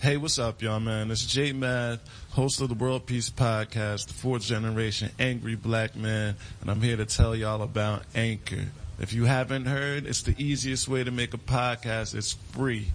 Hey, 0.00 0.16
what's 0.16 0.38
up, 0.38 0.62
y'all, 0.62 0.80
man? 0.80 1.10
It's 1.10 1.26
J 1.26 1.52
Math, 1.52 2.00
host 2.30 2.62
of 2.62 2.70
the 2.70 2.74
World 2.74 3.04
Peace 3.04 3.28
Podcast, 3.28 4.06
the 4.06 4.14
fourth 4.14 4.40
generation 4.40 5.10
angry 5.18 5.56
black 5.56 5.94
man, 5.94 6.36
and 6.62 6.70
I'm 6.70 6.80
here 6.80 6.96
to 6.96 7.04
tell 7.04 7.36
y'all 7.36 7.60
about 7.60 8.04
Anchor. 8.14 8.64
If 8.98 9.12
you 9.12 9.26
haven't 9.26 9.66
heard, 9.66 10.06
it's 10.06 10.22
the 10.22 10.34
easiest 10.42 10.88
way 10.88 11.04
to 11.04 11.10
make 11.10 11.34
a 11.34 11.36
podcast. 11.36 12.14
It's 12.14 12.32
free. 12.32 12.86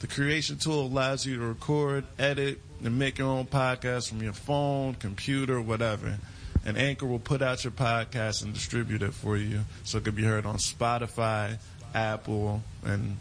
The 0.00 0.06
creation 0.06 0.58
tool 0.58 0.82
allows 0.82 1.24
you 1.24 1.38
to 1.38 1.42
record, 1.42 2.04
edit, 2.18 2.60
and 2.84 2.98
make 2.98 3.16
your 3.16 3.28
own 3.28 3.46
podcast 3.46 4.10
from 4.10 4.22
your 4.22 4.34
phone, 4.34 4.92
computer, 4.92 5.58
whatever. 5.58 6.18
And 6.66 6.76
Anchor 6.76 7.06
will 7.06 7.18
put 7.18 7.40
out 7.40 7.64
your 7.64 7.70
podcast 7.70 8.44
and 8.44 8.52
distribute 8.52 9.00
it 9.00 9.14
for 9.14 9.38
you 9.38 9.60
so 9.84 9.96
it 9.96 10.04
can 10.04 10.14
be 10.14 10.24
heard 10.24 10.44
on 10.44 10.56
Spotify, 10.56 11.58
Apple, 11.94 12.62
and 12.84 13.16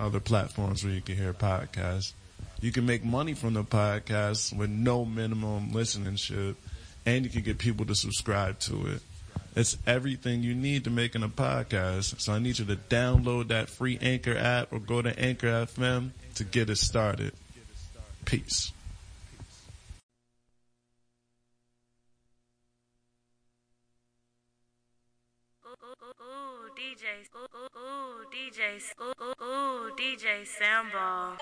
other 0.00 0.20
platforms 0.20 0.82
where 0.82 0.94
you 0.94 1.02
can 1.02 1.18
hear 1.18 1.34
podcasts. 1.34 2.14
You 2.62 2.70
can 2.70 2.86
make 2.86 3.04
money 3.04 3.34
from 3.34 3.54
the 3.54 3.64
podcast 3.64 4.56
with 4.56 4.70
no 4.70 5.04
minimum 5.04 5.72
listenership, 5.72 6.54
and 7.04 7.24
you 7.24 7.30
can 7.30 7.42
get 7.42 7.58
people 7.58 7.84
to 7.86 7.94
subscribe 7.96 8.60
to 8.60 8.86
it. 8.86 9.02
It's 9.56 9.76
everything 9.84 10.44
you 10.44 10.54
need 10.54 10.84
to 10.84 10.90
making 10.90 11.24
a 11.24 11.28
podcast. 11.28 12.20
So 12.20 12.32
I 12.32 12.38
need 12.38 12.60
you 12.60 12.64
to 12.66 12.76
download 12.76 13.48
that 13.48 13.68
free 13.68 13.98
Anchor 14.00 14.36
app 14.36 14.72
or 14.72 14.78
go 14.78 15.02
to 15.02 15.18
Anchor 15.18 15.48
FM 15.48 16.10
to 16.36 16.44
get 16.44 16.70
it 16.70 16.78
started. 16.78 17.32
Peace. 18.26 18.70
Ooh, 25.66 26.70
DJ, 26.78 27.26
ooh, 27.34 27.48
ooh, 27.76 28.24
DJ, 28.30 28.80
ooh, 29.00 29.44
ooh, 29.44 29.90
DJ 29.96 30.46
Sambal. 30.46 31.40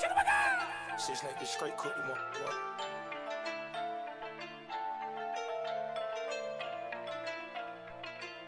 Shit's 0.00 1.24
like 1.24 1.38
this 1.38 1.50
straight 1.50 1.76
cook 1.76 1.92
you 1.96 2.02
want. 2.08 2.20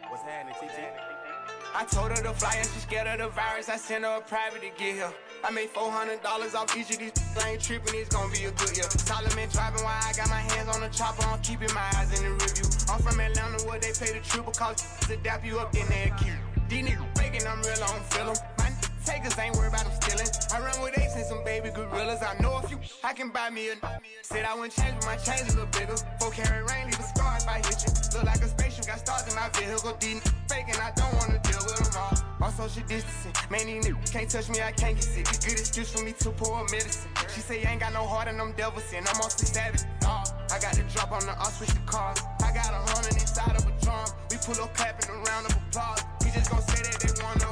What's 0.09 0.23
happening, 0.23 0.55
TT? 0.55 1.13
I 1.75 1.85
told 1.85 2.11
her 2.11 2.23
to 2.23 2.33
fly 2.35 2.55
and 2.57 2.67
she 2.69 2.81
scared 2.81 3.07
of 3.07 3.19
the 3.19 3.29
virus. 3.29 3.69
I 3.69 3.77
sent 3.77 4.05
her 4.05 4.17
a 4.17 4.21
private 4.21 4.63
to 4.63 4.69
get 4.79 4.95
here. 4.95 5.13
I 5.45 5.51
made 5.51 5.69
four 5.71 5.91
hundred 5.91 6.23
dollars 6.23 6.55
off 6.55 6.75
each 6.77 6.91
of 6.91 6.99
these. 6.99 7.13
I 7.45 7.51
ain't 7.51 7.63
tripping, 7.63 7.95
it's 7.97 8.15
gonna 8.15 8.33
be 8.33 8.45
a 8.45 8.53
good 8.53 8.75
year. 8.75 8.89
Solomon 8.89 9.49
driving 9.51 9.83
while 9.85 10.01
I 10.03 10.13
got 10.17 10.29
my 10.31 10.41
hands 10.41 10.75
on 10.75 10.81
the 10.81 10.89
chopper. 10.89 11.25
I'm 11.27 11.41
keeping 11.41 11.73
my 11.75 11.91
eyes 11.97 12.19
in 12.19 12.25
the 12.25 12.33
review. 12.33 12.65
I'm 12.89 13.01
from 13.03 13.21
Atlanta 13.21 13.63
where 13.67 13.79
they 13.79 13.93
pay 13.93 14.13
the 14.17 14.25
triple 14.25 14.53
cost 14.53 15.03
to 15.03 15.17
dap 15.19 15.45
you 15.45 15.59
up 15.59 15.75
in 15.75 15.87
there 15.89 16.15
cute. 16.19 16.37
These 16.69 16.87
niggas 16.87 17.19
faking, 17.19 17.47
I'm 17.47 17.61
real, 17.61 17.83
I 17.83 17.87
don't 17.93 18.05
feel 18.05 18.31
'em. 18.31 18.62
Takers 19.05 19.37
ain't 19.39 19.57
worried 19.57 19.69
about 19.75 19.85
them 19.85 19.95
stealing. 20.01 20.31
I 20.55 20.65
run 20.65 20.81
with 20.83 20.99
apes 20.99 21.17
and 21.17 21.27
some 21.27 21.43
baby 21.45 21.71
gorillas. 21.71 22.23
I 22.23 22.41
know 22.41 22.55
a 22.57 22.63
few. 22.63 22.79
I 23.03 23.13
can 23.13 23.31
buy 23.31 23.51
me 23.51 23.71
a. 23.71 23.75
Said 24.23 24.45
I 24.45 24.55
wouldn't 24.55 24.75
change, 24.75 24.95
but 25.01 25.07
my 25.07 25.17
change 25.17 25.51
a 25.51 25.59
little 25.59 25.67
bigger. 25.67 25.97
Four 26.21 26.31
carry 26.31 26.63
rain, 26.63 26.87
leave 26.87 27.01
a 27.01 27.03
scar 27.03 27.37
if 27.37 27.49
I 27.49 27.59
hit 27.59 27.83
you. 27.83 27.91
Look 28.15 28.25
like 28.25 28.43
a 28.43 28.49
spaceship, 28.49 28.87
got 28.87 29.01
stars 29.01 29.27
in 29.27 29.35
my 29.35 29.49
vehicle. 29.59 29.97
These 29.99 30.23
faking, 30.49 30.79
I 30.79 30.93
don't 30.95 31.13
wanna 31.19 31.41
deal 31.43 31.59
with 31.67 31.77
them 31.83 31.99
all. 31.99 32.47
On 32.47 32.53
social 32.53 32.83
distancing, 32.87 33.35
man, 33.51 33.67
these 33.67 33.87
niggas 33.87 34.13
can't 34.13 34.31
touch 34.31 34.49
me, 34.49 34.63
I 34.63 34.73
can't 34.73 34.95
get 34.95 35.05
sick. 35.05 35.27
Good 35.27 35.59
excuse 35.59 35.91
for 35.93 36.03
me 36.05 36.13
to 36.13 36.31
pour 36.31 36.61
a 36.61 36.63
medicine. 36.71 37.11
She 37.35 37.41
say 37.41 37.61
you 37.61 37.67
ain't 37.67 37.81
got 37.81 37.93
no 37.93 38.07
heart 38.07 38.29
and 38.29 38.39
them 38.39 38.53
devils 38.57 38.93
in. 38.93 39.07
I'm 39.07 39.19
mostly 39.19 39.47
savage. 39.47 39.83
I 40.05 40.59
got 40.61 40.75
the 40.75 40.83
drop 40.95 41.11
on 41.13 41.27
the, 41.27 41.33
I'll 41.39 41.51
switch 41.51 41.71
the 41.71 41.81
cars. 41.87 42.19
I 42.45 42.53
got 42.53 42.71
a 42.71 42.83
hundred 42.93 43.15
inside 43.15 43.57
of 43.57 43.67
a 43.67 43.73
drum. 43.83 44.07
We 44.31 44.37
pull 44.39 44.63
up 44.63 44.75
clapping 44.75 45.11
a 45.11 45.19
round 45.27 45.47
of 45.47 45.57
applause. 45.57 46.03
We 46.25 46.31
just 46.31 46.51
gon' 46.51 46.63
say 46.63 46.83
that 46.83 47.01
they 47.01 47.23
award. 47.23 47.52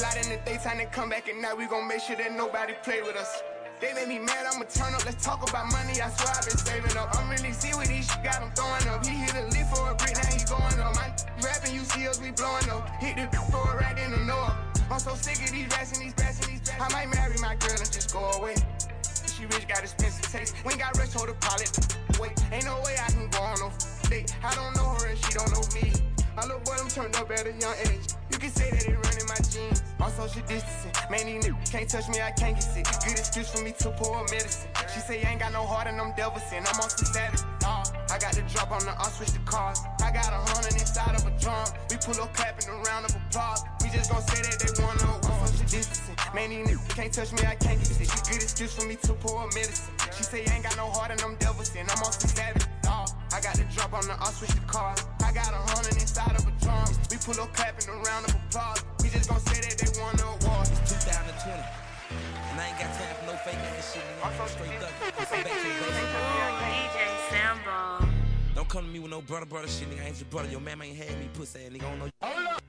Slide 0.00 0.16
in 0.24 0.30
the 0.32 0.40
daytime 0.48 0.80
and 0.80 0.90
come 0.90 1.10
back 1.10 1.28
at 1.28 1.36
night. 1.36 1.58
We 1.58 1.66
gon' 1.66 1.86
make 1.86 2.00
sure 2.00 2.16
that 2.16 2.32
nobody 2.32 2.72
play 2.82 3.02
with 3.02 3.16
us. 3.16 3.42
They 3.82 3.92
made 3.92 4.08
me 4.08 4.18
mad, 4.18 4.48
I'ma 4.48 4.64
turn 4.64 4.94
up. 4.96 5.04
Let's 5.04 5.22
talk 5.22 5.44
about 5.44 5.70
money. 5.76 6.00
I 6.00 6.08
swear 6.08 6.32
I've 6.32 6.40
been 6.40 6.56
saving 6.56 6.96
up. 6.96 7.12
I'm 7.20 7.28
really 7.28 7.52
see 7.52 7.76
what 7.76 7.84
these 7.84 8.08
shit 8.08 8.24
got 8.24 8.40
him 8.40 8.48
throwing 8.56 8.88
up. 8.88 9.04
He 9.04 9.12
hit 9.12 9.36
a 9.36 9.44
lift 9.52 9.76
for 9.76 9.92
a 9.92 9.94
brick, 9.94 10.16
now 10.16 10.24
he 10.32 10.40
going 10.48 10.80
up. 10.80 10.96
My 10.96 11.12
rapping, 11.44 11.76
you 11.76 11.84
see 11.84 12.08
us, 12.08 12.16
we 12.16 12.30
blowing 12.32 12.64
up. 12.72 12.88
Hit 12.96 13.20
the 13.20 13.28
for 13.52 13.60
a 13.60 13.76
right 13.76 13.92
in 14.00 14.12
the 14.12 14.24
north. 14.24 14.56
I'm 14.88 14.98
so 15.00 15.12
sick 15.20 15.36
of 15.44 15.52
these 15.52 15.68
rats 15.68 15.92
and 15.92 16.00
these 16.00 16.16
rats 16.16 16.40
and 16.40 16.48
these 16.48 16.64
rats. 16.64 16.80
I 16.80 16.88
might 16.96 17.12
marry 17.12 17.36
my 17.36 17.60
girl 17.60 17.76
and 17.76 17.92
just 17.92 18.10
go 18.10 18.24
away. 18.40 18.56
She 19.04 19.44
rich, 19.52 19.68
got 19.68 19.84
expensive 19.84 20.32
taste. 20.32 20.56
We 20.64 20.72
ain't 20.72 20.80
got 20.80 20.96
rich, 20.96 21.12
hold 21.12 21.28
the 21.28 21.36
pilot. 21.44 21.76
Wait, 22.16 22.32
ain't 22.48 22.64
no 22.64 22.80
way 22.88 22.96
I 22.96 23.12
can 23.12 23.28
go 23.28 23.44
on 23.44 23.60
no 23.60 23.68
date. 24.08 24.32
I 24.40 24.54
don't 24.56 24.72
know 24.80 24.96
her 24.96 25.12
and 25.12 25.18
she 25.20 25.36
don't 25.36 25.52
know 25.52 25.60
me. 25.76 25.92
My 26.40 26.46
little 26.46 26.64
boy, 26.64 26.72
I'm 26.80 26.88
turned 26.88 27.14
up 27.16 27.30
at 27.30 27.44
a 27.44 27.52
young 27.52 27.76
age. 27.84 28.16
You 28.32 28.38
can 28.38 28.48
say 28.48 28.70
that 28.72 28.88
it 28.88 28.96
run 28.96 29.12
in 29.12 29.28
my 29.28 29.36
jeans. 29.52 29.84
On 30.00 30.08
social 30.08 30.40
distancing, 30.48 30.96
man, 31.12 31.28
these 31.28 31.44
niggas 31.44 31.70
can't 31.70 31.84
touch 31.84 32.08
me, 32.08 32.16
I 32.16 32.32
can't 32.32 32.56
get 32.56 32.64
sick. 32.64 32.88
Good 33.04 33.20
excuse 33.20 33.52
for 33.52 33.60
me 33.60 33.76
to 33.76 33.90
pour 33.92 34.24
medicine. 34.32 34.72
She 34.88 35.00
say 35.04 35.20
you 35.20 35.28
ain't 35.28 35.40
got 35.40 35.52
no 35.52 35.68
heart 35.68 35.86
and 35.86 36.00
them 36.00 36.14
devils 36.16 36.48
in. 36.56 36.64
I'm 36.64 36.80
on 36.80 36.88
some. 36.88 37.12
I 37.12 38.16
got 38.16 38.32
the 38.32 38.40
drop 38.48 38.72
on 38.72 38.80
the, 38.88 38.96
I'll 38.96 39.12
switch 39.12 39.36
the 39.36 39.44
cars. 39.44 39.84
I 40.00 40.08
got 40.16 40.32
a 40.32 40.40
hundred 40.56 40.80
inside 40.80 41.12
of 41.12 41.28
a 41.28 41.32
drum. 41.36 41.68
We 41.92 42.00
pull 42.00 42.16
up 42.24 42.32
clapping 42.32 42.72
a 42.72 42.76
round 42.88 43.04
of 43.04 43.12
applause. 43.20 43.60
We 43.84 43.90
just 43.92 44.08
gon' 44.08 44.24
say 44.24 44.40
that 44.40 44.56
they 44.64 44.72
wanna 44.80 45.20
on 45.20 45.44
social 45.44 45.68
distancing. 45.68 46.16
Man, 46.32 46.48
these 46.48 46.64
niggas 46.64 46.96
can't 46.96 47.12
touch 47.12 47.32
me, 47.36 47.44
I 47.44 47.60
can't 47.60 47.76
get 47.76 47.92
sick. 47.92 48.08
Good 48.32 48.40
excuse 48.40 48.72
for 48.72 48.88
me 48.88 48.96
to 48.96 49.12
pour 49.12 49.44
medicine. 49.52 49.92
She 50.16 50.24
say 50.24 50.40
you 50.40 50.52
ain't 50.56 50.64
got 50.64 50.78
no 50.78 50.88
heart 50.88 51.10
and 51.10 51.20
them 51.20 51.36
devils 51.36 51.76
in. 51.76 51.84
I'm 51.84 52.00
on 52.00 52.12
some. 52.16 52.32
I 53.32 53.40
got 53.42 53.54
the 53.56 53.64
drop 53.74 53.92
on 53.92 54.06
the, 54.08 54.16
I'll 54.18 54.32
switch 54.32 54.50
the 54.50 54.60
cars. 54.66 55.04
I 55.30 55.32
got 55.32 55.54
a 55.54 55.62
hundred 55.70 55.94
inside 55.94 56.34
of 56.34 56.42
a 56.42 56.50
drum. 56.58 56.90
We 57.08 57.16
pull 57.16 57.40
up 57.40 57.54
clapping 57.54 57.88
a 57.88 57.92
round 58.02 58.26
of 58.26 58.34
applause. 58.34 58.82
We 59.00 59.10
just 59.10 59.30
gon' 59.30 59.38
say 59.38 59.60
that 59.60 59.78
they 59.78 60.00
won 60.02 60.16
the 60.16 60.26
award. 60.26 60.66
2020. 60.66 61.54
And 62.50 62.60
I 62.60 62.66
ain't 62.66 62.76
got 62.76 62.90
time 62.98 63.14
for 63.14 63.26
no 63.26 63.36
fake 63.46 63.54
ass 63.54 63.94
shit. 63.94 64.02
I'm 64.24 64.48
straight 64.48 64.82
up. 64.82 64.90
I'm 65.06 65.30
back 65.30 65.44
to 65.44 65.50
the 65.54 66.10
DJ 66.66 66.98
Sambal. 67.30 68.08
Don't 68.56 68.68
come 68.68 68.86
to 68.86 68.90
me 68.90 68.98
with 68.98 69.12
no 69.12 69.20
brother, 69.20 69.46
brother 69.46 69.68
shit, 69.68 69.88
nigga. 69.88 70.02
I 70.02 70.08
ain't 70.08 70.18
your 70.18 70.26
brother. 70.30 70.48
Your 70.50 70.58
man 70.58 70.82
ain't 70.82 70.96
had 70.96 71.16
me, 71.20 71.28
pussy 71.32 71.60
nigga. 71.60 71.84
I 71.84 71.90
don't 71.90 71.98
know. 72.00 72.10
Hold 72.22 72.46
up. 72.48 72.62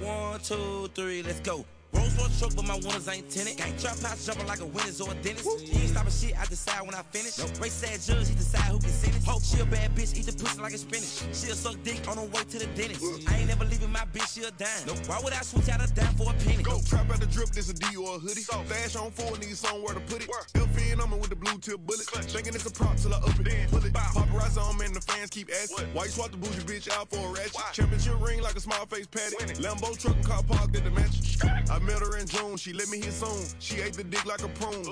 One, 0.00 0.40
two, 0.40 0.88
three, 0.94 1.22
let's 1.22 1.40
go. 1.40 1.66
Rolls 1.92 2.14
Royce 2.18 2.38
truck, 2.38 2.54
but 2.54 2.66
my 2.66 2.76
winners 2.76 3.08
ain't 3.08 3.30
tinted. 3.30 3.56
Gang 3.56 3.76
trap 3.78 3.98
house 4.00 4.26
jumping 4.26 4.46
like 4.46 4.60
a 4.60 4.66
winner's 4.66 5.00
or 5.00 5.10
a 5.10 5.14
dentist. 5.14 5.48
He 5.60 5.80
ain't 5.80 5.90
stopping 5.90 6.12
shit, 6.12 6.38
I 6.38 6.44
decide 6.46 6.82
when 6.82 6.94
I 6.94 7.02
finish. 7.02 7.38
Race 7.58 7.72
sad 7.72 8.00
judge, 8.00 8.28
he 8.28 8.34
decide 8.34 8.68
who 8.72 8.78
can 8.78 8.90
sentence. 8.90 9.24
Hope 9.24 9.42
she 9.42 9.60
a 9.60 9.64
bad 9.64 9.94
bitch, 9.94 10.16
eat 10.16 10.26
the 10.26 10.32
pussy 10.32 10.60
like 10.60 10.74
a 10.74 10.78
spinach. 10.78 11.24
She'll 11.32 11.54
suck 11.56 11.82
dick 11.82 12.06
on 12.08 12.16
her 12.16 12.24
way 12.24 12.44
to 12.44 12.58
the 12.58 12.66
dentist. 12.76 13.02
I 13.28 13.38
ain't 13.38 13.48
never 13.48 13.64
leaving 13.64 13.92
my 13.92 14.04
bitch, 14.12 14.34
she 14.34 14.42
a 14.44 14.50
dime. 14.52 14.88
Why 15.06 15.20
would 15.22 15.32
I 15.32 15.42
switch 15.42 15.68
out 15.68 15.80
a 15.80 15.92
dime 15.92 16.14
for 16.14 16.30
a 16.30 16.34
penny? 16.44 16.62
Go 16.62 16.80
trap 16.86 17.10
out 17.10 17.20
the 17.20 17.26
drip, 17.26 17.50
this 17.50 17.70
a 17.70 17.74
D 17.74 17.96
or 17.96 18.16
a 18.16 18.18
hoodie. 18.18 18.42
So. 18.42 18.62
Dash 18.68 18.96
on 18.96 19.10
four, 19.10 19.36
need 19.38 19.56
somewhere 19.56 19.94
to 19.94 20.00
put 20.00 20.22
it. 20.22 20.30
Still 20.46 20.66
feeding 20.68 21.00
on 21.00 21.10
me 21.10 21.16
with 21.18 21.30
the 21.30 21.36
blue 21.36 21.58
tip 21.58 21.80
bullet. 21.86 22.06
Thinking 22.28 22.54
it's 22.54 22.66
a 22.66 22.70
prop 22.70 22.96
till 22.96 23.14
I 23.14 23.18
up 23.18 23.40
it. 23.40 23.44
Then 23.44 23.68
pull 23.68 23.84
it. 23.84 23.92
Paparazzi 23.92 24.60
on 24.60 24.76
me 24.78 24.86
and 24.86 24.94
the 24.94 25.00
fans 25.00 25.30
keep 25.30 25.50
asking. 25.50 25.88
Why 25.94 26.04
you 26.04 26.10
swap 26.10 26.30
the 26.30 26.36
bougie 26.36 26.62
bitch 26.62 26.90
out 26.92 27.08
for 27.10 27.18
a 27.18 27.32
ratchet? 27.32 27.60
Championship 27.72 28.20
ring 28.20 28.42
like 28.42 28.56
a 28.56 28.60
small 28.60 28.84
face 28.86 29.06
patty. 29.06 29.36
Lambo 29.62 29.96
truck 29.98 30.16
and 30.16 30.24
car 30.24 30.42
parked 30.42 30.76
at 30.76 30.84
the 30.84 30.90
mansion. 30.90 31.24
I 31.70 31.77
met 31.82 32.00
her 32.00 32.16
in 32.16 32.26
June, 32.26 32.56
she 32.56 32.72
let 32.72 32.88
me 32.88 32.98
hit 32.98 33.12
soon. 33.12 33.44
She 33.58 33.80
ate 33.80 33.94
the 33.94 34.04
dick 34.04 34.24
like 34.24 34.42
a 34.42 34.48
prune. 34.48 34.84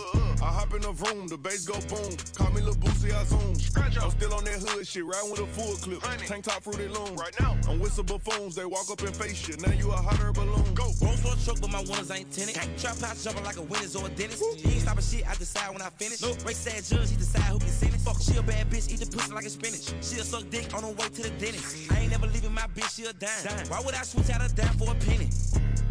I 0.43 0.47
hop 0.47 0.75
in 0.75 0.83
the 0.83 0.93
room, 0.93 1.27
the 1.29 1.39
bass 1.39 1.65
go 1.65 1.75
boom. 1.89 2.17
Call 2.37 2.51
me 2.53 2.61
Lil 2.61 2.75
Boosie, 2.75 3.13
I 3.13 3.25
zoom. 3.25 3.55
I'm 4.03 4.11
still 4.11 4.35
on 4.35 4.45
that 4.45 4.61
hood 4.61 4.87
shit, 4.87 5.05
riding 5.05 5.31
with 5.31 5.41
a 5.41 5.47
full 5.47 5.75
clip. 5.77 6.03
Tank 6.27 6.45
top 6.45 6.63
fruity 6.63 6.89
loom. 6.89 7.17
Right 7.17 7.35
now, 7.41 7.57
I'm 7.69 7.79
with 7.81 7.93
some 7.93 8.07
buffoons, 8.07 8.55
they 8.55 8.65
walk 8.65 8.91
up 8.91 9.01
and 9.01 9.17
face 9.17 9.49
you. 9.49 9.57
Now 9.57 9.73
you 9.73 9.91
a 9.91 9.97
hotter 9.97 10.33
balloon. 10.33 10.75
Go. 10.75 10.93
Rolls 11.03 11.25
Royce 11.25 11.45
truck, 11.45 11.61
but 11.61 11.71
my 11.71 11.81
winners 11.81 12.11
ain't 12.11 12.31
tinted. 12.31 12.57
Trap 12.79 12.99
house 12.99 13.25
jumping 13.25 13.45
like 13.45 13.57
a 13.57 13.63
winner's 13.63 13.97
or 13.97 14.07
a 14.07 14.11
dentist. 14.11 14.43
He 14.57 14.73
ain't 14.73 14.83
stopping 14.83 15.03
shit, 15.03 15.29
I 15.29 15.35
decide 15.35 15.73
when 15.73 15.83
I 15.83 15.91
finish. 15.91 16.23
Race 16.45 16.57
sad 16.59 16.85
judge, 16.85 17.11
he 17.11 17.17
decide 17.17 17.43
who 17.43 17.59
can 17.59 17.69
sentence. 17.69 18.05
Fuck, 18.05 18.21
she 18.21 18.37
a 18.37 18.43
bad 18.43 18.69
bitch, 18.71 18.93
eat 18.93 19.01
the 19.01 19.07
pussy 19.07 19.33
like 19.33 19.47
a 19.47 19.51
spinach. 19.51 19.89
She'll 20.05 20.25
suck 20.25 20.49
dick 20.51 20.75
on 20.75 20.83
her 20.83 20.91
way 20.91 21.09
to 21.09 21.23
the 21.23 21.31
dentist. 21.31 21.91
I 21.91 22.01
ain't 22.01 22.11
never 22.11 22.27
leaving 22.27 22.53
my 22.53 22.67
bitch, 22.75 22.97
she 22.97 23.05
a 23.05 23.13
dime. 23.13 23.67
Why 23.69 23.81
would 23.81 23.95
I 23.95 24.03
switch 24.03 24.31
out 24.31 24.45
a 24.45 24.55
dime 24.55 24.77
for 24.77 24.91
a 24.91 24.95
penny? 24.95 25.31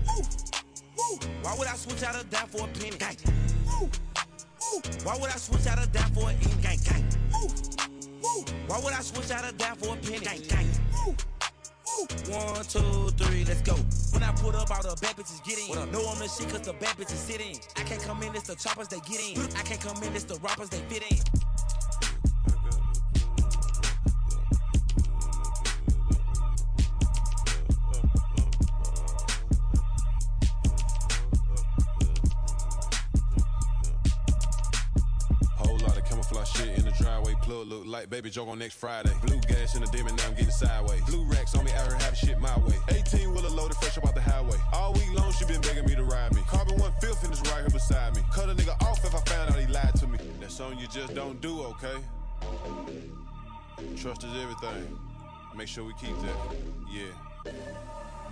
Woo. 0.07 0.23
Woo. 0.97 1.19
Why 1.41 1.55
would 1.57 1.67
I 1.67 1.75
switch 1.75 2.03
out 2.03 2.15
a 2.15 2.25
dime 2.25 2.47
for 2.47 2.65
a 2.65 2.67
penny? 2.67 2.97
Gang. 2.97 3.17
Woo. 3.65 3.89
Woo. 3.89 4.81
Why 5.03 5.17
would 5.17 5.29
I 5.29 5.37
switch 5.37 5.67
out 5.67 5.83
a 5.83 5.87
dime 5.87 6.11
for 6.11 6.29
an 6.29 6.35
end? 6.35 6.61
Gang, 6.61 6.79
gang. 6.83 7.05
Woo. 7.33 7.47
Woo. 8.21 8.45
Why 8.67 8.79
would 8.79 8.93
I 8.93 9.01
switch 9.01 9.31
out 9.31 9.47
a 9.47 9.53
dime 9.53 9.75
for 9.75 9.93
a 9.93 9.97
penny? 9.97 10.19
Gang, 10.19 10.41
gang. 10.47 10.67
Woo. 11.05 11.15
One, 12.27 12.63
two, 12.65 13.09
three, 13.17 13.45
let's 13.45 13.61
go. 13.61 13.75
When 14.11 14.23
I 14.23 14.31
put 14.33 14.55
up, 14.55 14.69
all 14.71 14.81
the 14.81 14.97
bad 15.01 15.15
bitches 15.15 15.43
get 15.45 15.57
in. 15.59 15.91
Know 15.91 16.07
I'm 16.09 16.19
the 16.19 16.27
shit 16.27 16.49
cause 16.49 16.61
the 16.61 16.73
bad 16.73 16.95
bitches 16.97 17.21
sit 17.27 17.39
in. 17.39 17.57
I 17.77 17.83
can't 17.83 18.01
come 18.01 18.21
in, 18.23 18.35
it's 18.35 18.47
the 18.47 18.55
choppers 18.55 18.87
they 18.87 18.99
get 19.01 19.21
in. 19.21 19.41
I 19.55 19.61
can't 19.63 19.79
come 19.79 20.01
in, 20.03 20.13
it's 20.15 20.25
the 20.25 20.35
rappers 20.39 20.69
they 20.69 20.79
fit 20.89 21.03
in. 21.09 21.17
look 37.65 37.85
like 37.85 38.09
baby 38.09 38.29
joke 38.29 38.47
on 38.47 38.59
next 38.59 38.75
Friday. 38.75 39.11
Blue 39.25 39.39
gas 39.41 39.75
in 39.75 39.81
the 39.81 39.87
demon, 39.87 40.15
now 40.15 40.27
I'm 40.27 40.35
getting 40.35 40.51
sideways. 40.51 41.01
Blue 41.03 41.23
racks 41.25 41.55
on 41.55 41.65
me, 41.65 41.71
I 41.71 41.83
here 41.83 41.95
have 41.95 42.15
shit 42.15 42.39
my 42.39 42.57
way. 42.59 42.75
18 42.89 43.33
wheeler 43.33 43.49
loaded, 43.49 43.75
fresh 43.77 43.97
up 43.97 44.05
out 44.05 44.15
the 44.15 44.21
highway. 44.21 44.57
All 44.73 44.93
week 44.93 45.11
long, 45.13 45.31
she 45.33 45.45
been 45.45 45.61
begging 45.61 45.85
me 45.85 45.95
to 45.95 46.03
ride 46.03 46.33
me. 46.33 46.41
Carbon 46.47 46.77
one 46.79 46.93
fifth 47.01 47.23
and 47.23 47.33
it's 47.33 47.41
right 47.51 47.61
here 47.61 47.69
beside 47.69 48.15
me. 48.15 48.21
Cut 48.31 48.49
a 48.49 48.53
nigga 48.53 48.81
off 48.83 49.03
if 49.03 49.15
I 49.15 49.19
found 49.21 49.51
out 49.51 49.59
he 49.59 49.67
lied 49.67 49.95
to 49.95 50.07
me. 50.07 50.19
That's 50.39 50.55
something 50.55 50.79
you 50.79 50.87
just 50.87 51.13
don't 51.15 51.41
do, 51.41 51.61
okay? 51.63 51.97
Trust 53.97 54.23
is 54.23 54.33
everything. 54.41 54.97
Make 55.55 55.67
sure 55.67 55.83
we 55.83 55.93
keep 55.93 56.15
that. 56.21 56.35
Yeah. 56.91 57.51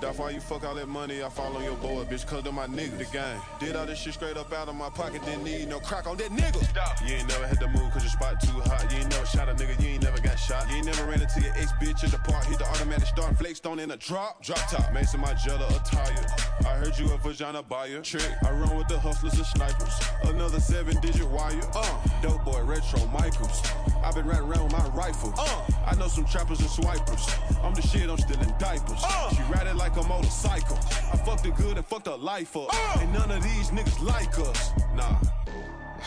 That's 0.04 0.18
why 0.18 0.32
you 0.32 0.42
fuck 0.42 0.66
all 0.66 0.76
that 0.76 0.90
money 0.90 1.24
I 1.24 1.30
fall 1.30 1.56
on 1.56 1.64
your 1.64 1.78
boy, 1.78 2.04
bitch, 2.04 2.28
cause 2.28 2.44
they're 2.44 2.52
my 2.52 2.68
niggas. 2.68 2.98
The 2.98 3.06
gang. 3.06 3.40
Did 3.60 3.78
all 3.78 3.86
this 3.86 4.00
shit 4.00 4.14
straight 4.14 4.36
up 4.36 4.52
out 4.52 4.68
of 4.68 4.76
my 4.76 4.90
pocket, 4.90 5.24
didn't 5.24 5.46
need 5.46 5.70
no 5.70 5.80
crack 5.80 6.08
on 6.08 6.18
that 6.18 6.30
nigga. 6.30 6.62
Stop. 6.66 7.00
You 7.08 7.16
ain't 7.16 7.30
never 7.30 7.48
had 7.48 7.58
to 7.62 7.68
move 7.70 7.90
cause 7.94 8.04
your 8.04 8.12
spot 8.12 8.42
too 8.42 8.60
hot. 8.68 8.92
You 8.92 9.00
ain't 9.00 9.10
never 9.10 9.26
shot 9.26 9.48
a 9.48 9.54
nigga, 9.54 9.82
you 9.82 9.90
ain't 9.92 10.04
never 10.04 10.20
got 10.20 10.38
shot. 10.38 10.70
You 10.70 10.76
ain't 10.76 10.88
never 10.88 11.06
ran 11.06 11.22
into 11.22 11.40
your 11.40 11.54
ex 11.54 11.72
bitch 11.82 12.04
at 12.04 12.12
the 12.12 12.20
park, 12.30 12.44
hit 12.46 12.60
the 12.60 12.66
automatic 12.66 13.08
start, 13.08 13.38
flake 13.38 13.56
stone 13.56 13.80
in 13.80 13.92
a 13.92 13.98
drop. 13.98 14.44
Drop 14.44 14.60
top. 14.70 14.92
Mason 14.94 15.22
my 15.22 15.34
jello 15.36 15.68
attire. 15.68 16.26
I 16.66 16.76
heard 16.76 17.00
you 17.00 17.10
a 17.14 17.18
vagina 17.18 17.64
buyer. 17.64 18.02
Trick. 18.02 18.30
I 18.46 18.52
run 18.52 18.76
with 18.78 18.90
the 18.90 19.00
hustlers 19.00 19.36
and 19.36 19.46
snipers. 19.46 19.94
Another 20.24 20.60
seven 20.60 21.00
digit 21.00 21.28
wire. 21.28 21.62
Uh. 21.74 22.08
Dope 22.22 22.44
boy, 22.44 22.62
retro 22.64 23.06
Michaels. 23.08 23.62
i 24.04 24.12
been 24.12 24.26
riding 24.26 24.50
around 24.50 24.66
with 24.66 24.74
my 24.74 24.88
rifle. 24.90 25.34
Uh. 25.38 25.62
I 25.86 25.96
know 25.96 26.08
some 26.08 26.26
trappers 26.26 26.60
and 26.60 26.70
swipers. 26.70 27.26
I'm 27.64 27.74
the 27.74 27.82
shit, 27.82 28.10
I'm 28.10 28.18
still 28.18 28.40
in 28.42 28.54
diapers. 28.60 29.02
Uh. 29.02 29.30
She 29.30 29.42
ride 29.44 29.68
it 29.68 29.76
like 29.76 29.93
a 29.98 30.08
motorcycle. 30.08 30.78
I 31.12 31.18
fucked 31.18 31.46
it 31.46 31.56
good 31.56 31.78
and 31.78 31.86
fucked 31.86 32.08
her 32.08 32.18
life 32.18 32.56
up. 32.56 32.68
Uh. 32.74 33.00
And 33.02 33.14
none 33.14 33.32
of 33.32 33.44
these 33.44 33.70
niggas 33.72 34.02
like 34.02 34.38
us. 34.40 34.72
Nah. 34.96 35.20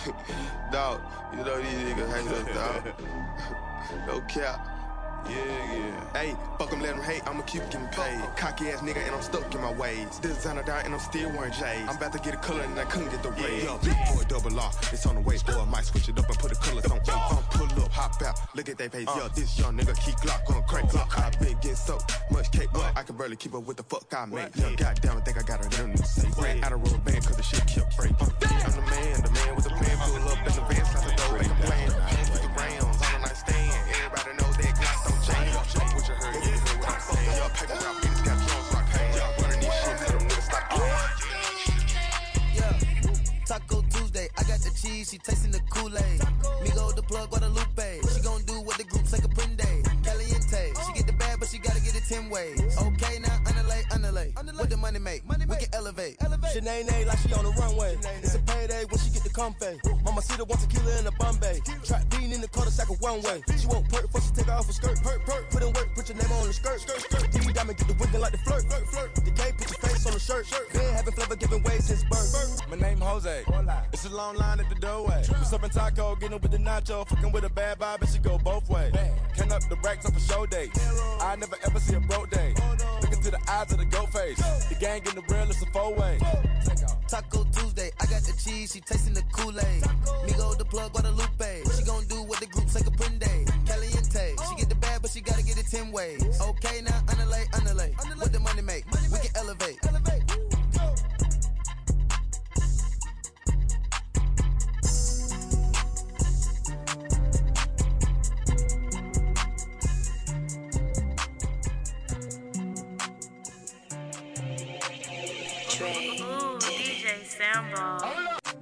dog, 0.72 1.00
you 1.32 1.44
know 1.44 1.56
these 1.56 1.72
niggas 1.72 2.12
hate 2.14 2.28
us, 2.32 2.54
dog. 2.54 4.06
no 4.06 4.20
cap. 4.22 4.75
Yeah, 5.28 5.74
yeah. 5.74 6.12
Hey, 6.12 6.34
fuck 6.58 6.70
them, 6.70 6.80
let 6.80 6.94
them 6.94 7.04
hate, 7.04 7.22
I'ma 7.26 7.42
keep 7.42 7.62
getting 7.70 7.86
paid. 7.88 8.20
Cocky 8.36 8.70
ass 8.70 8.80
nigga, 8.80 9.04
and 9.04 9.14
I'm 9.14 9.22
stuck 9.22 9.54
in 9.54 9.60
my 9.60 9.72
ways. 9.72 10.18
Designer 10.20 10.62
down, 10.62 10.84
and 10.86 10.94
I'm 10.94 11.00
still 11.00 11.30
wearing 11.30 11.52
J's. 11.52 11.86
I'm 11.88 11.96
about 11.96 12.12
to 12.12 12.18
get 12.18 12.34
a 12.34 12.38
color, 12.38 12.62
and 12.62 12.78
I 12.78 12.84
couldn't 12.84 13.10
get 13.10 13.22
the 13.22 13.30
raise. 13.32 13.64
Yeah, 13.64 13.78
big 13.82 13.96
boy, 14.08 14.24
double 14.26 14.58
R, 14.58 14.70
it's 14.92 15.04
on 15.04 15.16
the 15.16 15.20
way. 15.20 15.36
Boy, 15.46 15.60
I 15.60 15.64
might 15.66 15.84
switch 15.84 16.08
it 16.08 16.18
up 16.18 16.28
and 16.28 16.38
put 16.38 16.50
the 16.50 16.56
colors 16.56 16.86
on. 16.86 16.98
I'm 16.98 17.42
pull 17.50 17.84
up, 17.84 17.92
hop 17.92 18.22
out, 18.22 18.38
look 18.56 18.68
at 18.68 18.78
they 18.78 18.88
face. 18.88 19.06
Yeah, 19.06 19.28
this 19.34 19.58
young 19.58 19.76
nigga 19.76 19.94
keep 20.04 20.16
Glock 20.16 20.48
on 20.54 20.62
crank 20.64 20.90
clock. 20.90 21.18
I 21.18 21.30
been 21.36 21.54
getting 21.58 21.74
so 21.74 21.98
much 22.30 22.50
cake, 22.50 22.70
but 22.72 22.96
I 22.96 23.02
can 23.02 23.16
barely 23.16 23.36
keep 23.36 23.54
up 23.54 23.66
with 23.66 23.76
the 23.76 23.82
fuck 23.82 24.06
I 24.16 24.24
make. 24.24 24.56
Yeah, 24.56 24.74
goddamn, 24.74 25.18
I 25.18 25.20
think 25.20 25.38
I 25.38 25.42
got 25.42 25.60
a 25.64 25.68
little 25.68 25.88
new 25.88 25.96
safe. 25.98 26.38
Ran 26.38 26.64
out 26.64 26.72
of 26.72 26.82
rubber 26.82 26.98
band, 26.98 27.26
cause 27.26 27.36
the 27.36 27.42
shit 27.42 27.66
kept 27.66 27.96
breaking. 27.96 28.16
I'm 28.20 28.72
the 28.72 28.80
man, 28.88 29.22
the 29.22 29.30
man 29.30 29.54
with 29.54 29.64
the 29.64 29.70
plan. 29.70 29.98
Pull 29.98 30.28
up 30.28 30.38
in 30.38 30.54
the 30.54 30.60
van, 30.62 30.84
slap 30.86 31.04
the 31.04 31.12
door, 31.22 31.38
make 31.38 31.50
a 31.50 31.54
plan. 31.66 32.15
She 45.06 45.18
tasting 45.18 45.52
the 45.52 45.60
Kool-Aid. 45.70 46.20
Migo 46.64 46.94
the 46.94 47.02
plug, 47.02 47.30
Guadalupe. 47.30 48.00
She 48.12 48.20
gon' 48.20 48.42
do 48.42 48.60
what 48.60 48.76
the 48.76 48.84
group 48.84 49.06
say 49.06 49.18
Caprende. 49.18 49.84
Caliente, 50.02 50.72
she 50.84 50.92
get 50.94 51.06
the 51.06 51.12
bag, 51.12 51.38
but 51.38 51.48
she 51.48 51.58
gotta 51.58 51.80
get 51.80 51.94
it 51.94 52.02
10 52.08 52.28
ways. 52.28 52.60
Okay, 52.76 53.18
now 53.20 53.38
underlay, 53.46 53.82
underlay. 53.92 54.32
What 54.56 54.68
the 54.68 54.76
money 54.76 54.98
make? 54.98 55.22
We 55.28 55.45
can 55.92 56.16
elevate. 56.26 56.62
Shanae 56.62 57.06
like 57.06 57.18
she 57.18 57.32
on 57.32 57.44
the 57.44 57.50
runway. 57.52 57.96
It's 58.22 58.34
a 58.34 58.38
payday 58.40 58.84
when 58.88 58.98
she 58.98 59.10
get 59.10 59.22
the 59.22 59.30
comfy. 59.30 59.78
Mama 60.04 60.22
see 60.22 60.36
the 60.36 60.44
one 60.44 60.58
tequila 60.58 60.98
in 60.98 61.04
the 61.04 61.12
Bombay. 61.12 61.60
Trap 61.84 62.08
bean 62.10 62.32
in 62.32 62.40
the 62.40 62.48
sack 62.70 62.90
of 62.90 63.00
one 63.00 63.22
way. 63.22 63.42
She 63.58 63.66
won't 63.66 63.88
perk 63.88 64.02
before 64.02 64.20
she 64.20 64.30
take 64.34 64.46
her 64.46 64.52
off 64.52 64.66
her 64.66 64.72
skirt. 64.72 65.00
Perk, 65.02 65.24
perk. 65.24 65.50
Put 65.50 65.62
in 65.62 65.72
work, 65.72 65.94
put 65.94 66.08
your 66.08 66.18
name 66.18 66.32
on 66.32 66.46
the 66.46 66.52
skirt. 66.52 66.80
Skirt, 66.80 67.00
skirt. 67.00 67.30
D 67.30 67.52
diamond 67.52 67.78
get 67.78 67.88
the 67.88 67.94
wiggin' 67.94 68.20
like 68.20 68.32
the 68.32 68.38
flirt. 68.38 68.64
Flirt, 68.66 68.86
flirt. 68.88 69.14
The 69.14 69.30
K 69.30 69.52
put 69.56 69.70
your 69.70 69.78
face 69.78 70.06
on 70.06 70.12
the 70.12 70.20
shirt. 70.20 70.46
Shirt. 70.46 70.72
Been 70.72 70.94
having 70.94 71.14
flavor 71.14 71.36
giving 71.36 71.62
way 71.62 71.78
since 71.78 72.02
birth. 72.04 72.60
My 72.70 72.76
name 72.76 72.98
Jose. 72.98 73.44
It's 73.92 74.04
a 74.04 74.10
long 74.10 74.36
line 74.36 74.60
at 74.60 74.68
the 74.68 74.74
doorway. 74.76 75.22
What's 75.28 75.52
up 75.52 75.64
in 75.64 75.70
taco? 75.70 76.16
Getting 76.16 76.40
with 76.40 76.50
the 76.50 76.58
nacho. 76.58 77.06
Fucking 77.06 77.32
with 77.32 77.44
a 77.44 77.50
bad 77.50 77.78
vibe, 77.78 78.00
and 78.00 78.10
she 78.10 78.18
go 78.18 78.38
both 78.38 78.68
ways. 78.68 78.92
Can 79.36 79.52
up 79.52 79.62
the 79.68 79.76
racks 79.84 80.06
up 80.06 80.16
a 80.16 80.20
show 80.20 80.46
day. 80.46 80.70
I 81.20 81.36
never 81.36 81.56
ever 81.64 81.78
see 81.78 81.94
a 81.94 82.00
broke 82.00 82.30
day. 82.30 82.54
Look 83.02 83.12
into 83.12 83.30
the 83.30 83.40
eyes 83.48 83.70
of 83.72 83.78
the 83.78 83.84
goat 83.84 84.10
face. 84.12 84.38
The 84.68 84.74
gang 84.74 85.02
in 85.06 85.14
the 85.14 85.22
real, 85.28 85.48
it's 85.50 85.62
a 85.62 85.66
four 85.76 85.94
way. 85.94 86.18
Taco 87.08 87.44
Tuesday, 87.52 87.90
I 88.00 88.06
got 88.06 88.22
the 88.22 88.32
cheese, 88.42 88.72
she 88.72 88.80
tasting 88.80 89.14
the 89.14 89.22
Kool-Aid. 89.32 89.82
Migo 90.26 90.56
the 90.58 90.64
plug, 90.64 90.92
Guadalupe. 90.92 91.62
She 91.76 91.84
gon' 91.84 92.04
do 92.06 92.22
what 92.22 92.40
the 92.40 92.46
group 92.46 92.68
say 92.68 92.80
Caprende. 92.80 93.46
Caliente, 93.66 94.34
she 94.48 94.54
get 94.56 94.68
the 94.68 94.74
bag, 94.74 95.02
but 95.02 95.10
she 95.10 95.20
gotta 95.20 95.42
get 95.42 95.58
it 95.58 95.66
10 95.66 95.92
ways. 95.92 96.22
Okay, 96.40 96.80
now 96.82 97.00
underlay, 97.08 97.44
underlay. 97.52 97.92
What 98.16 98.32
the 98.32 98.40
money 98.40 98.62
make? 98.62 98.84
We 99.12 99.18
can 99.18 99.30
elevate. 99.36 99.78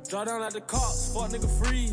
Draw 0.09 0.25
down 0.25 0.41
like 0.41 0.53
the 0.53 0.61
cops, 0.61 1.12
fuck 1.12 1.31
nigga 1.31 1.49
free. 1.65 1.93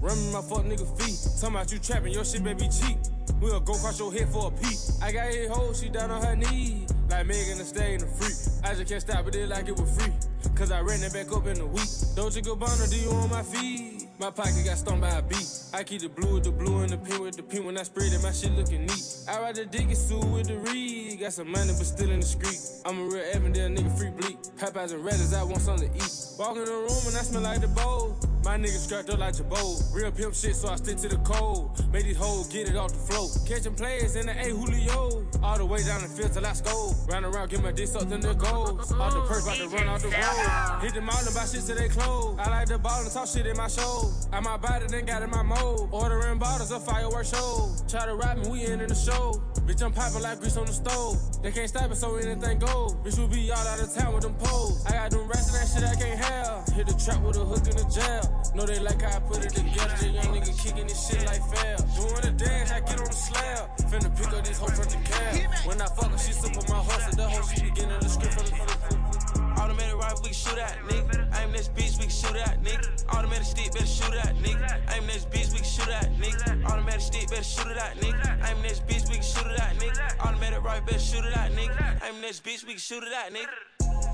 Run 0.00 0.32
my 0.32 0.40
fuck 0.40 0.64
nigga 0.64 0.86
feet. 0.98 1.18
Talking 1.40 1.56
about 1.56 1.72
you 1.72 1.78
trapping, 1.78 2.12
your 2.12 2.24
shit 2.24 2.42
baby 2.42 2.68
cheap. 2.68 2.98
We'll 3.40 3.60
go 3.60 3.74
cross 3.74 3.98
your 3.98 4.12
head 4.12 4.28
for 4.28 4.48
a 4.48 4.50
peep. 4.50 4.78
I 5.02 5.12
got 5.12 5.26
eight 5.26 5.48
hoes, 5.48 5.80
she 5.80 5.88
down 5.88 6.10
on 6.10 6.22
her 6.22 6.36
knees. 6.36 6.88
Like 7.08 7.26
Megan 7.26 7.58
the 7.58 7.64
stay 7.64 7.94
in 7.94 8.00
the 8.00 8.06
free. 8.06 8.34
I 8.64 8.74
just 8.74 8.88
can't 8.88 9.00
stop 9.00 9.26
it, 9.26 9.34
it 9.34 9.48
like 9.48 9.68
it 9.68 9.76
was 9.76 9.90
free. 9.96 10.12
Cause 10.54 10.70
I 10.70 10.80
ran 10.80 11.02
it 11.02 11.12
back 11.12 11.32
up 11.32 11.46
in 11.46 11.60
a 11.60 11.66
week. 11.66 11.88
Dolce 12.14 12.40
Gabbana, 12.40 12.90
do 12.90 12.96
you 12.96 13.10
on 13.10 13.30
my 13.30 13.42
feet? 13.42 14.08
My 14.18 14.30
pocket 14.30 14.64
got 14.64 14.76
stung 14.76 15.00
by 15.00 15.10
a 15.10 15.22
beat. 15.22 15.46
I 15.72 15.84
keep 15.84 16.02
the 16.02 16.08
blue 16.08 16.34
with 16.34 16.44
the 16.44 16.50
blue 16.50 16.80
and 16.80 16.90
the 16.90 16.98
pink 16.98 17.20
with 17.20 17.36
the 17.36 17.42
pink. 17.42 17.64
When 17.64 17.78
I 17.78 17.84
spread 17.84 18.12
it, 18.12 18.22
my 18.22 18.32
shit 18.32 18.52
looking 18.52 18.82
neat. 18.86 19.04
I 19.28 19.40
ride 19.40 19.54
the 19.54 19.64
diggy 19.64 19.96
suit 19.96 20.24
with 20.24 20.48
the 20.48 20.58
reed. 20.58 21.20
Got 21.20 21.32
some 21.32 21.52
money, 21.52 21.72
but 21.78 21.86
still 21.86 22.10
in 22.10 22.20
the 22.20 22.26
street. 22.26 22.58
I'm 22.84 22.98
a 22.98 23.04
real 23.04 23.24
Avondale 23.34 23.70
nigga, 23.70 23.96
free 23.96 24.10
bleak. 24.10 24.42
Popeyes 24.58 24.92
and 24.92 25.04
Reddits, 25.04 25.34
I 25.34 25.44
want 25.44 25.62
something 25.62 25.88
to 25.88 25.96
eat. 25.96 26.12
Walk 26.38 26.56
in 26.56 26.64
the 26.64 26.72
room 26.72 27.02
and 27.06 27.16
I 27.16 27.22
smell 27.22 27.42
like 27.42 27.60
the 27.60 27.68
bowl. 27.68 28.18
My 28.48 28.56
niggas 28.56 28.88
strapped 28.88 29.10
up 29.10 29.18
like 29.18 29.34
Jabot. 29.36 29.92
Real 29.92 30.10
pimp 30.10 30.34
shit, 30.34 30.56
so 30.56 30.68
I 30.68 30.76
stick 30.76 30.96
to 31.04 31.08
the 31.08 31.18
code. 31.18 31.68
Make 31.92 32.04
these 32.04 32.16
hoes 32.16 32.48
get 32.48 32.66
it 32.66 32.76
off 32.76 32.92
the 32.92 32.98
float. 32.98 33.28
Catching 33.46 33.74
players 33.74 34.16
in 34.16 34.24
the 34.24 34.32
A 34.32 34.48
Julio. 34.48 35.22
All 35.42 35.58
the 35.58 35.66
way 35.66 35.84
down 35.84 36.00
the 36.00 36.08
field 36.08 36.32
till 36.32 36.46
I 36.46 36.54
score. 36.54 36.94
Round 37.08 37.26
around, 37.26 37.50
get 37.50 37.62
my 37.62 37.72
dick 37.72 37.88
sucked 37.88 38.10
in 38.10 38.20
the 38.20 38.32
goals. 38.32 38.90
Off 38.90 39.12
the 39.12 39.20
perk, 39.28 39.42
about 39.42 39.56
to 39.58 39.68
run 39.68 39.86
off 39.88 40.00
the 40.00 40.08
road. 40.08 40.80
Hit 40.80 40.94
them 40.94 41.04
the 41.04 41.12
and 41.12 41.34
buy 41.34 41.44
shit 41.44 41.60
till 41.66 41.76
they 41.76 41.90
close. 41.90 42.38
I 42.38 42.48
like 42.48 42.68
the 42.68 42.78
ball 42.78 43.02
and 43.02 43.12
talk 43.12 43.28
shit 43.28 43.44
in 43.44 43.54
my 43.54 43.68
show. 43.68 44.10
I 44.32 44.40
buy 44.40 44.78
it, 44.78 44.88
then 44.88 45.04
got 45.04 45.20
in 45.20 45.28
my 45.28 45.42
mode. 45.42 45.90
Ordering 45.92 46.38
bottles 46.38 46.72
of 46.72 46.82
fireworks 46.86 47.36
show. 47.36 47.68
Try 47.86 48.06
to 48.06 48.16
rap 48.16 48.38
me, 48.38 48.48
we 48.48 48.64
in 48.64 48.78
the 48.78 48.94
show. 48.94 49.42
Bitch, 49.68 49.82
I'm 49.82 49.92
popping 49.92 50.22
like 50.22 50.40
grease 50.40 50.56
on 50.56 50.64
the 50.64 50.72
stove. 50.72 51.20
They 51.42 51.52
can't 51.52 51.68
stop 51.68 51.90
it, 51.90 51.96
so 51.96 52.16
anything 52.16 52.60
go. 52.60 52.96
Bitch, 53.04 53.18
we 53.18 53.26
be 53.26 53.50
all 53.52 53.58
out 53.58 53.78
of 53.78 53.92
town 53.92 54.14
with 54.14 54.22
them 54.22 54.32
poles. 54.40 54.86
I 54.86 54.92
got 54.92 55.10
them 55.10 55.28
rest 55.28 55.50
of 55.50 55.60
that 55.60 55.68
shit 55.68 55.84
I 55.84 55.94
can't 56.00 56.18
have. 56.18 56.66
Hit 56.72 56.86
the 56.86 56.94
trap 56.94 57.20
with 57.20 57.36
a 57.36 57.44
hook 57.44 57.66
in 57.68 57.76
the 57.76 57.84
jail. 57.92 58.37
Know 58.54 58.66
they 58.66 58.80
like 58.80 59.02
how 59.02 59.16
I 59.16 59.20
put 59.20 59.44
it 59.44 59.50
together. 59.50 59.94
The 60.00 60.08
young 60.08 60.34
nigga 60.34 60.52
kicking 60.58 60.86
this 60.86 61.08
shit 61.08 61.24
like 61.26 61.42
fair. 61.54 61.76
Doing 61.94 62.22
the 62.22 62.32
dance, 62.32 62.72
I 62.72 62.80
get 62.80 62.98
on 62.98 63.06
the 63.06 63.12
slab. 63.12 63.76
Finna 63.90 64.10
pick 64.16 64.32
up 64.32 64.44
this 64.44 64.58
hoe 64.58 64.66
from 64.66 64.88
the 64.88 64.98
cab. 65.06 65.66
When 65.66 65.80
I 65.80 65.86
fuck 65.86 66.10
her, 66.10 66.18
she 66.18 66.32
on 66.32 66.52
my 66.68 66.82
horse. 66.82 67.06
And 67.06 67.18
the 67.18 67.28
hoe, 67.28 67.46
she 67.54 67.62
beginning 67.62 68.00
the 68.00 68.08
script 68.08 68.34
from 68.34 68.46
the 68.46 69.58
Automatic 69.60 69.96
rifle, 69.96 70.20
we 70.22 70.30
can 70.30 70.34
shoot 70.34 70.58
at, 70.58 70.78
nigga. 70.88 71.28
Aim 71.38 71.52
this 71.52 71.68
bitch, 71.68 71.98
we 71.98 72.06
can 72.06 72.10
shoot 72.10 72.36
at, 72.36 72.62
nigga. 72.62 72.88
Automatic 73.14 73.44
stick, 73.44 73.72
better 73.72 73.86
shoot 73.86 74.14
at, 74.14 74.34
nigga. 74.36 74.80
Aim 74.94 75.06
this 75.06 75.24
bitch, 75.24 75.52
we 75.52 75.58
can 75.58 75.64
shoot 75.64 75.88
at, 75.88 76.10
nigga. 76.18 76.64
Automatic 76.64 77.00
stick, 77.00 77.28
better 77.28 77.42
shoot 77.42 77.66
it 77.66 77.76
at, 77.76 77.96
nigga. 77.98 78.48
Aim 78.48 78.62
this 78.62 78.80
bitch, 78.80 79.08
we 79.08 79.14
can 79.14 79.22
shoot 79.22 79.46
it 79.46 79.60
at, 79.60 79.76
nigga. 79.78 80.18
Automatic 80.20 80.62
rifle, 80.64 80.86
better 80.86 80.98
shoot 80.98 81.24
it 81.24 81.36
at, 81.36 81.52
nigga. 81.52 82.02
Aim 82.06 82.20
this 82.22 82.40
bitch, 82.40 82.64
we 82.64 82.70
can 82.70 82.78
shoot 82.78 83.02
it 83.02 83.12
at, 83.12 83.32
nigga. 83.32 83.50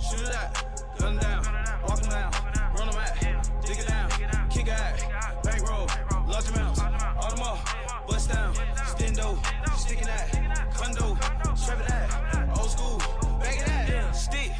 Shoot 0.00 0.20
it 0.20 0.34
out, 0.34 0.98
gun 0.98 1.16
down, 1.18 1.44
walk 1.88 2.02
down, 2.02 2.32
large 6.34 6.48
amounts, 6.48 6.80
Audemars, 6.80 8.08
bust 8.08 8.28
down, 8.28 8.54
stendo, 8.54 9.38
sticking 9.78 10.06
that, 10.06 10.68
condo, 10.74 11.16
strap 11.54 11.80
it 11.80 11.90
out, 11.92 12.58
old 12.58 12.70
school, 12.70 12.98
bang 13.38 13.60
it 13.60 13.94
out, 13.94 14.16
Stick, 14.16 14.50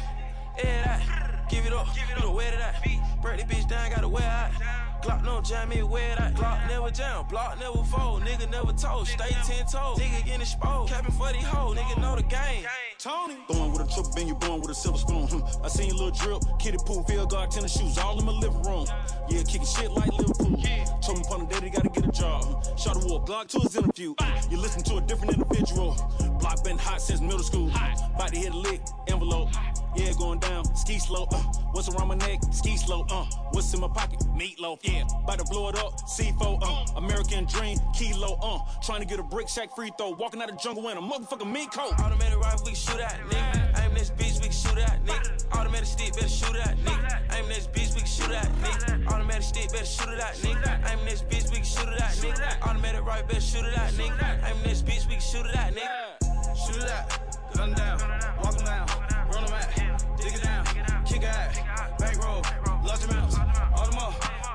air 0.57 0.83
that, 0.85 1.49
give 1.49 1.65
it 1.65 1.73
up, 1.73 1.87
you 1.93 2.21
know 2.21 2.31
where 2.31 2.51
that. 2.51 2.81
Break 3.21 3.45
the 3.45 3.53
bitch 3.53 3.67
down, 3.67 3.89
gotta 3.91 4.07
wear 4.07 4.23
out. 4.23 4.84
Glock 5.05 5.23
no 5.23 5.39
jam 5.39 5.69
me, 5.69 5.83
wear 5.83 6.15
that. 6.15 6.33
Glock 6.33 6.67
never 6.67 6.89
jam, 6.89 7.25
block 7.29 7.59
never 7.59 7.83
fold, 7.83 8.23
nigga 8.23 8.49
never 8.49 8.73
told. 8.73 9.07
Stay 9.07 9.29
ten 9.45 9.63
toes, 9.67 9.99
nigga 9.99 10.25
getting 10.25 10.41
exposed. 10.41 10.91
Capping 10.91 11.11
for 11.11 11.31
these 11.31 11.43
hoes, 11.43 11.77
nigga 11.77 12.01
know 12.01 12.15
the 12.15 12.23
game. 12.23 12.65
Tony. 12.97 13.35
Born 13.47 13.71
with 13.71 13.81
a 13.81 13.93
triple 13.93 14.11
beam, 14.15 14.29
you 14.29 14.33
born 14.33 14.61
with 14.61 14.71
a 14.71 14.73
silver 14.73 14.97
spoon. 14.97 15.27
I 15.63 15.67
seen 15.67 15.89
your 15.89 15.97
little 15.97 16.09
drip, 16.09 16.41
kitty 16.57 16.77
pool, 16.87 17.03
field 17.03 17.29
guard, 17.29 17.51
tennis 17.51 17.77
shoes, 17.77 17.99
all 17.99 18.17
in 18.17 18.25
my 18.25 18.31
living 18.31 18.63
room. 18.63 18.87
Yeah, 19.29 19.43
kicking 19.43 19.67
shit 19.67 19.91
like 19.91 20.11
Liverpool. 20.11 20.57
Told 21.03 21.19
me 21.19 21.23
upon 21.23 21.41
the 21.41 21.47
daddy 21.51 21.69
gotta 21.69 21.89
get 21.89 22.07
a 22.07 22.11
job. 22.11 22.65
Shot 22.75 22.95
a 22.95 23.07
war, 23.07 23.23
Glock 23.23 23.47
to 23.49 23.59
his 23.59 23.75
interview. 23.75 24.15
You 24.49 24.57
listen 24.57 24.81
to 24.85 24.97
a 24.97 25.01
different 25.01 25.33
individual. 25.33 25.95
Block 26.39 26.63
been 26.63 26.79
hot 26.79 26.99
since 26.99 27.21
middle 27.21 27.43
school. 27.43 27.69
About 28.15 28.29
to 28.29 28.39
hit 28.39 28.51
a 28.51 28.57
lick, 28.57 28.81
envelope. 29.07 29.49
Yeah, 29.95 30.11
going 30.17 30.39
down. 30.39 30.63
Ski 30.75 30.99
slow, 30.99 31.27
uh. 31.31 31.43
What's 31.71 31.89
around 31.89 32.07
my 32.07 32.15
neck? 32.15 32.39
Ski 32.51 32.77
slow, 32.77 33.05
uh. 33.09 33.25
What's 33.51 33.73
in 33.73 33.79
my 33.79 33.87
pocket? 33.87 34.19
Meatloaf, 34.35 34.79
yeah. 34.83 35.03
About 35.23 35.39
to 35.39 35.45
blow 35.45 35.69
it 35.69 35.77
up, 35.77 35.99
C4, 36.01 36.59
uh. 36.61 36.97
American 36.97 37.45
dream, 37.45 37.77
kilo, 37.93 38.37
uh. 38.41 38.59
Trying 38.81 39.01
to 39.01 39.05
get 39.07 39.19
a 39.19 39.23
brick 39.23 39.47
shack 39.47 39.75
free 39.75 39.91
throw. 39.97 40.11
Walking 40.11 40.41
out 40.41 40.49
the 40.49 40.55
jungle 40.55 40.87
in 40.89 40.97
a 40.97 41.01
motherfucking 41.01 41.51
meat 41.51 41.71
coat. 41.71 41.99
Automatic 41.99 42.39
rifle, 42.39 42.65
we 42.65 42.75
shoot 42.75 42.99
at, 42.99 43.19
nigga. 43.29 43.83
Aim 43.83 43.93
this 43.93 44.09
bitch, 44.11 44.35
we 44.35 44.49
can 44.49 44.51
shoot 44.51 44.77
at, 44.77 45.03
nigga. 45.05 45.51
Automatic 45.53 45.87
stick, 45.87 46.13
better 46.13 46.27
shoot 46.27 46.55
at, 46.55 46.77
nigga. 46.77 47.35
Aim 47.37 47.47
this 47.47 47.67
bitch, 47.67 47.93
we 47.93 47.99
can 48.01 48.07
shoot 48.07 48.31
at, 48.31 48.47
nigga. 48.61 49.07
Automatic 49.07 49.43
stick, 49.43 49.71
better 49.71 49.85
shoot 49.85 50.09
it 50.09 50.19
at, 50.19 50.35
nigga. 50.35 50.91
Aim 50.91 51.05
this 51.05 51.21
bitch, 51.21 51.49
we 51.49 51.57
can 51.57 51.65
shoot 51.65 51.89
it 51.89 52.01
at, 52.01 52.11
nigga. 52.11 52.61
Automatic 52.67 53.05
rifle, 53.05 53.27
better 53.27 53.41
shoot 53.41 53.65
it 53.65 53.77
at, 53.77 53.91
nigga. 53.93 54.49
Aim 54.49 54.57
this 54.63 54.81
bitch, 54.81 55.07
we 55.07 55.13
can 55.13 55.21
shoot 55.21 55.45
it 55.45 55.55
at, 55.55 55.73
nigga. 55.73 56.55
Shoot 56.55 56.83
it 56.83 56.89
out, 56.89 57.53
gun 57.53 57.73
down, 57.73 57.99
walk 58.41 58.57
down, 58.63 58.87
run 59.35 59.45
'em 59.45 59.53
out, 59.53 60.17
dig 60.17 60.33
it 60.33 60.43
down, 60.43 60.65
kick 61.05 61.23
it 61.23 61.27
out, 61.27 61.99
back 61.99 62.23
roll, 62.23 62.41
large 62.85 63.03
amounts, 63.03 63.37
all 63.75 63.85
them 63.85 63.99
up, 63.99 64.13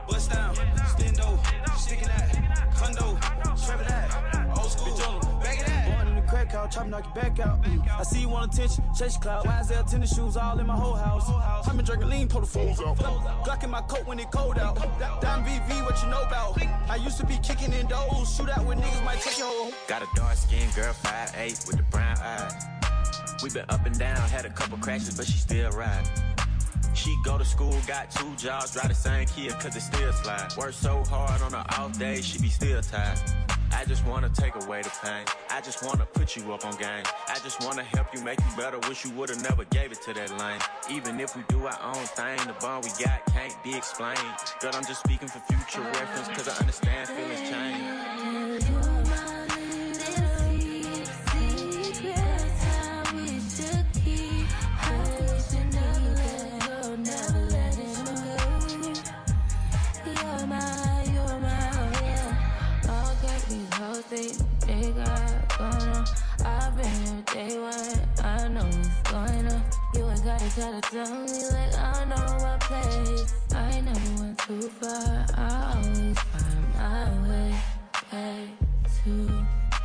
bust 0.09 0.31
down, 0.31 0.55
stendo, 0.55 1.39
sticking 1.77 2.09
that, 2.09 2.75
condo, 2.75 3.19
strap 3.57 3.81
it 3.81 3.91
out, 3.91 4.59
old 4.59 4.71
school, 4.71 5.21
back 5.43 5.61
it 5.61 5.69
out. 5.69 5.87
Born 5.91 6.09
in 6.09 6.17
the 6.17 6.23
crack 6.23 6.53
house, 6.53 6.75
chopping 6.75 6.91
knock 6.91 7.05
your 7.05 7.15
back 7.23 7.39
out. 7.41 7.59
I 7.99 8.03
see 8.05 8.21
you 8.21 8.29
want 8.29 8.55
attention, 8.55 8.85
chase 8.97 9.15
your 9.15 9.23
cloud. 9.23 9.45
YSL 9.45 9.85
tennis 9.85 10.15
shoes 10.15 10.37
all 10.37 10.59
in 10.59 10.67
my 10.67 10.75
whole 10.77 10.95
house. 10.95 11.29
I've 11.69 11.77
been 11.77 11.85
drinking 11.85 12.09
lean, 12.09 12.29
pull 12.29 12.41
the 12.41 12.47
fools 12.47 12.81
out. 12.81 12.97
Glock 13.45 13.63
in 13.63 13.71
my 13.71 13.83
coat 13.83 14.07
when 14.07 14.19
it 14.19 14.31
cold 14.31 14.59
out. 14.59 14.77
Down 15.21 15.45
VV, 15.45 15.85
what 15.85 16.03
you 16.03 16.09
know 16.09 16.23
about? 16.23 16.59
I 16.89 16.97
used 16.97 17.19
to 17.19 17.27
be 17.27 17.37
kicking 17.43 17.73
in 17.73 17.87
doors, 17.87 18.35
shoot 18.35 18.49
out 18.49 18.65
with 18.65 18.79
niggas 18.79 19.05
might 19.05 19.21
take 19.21 19.39
your 19.39 19.49
home. 19.49 19.73
Got 19.89 20.03
a 20.03 20.09
dark 20.15 20.37
skinned 20.37 20.75
girl, 20.75 20.95
5'8 20.95 21.67
with 21.67 21.77
the 21.77 21.83
brown 21.85 22.17
eyes. 22.19 22.80
We 23.43 23.49
been 23.49 23.65
up 23.71 23.87
and 23.87 23.99
down, 23.99 24.17
had 24.29 24.45
a 24.45 24.51
couple 24.51 24.77
crashes, 24.79 25.17
but 25.17 25.27
she 25.27 25.39
still 25.39 25.71
ride. 25.71 26.05
She 26.95 27.17
go 27.25 27.39
to 27.39 27.45
school, 27.45 27.75
got 27.87 28.11
two 28.11 28.35
jobs, 28.37 28.73
drive 28.73 28.89
the 28.89 28.95
same 28.95 29.27
Kia, 29.29 29.53
cause 29.53 29.75
it 29.75 29.81
still 29.81 30.13
slide. 30.13 30.55
Work 30.59 30.75
so 30.75 31.03
hard 31.09 31.41
on 31.41 31.53
her 31.53 31.65
off 31.79 31.99
day, 31.99 32.21
she 32.21 32.39
be 32.39 32.49
still 32.49 32.83
tired. 32.83 33.19
I 33.73 33.85
just 33.87 34.05
wanna 34.05 34.29
take 34.29 34.55
away 34.57 34.83
the 34.83 34.91
pain. 35.03 35.25
I 35.49 35.61
just 35.63 35.83
wanna 35.87 36.05
put 36.05 36.37
you 36.37 36.53
up 36.53 36.67
on 36.67 36.77
game. 36.77 37.05
I 37.29 37.39
just 37.43 37.65
wanna 37.65 37.85
help 37.85 38.13
you 38.13 38.23
make 38.23 38.39
you 38.41 38.57
better. 38.57 38.79
Wish 38.89 39.05
you 39.05 39.11
would've 39.13 39.43
never 39.43 39.65
gave 39.65 39.93
it 39.93 40.03
to 40.03 40.13
that 40.13 40.39
lane. 40.39 40.61
Even 40.91 41.19
if 41.21 41.35
we 41.35 41.43
do 41.49 41.67
our 41.67 41.79
own 41.83 42.05
thing, 42.05 42.37
the 42.47 42.55
bond 42.61 42.85
we 42.85 43.05
got 43.05 43.25
can't 43.33 43.57
be 43.63 43.75
explained. 43.75 44.19
Girl, 44.61 44.73
I'm 44.75 44.85
just 44.85 45.01
speaking 45.01 45.29
for 45.29 45.39
future 45.51 45.81
reference, 45.81 46.29
cause 46.29 46.49
I 46.49 46.59
understand 46.61 47.09
feelings 47.09 47.49
change. 47.49 47.90
You 70.41 70.47
gotta 70.57 70.81
tell 70.81 71.19
me 71.27 71.45
like 71.53 71.75
I 71.79 72.05
know 72.07 72.39
my 72.41 72.57
place. 72.61 73.35
I 73.55 73.79
never 73.83 74.23
went 74.23 74.39
too 74.39 74.71
far. 74.71 75.27
I 75.35 75.75
always 75.77 76.19
find 76.19 76.75
my 76.75 77.29
way 77.29 77.55
back 78.11 78.49
to 79.05 79.11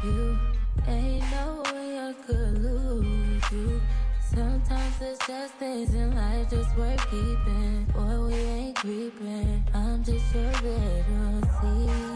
you. 0.05 0.39
Ain't 0.88 1.25
no 1.31 1.62
way 1.74 2.00
I 2.00 2.13
could 2.25 2.63
lose 2.63 3.51
you. 3.51 3.81
Sometimes 4.33 5.01
it's 5.01 5.27
just 5.27 5.55
things 5.55 5.93
in 5.93 6.15
life 6.15 6.50
just 6.50 6.77
worth 6.77 7.03
keeping. 7.12 7.85
Boy, 7.93 8.27
we 8.27 8.35
ain't 8.35 8.75
creeping. 8.77 9.62
I'm 9.74 10.05
just 10.05 10.33
your 10.33 10.51
little 10.62 11.41
secret. 11.41 12.14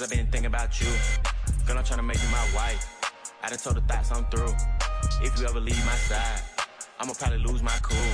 Cause 0.00 0.10
I've 0.10 0.16
been 0.16 0.26
thinking 0.28 0.46
about 0.46 0.80
you. 0.80 0.88
Girl, 1.66 1.76
I'm 1.76 1.84
tryna 1.84 2.06
make 2.06 2.16
you 2.22 2.28
my 2.30 2.46
wife. 2.54 2.88
I 3.42 3.50
done 3.50 3.58
told 3.58 3.76
the 3.76 3.82
thoughts 3.82 4.10
I'm 4.10 4.24
through. 4.32 4.54
If 5.20 5.38
you 5.38 5.46
ever 5.46 5.60
leave 5.60 5.84
my 5.84 5.98
side, 6.08 6.40
I'ma 6.98 7.12
probably 7.12 7.38
lose 7.38 7.62
my 7.62 7.76
cool. 7.82 8.12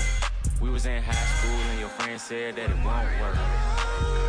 We 0.61 0.69
was 0.69 0.87
in 0.87 1.01
high 1.01 1.13
school 1.13 1.55
and 1.71 1.79
your 1.79 1.89
friend 1.91 2.21
said 2.21 2.57
that 2.57 2.71
it 2.71 2.77
won't 2.83 3.07
work. 3.23 3.39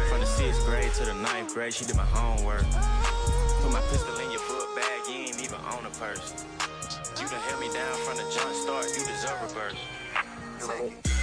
From 0.09 0.19
the 0.19 0.27
sixth 0.27 0.63
grade 0.67 0.91
to 1.01 1.05
the 1.05 1.15
ninth 1.15 1.55
grade, 1.55 1.73
she 1.73 1.85
did 1.85 1.95
my 1.95 2.05
homework. 2.05 2.65
Put 3.61 3.71
my 3.71 3.81
pistol 3.89 4.15
in 4.19 4.29
your 4.29 4.41
book 4.45 4.75
bag, 4.75 5.09
you 5.09 5.15
ain't 5.25 5.41
even 5.41 5.57
on 5.73 5.83
a 5.83 5.89
purse. 5.97 6.45
You 7.17 7.25
done 7.25 7.41
held 7.41 7.59
me 7.59 7.73
down 7.73 7.95
from 8.05 8.17
the 8.17 8.25
jump 8.37 8.53
start, 8.53 8.85
you 8.93 9.01
deserve 9.01 9.41
a 9.41 9.53
burst. 9.57 11.16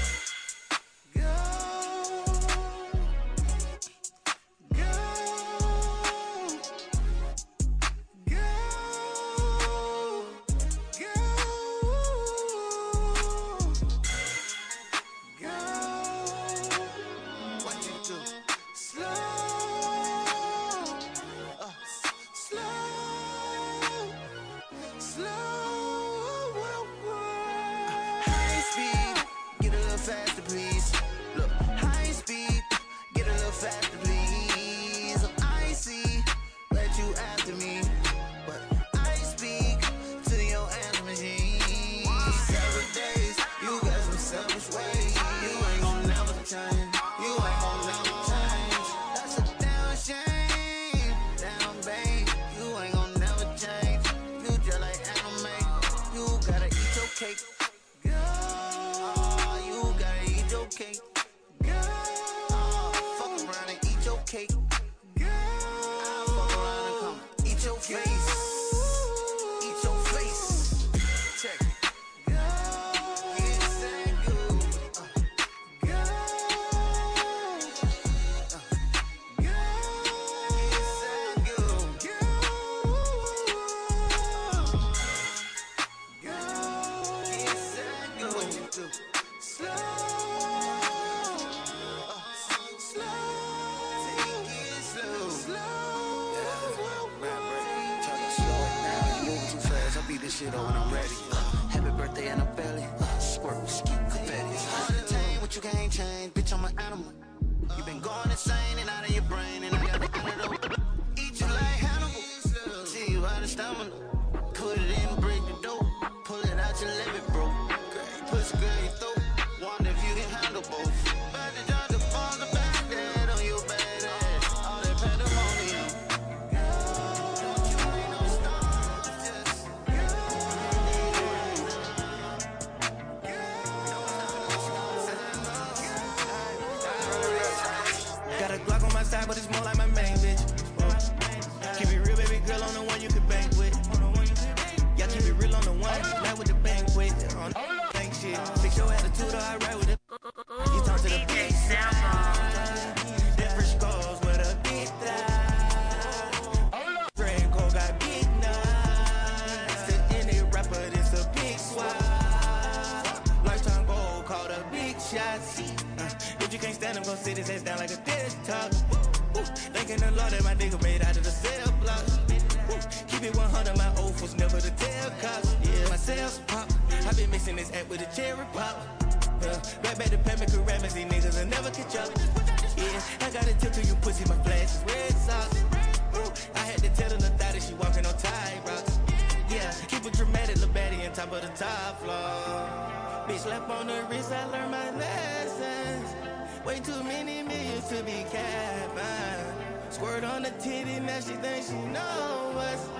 Squirt 200.04 200.25
on 200.25 200.42
the 200.42 200.50
titty, 200.61 201.00
now 201.00 201.18
she 201.18 201.32
thinks 201.37 201.70
she 201.70 201.76
know 201.87 202.52
us. 202.58 202.90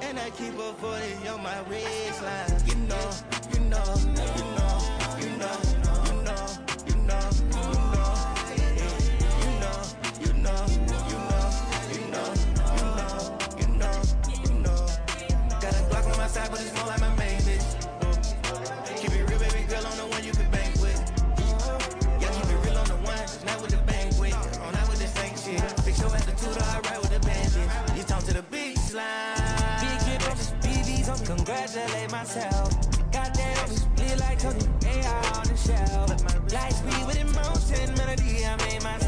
And 0.00 0.18
I 0.18 0.30
keep 0.30 0.58
a 0.58 0.72
40 0.72 1.28
on 1.28 1.42
my 1.42 1.60
you 2.66 2.74
know, 2.88 3.10
you 3.52 3.60
know, 3.68 3.94
you 4.00 4.14
know, 4.14 4.24
you 4.38 4.44
know, 4.56 4.80
you 5.20 5.36
know, 5.36 5.73
myself. 32.34 33.70
Me, 33.70 33.76
split 33.76 34.20
like 34.20 34.38
Tony, 34.38 34.64
AI 34.86 35.30
on 35.36 35.44
the 35.46 35.56
shelf. 35.56 36.52
Light 36.52 36.72
speed 36.72 37.06
with 37.06 37.20
emotion, 37.20 37.94
melody 37.94 38.44
I 38.44 38.56
made 38.56 38.82
myself. 38.82 39.03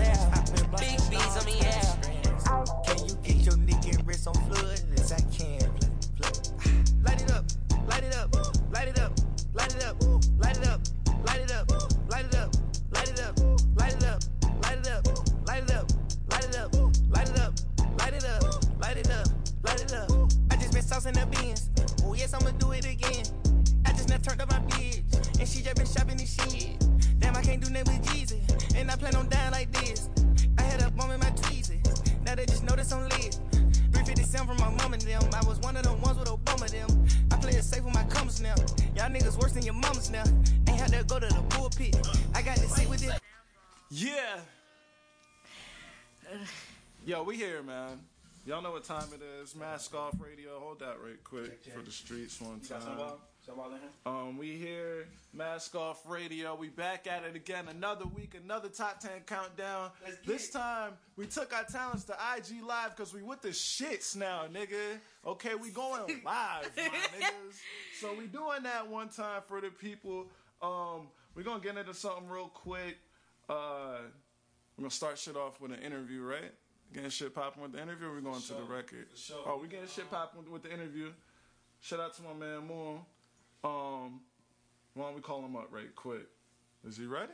Mask 49.76 49.94
off 49.94 50.14
radio. 50.18 50.58
Hold 50.58 50.78
that 50.78 50.96
right 51.04 51.22
quick 51.22 51.62
for 51.64 51.82
the 51.82 51.90
streets 51.90 52.40
one 52.40 52.60
time. 52.60 52.80
ball? 52.96 53.20
Some 53.44 53.56
ball 53.56 53.66
in 53.66 53.72
here? 53.72 53.90
Um, 54.06 54.38
we 54.38 54.52
here, 54.56 55.06
Mask 55.34 55.74
Off 55.74 56.00
Radio. 56.08 56.54
We 56.54 56.70
back 56.70 57.06
at 57.06 57.24
it 57.24 57.36
again. 57.36 57.66
Another 57.68 58.06
week, 58.06 58.34
another 58.42 58.70
top 58.70 59.00
ten 59.00 59.20
countdown. 59.26 59.90
This 60.24 60.48
time, 60.48 60.92
we 61.16 61.26
took 61.26 61.54
our 61.54 61.64
talents 61.64 62.04
to 62.04 62.14
IG 62.14 62.64
Live 62.64 62.96
because 62.96 63.12
we 63.12 63.22
with 63.22 63.42
the 63.42 63.50
shits 63.50 64.16
now, 64.16 64.44
nigga. 64.50 64.98
Okay, 65.26 65.54
we 65.54 65.68
going 65.68 66.00
live, 66.24 66.24
my 66.24 66.62
niggas. 66.74 67.58
So 68.00 68.14
we 68.14 68.28
doing 68.28 68.62
that 68.62 68.88
one 68.88 69.10
time 69.10 69.42
for 69.46 69.60
the 69.60 69.68
people. 69.68 70.28
Um, 70.62 71.08
we're 71.34 71.42
gonna 71.42 71.62
get 71.62 71.76
into 71.76 71.92
something 71.92 72.30
real 72.30 72.48
quick. 72.48 72.96
Uh, 73.46 73.98
we're 74.78 74.84
gonna 74.84 74.90
start 74.90 75.18
shit 75.18 75.36
off 75.36 75.60
with 75.60 75.70
an 75.70 75.80
interview, 75.80 76.22
right? 76.22 76.52
Getting 76.92 77.10
shit 77.10 77.34
popping 77.34 77.62
with 77.62 77.72
the 77.72 77.82
interview. 77.82 78.08
Or 78.08 78.14
we 78.14 78.22
going 78.22 78.40
to 78.40 78.54
the 78.54 78.62
record. 78.62 79.06
sure. 79.14 79.36
Oh, 79.46 79.58
we 79.60 79.68
getting 79.68 79.88
shit 79.88 80.10
popping 80.10 80.50
with 80.50 80.62
the 80.62 80.72
interview. 80.72 81.10
Shout 81.80 82.00
out 82.00 82.14
to 82.14 82.22
my 82.22 82.32
man 82.32 82.66
Moon. 82.66 83.00
Um, 83.64 84.20
why 84.94 85.06
don't 85.06 85.14
we 85.14 85.20
call 85.20 85.44
him 85.44 85.56
up 85.56 85.68
right 85.70 85.94
quick? 85.94 86.26
Is 86.86 86.96
he 86.96 87.06
ready? 87.06 87.32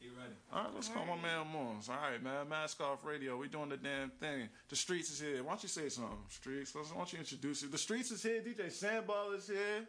You 0.00 0.10
ready? 0.18 0.34
All 0.52 0.64
right, 0.64 0.74
let's 0.74 0.88
call 0.88 1.06
my 1.06 1.16
man 1.16 1.46
Moons. 1.52 1.88
All 1.88 1.96
right, 1.96 2.22
man. 2.22 2.48
Mask 2.48 2.80
off 2.80 3.04
radio. 3.04 3.36
We 3.36 3.48
doing 3.48 3.68
the 3.68 3.76
damn 3.76 4.10
thing. 4.10 4.48
The 4.68 4.76
streets 4.76 5.10
is 5.10 5.20
here. 5.20 5.42
Why 5.42 5.50
don't 5.50 5.62
you 5.62 5.68
say 5.68 5.88
something, 5.88 6.18
streets? 6.28 6.74
Let's, 6.74 6.90
why 6.90 6.98
don't 6.98 7.12
you 7.12 7.18
introduce 7.20 7.62
it? 7.62 7.72
The 7.72 7.78
streets 7.78 8.10
is 8.10 8.22
here. 8.22 8.42
DJ 8.42 8.70
Sandball 8.70 9.32
is 9.32 9.46
here. 9.46 9.86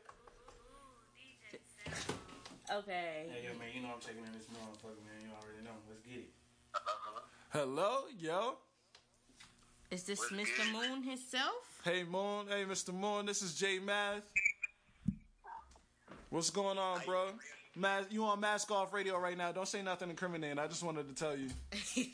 Okay. 2.71 3.27
Hey, 3.29 3.43
yo, 3.43 3.59
man, 3.59 3.67
you 3.75 3.81
know 3.81 3.93
I'm 3.93 3.99
checking 3.99 4.23
in 4.25 4.31
this 4.33 4.47
motherfucker, 4.47 5.03
man. 5.05 5.21
You 5.21 5.29
already 5.35 5.63
know. 5.63 5.75
Let's 5.87 6.01
get 6.01 6.17
it. 6.17 6.31
Hello, 7.51 8.05
yo. 8.17 8.57
Is 9.91 10.03
this 10.03 10.19
Mr. 10.31 10.71
Moon 10.73 11.03
himself? 11.03 11.53
Hey 11.83 12.03
Moon. 12.03 12.47
Hey 12.47 12.65
Mr. 12.65 12.93
Moon. 12.93 13.25
This 13.25 13.41
is 13.41 13.55
J 13.55 13.79
Math. 13.79 14.23
What's 16.29 16.49
going 16.49 16.77
on, 16.77 17.01
bro? 17.05 17.27
Mas- 17.75 18.05
you 18.09 18.23
on 18.25 18.39
Mask 18.39 18.71
Off 18.71 18.93
Radio 18.93 19.19
right 19.19 19.37
now? 19.37 19.51
Don't 19.51 19.67
say 19.67 19.81
nothing 19.81 20.09
incriminating. 20.09 20.59
I 20.59 20.67
just 20.67 20.83
wanted 20.83 21.07
to 21.07 21.15
tell 21.15 21.35
you. 21.37 21.49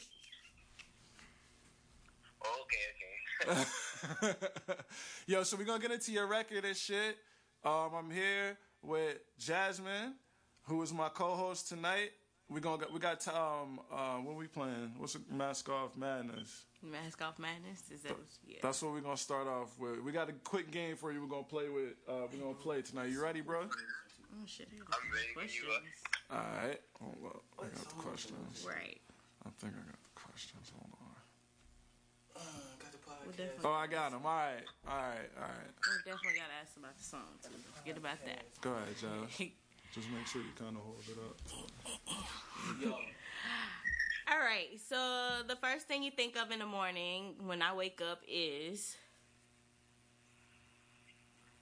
Okay, 3.46 3.54
okay. 3.54 4.34
Yo, 5.28 5.44
so 5.44 5.56
we're 5.56 5.64
gonna 5.64 5.80
get 5.80 5.92
into 5.92 6.12
your 6.12 6.26
record 6.26 6.66
and 6.66 6.76
shit. 6.76 7.18
Um, 7.64 7.92
I'm 7.96 8.10
here 8.10 8.58
with 8.82 9.18
Jasmine, 9.38 10.16
who 10.64 10.82
is 10.82 10.92
my 10.92 11.10
co-host 11.10 11.70
tonight. 11.70 12.10
We 12.52 12.60
gonna 12.60 12.80
get, 12.80 12.92
we 12.92 13.00
got 13.00 13.26
um 13.30 13.80
uh 13.90 14.18
what 14.18 14.36
we 14.36 14.48
playing? 14.48 14.92
What's 14.98 15.14
the 15.14 15.22
Mask 15.34 15.70
Off 15.70 15.96
Madness? 15.96 16.66
Mask 16.84 17.22
off 17.22 17.38
madness? 17.38 17.84
Is 17.94 18.02
that 18.02 18.18
what 18.18 18.26
yeah. 18.46 18.58
That's 18.62 18.82
what 18.82 18.92
we're 18.92 19.02
gonna 19.02 19.16
start 19.16 19.48
off 19.48 19.78
with. 19.80 20.02
We 20.02 20.12
got 20.12 20.30
a 20.30 20.34
quick 20.34 20.72
game 20.72 20.96
for 20.96 21.14
you. 21.14 21.22
We're 21.22 21.30
gonna 21.30 21.44
play 21.44 21.70
with. 21.70 21.94
Uh, 22.10 22.26
we're 22.34 22.40
gonna 22.42 22.56
play 22.56 22.82
tonight. 22.82 23.12
You 23.12 23.22
ready, 23.22 23.42
bro? 23.42 23.62
Oh 23.70 24.46
shit, 24.48 24.68
I'm 24.74 25.12
ready. 25.14 25.34
Questions. 25.36 25.70
All 26.32 26.40
right. 26.40 26.82
Hold 27.00 27.18
up. 27.28 27.44
I 27.60 27.64
got 27.64 27.76
the 27.76 27.96
questions. 27.96 28.66
Right. 28.68 29.00
I 29.46 29.50
think 29.60 29.74
I 29.74 29.86
got 29.86 30.02
the 30.04 30.16
questions. 30.16 30.72
Hold 30.76 30.92
on. 30.92 31.12
We'll 33.24 33.32
definitely, 33.32 33.64
Oh, 33.64 33.74
I 33.74 33.88
got 33.88 34.12
them. 34.12 34.26
All 34.26 34.32
right. 34.36 34.66
All 34.88 34.98
right. 34.98 35.30
All 35.38 35.44
right. 35.44 35.72
we'll 35.86 36.14
definitely 36.16 36.40
gotta 36.40 36.58
ask 36.60 36.76
about 36.76 36.98
the 36.98 37.04
song. 37.04 37.30
Don't 37.44 37.54
Forget 37.78 37.98
about 37.98 38.26
that. 38.26 38.44
Go 38.62 38.72
ahead, 38.72 38.98
Josh. 38.98 39.48
Just 39.94 40.10
make 40.12 40.26
sure 40.28 40.42
you 40.42 40.48
kind 40.58 40.76
of 40.76 40.84
hold 40.84 41.04
it 41.08 41.18
up. 41.20 41.38
All 44.32 44.40
right. 44.40 44.80
So 44.88 45.44
the 45.48 45.56
first 45.58 45.88
thing 45.88 46.04
you 46.04 46.12
think 46.12 46.38
of 46.38 46.52
in 46.52 46.60
the 46.60 46.66
morning 46.66 47.36
when 47.46 47.62
I 47.62 47.74
wake 47.74 48.02
up 48.02 48.22
is 48.28 48.96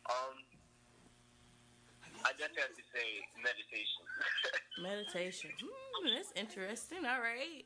Um, 0.09 0.41
I 2.25 2.31
just 2.33 2.57
have 2.57 2.73
to 2.73 2.83
say 2.89 3.21
meditation. 3.37 4.03
Meditation. 4.81 5.51
Hmm, 5.61 6.15
that's 6.15 6.33
interesting. 6.35 7.05
All 7.05 7.21
right. 7.21 7.63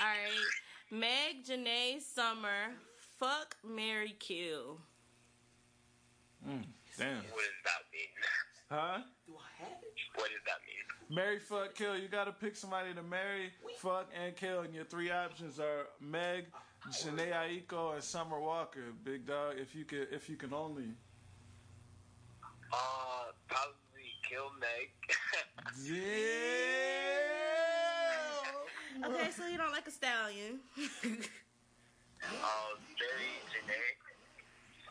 All 0.00 0.08
right. 0.08 0.48
Meg, 0.90 1.44
Jhené, 1.44 2.00
Summer. 2.00 2.72
Fuck, 3.18 3.56
Mary, 3.62 4.16
kill. 4.18 4.80
Mm, 6.48 6.64
damn. 6.98 7.16
What 7.16 7.44
does 7.44 7.62
that 7.64 7.82
mean? 7.92 8.12
Huh? 8.70 8.98
What 10.14 10.28
does 10.30 10.44
that 10.46 10.60
mean? 10.66 11.16
Marry, 11.16 11.38
fuck, 11.38 11.74
kill. 11.74 11.96
You 11.96 12.08
gotta 12.08 12.32
pick 12.32 12.56
somebody 12.56 12.94
to 12.94 13.02
marry, 13.02 13.52
fuck, 13.78 14.08
and 14.18 14.34
kill. 14.36 14.60
And 14.60 14.74
your 14.74 14.84
three 14.84 15.10
options 15.10 15.60
are 15.60 15.86
Meg, 16.00 16.46
Jhené 16.90 17.32
Aiko, 17.32 17.94
and 17.94 18.02
Summer 18.02 18.40
Walker. 18.40 18.92
Big 19.04 19.26
dog. 19.26 19.54
If 19.58 19.74
you 19.74 19.84
can, 19.84 20.06
if 20.10 20.28
you 20.28 20.36
can 20.36 20.52
only. 20.54 20.88
Uh, 22.72 23.32
probably 23.48 24.12
kill 24.28 24.50
Meg. 24.60 24.90
Yeah. 25.84 25.98
Okay, 29.04 29.30
so 29.30 29.46
you 29.46 29.56
don't 29.56 29.72
like 29.72 29.86
a 29.86 29.90
stallion. 29.90 30.60
uh, 30.76 30.82
marry 31.04 31.22
Jhené. 33.48 33.80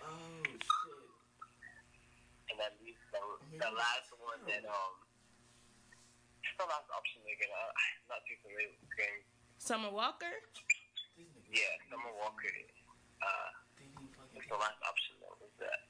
Oh 0.02 0.44
shit. 0.44 0.62
And 2.50 2.60
then 2.60 2.72
leave 2.84 2.96
the, 3.12 3.20
the 3.58 3.72
last 3.72 4.10
one 4.18 4.40
that, 4.48 4.66
um, 4.66 4.94
it's 6.52 6.60
the 6.60 6.68
last 6.68 6.92
option 6.92 7.24
again. 7.24 7.48
I'm 7.48 7.72
not 8.12 8.20
too 8.28 8.36
familiar 8.44 8.76
with 8.76 8.84
this 8.84 8.92
game. 9.00 9.24
Summer 9.56 9.88
Walker. 9.88 10.36
Yeah, 11.48 11.72
Summer 11.88 12.12
Walker. 12.20 12.52
Uh, 13.24 13.56
it's 14.36 14.48
the 14.52 14.60
last 14.60 14.76
option 14.84 15.16
that 15.24 15.32
was 15.40 15.56
that. 15.64 15.88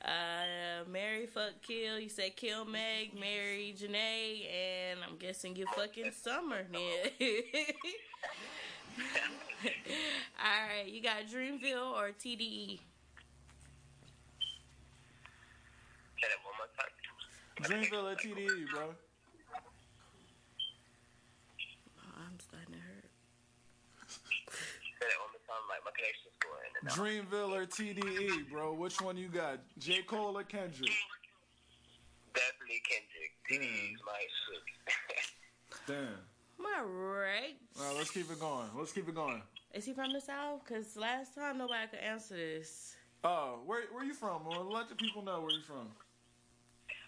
Uh, 0.00 0.86
Mary, 0.88 1.26
fuck, 1.26 1.60
kill. 1.66 1.98
You 1.98 2.08
said 2.08 2.36
kill 2.36 2.64
Meg, 2.64 3.18
Mary 3.18 3.74
Jhené, 3.76 4.46
and 4.46 5.00
I'm 5.02 5.16
guessing 5.18 5.56
you 5.56 5.66
fucking 5.74 6.12
Summer 6.12 6.62
then. 6.72 7.10
All 10.38 10.62
right, 10.70 10.86
you 10.86 11.02
got 11.02 11.26
Dreamville 11.26 11.92
or? 11.92 12.12
TDE? 12.12 12.78
Say 16.16 16.28
that 16.28 16.40
one 16.44 16.54
more 16.56 16.70
time. 16.78 16.94
Dreamville 17.60 18.12
or 18.12 18.16
TDE, 18.16 18.70
bro. 18.72 18.94
Oh, 22.00 22.16
I'm 22.16 22.38
starting 22.40 22.72
to 22.72 22.80
hurt. 22.80 23.08
Say 24.08 25.06
that 25.08 25.20
one 25.20 25.32
more 25.32 25.44
time. 25.44 25.64
Like, 25.68 25.79
my 25.90 25.96
connection's 25.98 26.38
going 26.40 26.62
in 26.66 26.72
and. 26.80 27.28
Dreamville 27.30 27.52
or 27.56 27.66
TDE, 27.66 28.50
bro. 28.50 28.72
Which 28.72 29.00
one 29.00 29.16
you 29.16 29.28
got? 29.28 29.60
J. 29.78 30.02
Cole 30.02 30.38
or 30.38 30.44
Kendrick? 30.44 30.90
Definitely 32.34 32.82
Kendrick. 32.86 33.32
TDE 33.50 33.94
is 33.94 34.00
my 34.06 34.22
shit. 34.46 35.86
Damn. 35.86 36.30
All 36.60 36.86
right. 36.86 37.56
All 37.78 37.86
right, 37.86 37.96
let's 37.96 38.10
keep 38.10 38.30
it 38.30 38.38
going. 38.38 38.68
Let's 38.76 38.92
keep 38.92 39.08
it 39.08 39.14
going. 39.14 39.42
Is 39.74 39.84
he 39.84 39.92
from 39.92 40.12
the 40.12 40.20
South? 40.20 40.60
Because 40.64 40.96
last 40.96 41.34
time 41.34 41.58
nobody 41.58 41.86
could 41.88 42.00
answer 42.00 42.36
this. 42.36 42.96
Oh, 43.22 43.60
where 43.66 43.82
where 43.92 44.04
you 44.04 44.14
from? 44.14 44.44
Well, 44.46 44.64
let 44.70 44.88
the 44.88 44.94
people 44.94 45.22
know 45.22 45.40
where 45.40 45.52
you 45.52 45.62
from. 45.62 45.88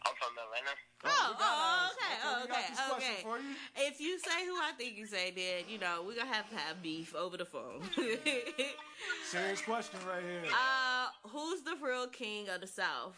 I'm 0.05 0.15
from 0.19 0.35
Atlanta. 0.37 0.77
Oh, 1.05 1.37
oh, 1.41 1.91
okay, 1.91 2.15
okay, 2.15 2.65
oh, 2.79 2.95
we 2.95 2.95
okay, 2.95 3.13
okay. 3.13 3.23
for 3.23 3.39
you. 3.39 3.55
If 3.77 4.01
you 4.01 4.19
say 4.19 4.47
who 4.47 4.55
I 4.55 4.73
think 4.79 4.97
you 4.97 5.07
say, 5.07 5.33
then 5.35 5.65
you 5.69 5.79
know 5.79 6.03
we're 6.07 6.15
gonna 6.15 6.33
have 6.33 6.49
to 6.51 6.57
have 6.57 6.83
beef 6.83 7.15
over 7.15 7.37
the 7.37 7.45
phone. 7.45 7.83
Serious 9.31 9.61
question 9.63 9.99
right 10.07 10.23
here. 10.23 10.43
uh, 10.53 11.09
who's 11.29 11.63
the 11.63 11.75
real 11.83 12.07
king 12.07 12.49
of 12.49 12.61
the 12.61 12.67
South? 12.67 13.17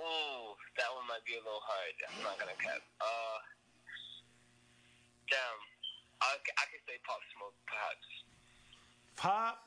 Ooh, 0.00 0.54
that 0.78 0.86
one 0.94 1.06
might 1.08 1.24
be 1.26 1.34
a 1.34 1.42
little 1.42 1.62
hard. 1.62 1.94
I'm 2.16 2.22
not 2.24 2.38
gonna 2.38 2.58
cap. 2.62 2.82
Uh, 3.00 3.38
damn. 5.30 5.58
I, 6.20 6.34
c- 6.44 6.54
I 6.58 6.64
could 6.70 6.82
say 6.86 6.98
Pop 7.06 7.18
Smoke, 7.36 7.54
perhaps. 7.66 8.06
Pop, 9.16 9.58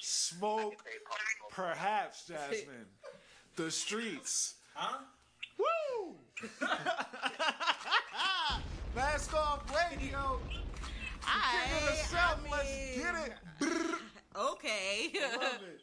smoke, 0.00 0.84
perhaps 1.50 2.26
Jasmine. 2.26 2.86
the 3.56 3.70
streets. 3.70 4.54
Huh? 4.74 4.98
Woo! 5.58 6.14
Mask 8.96 9.34
off 9.34 9.62
radio. 9.70 10.38
King 11.22 11.76
of 11.76 11.86
the 11.86 11.94
South, 11.96 12.38
let's 12.50 12.96
get 12.96 13.14
it. 13.26 13.32
Okay. 14.34 15.12
I 15.14 15.36
love 15.36 15.60
it. 15.62 15.80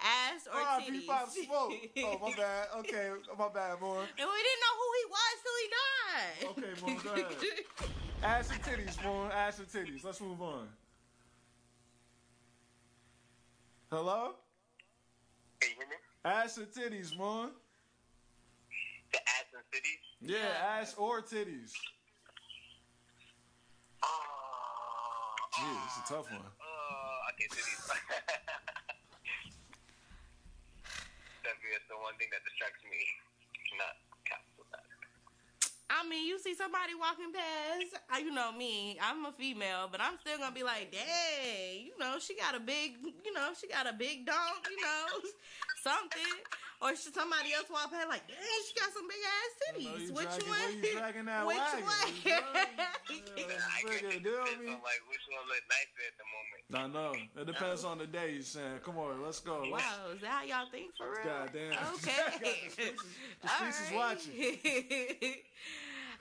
Ass 0.00 0.46
or 0.46 0.52
Oh, 0.54 0.78
titties? 0.80 1.00
P 1.00 1.06
Pop 1.06 1.28
Smoke. 1.28 1.72
Oh, 1.98 2.18
my 2.22 2.34
bad. 2.34 2.68
Okay, 2.78 3.10
my 3.38 3.48
bad, 3.50 3.78
boy. 3.80 3.98
And 3.98 4.28
we 4.30 4.38
didn't 4.46 4.62
know 4.64 4.74
who 4.80 4.88
he 4.96 5.04
was 5.10 5.36
till 5.44 5.56
he 5.60 5.68
died. 5.76 6.38
Okay, 6.50 6.72
boy, 6.80 6.96
go 7.04 7.10
ahead. 7.12 7.36
Ass 8.22 8.50
and 8.50 8.62
titties, 8.62 9.02
boy. 9.02 9.28
Ass 9.30 9.58
and 9.58 9.68
titties. 9.68 10.04
Let's 10.04 10.20
move 10.22 10.40
on. 10.40 10.68
Hello? 13.90 14.32
Can 15.60 15.70
you 15.72 15.76
hear 15.76 15.88
me? 15.88 15.96
Ass 16.24 16.56
and 16.56 16.68
titties, 16.68 17.14
boy. 17.16 17.48
The 19.16 19.24
ass 19.24 19.48
and 19.56 19.64
cities? 19.72 20.04
Yeah, 20.20 20.76
ass 20.76 20.92
or 21.00 21.24
titties. 21.24 21.72
Yeah, 25.56 25.88
it's 25.88 25.96
a 26.04 26.12
tough 26.12 26.28
one. 26.28 26.44
Uh, 26.44 27.16
I 27.24 27.32
can't 27.32 27.48
do 27.48 27.56
these. 27.56 27.80
Definitely, 31.40 31.72
that's 31.72 31.88
the 31.88 31.96
one 31.96 32.12
thing 32.20 32.28
that 32.28 32.44
distracts 32.44 32.84
me. 32.84 33.00
Not 33.80 33.96
capital 34.28 34.68
that. 34.68 34.84
I 35.88 36.04
mean, 36.04 36.28
you 36.28 36.36
see 36.36 36.52
somebody 36.52 36.92
walking 36.92 37.32
past, 37.32 37.96
uh, 38.12 38.20
you 38.20 38.36
know 38.36 38.52
me, 38.52 39.00
I'm 39.00 39.24
a 39.24 39.32
female, 39.32 39.88
but 39.88 40.04
I'm 40.04 40.20
still 40.20 40.36
gonna 40.36 40.52
be 40.52 40.60
like, 40.60 40.92
dang, 40.92 41.88
you 41.88 41.96
know, 41.96 42.20
she 42.20 42.36
got 42.36 42.52
a 42.52 42.60
big, 42.60 43.00
you 43.24 43.32
know, 43.32 43.56
she 43.56 43.64
got 43.64 43.88
a 43.88 43.96
big 43.96 44.28
dog, 44.28 44.60
you 44.68 44.76
know, 44.76 45.24
something. 45.80 46.36
Or 46.82 46.94
should 46.94 47.14
somebody 47.14 47.52
else 47.56 47.66
walk 47.72 47.90
past 47.90 48.08
like, 48.08 48.28
dang, 48.28 48.36
she 48.68 48.74
got 48.76 48.92
some 48.92 49.08
big 49.08 49.22
ass 49.24 49.52
know 49.56 49.64
titties. 49.64 50.08
you 50.08 50.12
Which 50.14 50.28
dragging- 50.28 50.48
one? 50.48 50.60
where 50.60 50.70
you 50.84 50.92
dragging 50.92 51.24
that 51.24 51.46
Which 51.50 51.56
wagon? 51.56 51.84
one? 51.88 52.12
Nigga, 53.08 54.22
do 54.22 54.34
me. 54.60 54.76
I'm 54.76 54.84
like, 54.84 55.00
which 55.08 55.24
one 55.32 55.46
look 55.48 55.64
nicer 55.72 56.04
at 56.04 56.16
the 56.20 56.26
moment? 56.28 56.62
I 56.76 56.86
know. 56.92 57.40
It 57.40 57.46
depends 57.46 57.84
on 57.84 57.96
the 57.98 58.06
day 58.06 58.32
you 58.34 58.42
saying. 58.42 58.80
Come 58.84 58.98
on, 58.98 59.22
let's 59.24 59.40
go. 59.40 59.60
Let's, 59.70 59.84
Wow, 59.84 60.12
is 60.14 60.20
that 60.20 60.28
how 60.30 60.42
y'all 60.44 60.68
think 60.70 60.92
for 60.96 61.08
real? 61.10 61.24
Goddamn. 61.24 61.72
Okay. 61.96 62.94
The 63.42 63.48
streets 63.48 63.80
is 63.88 63.92
watching. 63.94 64.32
watching. 64.36 65.34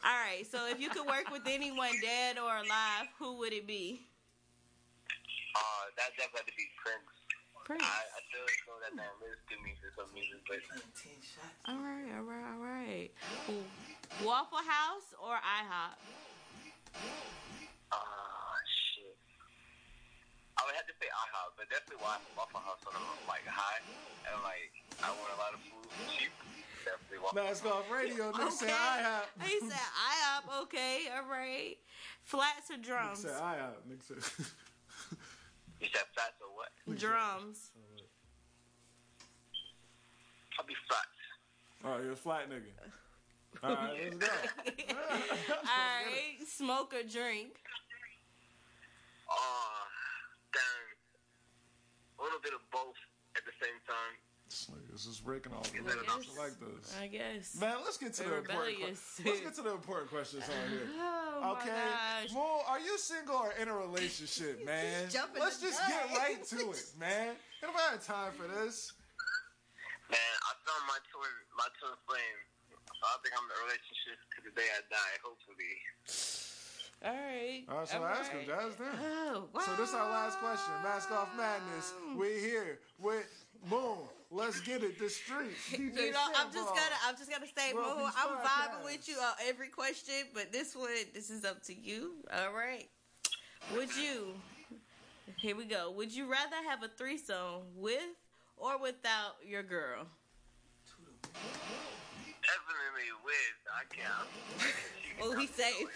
All 0.06 0.14
right, 0.24 0.46
so 0.50 0.68
if 0.70 0.80
you 0.80 0.90
could 0.90 1.06
work 1.08 1.32
with 1.32 1.42
anyone 1.48 1.92
dead 2.02 2.38
or 2.38 2.58
alive, 2.58 3.08
who 3.20 3.38
would 3.40 3.52
it 3.54 3.66
be? 3.68 4.08
Uh, 5.56 5.60
that 5.98 6.12
definitely 6.18 6.54
be 6.56 6.68
Prince. 6.84 7.25
Prince. 7.66 7.82
I, 7.82 8.06
I 8.14 8.20
still 8.30 8.46
know 8.70 8.78
that 8.86 8.94
man 8.94 9.10
lives 9.18 9.42
to 9.50 9.58
me 9.66 9.74
for 9.82 9.90
some 9.98 10.06
reason, 10.14 10.38
but 10.46 10.62
All 11.66 11.82
right, 11.82 12.10
all 12.14 12.26
right, 12.30 12.46
all 12.54 12.62
right. 12.62 13.10
Waffle 14.22 14.62
House 14.62 15.18
or 15.18 15.34
IHOP? 15.42 15.98
Ah, 17.90 18.56
shit. 18.94 19.18
I 20.56 20.62
would 20.70 20.78
have 20.78 20.86
to 20.86 20.94
say 21.02 21.10
IHOP, 21.10 21.50
but 21.58 21.66
definitely 21.74 22.06
Waffle, 22.06 22.30
Waffle 22.38 22.62
House 22.62 22.80
when 22.86 22.94
I'm 23.02 23.06
like 23.26 23.44
high 23.50 23.82
and 24.30 24.38
like 24.46 24.70
I 25.02 25.10
want 25.18 25.34
a 25.34 25.40
lot 25.42 25.52
of 25.58 25.60
food 25.66 25.90
cheap. 26.22 26.30
Definitely 26.86 27.18
Waffle 27.26 27.42
Mask 27.42 27.66
off 27.66 27.90
radio. 27.90 28.30
Nigga 28.30 28.54
said 28.54 28.70
Okay. 28.70 28.78
IHOP. 28.78 29.26
He 29.42 29.58
said 29.66 29.90
IHOP. 30.14 30.44
Okay, 30.70 30.98
all 31.18 31.26
right. 31.26 31.82
Flats 32.22 32.70
or 32.70 32.78
Nigga 32.78 32.86
drums? 32.86 33.26
said 33.26 33.34
IHOP. 33.42 33.82
Nigga 33.90 34.06
said. 34.06 34.46
You 35.86 35.94
said 35.94 36.10
flats 36.18 36.42
or 36.42 36.50
what? 36.58 36.74
Drums. 36.98 37.70
I'll 40.58 40.66
be 40.66 40.74
flats. 40.90 41.22
Oh, 41.86 42.02
you're 42.02 42.18
a 42.18 42.26
flat 42.26 42.50
nigga. 42.50 42.74
All 43.62 43.70
right, 43.70 44.02
let's 44.02 44.18
go. 44.18 44.34
all 45.62 45.94
right. 46.10 46.42
Smoke 46.42 46.98
or 46.98 47.06
drink? 47.06 47.62
Um, 49.30 49.38
oh, 49.38 49.86
damn. 50.58 50.90
A 52.18 52.24
little 52.26 52.42
bit 52.42 52.58
of 52.58 52.66
both 52.74 52.98
at 53.38 53.46
the 53.46 53.54
same 53.62 53.78
time. 53.86 54.18
This 54.56 54.72
nigga's 54.72 55.04
just 55.04 55.26
breaking 55.26 55.52
all 55.52 55.64
the 55.68 55.76
I 55.76 55.82
rules. 55.84 55.96
guess. 56.08 56.32
I 56.32 56.44
like 56.48 56.56
this. 56.64 56.96
I 56.96 57.08
guess. 57.12 57.60
Man, 57.60 57.76
let's 57.84 57.98
get 58.00 58.14
to 58.16 58.24
They're 58.24 58.40
the 58.40 58.48
important. 58.48 58.78
que- 58.80 58.88
Let's 59.28 59.42
get 59.44 59.56
to 59.56 59.62
the 59.68 59.72
important 59.76 60.10
questions 60.10 60.44
on 60.48 60.70
here. 60.72 60.88
Oh, 61.36 61.42
my 61.42 61.52
okay, 61.60 61.68
gosh. 61.76 62.32
Mo, 62.32 62.64
are 62.66 62.80
you 62.80 62.98
single 62.98 63.36
or 63.36 63.52
in 63.60 63.68
a 63.68 63.76
relationship, 63.76 64.64
man? 64.66 65.10
jumping 65.12 65.44
Let's 65.44 65.60
just 65.60 65.76
gun. 65.84 65.92
get 65.92 66.18
right 66.18 66.40
to 66.56 66.72
it, 66.72 66.88
man. 66.98 67.36
Ain't 67.36 67.68
nobody 67.68 67.84
have 67.92 68.06
time 68.08 68.32
for 68.40 68.48
this. 68.48 68.94
Man, 70.10 70.16
I 70.16 70.52
found 70.64 70.88
my 70.88 70.96
twin, 71.12 71.36
my 71.60 71.68
twin 71.76 71.92
flame. 72.08 72.40
I 73.04 73.20
think 73.22 73.36
I'm 73.36 73.44
in 73.44 73.52
a 73.52 73.60
relationship 73.68 74.18
to 74.32 74.38
the 74.48 74.54
day 74.56 74.66
I 74.72 74.80
die, 74.88 75.16
hopefully. 75.20 75.76
All 77.04 77.12
right. 77.12 77.64
All 77.68 77.78
right, 77.84 77.88
so 77.92 77.98
all 78.00 78.06
ask 78.08 78.32
right. 78.32 78.42
him, 78.42 78.48
Jazz. 78.48 78.74
Damn. 78.80 78.96
Oh, 79.36 79.50
wow. 79.54 79.60
So 79.62 79.76
this 79.76 79.94
our 79.94 80.10
last 80.10 80.40
question. 80.40 80.72
Mask 80.82 81.12
off 81.12 81.30
madness. 81.36 81.92
We 82.16 82.40
here 82.40 82.80
with 82.98 83.28
Moon 83.70 84.08
Let's 84.32 84.60
get 84.62 84.84
it. 84.84 85.00
The 85.00 85.10
streets. 85.10 85.54
DJ 85.72 85.96
you 85.96 86.12
know, 86.12 86.20
I'm 86.36 86.52
just 86.52 86.68
gonna, 86.68 86.98
I'm 87.08 87.16
just 87.16 87.30
gonna 87.30 87.48
stay 87.48 87.74
World 87.74 87.98
moving. 87.98 88.12
I'm 88.18 88.38
Podcast. 88.38 88.46
vibing 88.46 88.84
with 88.86 89.08
you 89.08 89.16
on 89.16 89.34
every 89.48 89.70
question, 89.70 90.16
but 90.34 90.52
this 90.52 90.76
one, 90.76 90.90
this 91.14 91.30
is 91.30 91.46
up 91.46 91.64
to 91.64 91.74
you. 91.74 92.14
All 92.34 92.54
right. 92.54 92.88
Would 93.74 93.96
you? 93.96 94.34
Here 95.38 95.56
we 95.56 95.66
go. 95.66 95.92
Would 95.92 96.14
you 96.14 96.30
rather 96.30 96.56
have 96.70 96.84
a 96.84 96.88
threesome 96.88 97.64
with 97.76 98.02
or 98.58 98.78
without 98.80 99.36
your 99.46 99.64
girl? 99.64 100.06
Definitely 101.34 103.10
with. 103.24 103.58
I 103.74 103.84
count. 103.90 104.28
Oh, 105.22 105.36
he 105.40 105.48
safe. 105.48 105.88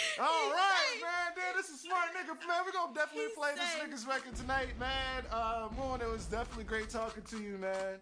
All 0.20 0.50
right, 0.50 0.96
man. 1.00 1.32
Dude, 1.34 1.56
this 1.58 1.70
is 1.70 1.80
smart 1.82 2.10
nigga, 2.16 2.34
man. 2.46 2.62
We're 2.66 2.72
gonna 2.72 2.94
definitely 2.94 3.30
He's 3.30 3.38
play 3.38 3.52
safe. 3.56 3.62
this 3.62 4.04
nigga's 4.04 4.06
record 4.06 4.34
tonight, 4.36 4.72
man. 4.78 5.24
Uh, 5.30 5.68
Moon, 5.78 6.00
it 6.00 6.10
was 6.10 6.26
definitely 6.26 6.64
great 6.64 6.88
talking 6.90 7.22
to 7.24 7.38
you, 7.42 7.58
man. 7.58 8.00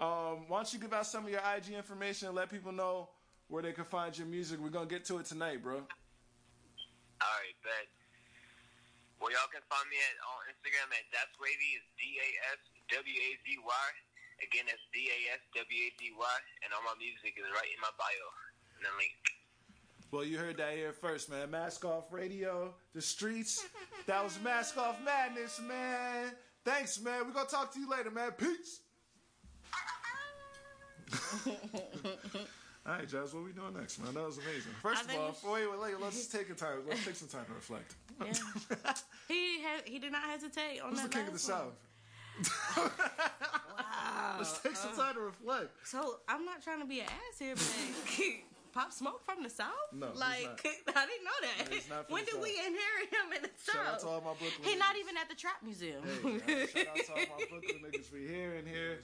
Um, 0.00 0.48
why 0.48 0.64
don't 0.64 0.72
you 0.72 0.78
give 0.80 0.92
out 0.92 1.06
some 1.06 1.24
of 1.24 1.30
your 1.30 1.42
IG 1.44 1.76
information 1.76 2.28
and 2.28 2.36
let 2.36 2.48
people 2.48 2.72
know 2.72 3.10
where 3.48 3.62
they 3.62 3.72
can 3.72 3.84
find 3.84 4.16
your 4.16 4.26
music? 4.26 4.58
We're 4.60 4.72
gonna 4.72 4.88
get 4.88 5.04
to 5.12 5.18
it 5.18 5.26
tonight, 5.26 5.62
bro. 5.62 5.76
All 7.20 7.36
right, 7.44 7.56
bet. 7.60 7.86
Well, 9.20 9.28
y'all 9.28 9.52
can 9.52 9.60
find 9.68 9.84
me 9.92 10.00
at 10.00 10.16
on 10.24 10.48
Instagram 10.48 10.88
at 10.96 11.04
That's 11.12 11.36
Wavy. 11.36 11.76
It's 11.76 11.84
D 12.00 12.16
A 12.16 12.28
S 12.56 12.60
W 12.96 13.04
A 13.20 13.28
Z 13.44 13.46
Y. 13.60 13.88
Again, 14.40 14.64
that's 14.64 14.80
D 14.96 15.12
A 15.12 15.18
S 15.36 15.42
W 15.52 15.68
A 15.68 15.88
Z 16.00 16.00
Y. 16.16 16.36
And 16.64 16.72
all 16.72 16.80
my 16.88 16.96
music 16.96 17.36
is 17.36 17.44
right 17.52 17.68
in 17.68 17.80
my 17.84 17.92
bio. 18.00 18.26
In 18.80 18.88
the 18.88 18.92
link. 18.96 19.12
Well, 20.10 20.24
you 20.24 20.38
heard 20.38 20.56
that 20.56 20.72
here 20.74 20.92
first, 20.92 21.30
man. 21.30 21.50
Mask 21.50 21.84
Off 21.84 22.12
Radio, 22.12 22.74
the 22.94 23.00
streets. 23.02 23.64
That 24.06 24.24
was 24.24 24.38
Mask 24.42 24.76
Off 24.76 24.96
Madness, 25.04 25.60
man. 25.68 26.32
Thanks, 26.64 27.00
man. 27.00 27.26
We're 27.26 27.32
gonna 27.32 27.48
talk 27.48 27.72
to 27.74 27.80
you 27.80 27.88
later, 27.88 28.10
man. 28.10 28.32
Peace. 28.32 28.80
All 32.86 32.94
right, 32.96 33.06
Jazz, 33.08 33.34
what 33.34 33.44
we 33.44 33.52
doing 33.52 33.74
next, 33.78 33.98
man? 34.02 34.14
That 34.14 34.24
was 34.24 34.38
amazing. 34.38 34.72
First 34.82 35.04
I 35.10 35.14
of 35.14 35.20
all, 35.44 35.54
we 35.54 35.60
wait, 35.66 35.70
wait, 35.70 35.80
wait, 35.92 36.00
let's 36.00 36.26
take 36.26 36.50
a 36.50 36.54
time. 36.54 36.78
Let's 36.88 37.04
take 37.04 37.14
some 37.14 37.28
time 37.28 37.44
to 37.46 37.52
reflect. 37.52 37.94
He 39.28 39.60
had, 39.62 39.82
he 39.86 40.00
did 40.00 40.10
not 40.10 40.24
hesitate 40.24 40.80
on 40.80 40.90
Who's 40.90 41.02
the 41.02 41.08
that 41.08 41.14
king 41.16 41.28
of 41.28 41.40
the 41.40 41.52
one. 41.52 41.68
South? 42.48 42.90
Wow. 43.78 44.36
Let's 44.38 44.58
take 44.60 44.74
some 44.76 44.92
Uh, 44.92 44.96
time 45.04 45.14
to 45.14 45.20
reflect. 45.20 45.70
So 45.86 46.16
I'm 46.28 46.44
not 46.44 46.62
trying 46.62 46.80
to 46.80 46.86
be 46.86 47.00
an 47.00 47.06
ass 47.06 47.38
here, 47.38 47.54
but 47.54 47.64
Pop 48.72 48.92
Smoke 48.92 49.24
from 49.24 49.42
the 49.42 49.50
South? 49.50 49.68
No, 49.92 50.08
he's 50.10 50.18
like. 50.20 50.66
I 50.96 51.06
didn't 51.06 51.24
know 51.24 51.38
that. 51.42 51.70
No, 51.70 51.76
he's 51.76 51.88
not 51.88 52.06
from 52.06 52.14
when 52.14 52.24
did 52.24 52.34
we 52.40 52.56
South. 52.56 52.66
inherit 52.66 53.08
him 53.10 53.26
in 53.36 53.42
the 53.42 53.50
South? 53.56 53.74
Shout 53.76 53.94
out 53.94 54.00
to 54.00 54.06
all 54.06 54.20
my 54.20 54.34
Brooklyn 54.38 54.68
He 54.68 54.76
not 54.76 54.96
even 54.98 55.16
at 55.16 55.28
the 55.28 55.34
Trap 55.34 55.62
Museum. 55.62 56.02
Hey, 56.46 56.66
shout 56.66 56.86
out 56.88 56.96
to 56.96 57.12
all 57.12 57.38
my 57.38 57.44
Brooklyn 57.50 57.80
niggas. 57.84 58.12
We 58.12 58.26
here 58.26 58.54
and 58.54 58.66
here. 58.68 58.98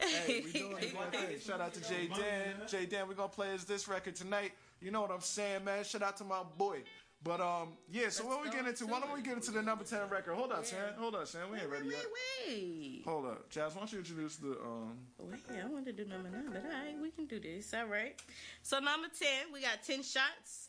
Hey, 0.00 0.42
we 0.44 0.52
doing 0.52 0.74
right. 1.12 1.42
Shout 1.42 1.60
out 1.60 1.74
to 1.74 1.80
Jay 1.88 2.08
Dan. 2.08 2.54
Jay 2.66 2.86
Dan, 2.86 3.08
we 3.08 3.14
gonna 3.14 3.28
play 3.28 3.50
is 3.54 3.64
this 3.64 3.88
record 3.88 4.16
tonight. 4.16 4.52
You 4.80 4.90
know 4.90 5.00
what 5.00 5.10
I'm 5.10 5.20
saying, 5.20 5.64
man. 5.64 5.84
Shout 5.84 6.02
out 6.02 6.16
to 6.18 6.24
my 6.24 6.42
boy. 6.58 6.82
But 7.24 7.40
um, 7.40 7.74
yeah. 7.90 8.08
So 8.08 8.26
what 8.26 8.42
we 8.42 8.50
get 8.50 8.66
into? 8.66 8.86
Why 8.86 8.98
don't 8.98 9.14
we 9.14 9.22
get 9.22 9.34
into 9.34 9.52
the 9.52 9.62
number 9.62 9.84
ten 9.84 10.08
record? 10.10 10.34
Hold 10.34 10.50
up, 10.52 10.66
Sam. 10.66 10.78
Hold 10.98 11.14
up, 11.14 11.26
Sam. 11.28 11.50
We 11.50 11.58
ain't 11.58 11.68
ready 11.70 11.88
yet. 11.88 12.04
Wait. 12.48 13.02
Hold 13.04 13.26
up, 13.26 13.48
Jazz. 13.48 13.74
Why 13.74 13.80
don't 13.80 13.92
you 13.92 13.98
introduce 13.98 14.36
the 14.36 14.52
um? 14.60 14.98
Wait, 15.18 15.40
I 15.62 15.68
want 15.68 15.86
to 15.86 15.92
do 15.92 16.04
number 16.04 16.28
nine, 16.30 16.50
but 16.52 16.64
all 16.64 16.70
right, 16.70 16.96
we 17.00 17.10
can 17.10 17.26
do 17.26 17.38
this. 17.38 17.72
All 17.74 17.86
right. 17.86 18.20
So 18.62 18.80
number 18.80 19.08
ten, 19.16 19.52
we 19.52 19.60
got 19.60 19.84
ten 19.86 20.02
shots 20.02 20.68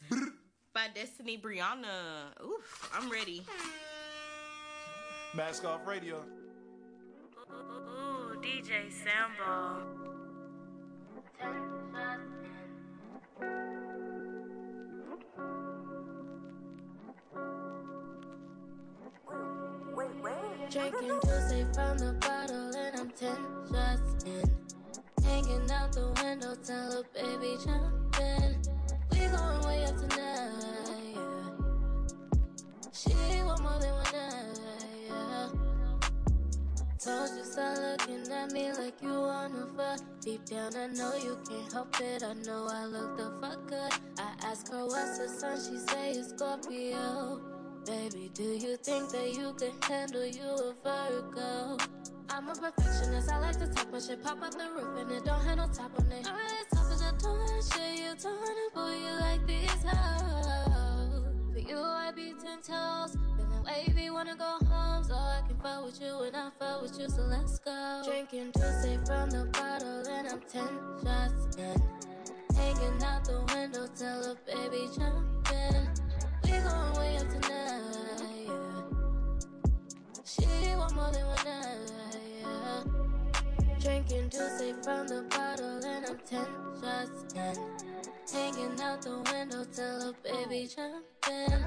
by 0.73 0.87
Destiny 0.93 1.39
Brianna. 1.43 2.39
Oof, 2.43 2.91
I'm 2.93 3.09
ready. 3.09 3.43
Mask 5.35 5.65
Off 5.65 5.87
Radio. 5.87 6.23
Ooh, 7.49 8.39
DJ 8.41 8.91
Sambo. 8.91 10.03
Drinking 20.73 21.19
Tuesday 21.21 21.67
from 21.71 21.99
the 21.99 22.17
bottle 22.19 22.75
and 22.75 22.99
I'm 22.99 23.11
ten 23.11 23.37
shots 23.69 24.23
in. 24.25 24.43
Hanging 25.23 25.69
out 25.69 25.93
the 25.93 26.11
window, 26.23 26.55
tell 26.65 26.91
her 26.91 27.03
baby 27.13 27.57
jump 27.63 28.19
in. 28.19 28.59
We 29.11 29.19
going 29.27 29.67
way 29.67 29.83
up 29.85 29.95
tonight, 29.97 31.13
yeah. 31.13 31.51
She 32.91 33.13
want 33.43 33.61
more 33.61 33.77
than 33.79 33.93
one 33.93 34.13
night, 34.13 34.57
yeah. 35.09 35.49
Told 36.97 37.37
you 37.37 37.43
stop 37.43 37.77
looking 37.77 38.31
at 38.31 38.51
me 38.51 38.73
like 38.73 38.99
you 38.99 39.13
wanna 39.13 39.67
fuck. 39.77 39.99
Deep 40.21 40.43
down, 40.45 40.75
I 40.75 40.87
know 40.87 41.13
you 41.23 41.37
can't 41.47 41.71
help 41.71 42.01
it. 42.01 42.23
I 42.23 42.33
know 42.33 42.67
I 42.67 42.85
look 42.87 43.15
the 43.15 43.31
fuck 43.39 43.67
good. 43.67 43.93
I 44.17 44.33
ask 44.43 44.71
her 44.71 44.87
what's 44.87 45.19
the 45.19 45.27
sun, 45.29 45.55
she 45.55 45.77
say 45.77 46.13
it's 46.13 46.29
Scorpio. 46.29 47.52
Baby, 47.85 48.31
do 48.33 48.43
you 48.43 48.77
think 48.77 49.09
that 49.11 49.33
you 49.33 49.53
can 49.59 49.71
handle 49.81 50.25
you 50.25 50.41
a 50.41 50.73
Virgo? 50.83 51.77
I'm 52.29 52.47
a 52.47 52.55
perfectionist. 52.55 53.29
I 53.29 53.39
like 53.39 53.59
to 53.59 53.67
talk 53.67 53.91
my 53.91 53.99
shit, 53.99 54.23
pop 54.23 54.41
out 54.41 54.53
the 54.53 54.69
roof, 54.73 54.97
and 54.97 55.11
it 55.11 55.25
don't 55.25 55.41
have 55.41 55.57
no 55.57 55.67
top 55.67 55.91
on 55.99 56.09
it. 56.09 56.25
Alright, 56.25 56.69
talk 56.73 56.89
is 56.93 57.01
a 57.01 57.11
torn 57.19 57.61
shit. 57.61 57.99
You 57.99 58.15
torn 58.15 58.37
it, 58.41 58.73
boy, 58.73 58.95
you 58.95 59.19
like 59.19 59.45
these 59.45 59.83
hoes. 59.83 61.25
For 61.51 61.59
you, 61.59 61.77
I 61.77 62.11
be 62.15 62.33
ten 62.41 62.61
toes. 62.61 63.17
Feeling 63.35 63.63
wavy, 63.65 64.09
wanna 64.09 64.37
go 64.37 64.57
home, 64.65 65.03
so 65.03 65.15
I 65.15 65.41
can 65.45 65.57
fuck 65.57 65.85
with 65.85 65.99
you 65.99 66.21
and 66.21 66.37
I 66.37 66.51
fuck 66.57 66.81
with 66.83 66.97
you, 66.97 67.09
so 67.09 67.23
let's 67.23 67.59
go. 67.59 68.01
Drinking 68.05 68.53
Tuesday 68.53 68.97
from 69.05 69.29
the 69.29 69.49
bottle, 69.51 70.07
and 70.07 70.27
I'm 70.29 70.41
ten 70.49 70.69
shots 71.03 71.57
in. 71.57 71.81
Hanging 72.55 73.03
out 73.03 73.25
the 73.25 73.43
window, 73.53 73.87
tell 73.93 74.23
her 74.23 74.37
baby 74.45 74.87
jump 74.95 75.51
in. 75.51 75.92
We 76.53 76.59
going 76.59 76.93
way 76.99 77.17
up 77.17 77.27
tonight, 77.29 78.45
yeah. 78.45 78.83
She 80.23 80.45
want 80.75 80.93
more 80.95 81.11
than 81.11 81.25
one 81.25 81.45
night, 81.45 81.77
yeah. 82.41 82.83
Drinking 83.79 84.29
Tuesday 84.29 84.73
from 84.83 85.07
the 85.07 85.23
bottle 85.31 85.83
and 85.83 86.05
I'm 86.05 86.19
ten 86.29 86.45
shots 86.79 87.33
in. 87.33 87.57
Hanging 88.31 88.79
out 88.81 89.01
the 89.01 89.17
window, 89.31 89.65
till 89.73 90.01
her 90.01 90.13
baby 90.23 90.67
jump 90.67 91.05
in. 91.27 91.65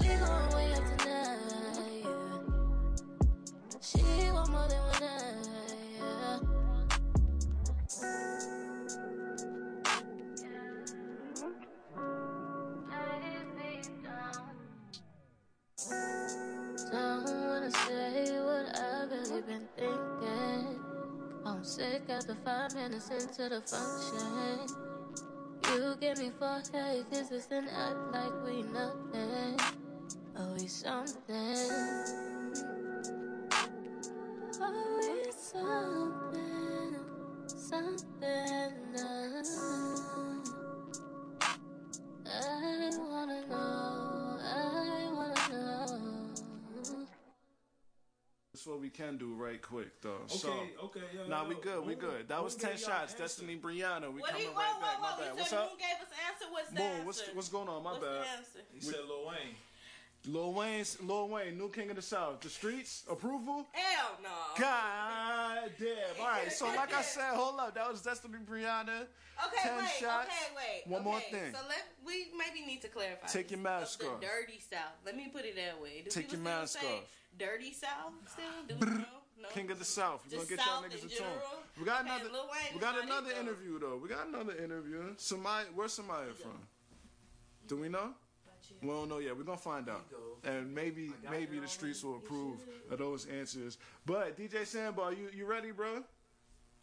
We 0.00 0.06
going 0.08 0.48
way 0.56 0.72
up 0.72 0.84
tonight, 0.96 2.04
yeah. 2.04 2.40
She 3.82 4.00
want 4.32 4.50
more 4.50 4.66
than 4.66 4.80
one 4.80 5.00
night, 5.00 5.46
yeah. 5.98 6.38
Don't 16.90 17.24
wanna 17.24 17.70
say 17.70 18.38
what 18.40 18.78
I've 18.78 19.10
really 19.10 19.42
been 19.42 19.66
thinking. 19.76 20.80
I'm 21.44 21.64
sick 21.64 22.02
after 22.08 22.36
five 22.44 22.74
minutes 22.74 23.10
into 23.10 23.48
the 23.48 23.60
function. 23.62 24.92
You 25.72 25.94
give 26.00 26.18
me 26.18 26.30
four 26.38 26.60
kisses 27.10 27.48
and 27.50 27.68
act 27.68 28.12
like 28.12 28.32
we 28.44 28.62
nothing. 28.62 29.58
Oh, 30.36 30.54
we 30.58 30.66
something. 30.66 31.56
Oh, 34.60 34.98
we 35.00 35.32
something. 35.32 36.96
Something. 37.46 38.72
I 42.26 42.90
wanna 42.98 43.46
know. 43.46 44.38
I 44.42 44.81
That's 48.62 48.70
what 48.70 48.80
we 48.80 48.90
can 48.90 49.16
do 49.18 49.34
right 49.34 49.60
quick 49.60 50.00
though. 50.02 50.18
so, 50.28 50.48
Okay, 50.52 50.70
okay, 50.84 51.00
yo, 51.16 51.26
Nah, 51.26 51.42
yo, 51.42 51.48
we 51.48 51.54
good. 51.56 51.84
We 51.84 51.94
good. 51.96 52.28
That 52.28 52.44
was 52.44 52.54
ten 52.54 52.76
shots. 52.76 53.10
answer. 53.10 53.18
Destiny 53.18 53.56
Brianna. 53.60 54.12
We 54.12 54.20
What 54.20 54.30
coming 54.30 54.42
he, 54.42 54.54
right 54.54 54.54
whoa, 54.54 54.80
back. 54.80 54.98
whoa, 54.98 55.02
My 55.02 55.08
whoa. 55.08 55.18
bad. 55.30 55.34
What's 55.34 55.52
up? 55.52 55.68
Moon 55.70 55.78
gave 55.78 56.06
us 56.06 56.12
an 56.12 56.18
answer. 56.30 56.46
What's 56.52 56.68
the 56.68 56.74
Moon, 56.78 56.86
answer? 56.92 57.04
what's 57.06 57.22
what's 57.34 57.48
going 57.48 57.68
on? 57.68 57.82
My 57.82 57.90
What's 57.90 58.04
bad. 58.04 58.14
the 58.22 58.28
answer? 58.38 58.58
He 58.72 58.80
said 58.80 59.00
Lil 59.08 59.26
Wayne. 59.26 59.56
Lil 60.32 60.52
Wayne's 60.52 61.02
Lil 61.02 61.28
Wayne, 61.28 61.58
new 61.58 61.70
king 61.70 61.90
of 61.90 61.96
the 61.96 62.02
south. 62.02 62.40
The 62.40 62.50
streets 62.50 63.02
approval. 63.10 63.66
Hell 63.72 64.10
no. 64.22 64.28
God 64.56 65.72
damn. 65.80 66.20
All 66.20 66.28
right. 66.28 66.52
So 66.52 66.66
like 66.66 66.94
I 66.94 67.02
said, 67.02 67.34
hold 67.34 67.58
up. 67.58 67.74
That 67.74 67.90
was 67.90 68.00
Destiny 68.00 68.38
Brianna. 68.48 69.06
Okay, 69.44 69.56
Ten 69.64 69.78
wait. 69.78 69.88
shots. 69.98 70.28
Okay, 70.28 70.54
wait. 70.54 70.82
One 70.86 71.02
more 71.02 71.18
thing. 71.18 71.52
So 71.52 71.58
let 71.68 71.82
we 72.06 72.28
maybe 72.38 72.64
need 72.64 72.80
to 72.82 72.88
clarify. 72.88 73.26
Take 73.26 73.50
your 73.50 73.58
mask 73.58 74.04
Of 74.04 74.08
off. 74.10 74.20
The 74.20 74.26
dirty 74.26 74.60
South. 74.60 74.94
Let 75.04 75.16
me 75.16 75.26
put 75.32 75.44
it 75.46 75.56
that 75.56 75.82
way. 75.82 76.02
Do 76.04 76.10
Take 76.10 76.30
your 76.30 76.38
still 76.40 76.44
mask 76.44 76.78
say 76.78 76.86
off. 76.86 77.02
Dirty 77.38 77.72
South 77.72 78.12
still? 78.28 78.44
Do 78.78 78.86
we 78.86 78.92
know? 78.98 79.04
No. 79.40 79.48
King 79.48 79.70
of 79.72 79.78
the 79.78 79.84
South. 79.84 80.22
We're 80.30 80.36
gonna 80.38 80.48
Just 80.48 80.50
get 80.50 80.66
y'all 80.66 80.82
niggas 80.82 81.00
in 81.02 81.06
a 81.06 81.10
tune. 81.10 81.26
We 81.78 81.84
got 81.84 82.00
Okay, 82.04 82.10
another. 82.14 82.30
Lil 82.30 82.46
we 82.74 82.80
got 82.80 83.02
another 83.02 83.30
though. 83.34 83.40
interview 83.40 83.78
though. 83.80 83.96
We 84.00 84.08
got 84.08 84.26
another 84.28 84.52
interview. 84.56 85.14
Simaya, 85.16 85.64
where's 85.74 85.98
Simaya 85.98 86.32
from? 86.34 86.58
Do 87.66 87.76
we 87.76 87.88
know? 87.88 88.14
We 88.80 88.88
don't 88.88 89.08
know 89.08 89.18
yet. 89.18 89.36
We're 89.36 89.42
gonna 89.42 89.58
find 89.58 89.88
out, 89.88 90.04
and 90.44 90.72
maybe 90.72 91.12
maybe 91.30 91.58
the 91.58 91.66
streets 91.66 92.04
will 92.04 92.16
approve 92.16 92.58
of 92.90 92.98
those 92.98 93.26
answers. 93.26 93.78
But 94.06 94.36
DJ 94.38 94.64
Sandbar, 94.64 95.12
you 95.12 95.28
you 95.34 95.46
ready, 95.46 95.72
bro? 95.72 96.04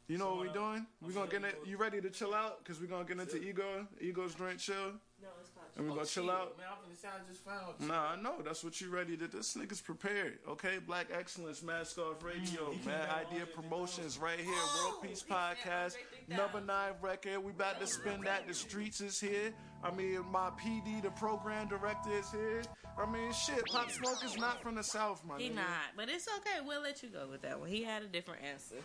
You 0.08 0.18
know 0.18 0.34
what 0.36 0.42
we 0.42 0.50
doing? 0.50 0.86
We 1.02 1.14
gonna 1.14 1.30
get 1.30 1.44
it. 1.46 1.60
You 1.66 1.78
ready 1.78 2.02
to 2.02 2.10
chill 2.10 2.34
out? 2.34 2.66
Cause 2.66 2.82
we 2.82 2.88
gonna 2.88 3.06
get 3.06 3.20
into 3.20 3.38
ego, 3.38 3.88
ego's 4.02 4.34
drink 4.36 4.60
chill, 4.60 4.76
No, 4.76 4.90
it's 4.92 5.24
not. 5.24 5.39
And 5.80 5.88
we 5.90 5.96
gonna 5.96 6.06
chill 6.06 6.30
out. 6.30 6.58
Man, 6.58 6.68
I'm 6.70 6.92
finna 6.94 7.02
sound 7.02 7.22
just 7.28 7.44
found. 7.46 7.80
Nah, 7.88 8.12
I 8.12 8.22
know. 8.22 8.42
That's 8.44 8.64
what 8.64 8.80
you 8.82 8.90
ready 8.90 9.16
to. 9.18 9.28
This 9.28 9.56
nigga's 9.56 9.82
prepared. 9.82 10.40
Okay, 10.48 10.78
Black 10.86 11.08
Excellence, 11.18 11.64
Mask 11.64 11.98
Off 11.98 12.22
Radio, 12.24 12.72
Mm, 12.74 12.86
man. 12.86 13.08
Idea 13.10 13.46
Promotions, 13.46 14.18
right 14.18 14.40
here. 14.40 14.54
World 14.84 15.02
Peace 15.02 15.24
Podcast, 15.24 15.96
number 16.28 16.60
nine 16.62 16.92
record. 17.02 17.40
We 17.44 17.52
about 17.52 17.80
to 17.80 17.88
spin 17.88 18.22
that. 18.26 18.48
The 18.48 18.54
streets 18.54 19.00
is 19.02 19.20
here. 19.20 19.54
I 19.84 19.92
mean, 19.92 20.20
my 20.30 20.50
PD, 20.62 21.02
the 21.02 21.12
program 21.12 21.70
director, 21.70 22.12
is 22.12 22.30
here. 22.32 22.62
I 22.98 23.10
mean, 23.10 23.32
shit. 23.32 23.64
Pop 23.72 23.90
Smoke 23.90 24.24
is 24.26 24.36
not 24.38 24.62
from 24.62 24.76
the 24.76 24.84
South, 24.84 25.24
my 25.26 25.38
He 25.38 25.50
nigga. 25.50 25.56
not, 25.56 25.96
but 25.96 26.10
it's 26.10 26.28
okay. 26.40 26.60
We'll 26.66 26.82
let 26.82 27.02
you 27.02 27.08
go 27.10 27.28
with 27.32 27.42
that 27.44 27.58
one. 27.60 27.70
He 27.70 27.84
had 27.84 28.04
a 28.04 28.08
different 28.08 28.44
answer. 28.44 28.76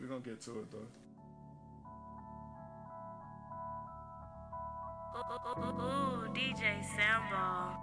We're 0.00 0.06
gonna 0.06 0.20
get 0.20 0.40
to 0.42 0.60
it 0.60 0.70
though. 0.70 0.86
Ooh, 5.12 6.28
DJ 6.32 6.84
Sambal. 6.84 7.76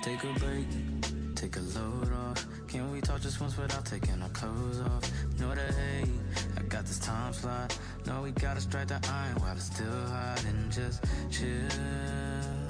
Take 0.00 0.24
a 0.24 0.32
break, 0.38 0.66
take 1.36 1.56
a 1.56 1.60
load 1.60 2.12
off. 2.12 2.46
Can 2.68 2.90
we 2.90 3.00
talk 3.02 3.20
just 3.20 3.40
once 3.40 3.56
without 3.58 3.84
taking 3.84 4.22
our 4.22 4.28
clothes 4.30 4.80
off? 4.80 5.10
Know 5.38 5.54
that 5.54 5.74
hey, 5.74 6.04
I 6.56 6.62
got 6.62 6.86
this 6.86 6.98
time 6.98 7.32
slot. 7.34 7.78
No, 8.06 8.22
we 8.22 8.30
gotta 8.32 8.60
strike 8.60 8.88
the 8.88 9.00
iron 9.08 9.36
while 9.36 9.54
it's 9.54 9.66
still 9.66 10.06
hot 10.06 10.44
and 10.44 10.72
just 10.72 11.04
chill. 11.30 12.61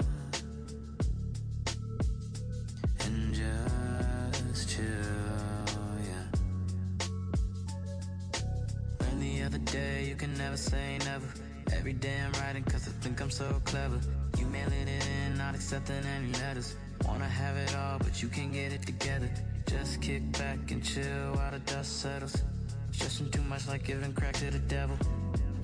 Not 15.52 15.60
accepting 15.60 16.04
any 16.16 16.32
letters. 16.32 16.76
Wanna 17.06 17.28
have 17.28 17.56
it 17.56 17.76
all, 17.76 17.98
but 17.98 18.22
you 18.22 18.28
can't 18.28 18.52
get 18.52 18.72
it 18.72 18.82
together. 18.86 19.30
Just 19.66 20.00
kick 20.00 20.22
back 20.32 20.70
and 20.70 20.82
chill 20.82 21.34
while 21.34 21.50
the 21.50 21.58
dust 21.60 22.00
settles. 22.00 22.42
Stressing 22.92 23.30
too 23.30 23.42
much 23.42 23.68
like 23.68 23.84
giving 23.84 24.12
crack 24.14 24.34
to 24.34 24.50
the 24.50 24.58
devil. 24.60 24.96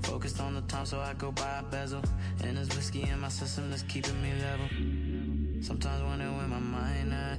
Focused 0.03 0.40
on 0.40 0.55
the 0.55 0.61
time, 0.62 0.85
so 0.87 1.01
I 1.01 1.14
go 1.14 1.33
buy 1.33 1.61
a 1.61 1.62
bezel. 1.62 2.03
And 2.42 2.57
there's 2.57 2.68
whiskey 2.77 3.03
in 3.03 3.20
my 3.20 3.29
system 3.29 3.70
that's 3.70 3.83
keeping 3.83 4.20
me 4.22 4.33
level. 4.42 4.68
Sometimes 5.62 6.03
wonder 6.03 6.24
where 6.24 6.48
my 6.48 6.59
mind 6.59 7.12
at. 7.12 7.38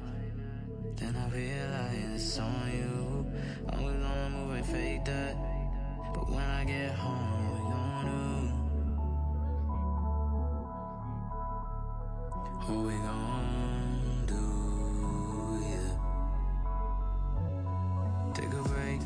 Then 0.96 1.16
I 1.16 1.30
realize 1.30 2.16
it's 2.16 2.40
on 2.40 2.72
you. 2.74 3.32
Always 3.74 3.96
gonna 3.96 4.30
move, 4.30 4.58
ain't 4.58 4.66
fake 4.66 5.06
that. 5.06 5.36
But 6.14 6.30
when 6.30 6.50
I 6.60 6.64
get 6.66 6.92
home, 6.96 7.52
we 7.54 7.60
gon' 7.72 8.06
do? 8.06 8.49
What 12.70 12.86
we 12.86 12.94
gon' 12.94 14.26
do? 14.28 14.44
Yeah. 15.72 15.92
Take 18.36 18.54
a 18.54 18.62
break, 18.70 19.02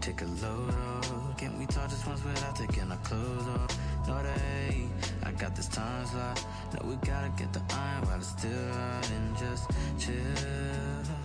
take 0.00 0.22
a 0.22 0.24
load 0.24 0.74
off. 0.74 1.36
Can't 1.38 1.56
we 1.56 1.66
talk 1.66 1.88
just 1.88 2.04
once 2.04 2.24
without 2.24 2.56
taking 2.56 2.90
our 2.90 2.98
clothes 2.98 3.46
off? 3.46 3.78
Know 4.08 4.20
that 4.24 4.40
hey, 4.40 4.88
I 5.22 5.30
got 5.30 5.54
this 5.54 5.68
time 5.68 6.04
slot. 6.06 6.44
No, 6.74 6.88
we 6.88 6.96
gotta 6.96 7.30
get 7.36 7.52
the 7.52 7.62
iron 7.70 8.06
while 8.06 8.18
it's 8.18 8.30
still 8.30 8.72
hot 8.72 9.08
and 9.08 9.36
just 9.36 9.70
chill. 10.00 11.15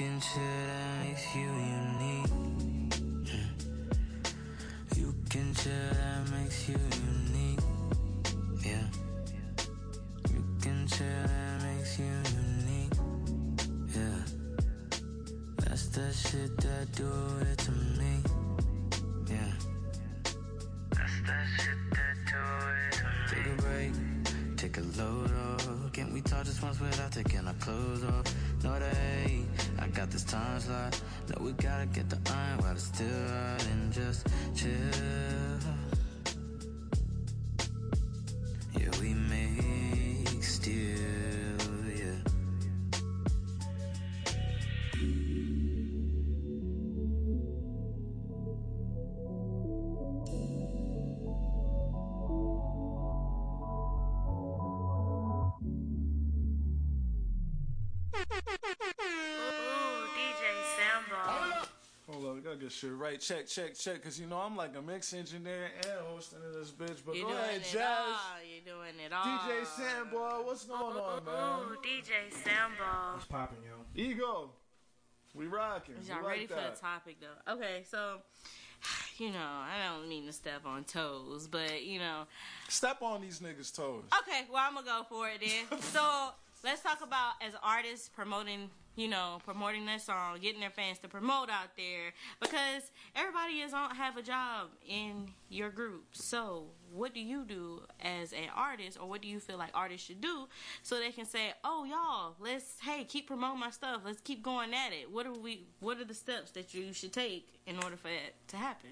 You 0.00 0.06
can 0.06 0.20
share 0.22 0.66
that 0.66 1.04
makes 1.04 1.34
you 1.34 1.42
unique. 1.42 2.32
You 4.96 5.14
can 5.28 5.54
share 5.54 5.90
that 5.92 6.30
makes 6.30 6.68
you 6.70 6.76
unique. 7.34 7.60
Yeah. 8.64 8.86
You 10.32 10.42
can 10.62 10.86
share 10.86 11.26
that 11.26 11.62
makes 11.66 11.98
you 11.98 12.06
unique. 12.32 12.94
Yeah. 13.94 14.22
That's 15.58 15.88
the 15.88 16.12
shit 16.14 16.56
that 16.56 16.92
do 16.96 17.12
it 17.42 17.58
to 17.58 17.72
me. 17.72 18.22
Yeah. 19.28 19.52
That's 20.96 21.20
the 21.26 21.38
shit 21.58 21.80
that 21.90 22.16
do 22.24 22.40
it 22.72 22.92
to 22.96 23.04
me. 23.04 23.44
Take 23.44 23.46
a 23.52 23.56
break, 23.60 23.92
take 24.56 24.78
a 24.78 24.84
load 24.98 25.30
off. 25.30 25.92
Can't 25.92 26.12
we 26.14 26.22
talk 26.22 26.44
just 26.46 26.62
once 26.62 26.80
without 26.80 27.12
taking 27.12 27.46
our 27.46 27.52
clothes 27.54 28.04
off? 28.04 28.34
No, 28.62 28.78
that 28.78 28.94
hey, 28.94 29.44
I 29.58 29.59
got 29.90 30.10
this 30.10 30.24
time 30.24 30.60
slot. 30.60 31.00
No, 31.28 31.44
we 31.44 31.52
gotta 31.52 31.86
get 31.86 32.08
the 32.08 32.18
iron 32.32 32.58
while 32.58 32.72
it's 32.72 32.84
still 32.84 33.28
hot 33.28 33.66
and 33.66 33.92
just 33.92 34.26
chill. 34.54 35.49
Right. 63.10 63.20
Check, 63.20 63.46
check, 63.46 63.74
check. 63.74 64.02
Cause 64.02 64.18
you 64.18 64.26
know 64.26 64.38
I'm 64.38 64.56
like 64.56 64.76
a 64.76 64.82
mix 64.82 65.12
engineer 65.12 65.70
and 65.82 65.98
hosting 66.08 66.38
of 66.46 66.54
this 66.54 66.70
bitch. 66.70 67.02
But 67.04 67.16
You're 67.16 67.26
go 67.26 67.32
doing 67.32 67.44
ahead, 67.44 67.62
Jazz. 67.64 68.16
You're 68.44 68.74
doing 68.74 68.94
it 69.04 69.12
all. 69.12 69.24
DJ 69.24 69.64
Sandboy, 69.64 70.44
what's 70.44 70.64
going 70.64 70.96
on, 70.96 71.24
man? 71.24 71.34
Ooh, 71.34 71.76
DJ 71.82 72.32
Sambal. 72.32 73.14
What's 73.14 73.26
popping, 73.26 73.58
yo? 73.64 74.00
Ego, 74.00 74.50
we 75.34 75.46
rocking. 75.46 75.94
Y'all 76.06 76.16
like 76.16 76.26
ready 76.26 76.46
for 76.46 76.54
the 76.54 76.76
topic 76.80 77.16
though? 77.20 77.52
Okay, 77.54 77.84
so 77.88 78.18
you 79.18 79.30
know, 79.30 79.38
I 79.38 79.88
don't 79.88 80.08
mean 80.08 80.26
to 80.26 80.32
step 80.32 80.62
on 80.66 80.84
toes, 80.84 81.48
but 81.50 81.84
you 81.84 81.98
know, 81.98 82.24
Step 82.68 83.02
on 83.02 83.20
these 83.20 83.40
niggas' 83.40 83.74
toes. 83.74 84.04
Okay, 84.22 84.42
well 84.52 84.62
I'm 84.66 84.74
gonna 84.74 84.86
go 84.86 85.02
for 85.08 85.28
it 85.28 85.40
then. 85.40 85.80
so 85.92 86.30
let's 86.64 86.82
talk 86.82 87.02
about 87.02 87.32
as 87.44 87.54
artists 87.62 88.08
promoting, 88.08 88.70
you 88.96 89.08
know, 89.08 89.38
promoting 89.44 89.86
their 89.86 89.98
song, 89.98 90.38
getting 90.40 90.60
their 90.60 90.70
fans 90.70 90.98
to 90.98 91.08
promote 91.08 91.50
out 91.50 91.70
there 91.76 92.12
because 92.40 92.90
everybody 93.14 93.60
is 93.60 93.72
on 93.72 93.94
have 93.94 94.16
a 94.16 94.22
job 94.22 94.68
in 94.86 95.32
your 95.48 95.70
group. 95.70 96.04
So 96.12 96.66
what 96.92 97.14
do 97.14 97.20
you 97.20 97.44
do 97.44 97.82
as 98.00 98.32
an 98.32 98.48
artist, 98.54 98.98
or 99.00 99.08
what 99.08 99.22
do 99.22 99.28
you 99.28 99.40
feel 99.40 99.58
like 99.58 99.70
artists 99.74 100.06
should 100.06 100.20
do 100.20 100.48
so 100.82 100.98
they 100.98 101.10
can 101.12 101.26
say, 101.26 101.52
"Oh, 101.64 101.84
y'all, 101.84 102.34
let's 102.40 102.80
hey 102.80 103.04
keep 103.04 103.26
promoting 103.26 103.60
my 103.60 103.70
stuff. 103.70 104.02
Let's 104.04 104.20
keep 104.20 104.42
going 104.42 104.74
at 104.74 104.92
it. 104.92 105.10
What 105.10 105.26
are 105.26 105.32
we? 105.32 105.66
What 105.80 105.98
are 105.98 106.04
the 106.04 106.14
steps 106.14 106.50
that 106.52 106.74
you 106.74 106.92
should 106.92 107.12
take 107.12 107.60
in 107.66 107.76
order 107.82 107.96
for 107.96 108.08
that 108.08 108.34
to 108.48 108.56
happen?" 108.56 108.90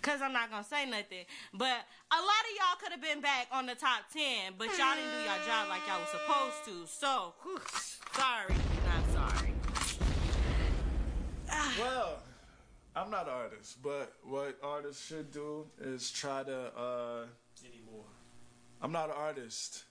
Because 0.00 0.22
I'm 0.22 0.32
not 0.32 0.50
gonna 0.50 0.64
say 0.64 0.86
nothing, 0.86 1.24
but 1.52 1.66
a 2.12 2.20
lot 2.20 2.42
of 2.44 2.52
y'all 2.56 2.78
could 2.80 2.92
have 2.92 3.02
been 3.02 3.20
back 3.20 3.48
on 3.52 3.66
the 3.66 3.74
top 3.74 4.10
ten, 4.12 4.54
but 4.56 4.66
y'all 4.78 4.94
didn't 4.94 5.10
do 5.10 5.24
your 5.24 5.38
job 5.46 5.68
like 5.68 5.80
y'all 5.88 6.00
was 6.00 6.10
supposed 6.10 6.64
to. 6.66 6.86
So, 6.86 7.34
whew, 7.42 7.60
sorry, 8.14 8.54
not 8.86 9.30
sorry. 9.38 9.54
well, 11.80 12.22
I'm 12.94 13.10
not 13.10 13.26
an 13.26 13.34
artist, 13.34 13.82
but 13.82 14.12
what 14.22 14.58
artists 14.62 15.04
should 15.06 15.30
do 15.32 15.66
is 15.80 16.10
try 16.10 16.42
to. 16.44 16.76
uh. 16.76 17.26
I'm 18.82 18.92
not 18.92 19.06
an 19.10 19.14
artist. 19.16 19.84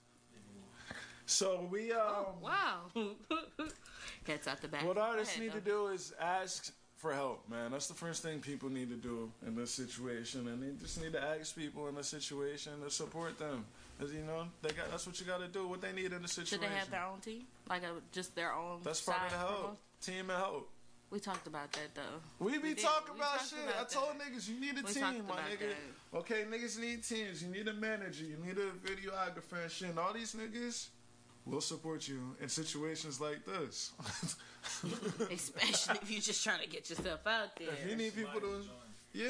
So 1.26 1.68
we 1.70 1.92
um 1.94 2.26
Wow. 2.42 2.86
Cats 4.26 4.48
out 4.48 4.62
the 4.62 4.68
back. 4.68 4.84
what 4.86 4.98
artists 4.98 5.36
ahead, 5.36 5.46
need 5.48 5.54
to 5.54 5.62
do 5.62 5.88
is 5.88 6.14
ask 6.20 6.72
for 6.98 7.14
help, 7.14 7.48
man. 7.50 7.72
That's 7.72 7.88
the 7.88 7.94
first 7.94 8.24
thing 8.24 8.40
people 8.40 8.70
need 8.70 8.90
to 8.90 8.96
do 8.96 9.32
in 9.46 9.56
this 9.56 9.72
situation, 9.72 10.48
and 10.48 10.62
they 10.62 10.72
just 10.82 11.02
need 11.02 11.14
to 11.14 11.24
ask 11.24 11.56
people 11.56 11.88
in 11.88 11.96
the 11.96 12.04
situation 12.04 12.74
to 12.84 12.90
support 12.90 13.38
them. 13.40 13.66
Cause 14.00 14.14
you 14.14 14.22
know 14.22 14.46
they 14.62 14.70
got 14.70 14.90
that's 14.92 15.06
what 15.06 15.20
you 15.20 15.26
got 15.26 15.40
to 15.42 15.48
do. 15.50 15.68
What 15.68 15.82
they 15.82 15.92
need 15.92 16.14
in 16.14 16.22
the 16.22 16.28
situation. 16.28 16.60
Should 16.60 16.70
they 16.70 16.74
have 16.74 16.90
their 16.90 17.04
own 17.04 17.20
team? 17.20 17.44
Like 17.70 17.84
a, 17.84 17.92
just 18.14 18.34
their 18.36 18.54
own 18.54 18.80
That's 18.84 19.02
part 19.02 19.20
of 19.26 19.32
the 19.32 19.38
help. 19.38 19.78
Team 20.02 20.30
and 20.30 20.40
help. 20.40 20.70
We 21.12 21.20
talked 21.20 21.48
about 21.48 21.72
that 21.74 21.94
though. 21.96 22.22
We 22.40 22.58
be 22.60 22.70
did. 22.76 22.80
talking 22.80 23.16
We 23.16 23.20
about 23.20 23.34
talked 23.40 23.50
shit. 23.50 23.60
about 23.64 23.82
I 23.82 23.94
told 23.94 24.20
that. 24.20 24.32
niggas 24.32 24.48
you 24.48 24.60
need 24.60 24.78
a 24.78 24.86
We 24.88 24.94
team, 24.94 25.26
my 25.28 25.36
nigga. 25.52 25.74
Okay, 26.14 26.44
niggas 26.50 26.80
need 26.80 27.04
teams. 27.04 27.44
You 27.44 27.50
need 27.50 27.68
a 27.68 27.74
manager. 27.74 28.24
You 28.24 28.38
need 28.44 28.58
a 28.58 28.72
videographer 28.88 29.62
and 29.62 29.72
shit. 29.72 29.90
And 29.90 30.00
all 30.00 30.12
these 30.12 30.34
niggas 30.34 30.88
will 31.46 31.62
support 31.62 32.08
you 32.08 32.36
in 32.42 32.50
situations 32.50 33.22
like 33.22 33.46
this. 33.46 33.92
Especially 35.32 36.00
if 36.02 36.12
you're 36.12 36.22
just 36.22 36.44
trying 36.44 36.62
to 36.62 36.68
get 36.68 36.90
yourself 36.90 37.26
out 37.28 37.56
there. 37.58 37.70
If 37.70 37.90
you 37.90 37.96
need 37.96 38.16
people 38.16 38.42
to, 38.42 38.64
yeah. 39.14 39.28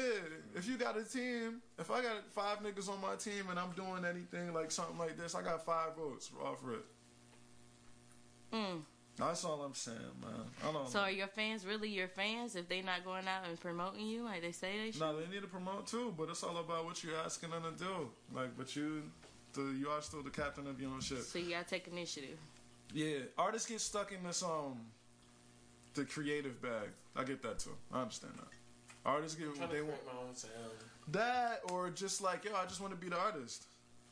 If 0.54 0.66
you 0.68 0.76
got 0.76 0.96
a 0.96 1.04
team, 1.04 1.60
if 1.78 1.90
I 1.90 2.02
got 2.02 2.24
five 2.32 2.58
niggas 2.60 2.88
on 2.88 3.00
my 3.00 3.14
team 3.16 3.50
and 3.50 3.58
I'm 3.58 3.72
doing 3.72 4.04
anything 4.04 4.54
like 4.54 4.70
something 4.70 4.98
like 4.98 5.18
this, 5.18 5.34
I 5.34 5.42
got 5.42 5.64
five 5.64 5.96
votes 5.96 6.30
off 6.42 6.58
it. 6.68 6.84
Mm. 8.56 8.80
That's 9.16 9.44
all 9.44 9.62
I'm 9.62 9.74
saying, 9.74 9.98
man. 10.22 10.46
I 10.66 10.72
don't. 10.72 10.88
So 10.88 10.98
know. 10.98 11.04
are 11.04 11.10
your 11.10 11.26
fans 11.26 11.66
really 11.66 11.90
your 11.90 12.08
fans 12.08 12.56
if 12.56 12.68
they're 12.68 12.82
not 12.82 13.04
going 13.04 13.28
out 13.28 13.46
and 13.48 13.60
promoting 13.60 14.06
you 14.06 14.24
like 14.24 14.40
they 14.40 14.52
say 14.52 14.78
they 14.82 14.90
should? 14.92 15.00
No, 15.00 15.18
they 15.18 15.26
need 15.32 15.42
to 15.42 15.48
promote 15.48 15.86
too, 15.86 16.14
but 16.16 16.30
it's 16.30 16.42
all 16.42 16.56
about 16.56 16.84
what 16.86 17.04
you're 17.04 17.16
asking 17.16 17.50
them 17.50 17.62
to 17.62 17.84
do. 17.84 18.08
Like, 18.34 18.56
but 18.56 18.74
you, 18.74 19.02
the 19.52 19.62
you 19.78 19.88
are 19.88 20.00
still 20.00 20.22
the 20.22 20.30
captain 20.30 20.66
of 20.66 20.80
your 20.80 20.90
own 20.90 21.00
ship. 21.00 21.20
So 21.20 21.38
you 21.38 21.50
gotta 21.50 21.68
take 21.68 21.86
initiative. 21.88 22.38
Yeah, 22.94 23.18
artists 23.36 23.68
get 23.68 23.80
stuck 23.80 24.12
in 24.12 24.22
this 24.24 24.42
um, 24.42 24.80
the 25.94 26.04
creative 26.04 26.60
bag. 26.62 26.88
I 27.14 27.24
get 27.24 27.42
that 27.42 27.58
too. 27.58 27.76
I 27.92 28.02
understand 28.02 28.34
that. 28.36 28.48
Artists 29.04 29.36
get 29.36 29.48
what 29.58 29.70
they 29.70 29.82
want 29.82 30.04
my 30.06 30.12
own 30.26 30.34
sound. 30.34 30.52
that, 31.08 31.60
or 31.70 31.90
just 31.90 32.22
like 32.22 32.44
yo, 32.44 32.54
I 32.54 32.64
just 32.66 32.80
want 32.80 32.92
to 32.92 32.98
be 32.98 33.08
the 33.08 33.18
artist. 33.18 33.66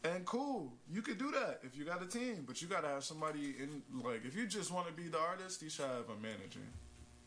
And 0.04 0.24
cool, 0.24 0.72
you 0.88 1.02
could 1.02 1.18
do 1.18 1.32
that 1.32 1.60
if 1.64 1.76
you 1.76 1.84
got 1.84 2.02
a 2.02 2.06
team, 2.06 2.44
but 2.46 2.62
you 2.62 2.68
gotta 2.68 2.88
have 2.88 3.04
somebody 3.04 3.56
in. 3.60 3.82
Like, 4.02 4.24
if 4.24 4.36
you 4.36 4.46
just 4.46 4.70
want 4.70 4.86
to 4.86 4.92
be 4.92 5.08
the 5.08 5.18
artist, 5.18 5.60
you 5.62 5.70
should 5.70 5.86
have 5.86 6.08
a 6.08 6.20
manager. 6.22 6.60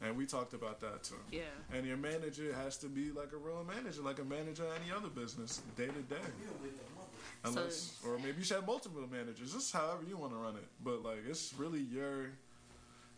And 0.01 0.17
we 0.17 0.25
talked 0.25 0.53
about 0.53 0.79
that 0.79 1.03
too. 1.03 1.15
Yeah. 1.31 1.41
And 1.73 1.85
your 1.85 1.97
manager 1.97 2.53
has 2.53 2.77
to 2.77 2.87
be 2.87 3.11
like 3.11 3.33
a 3.33 3.37
real 3.37 3.63
manager, 3.63 4.01
like 4.01 4.19
a 4.19 4.23
manager 4.23 4.63
of 4.63 4.71
any 4.81 4.91
other 4.91 5.09
business, 5.09 5.61
day 5.77 5.87
to 5.87 6.01
day. 6.03 6.21
Unless, 7.43 7.99
or 8.05 8.17
maybe 8.17 8.37
you 8.39 8.43
should 8.43 8.57
have 8.57 8.65
multiple 8.65 9.03
managers. 9.11 9.53
Just 9.53 9.73
however 9.73 10.03
you 10.07 10.17
want 10.17 10.31
to 10.31 10.37
run 10.37 10.55
it. 10.55 10.67
But 10.83 11.03
like, 11.03 11.19
it's 11.27 11.53
really 11.57 11.81
your 11.81 12.31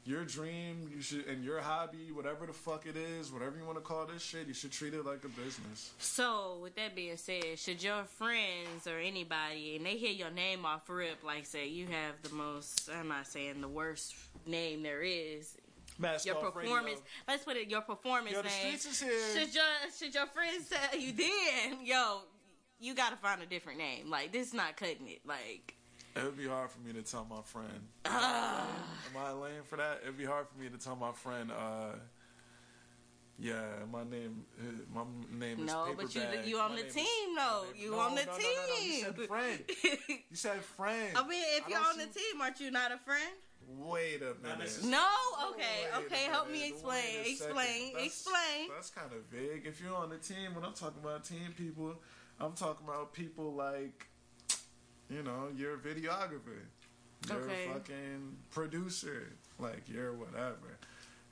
your 0.06 0.26
dream. 0.26 0.90
You 0.94 1.02
should 1.02 1.26
and 1.28 1.44
your 1.44 1.60
hobby, 1.62 2.12
whatever 2.12 2.46
the 2.46 2.54
fuck 2.54 2.86
it 2.86 2.96
is, 2.98 3.32
whatever 3.32 3.58
you 3.58 3.66
want 3.66 3.78
to 3.78 3.82
call 3.84 4.06
this 4.06 4.22
shit. 4.22 4.48
You 4.48 4.54
should 4.54 4.72
treat 4.72 4.94
it 4.94 5.06
like 5.06 5.24
a 5.24 5.30
business. 5.30 5.92
So 6.00 6.60
with 6.62 6.76
that 6.76 6.96
being 6.96 7.18
said, 7.18 7.58
should 7.58 7.82
your 7.82 8.04
friends 8.04 8.88
or 8.88 8.98
anybody 9.00 9.76
and 9.76 9.86
they 9.86 9.96
hear 9.98 10.12
your 10.12 10.32
name 10.32 10.66
off 10.66 10.90
rip, 10.90 11.24
like 11.24 11.46
say 11.46 11.68
you 11.68 11.88
have 11.88 12.22
the 12.24 12.36
most 12.36 12.90
I'm 12.90 13.08
not 13.08 13.28
saying 13.28 13.62
the 13.62 13.68
worst 13.68 14.14
name 14.46 14.84
there 14.84 15.02
is. 15.02 15.58
Mask 16.00 16.26
your 16.26 16.36
performance. 16.36 16.86
radio. 16.86 17.02
Let's 17.28 17.44
put 17.44 17.56
it 17.56 17.70
your 17.70 17.82
performance 17.82 18.32
Yo, 18.36 18.42
the 18.42 18.48
name. 18.50 18.78
streets 18.78 18.86
is 18.86 19.00
here. 19.02 19.38
Should 19.40 19.54
your 19.56 19.64
should 19.98 20.14
your 20.16 20.26
friends 20.28 20.70
tell 20.70 21.00
you 21.00 21.12
then, 21.18 21.86
yo, 21.86 22.22
you 22.80 22.96
gotta 22.96 23.16
find 23.16 23.42
a 23.42 23.46
different 23.46 23.78
name. 23.78 24.10
Like 24.10 24.32
this 24.32 24.48
is 24.48 24.54
not 24.54 24.76
cutting 24.76 25.08
it. 25.08 25.22
Like 25.26 25.76
It 26.16 26.24
would 26.24 26.38
be 26.38 26.48
hard 26.48 26.70
for 26.70 26.80
me 26.82 26.94
to 26.94 27.02
tell 27.02 27.26
my 27.30 27.42
friend. 27.44 27.88
Ah. 28.06 28.68
Am 29.10 29.18
I 29.22 29.32
lame 29.32 29.64
for 29.66 29.78
that? 29.78 30.00
It'd 30.04 30.18
be 30.18 30.26
hard 30.26 30.48
for 30.48 30.60
me 30.62 30.70
to 30.70 30.78
tell 30.78 30.96
my 30.96 31.12
friend. 31.12 31.52
uh 31.52 31.96
yeah, 33.40 33.64
my 33.92 34.04
name, 34.04 34.46
uh, 34.60 34.64
my 34.94 35.04
name 35.32 35.60
is 35.62 35.66
no, 35.66 35.94
but 35.98 36.14
you 36.14 36.22
Paperbag. 36.22 36.48
you 36.48 36.60
on 36.60 36.70
My 36.70 36.76
the 36.78 36.82
name 36.84 36.88
is- 36.90 36.94
team 36.96 37.36
though. 37.36 37.66
You 37.76 37.92
No, 37.92 38.00
on 38.00 38.16
the 38.16 38.26
no, 38.26 38.32
no, 38.32 38.38
team. 38.38 38.48
no, 38.56 38.68
no, 38.68 38.80
You 38.84 39.02
said 39.02 39.28
friend. 39.28 39.60
You 40.30 40.36
said 40.38 40.62
friend. 40.62 41.18
I 41.18 41.28
mean, 41.28 41.44
if 41.58 41.66
I 41.66 41.70
you're 41.70 41.80
don't 41.80 41.90
on 41.94 41.98
the 41.98 42.06
team, 42.06 42.42
aren't 42.42 42.60
you 42.60 42.70
not 42.72 42.92
a 42.92 42.98
friend? 43.00 43.34
Wait 43.68 44.22
a 44.22 44.36
minute. 44.48 44.80
No. 44.86 45.08
Okay. 45.50 45.88
Wait 45.98 46.06
Okay. 46.06 46.24
Help 46.26 46.52
me 46.52 46.68
explain. 46.70 47.02
Wait 47.24 47.34
a 47.34 47.36
second. 47.36 47.58
Explain. 47.58 47.94
That's- 47.94 48.06
Explain. 48.06 48.70
That's 48.70 48.90
kind 48.92 49.12
of 49.14 49.24
vague. 49.32 49.66
If 49.66 49.82
you're 49.82 49.96
on 49.96 50.10
the 50.12 50.18
team, 50.20 50.54
when 50.54 50.64
I'm 50.64 50.74
talking 50.74 51.02
about 51.04 51.24
team 51.24 51.54
people, 51.58 51.96
I'm 52.40 52.54
talking 52.54 52.86
about 52.88 53.14
people 53.14 53.54
like, 53.56 54.08
you 55.14 55.24
know, 55.24 55.48
you're 55.56 55.76
a 55.76 55.78
videographer, 55.78 56.60
you're 57.30 57.38
Okay. 57.38 57.66
a 57.70 57.74
fucking 57.74 58.36
producer, 58.52 59.28
like 59.60 59.84
you're 59.88 60.14
whatever. 60.14 60.78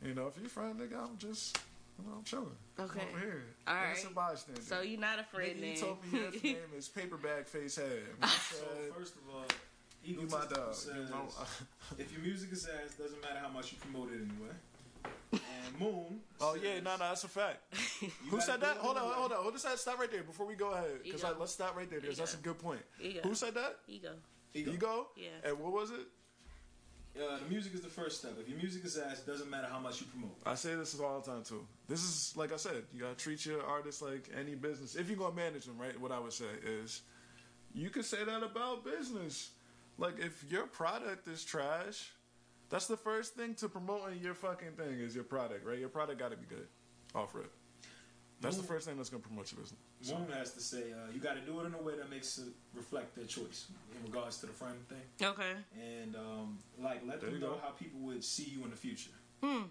You 0.05 0.13
know, 0.13 0.27
if 0.27 0.37
you're 0.37 0.45
a 0.47 0.49
friend, 0.49 0.79
nigga, 0.79 1.01
I'm 1.03 1.17
just, 1.17 1.57
you 1.99 2.05
know, 2.07 2.17
I'm 2.17 2.23
chilling. 2.23 2.55
Okay. 2.79 3.01
I'm 3.01 3.07
over 3.09 3.19
here. 3.19 3.43
All 3.67 3.75
Innocent 3.85 4.15
right. 4.15 4.29
bystander. 4.31 4.61
So 4.61 4.81
you're 4.81 4.99
not 4.99 5.19
a 5.19 5.23
friend 5.23 5.59
Nigga, 5.59 5.75
you 5.75 5.81
told 5.81 5.97
me 6.13 6.19
your 6.19 6.31
name 6.31 6.57
is 6.77 6.87
Paperback 6.89 7.47
Face 7.47 7.75
Head. 7.75 8.03
And 8.21 8.23
I 8.23 8.27
So 8.27 8.65
first 8.97 9.15
of 9.15 9.21
all, 9.33 9.45
you 10.03 10.27
my 10.31 10.45
dog. 10.53 10.73
says, 10.73 11.09
You 11.09 11.15
my- 11.15 11.45
if 11.99 12.11
your 12.11 12.21
music 12.21 12.51
is 12.51 12.65
ass, 12.67 12.95
doesn't 12.95 13.21
matter 13.21 13.39
how 13.41 13.49
much 13.49 13.71
you 13.71 13.77
promote 13.79 14.09
it 14.11 14.15
anyway. 14.21 14.55
And 15.31 15.79
Moon. 15.79 16.19
Oh 16.39 16.55
yeah, 16.55 16.79
no, 16.79 16.91
no, 16.91 16.97
that's 16.97 17.23
a 17.23 17.27
fact. 17.27 17.59
Who 18.29 18.41
said 18.41 18.59
do 18.59 18.65
that? 18.65 18.77
it 18.77 18.81
Hold 18.81 18.97
on, 18.97 19.03
hold 19.13 19.31
on. 19.31 19.43
Hold 19.43 19.53
on. 19.53 19.77
Stop 19.77 19.99
right 19.99 20.11
there 20.11 20.23
before 20.23 20.45
we 20.45 20.55
go 20.55 20.71
ahead. 20.71 21.03
Because 21.03 21.23
Ego. 21.23 21.35
let's 21.39 21.53
stop 21.53 21.75
right 21.75 21.89
there. 21.89 22.01
Because 22.01 22.17
that's 22.17 22.33
a 22.33 22.37
good 22.37 22.59
point. 22.59 22.81
Ego. 22.99 23.21
Who 23.23 23.35
said 23.35 23.53
that? 23.55 23.77
Ego. 23.87 24.13
Ego. 24.53 25.07
Yeah. 25.15 25.49
And 25.49 25.59
what 25.59 25.71
was 25.71 25.91
it? 25.91 26.07
Uh, 27.19 27.37
the 27.39 27.49
music 27.49 27.73
is 27.73 27.81
the 27.81 27.89
first 27.89 28.19
step. 28.19 28.31
If 28.39 28.47
your 28.47 28.57
music 28.57 28.85
is 28.85 28.97
ass, 28.97 29.19
it 29.19 29.27
doesn't 29.27 29.49
matter 29.49 29.67
how 29.69 29.79
much 29.79 29.99
you 29.99 30.07
promote. 30.07 30.37
I 30.45 30.55
say 30.55 30.75
this 30.75 30.97
all 30.97 31.19
the 31.19 31.29
time 31.29 31.43
too. 31.43 31.67
This 31.87 31.99
is 32.03 32.33
like 32.37 32.53
I 32.53 32.57
said. 32.57 32.83
You 32.93 33.01
gotta 33.01 33.15
treat 33.15 33.45
your 33.45 33.63
artists 33.65 34.01
like 34.01 34.29
any 34.37 34.55
business. 34.55 34.95
If 34.95 35.09
you're 35.09 35.17
gonna 35.17 35.35
manage 35.35 35.65
them, 35.65 35.77
right? 35.77 35.99
What 35.99 36.11
I 36.11 36.19
would 36.19 36.31
say 36.31 36.45
is, 36.65 37.01
you 37.73 37.89
could 37.89 38.05
say 38.05 38.23
that 38.23 38.43
about 38.43 38.85
business. 38.85 39.51
Like 39.97 40.19
if 40.19 40.45
your 40.49 40.67
product 40.67 41.27
is 41.27 41.43
trash, 41.43 42.11
that's 42.71 42.87
the 42.87 42.97
first 42.97 43.35
thing 43.35 43.53
to 43.55 43.69
promoting 43.69 44.19
your 44.19 44.33
fucking 44.33 44.71
thing 44.77 44.99
is 44.99 45.13
your 45.13 45.23
product, 45.25 45.65
right? 45.65 45.77
Your 45.77 45.89
product 45.89 46.17
got 46.17 46.31
to 46.31 46.37
be 46.37 46.45
good, 46.47 46.67
off 47.13 47.35
rip. 47.35 47.51
That's 48.39 48.57
the 48.57 48.63
first 48.63 48.87
thing 48.87 48.97
that's 48.97 49.09
gonna 49.11 49.21
promote 49.21 49.51
your 49.51 49.61
business. 49.61 49.79
So- 50.01 50.17
Moon 50.17 50.31
has 50.31 50.51
to 50.53 50.61
say 50.61 50.91
uh, 50.93 51.11
you 51.13 51.19
got 51.19 51.35
to 51.35 51.41
do 51.41 51.59
it 51.59 51.65
in 51.67 51.75
a 51.75 51.81
way 51.81 51.95
that 51.97 52.09
makes 52.09 52.39
it 52.39 52.47
reflect 52.73 53.15
their 53.15 53.25
choice 53.25 53.67
in 53.95 54.03
regards 54.11 54.39
to 54.39 54.47
the 54.47 54.51
frame 54.53 54.83
thing. 54.89 55.27
Okay. 55.29 55.51
And 55.79 56.15
um, 56.15 56.57
like 56.81 57.01
let 57.05 57.21
There 57.21 57.29
them 57.29 57.39
know 57.39 57.49
go. 57.51 57.59
how 57.61 57.69
people 57.69 57.99
would 57.99 58.23
see 58.23 58.45
you 58.45 58.63
in 58.63 58.71
the 58.71 58.75
future. 58.75 59.11
Hmm. 59.43 59.65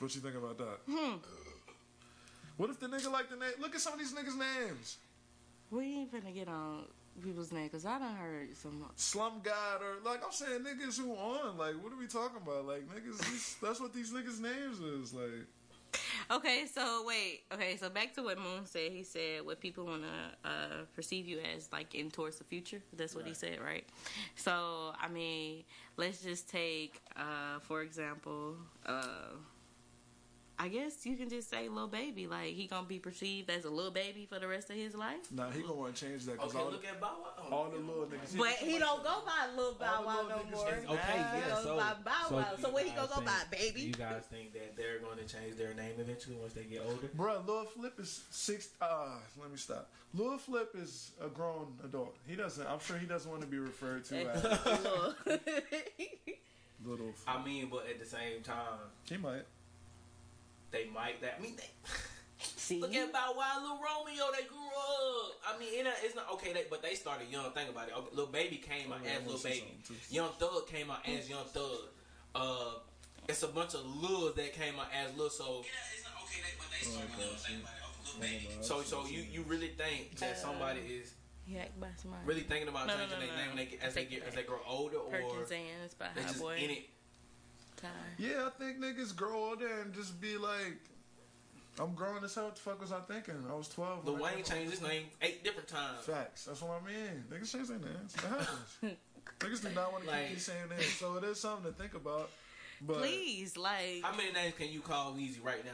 What 0.00 0.12
you 0.12 0.20
think 0.20 0.34
about 0.34 0.58
that? 0.58 0.78
Hmm. 0.90 1.18
What 2.56 2.70
if 2.70 2.80
the 2.80 2.88
nigga 2.88 3.12
like 3.12 3.30
the 3.30 3.36
name? 3.36 3.52
Look 3.60 3.76
at 3.76 3.80
some 3.80 3.92
of 3.92 4.00
these 4.00 4.12
niggas' 4.12 4.36
names. 4.36 4.96
We 5.70 5.84
ain't 5.98 6.12
finna 6.12 6.34
get 6.34 6.48
on 6.48 6.86
people's 7.22 7.52
name 7.52 7.64
because 7.64 7.84
I 7.84 7.98
done 7.98 8.14
heard 8.14 8.56
some. 8.56 8.84
Slum 8.96 9.40
God 9.42 9.80
or 9.82 10.08
like 10.08 10.24
I'm 10.24 10.32
saying 10.32 10.60
niggas 10.60 10.98
who 10.98 11.12
on 11.12 11.58
like 11.58 11.74
what 11.82 11.92
are 11.92 11.98
we 11.98 12.06
talking 12.06 12.38
about? 12.42 12.66
Like 12.66 12.88
niggas, 12.88 13.18
these, 13.30 13.56
that's 13.62 13.80
what 13.80 13.92
these 13.92 14.12
niggas' 14.12 14.40
names 14.40 14.80
is 14.80 15.12
like. 15.12 15.46
Okay, 16.30 16.64
so 16.72 17.04
wait. 17.06 17.42
Okay, 17.52 17.76
so 17.76 17.90
back 17.90 18.14
to 18.14 18.22
what 18.22 18.38
Moon 18.38 18.64
said. 18.64 18.92
He 18.92 19.02
said 19.02 19.44
what 19.44 19.60
people 19.60 19.84
want 19.84 20.02
to 20.02 20.48
uh, 20.48 20.84
perceive 20.94 21.26
you 21.26 21.38
as, 21.54 21.68
like 21.72 21.94
in 21.94 22.10
towards 22.10 22.38
the 22.38 22.44
future. 22.44 22.82
That's 22.96 23.14
what 23.14 23.26
he 23.26 23.34
said, 23.34 23.58
right? 23.60 23.84
So 24.36 24.94
I 25.00 25.08
mean, 25.08 25.64
let's 25.96 26.22
just 26.22 26.48
take, 26.48 27.02
uh, 27.16 27.58
for 27.60 27.82
example, 27.82 28.56
uh, 28.86 29.34
I 30.62 30.68
guess 30.68 31.04
you 31.04 31.16
can 31.16 31.28
just 31.28 31.50
say 31.50 31.68
little 31.68 31.88
baby. 31.88 32.28
Like 32.28 32.50
he 32.54 32.68
gonna 32.68 32.86
be 32.86 33.00
perceived 33.00 33.50
as 33.50 33.64
a 33.64 33.70
little 33.70 33.90
baby 33.90 34.26
for 34.26 34.38
the 34.38 34.46
rest 34.46 34.70
of 34.70 34.76
his 34.76 34.94
life. 34.94 35.18
Nah, 35.32 35.50
he 35.50 35.60
gonna 35.62 35.74
want 35.74 35.96
to 35.96 36.06
change 36.06 36.24
that 36.26 36.34
because 36.34 36.54
Okay, 36.54 36.62
all, 36.64 36.70
look 36.70 36.84
at 36.84 37.00
Bow 37.00 37.16
Wow. 37.20 37.48
all 37.50 37.70
the 37.70 37.78
little 37.78 38.06
niggas. 38.06 38.38
But 38.38 38.46
he 38.64 38.78
don't 38.78 39.02
go 39.02 39.22
by 39.26 39.52
little 39.56 39.74
Bow 39.74 40.04
Wow 40.06 40.28
no 40.28 40.44
more. 40.56 40.68
Okay, 40.68 40.84
He 41.32 41.38
yeah. 41.40 41.48
goes 41.48 41.64
So, 41.64 41.76
by 41.76 41.94
Bow 42.04 42.28
Wow. 42.36 42.46
you 42.56 42.62
So 42.62 42.70
what 42.70 42.84
he 42.84 42.90
guys 42.90 43.08
gonna 43.08 43.24
go 43.24 43.26
by, 43.26 43.42
baby? 43.50 43.80
You 43.80 43.94
guys 43.94 44.22
think 44.30 44.52
that 44.52 44.76
they're 44.76 45.00
going 45.00 45.18
to 45.18 45.24
change 45.24 45.56
their 45.56 45.74
name 45.74 45.94
eventually 45.98 46.36
once 46.36 46.52
they 46.52 46.62
get 46.62 46.82
older? 46.86 47.08
Bruh, 47.16 47.44
Lil 47.44 47.64
Flip 47.64 47.98
is 47.98 48.22
six. 48.30 48.68
Uh, 48.80 49.16
let 49.40 49.50
me 49.50 49.56
stop. 49.56 49.90
Lil 50.14 50.38
Flip 50.38 50.70
is 50.76 51.10
a 51.20 51.26
grown 51.28 51.72
adult. 51.84 52.14
He 52.28 52.36
doesn't. 52.36 52.64
I'm 52.68 52.78
sure 52.78 52.98
he 52.98 53.06
doesn't 53.06 53.28
want 53.28 53.42
to 53.42 53.48
be 53.48 53.58
referred 53.58 54.04
to 54.04 54.30
as 54.30 54.42
little. 56.84 57.12
I 57.26 57.42
mean, 57.44 57.68
but 57.68 57.86
at 57.90 57.98
the 57.98 58.06
same 58.06 58.42
time, 58.44 58.78
He 59.08 59.16
might. 59.16 59.42
They 60.72 60.86
might. 60.92 61.20
That 61.20 61.36
I 61.38 61.42
mean, 61.42 61.54
they, 61.56 61.70
See, 62.42 62.80
look 62.80 62.92
at 62.94 63.12
Bow 63.12 63.34
Wow, 63.36 63.60
Lil 63.62 63.78
Romeo. 63.78 64.24
They 64.36 64.46
grew 64.48 64.58
up. 64.58 65.32
I 65.46 65.58
mean, 65.60 65.86
it, 65.86 65.92
it's 66.02 66.16
not 66.16 66.30
okay. 66.34 66.52
They, 66.52 66.64
but 66.68 66.82
they 66.82 66.94
started 66.94 67.28
young. 67.30 67.50
Think 67.52 67.70
about 67.70 67.88
it. 67.88 67.94
Okay, 67.96 68.08
Lil 68.16 68.26
Baby 68.26 68.56
came 68.56 68.92
out 68.92 68.98
Oh, 69.04 69.06
as 69.08 69.16
I'm 69.18 69.26
Lil 69.26 69.36
gonna 69.36 69.38
say 69.38 69.60
Baby. 69.60 69.78
too. 69.86 69.94
Young 70.10 70.30
Thug 70.38 70.66
came 70.66 70.90
out 70.90 71.06
as 71.08 71.30
Young 71.30 71.44
Thug. 71.44 71.78
Uh, 72.34 72.74
it's 73.28 73.42
a 73.44 73.48
bunch 73.48 73.74
of 73.74 73.82
Lils 73.86 74.34
that 74.34 74.52
came 74.54 74.74
out 74.80 74.88
as 74.92 75.16
Lil. 75.16 75.30
So. 75.30 75.62
So, 78.60 78.82
so 78.82 79.04
you, 79.06 79.24
you 79.30 79.42
really 79.48 79.68
think 79.68 80.16
that 80.16 80.38
somebody 80.38 80.80
is 80.80 81.14
Yak 81.46 81.70
by 81.80 81.88
Smart. 81.96 82.20
Really 82.24 82.42
thinking 82.42 82.68
about 82.68 82.86
No, 82.86 82.94
no, 82.94 83.00
changing 83.00 83.18
no, 83.20 83.26
their 83.26 83.34
no. 83.34 83.40
name 83.42 83.48
when 83.48 83.56
they 83.56 83.64
get, 83.66 83.82
as 83.82 83.94
they 83.94 84.02
Take 84.02 84.10
get 84.10 84.18
it 84.22 84.28
as 84.28 84.34
they 84.34 84.42
grow 84.42 84.58
older, 84.66 84.98
or 84.98 85.10
Perkins 85.10 85.50
Zans 85.50 85.98
by 85.98 86.06
they 86.14 86.22
just 86.22 86.38
Boy. 86.40 86.56
in 86.56 86.70
it. 86.70 86.82
Ty. 87.82 87.88
Yeah, 88.18 88.46
I 88.46 88.50
think 88.50 88.78
niggas 88.80 89.14
grow 89.14 89.34
older 89.50 89.68
and 89.80 89.92
just 89.92 90.20
be 90.20 90.36
like, 90.36 90.78
I'm 91.80 91.94
growing 91.94 92.22
as 92.24 92.34
hell. 92.34 92.44
What 92.44 92.54
the 92.54 92.60
fuck 92.60 92.80
was 92.80 92.92
I 92.92 93.00
thinking? 93.00 93.34
I 93.50 93.54
was 93.54 93.68
12. 93.68 94.04
Lil 94.04 94.14
when 94.14 94.22
Wayne 94.22 94.44
changed 94.44 94.70
his 94.72 94.82
name 94.82 95.04
eight 95.20 95.42
different 95.42 95.68
times. 95.68 96.04
Facts. 96.04 96.44
That's 96.44 96.60
what 96.62 96.80
I 96.82 96.86
mean. 96.86 97.24
Niggas 97.30 97.52
change 97.52 97.68
their 97.68 97.78
names. 97.78 98.14
It 98.14 98.20
happens. 98.20 98.96
niggas 99.40 99.62
do 99.62 99.74
not 99.74 99.92
want 99.92 100.04
to 100.04 100.10
Like- 100.10 100.26
keep 100.28 100.34
these 100.36 100.44
same 100.46 100.68
names. 100.70 100.86
So 100.86 101.16
it 101.16 101.24
is 101.24 101.40
something 101.40 101.72
to 101.72 101.78
think 101.78 101.94
about. 101.94 102.30
But 102.80 102.98
Please, 102.98 103.56
like. 103.56 104.02
How 104.02 104.14
many 104.16 104.32
names 104.32 104.54
can 104.58 104.70
you 104.70 104.80
call 104.80 105.12
Weezy 105.14 105.42
right 105.44 105.64
now? 105.64 105.70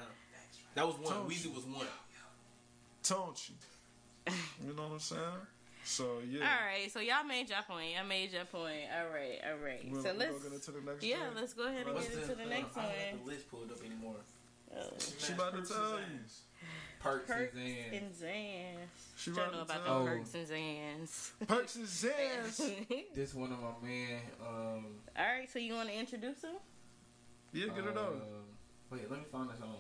That 0.75 0.87
was 0.87 0.97
one. 0.99 1.29
Weezy 1.29 1.53
was 1.55 1.65
one. 1.65 1.87
don't 3.09 3.49
you? 3.49 3.55
You 4.67 4.75
know 4.75 4.83
what 4.85 4.93
I'm 4.93 4.99
saying? 5.01 5.23
So 5.89 6.19
yeah. 6.29 6.41
All 6.41 6.67
right, 6.67 6.93
so 6.93 7.01
y'all 7.01 7.25
made 7.25 7.49
your 7.49 7.63
point. 7.67 7.93
I 7.99 8.03
made 8.07 8.31
your 8.31 8.45
point. 8.45 8.85
All 8.95 9.09
right, 9.11 9.41
all 9.51 9.57
right. 9.65 9.81
We'll- 9.91 10.03
so 10.03 10.11
we'll 10.11 10.19
let's 10.19 10.43
get 10.45 10.53
into 10.53 10.71
the 10.73 10.81
next 10.83 11.03
Yeah, 11.03 11.17
joint. 11.17 11.37
let's 11.37 11.55
go 11.55 11.67
ahead 11.67 11.87
and 11.87 11.95
What's 11.95 12.09
get 12.09 12.23
into 12.23 12.35
the, 12.35 12.45
next 12.45 12.77
I 12.77 12.81
one. 12.81 12.89
don't 12.89 12.99
have 12.99 13.19
the 13.25 13.31
list 13.31 13.51
pulled 13.51 13.73
up 13.73 13.85
anymore. 13.85 14.17
Oh. 14.77 14.81
She 15.19 15.33
about 15.33 15.55
to 15.55 15.63
tell 15.73 15.99
you. 15.99 16.21
Perks, 17.01 17.31
Perks 17.31 17.55
and 17.55 17.65
Zan. 17.65 17.95
and 18.03 18.13
Zans. 18.13 18.89
She 19.17 19.31
Don't 19.31 19.39
about 19.39 19.53
know 19.53 19.59
to 19.59 19.65
about 19.65 19.85
the 19.85 20.11
you. 20.13 20.19
Perks 20.19 20.35
and 20.35 20.47
Zans. 20.49 21.31
Perks 21.47 21.77
and 21.77 21.87
Zans. 21.87 23.15
This 23.15 23.35
one 23.35 23.53
of 23.53 23.59
my 23.61 23.89
man. 23.89 24.21
Um, 24.47 24.85
All 25.17 25.25
right, 25.25 25.49
so 25.51 25.59
you 25.59 25.73
want 25.75 25.89
to 25.89 25.95
introduce 25.99 26.43
him? 26.43 26.57
Yeah, 27.53 27.67
get 27.69 27.87
it 27.87 27.97
uh, 27.97 28.01
on. 28.01 28.21
Wait, 28.91 29.09
let 29.11 29.21
me 29.21 29.27
find 29.33 29.49
this 29.49 29.59
song. 29.59 29.77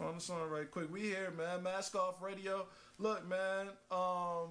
Find 0.00 0.16
the 0.16 0.20
song 0.20 0.48
right 0.48 0.70
quick. 0.70 0.90
We 0.90 1.02
here, 1.02 1.30
man. 1.36 1.62
Mask 1.62 1.94
off 1.94 2.22
radio. 2.22 2.66
Look, 2.98 3.28
man. 3.28 3.66
Um, 3.90 4.48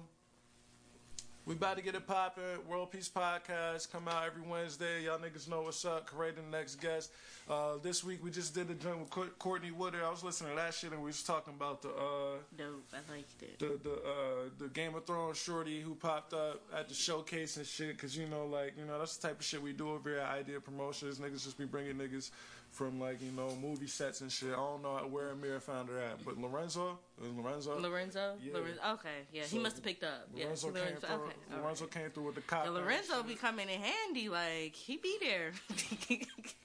we 1.44 1.54
about 1.54 1.76
to 1.78 1.82
get 1.82 1.96
it 1.96 2.06
poppin'. 2.06 2.44
World 2.68 2.92
Peace 2.92 3.08
Podcast 3.08 3.90
come 3.90 4.06
out 4.06 4.24
every 4.24 4.42
Wednesday. 4.48 5.04
Y'all 5.04 5.18
niggas 5.18 5.48
know 5.48 5.62
what's 5.62 5.84
up. 5.84 6.06
Create 6.06 6.36
the 6.36 6.42
next 6.56 6.76
guest. 6.76 7.10
Uh, 7.48 7.78
this 7.82 8.04
week 8.04 8.22
we 8.22 8.30
just 8.30 8.54
did 8.54 8.70
a 8.70 8.74
joint 8.74 9.00
with 9.00 9.38
Courtney 9.40 9.72
Woodard. 9.72 10.02
I 10.04 10.10
was 10.10 10.22
listening 10.22 10.50
to 10.50 10.56
that 10.56 10.72
shit 10.72 10.92
and 10.92 11.00
we 11.00 11.06
was 11.06 11.24
talking 11.24 11.54
about 11.54 11.82
the 11.82 11.88
uh, 11.88 12.36
Dope. 12.56 12.84
I 12.92 13.12
liked 13.12 13.42
it. 13.42 13.58
the 13.58 13.80
the 13.82 13.94
uh, 13.94 14.50
the 14.58 14.68
Game 14.68 14.94
of 14.94 15.04
Thrones 15.06 15.38
shorty 15.38 15.80
who 15.80 15.96
popped 15.96 16.32
up 16.32 16.62
at 16.72 16.88
the 16.88 16.94
showcase 16.94 17.56
and 17.56 17.66
shit. 17.66 17.98
Cause 17.98 18.14
you 18.14 18.28
know, 18.28 18.46
like 18.46 18.74
you 18.78 18.84
know, 18.84 19.00
that's 19.00 19.16
the 19.16 19.26
type 19.26 19.40
of 19.40 19.44
shit 19.44 19.60
we 19.60 19.72
do 19.72 19.90
over 19.90 20.10
here 20.10 20.18
at 20.20 20.30
Idea 20.30 20.60
Promotions. 20.60 21.18
Niggas 21.18 21.42
just 21.42 21.58
be 21.58 21.64
bringing 21.64 21.96
niggas 21.96 22.30
from 22.70 23.00
like 23.00 23.20
you 23.22 23.32
know 23.32 23.54
movie 23.60 23.86
sets 23.86 24.20
and 24.20 24.30
shit. 24.30 24.50
I 24.52 24.56
don't 24.56 24.82
know 24.82 24.94
where 25.10 25.30
Amir 25.30 25.60
found 25.60 25.88
her 25.88 25.98
at, 25.98 26.24
but 26.24 26.38
Lorenzo, 26.38 26.98
Lorenzo. 27.20 27.78
Lorenzo? 27.80 28.34
Yeah. 28.42 28.54
Lorenzo? 28.54 28.80
Okay, 28.94 29.08
yeah, 29.32 29.42
he 29.42 29.58
must 29.58 29.76
have 29.76 29.84
picked 29.84 30.04
up. 30.04 30.28
Yeah, 30.34 30.44
Lorenzo 30.44 30.68
he 30.68 30.72
came 30.74 30.82
Lorenzo- 30.84 31.06
through. 31.06 31.16
okay, 31.16 31.32
all 31.56 31.62
Lorenzo 31.62 31.86
came 31.86 32.10
through 32.10 32.22
with 32.26 32.34
the 32.36 32.40
cop. 32.42 32.64
Yeah, 32.64 32.70
Lorenzo 32.70 33.22
be 33.22 33.34
coming 33.34 33.68
in 33.68 33.80
handy. 33.80 34.28
Like 34.28 34.74
he 34.74 34.96
be 34.96 35.16
there. 35.20 35.52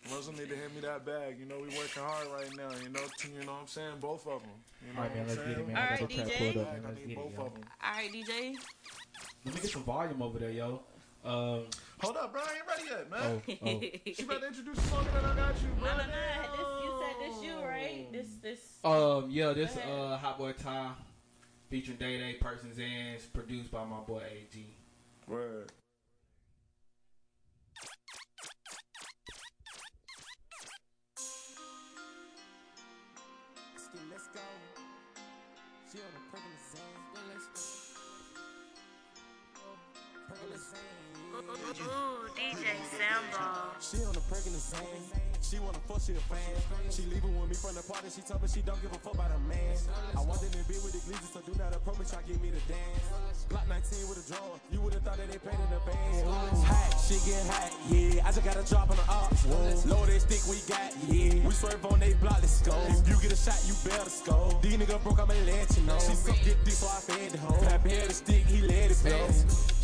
Lorenzo 0.10 0.32
need 0.32 0.50
to 0.50 0.56
hand 0.56 0.76
me 0.76 0.82
that 0.82 1.06
bag. 1.06 1.40
You 1.40 1.46
know, 1.46 1.56
we 1.58 1.68
working 1.78 2.04
hard 2.04 2.28
right 2.28 2.56
now. 2.56 2.70
You 2.84 2.90
know, 2.90 3.02
t- 3.20 3.30
you 3.38 3.46
know 3.46 3.54
what 3.54 3.62
I'm 3.62 3.68
saying? 3.68 3.96
Both 4.00 4.28
of 4.28 4.42
them. 4.42 4.52
You 4.88 4.94
know 4.94 5.00
All 5.02 5.08
right, 5.08 5.16
man, 5.16 5.28
let's 5.28 5.40
get 5.40 5.48
it, 5.58 5.68
man. 5.68 5.76
I 5.78 5.80
got 5.80 5.92
Alright, 6.02 6.10
the 6.10 6.16
track 6.16 6.28
DJ. 6.28 6.38
pulled 6.54 6.58
up, 6.68 6.74
man. 6.74 6.82
I 6.86 6.88
Let's 6.90 7.00
need 7.00 7.08
get 7.08 7.18
it, 7.18 7.24
both 7.24 7.34
yo. 7.40 7.46
of 7.46 7.54
them. 7.56 7.64
All 7.84 7.92
right, 7.98 8.12
DJ. 8.14 8.54
Let 9.46 9.56
me 9.56 9.62
get 9.62 9.72
some 9.72 9.84
volume 9.84 10.22
over 10.22 10.40
there, 10.40 10.52
yo. 10.52 10.82
Um, 11.24 11.64
Hold 12.02 12.18
up, 12.18 12.32
bro. 12.34 12.42
I 12.42 12.56
ain't 12.56 12.68
ready 12.68 12.90
yet, 12.90 13.10
man. 13.10 13.42
Oh, 13.48 13.68
oh. 13.68 14.12
she 14.14 14.24
about 14.24 14.42
to 14.42 14.48
introduce 14.48 14.76
the 14.76 14.82
song 14.90 15.06
that 15.14 15.24
I 15.24 15.36
got 15.36 15.62
you, 15.62 15.68
bro. 15.80 15.90
No, 15.90 15.98
no, 15.98 16.04
no. 16.04 16.14
This 16.52 16.84
you 16.84 16.92
said 17.02 17.16
this 17.22 17.44
you 17.44 17.66
right? 17.66 18.08
This 18.12 18.28
this. 18.42 18.60
um, 18.84 19.30
yeah, 19.30 19.54
this 19.54 19.78
uh, 19.78 20.18
Hot 20.18 20.38
Boy 20.38 20.54
Ty 20.54 20.92
featuring 21.70 21.98
Day 21.98 22.18
Day, 22.18 22.34
Perks 22.40 22.64
and 22.64 22.74
Zans, 22.74 23.32
produced 23.34 23.72
by 23.72 23.84
my 23.86 24.00
boy 24.00 24.22
AG. 24.30 24.66
Word. 25.28 25.72
Ooh, 41.46 42.26
DJ 42.34 42.74
Soundball. 42.98 43.78
She 43.78 44.04
on 44.06 44.14
the 44.14 44.20
perkin 44.22 44.58
Zan. 44.58 44.82
She 45.46 45.60
wanna 45.60 45.78
fuck, 45.86 46.02
she 46.02 46.14
a 46.14 46.24
fan. 46.26 46.42
She 46.90 47.04
leaving 47.06 47.38
with 47.40 47.50
me 47.50 47.56
from 47.56 47.78
the 47.78 47.86
party. 47.86 48.10
She 48.10 48.26
told 48.26 48.42
me 48.42 48.48
she 48.50 48.66
don't 48.66 48.82
give 48.82 48.90
a 48.90 48.98
fuck 48.98 49.14
about 49.14 49.30
a 49.30 49.38
man. 49.46 49.78
I 50.18 50.22
wanted 50.26 50.50
to 50.58 50.62
be 50.66 50.74
with 50.82 50.98
the 50.98 51.02
glizzy, 51.06 51.30
so 51.30 51.40
do 51.46 51.54
not 51.62 51.70
approach 51.70 52.02
me, 52.02 52.06
try 52.10 52.26
give 52.26 52.42
me 52.42 52.50
the 52.50 52.64
dance. 52.66 53.46
Glock 53.46 53.70
19 53.70 54.10
with 54.10 54.26
a 54.26 54.26
drawer. 54.26 54.58
You 54.74 54.82
would've 54.82 55.06
thought 55.06 55.22
that 55.22 55.30
they 55.30 55.38
in 55.38 55.70
the 55.70 55.82
band. 55.86 56.26
Hot, 56.66 56.98
she 56.98 57.22
get 57.30 57.46
hot, 57.46 57.70
yeah. 57.94 58.26
I 58.26 58.34
just 58.34 58.42
got 58.42 58.58
a 58.58 58.66
drop 58.66 58.90
on 58.90 58.98
the 58.98 59.06
ops. 59.06 59.46
Load 59.86 60.10
that 60.10 60.22
stick 60.26 60.42
we 60.50 60.58
got, 60.66 60.90
yeah. 61.06 61.46
We 61.46 61.54
swerve 61.54 61.86
on 61.86 62.02
they 62.02 62.18
block, 62.18 62.42
let's 62.42 62.66
go. 62.66 62.74
If 62.90 63.06
you 63.06 63.22
get 63.22 63.30
a 63.30 63.38
shot, 63.38 63.62
you 63.70 63.78
better 63.86 64.10
score. 64.10 64.50
These 64.66 64.82
niggas 64.82 64.98
broke, 65.06 65.22
I'ma 65.22 65.38
let 65.46 65.70
you 65.78 65.84
know. 65.86 66.00
She 66.02 66.18
suck 66.18 66.42
it 66.42 66.58
deep, 66.66 66.74
so 66.74 66.90
I 66.90 67.06
fed 67.06 67.32
the 67.32 67.38
hoe. 67.38 67.62
Tap 67.62 67.86
head 67.86 68.10
the 68.10 68.14
stick, 68.18 68.50
he 68.50 68.66
let 68.66 68.90
it 68.90 68.98
blow. 69.06 69.75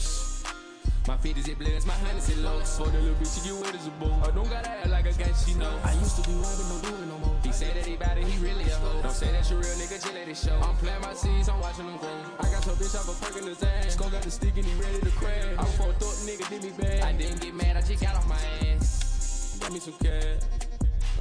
My 1.07 1.17
feet 1.17 1.35
is 1.37 1.47
it 1.47 1.57
blends, 1.57 1.87
my 1.87 1.93
hand 1.93 2.17
is 2.17 2.29
it 2.29 2.37
low. 2.37 2.59
For 2.59 2.87
the 2.87 2.99
little 2.99 3.15
bitch, 3.15 3.45
you 3.45 3.53
get 3.53 3.65
wet 3.65 3.75
as 3.75 3.87
a 3.87 3.91
bull. 3.97 4.13
I 4.23 4.29
don't 4.29 4.47
gotta 4.49 4.69
act 4.69 4.89
like 4.89 5.05
a 5.07 5.13
gang, 5.13 5.33
she 5.33 5.55
know. 5.55 5.73
I 5.83 5.93
used 5.93 6.15
to 6.21 6.29
be 6.29 6.35
but 6.37 6.65
no 6.69 6.77
doing 6.89 7.09
no 7.09 7.17
more. 7.17 7.35
He 7.43 7.51
say 7.51 7.73
that 7.73 7.85
he 7.85 7.95
bad 7.95 8.19
and 8.19 8.27
he 8.27 8.37
really 8.37 8.69
a 8.69 8.75
hoe. 8.75 9.01
Don't 9.01 9.11
say 9.11 9.31
that 9.31 9.49
you 9.49 9.57
real 9.57 9.75
nigga, 9.81 9.97
chill 9.97 10.15
at 10.15 10.27
this 10.27 10.45
show. 10.45 10.55
I'm 10.61 10.75
planting 10.77 11.01
my 11.01 11.13
seeds, 11.15 11.49
I'm 11.49 11.59
watching 11.59 11.87
them 11.87 11.97
grow. 11.97 12.09
I 12.39 12.43
got 12.43 12.65
your 12.65 12.75
bitch 12.75 12.93
off 12.93 13.09
a 13.09 13.25
perk 13.25 13.41
in 13.41 13.47
his 13.47 13.63
ass. 13.63 13.93
Skull 13.93 14.09
got 14.11 14.21
the 14.21 14.29
stick 14.29 14.55
and 14.55 14.65
he 14.65 14.79
ready 14.79 14.99
to 14.99 15.11
crash. 15.17 15.57
I 15.57 15.63
was 15.63 15.75
for 15.75 15.89
a 15.89 15.93
thought 15.93 16.17
nigga 16.21 16.49
did 16.49 16.63
me 16.63 16.71
bad. 16.77 17.01
I 17.01 17.13
didn't 17.13 17.41
get 17.41 17.55
mad, 17.55 17.77
I 17.77 17.81
just 17.81 18.01
got 18.01 18.15
off 18.15 18.27
my 18.29 18.37
ass. 18.69 19.57
Got 19.59 19.73
me 19.73 19.79
some 19.79 19.93
cash. 19.93 20.41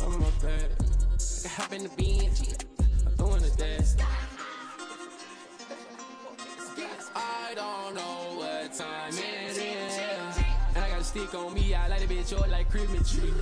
I'm 0.02 0.12
in 0.12 0.20
my 0.20 0.30
bag. 0.42 0.70
I 0.76 1.40
can 1.40 1.50
hop 1.56 1.72
in 1.72 1.82
the 1.84 1.92
Benz. 1.96 2.54
I'm 3.06 3.12
throwing 3.16 3.42
the 3.42 3.50
dash. 3.56 3.96
I 7.16 7.54
don't 7.54 7.94
know 7.94 8.38
what 8.38 8.72
time 8.72 9.12
it 9.14 9.49
is. 9.49 9.49
And 11.12 11.22
I 11.22 11.26
got 11.26 11.32
a 11.32 11.32
stick 11.32 11.34
on 11.34 11.54
me, 11.54 11.74
I 11.74 11.88
like 11.88 12.06
the 12.06 12.14
bitch 12.14 12.30
short 12.30 12.50
like 12.50 12.70
Christmas 12.70 13.12
tree. 13.12 13.32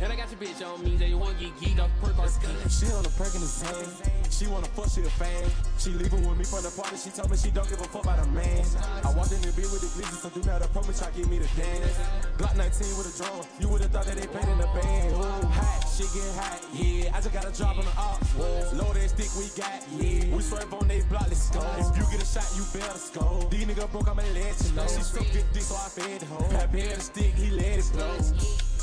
And 0.00 0.12
I 0.12 0.16
got 0.16 0.30
your 0.30 0.40
bitch 0.40 0.64
on 0.64 0.84
me, 0.84 0.96
they 0.96 1.14
want 1.14 1.38
to 1.38 1.44
get 1.44 1.56
geeked 1.56 1.80
off 1.80 1.90
perk. 2.00 2.14
She 2.70 2.86
on 2.92 3.04
a 3.04 3.08
perk 3.08 3.34
in 3.34 3.40
his 3.40 3.62
hand. 3.62 4.17
She 4.30 4.46
wanna 4.46 4.66
fuck, 4.76 4.88
she 4.90 5.00
a 5.02 5.10
fan. 5.10 5.50
She 5.78 5.90
leaving 5.90 6.26
with 6.28 6.38
me 6.38 6.44
from 6.44 6.62
the 6.62 6.70
party. 6.70 6.96
She 6.96 7.10
told 7.10 7.30
me 7.30 7.36
she 7.36 7.50
don't 7.50 7.68
give 7.68 7.80
a 7.80 7.84
fuck 7.84 8.04
about 8.04 8.24
a 8.24 8.28
man. 8.30 8.64
I 9.02 9.10
walked 9.14 9.32
in 9.32 9.40
the 9.42 9.52
beer 9.52 9.66
with 9.72 9.82
the 9.82 9.90
glizzy, 9.96 10.16
so 10.20 10.28
do 10.30 10.42
not 10.46 10.62
approach 10.62 10.98
try 10.98 11.10
give 11.10 11.28
me 11.28 11.38
the 11.38 11.50
dance. 11.58 11.96
Glock 12.38 12.54
19 12.56 12.70
with 12.98 13.10
a 13.10 13.14
drone. 13.18 13.44
You 13.58 13.68
would've 13.68 13.90
thought 13.90 14.06
that 14.06 14.16
they 14.16 14.26
paid 14.26 14.48
in 14.48 14.58
the 14.58 14.70
band. 14.76 15.14
Ooh, 15.14 15.46
hot, 15.50 15.82
she 15.90 16.04
get 16.14 16.30
hot, 16.38 16.60
yeah. 16.74 17.16
I 17.16 17.20
just 17.20 17.32
got 17.32 17.44
a 17.46 17.52
drop 17.56 17.78
on 17.78 17.84
the 17.84 17.94
ops. 17.98 18.30
Load 18.78 18.94
that 18.94 19.10
stick 19.10 19.30
we 19.34 19.50
got, 19.58 19.82
yeah. 19.98 20.34
We 20.34 20.42
swerve 20.42 20.72
on 20.74 20.86
they 20.86 21.02
block, 21.08 21.26
let's 21.26 21.50
go. 21.50 21.62
If 21.78 21.96
you 21.98 22.04
get 22.10 22.22
a 22.22 22.26
shot, 22.26 22.46
you 22.54 22.62
better 22.70 22.98
score. 22.98 23.42
These 23.50 23.66
niggas 23.66 23.90
broke, 23.90 24.08
I'ma 24.08 24.22
let 24.34 24.54
you 24.54 24.72
know. 24.76 24.86
She 24.86 25.02
suck 25.02 25.34
it 25.34 25.46
deep, 25.52 25.62
so 25.62 25.74
I 25.74 25.88
fed 25.88 26.20
the 26.20 26.26
hoe. 26.26 26.46
Tap 26.50 26.70
head 26.70 26.96
the 26.96 27.00
stick, 27.00 27.34
he 27.34 27.50
let 27.50 27.82
it 27.82 27.90
blow. 27.92 28.77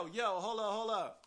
Yo, 0.00 0.06
yo, 0.12 0.40
hold 0.40 0.60
up, 0.60 0.72
hold 0.72 0.90
up. 0.90 1.24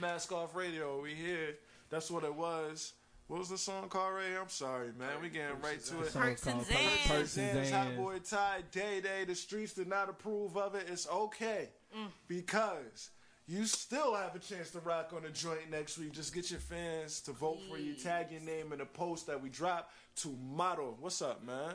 Mask 0.00 0.30
off 0.30 0.54
radio, 0.54 1.00
we 1.02 1.14
here. 1.14 1.56
That's 1.90 2.10
what 2.10 2.22
it 2.22 2.32
was. 2.32 2.92
What 3.26 3.40
was 3.40 3.48
the 3.48 3.58
song 3.58 3.88
called, 3.88 4.14
Ray? 4.14 4.36
I'm 4.40 4.48
sorry, 4.48 4.90
man. 4.96 5.08
We 5.20 5.28
getting 5.30 5.60
right 5.60 5.82
to 5.86 6.02
it. 6.02 6.12
Perks 6.14 6.46
and 6.46 6.58
Perks 6.60 6.68
and 6.68 6.78
Zans. 6.78 7.08
Perks 7.08 7.36
and 7.38 7.58
Zans. 7.58 7.70
Hot 7.72 7.96
Boy 7.96 8.18
Ty, 8.20 8.60
Day 8.70 9.00
Day. 9.00 9.24
The 9.26 9.34
streets 9.34 9.72
did 9.72 9.88
not 9.88 10.08
approve 10.08 10.56
of 10.56 10.74
it. 10.76 10.86
It's 10.88 11.08
okay 11.08 11.70
Mm. 11.96 12.08
because 12.28 13.10
you 13.48 13.64
still 13.64 14.14
have 14.14 14.34
a 14.36 14.38
chance 14.38 14.70
to 14.72 14.78
rock 14.80 15.12
on 15.16 15.22
the 15.22 15.30
joint 15.30 15.68
next 15.70 15.98
week. 15.98 16.12
Just 16.12 16.32
get 16.34 16.50
your 16.50 16.60
fans 16.60 17.20
to 17.22 17.32
vote 17.32 17.58
for 17.68 17.78
you. 17.78 17.94
Tag 17.94 18.30
your 18.30 18.42
name 18.42 18.72
in 18.72 18.78
the 18.78 18.86
post 18.86 19.26
that 19.26 19.42
we 19.42 19.48
drop 19.48 19.90
tomorrow. 20.14 20.96
What's 21.00 21.20
up, 21.22 21.42
man? 21.44 21.74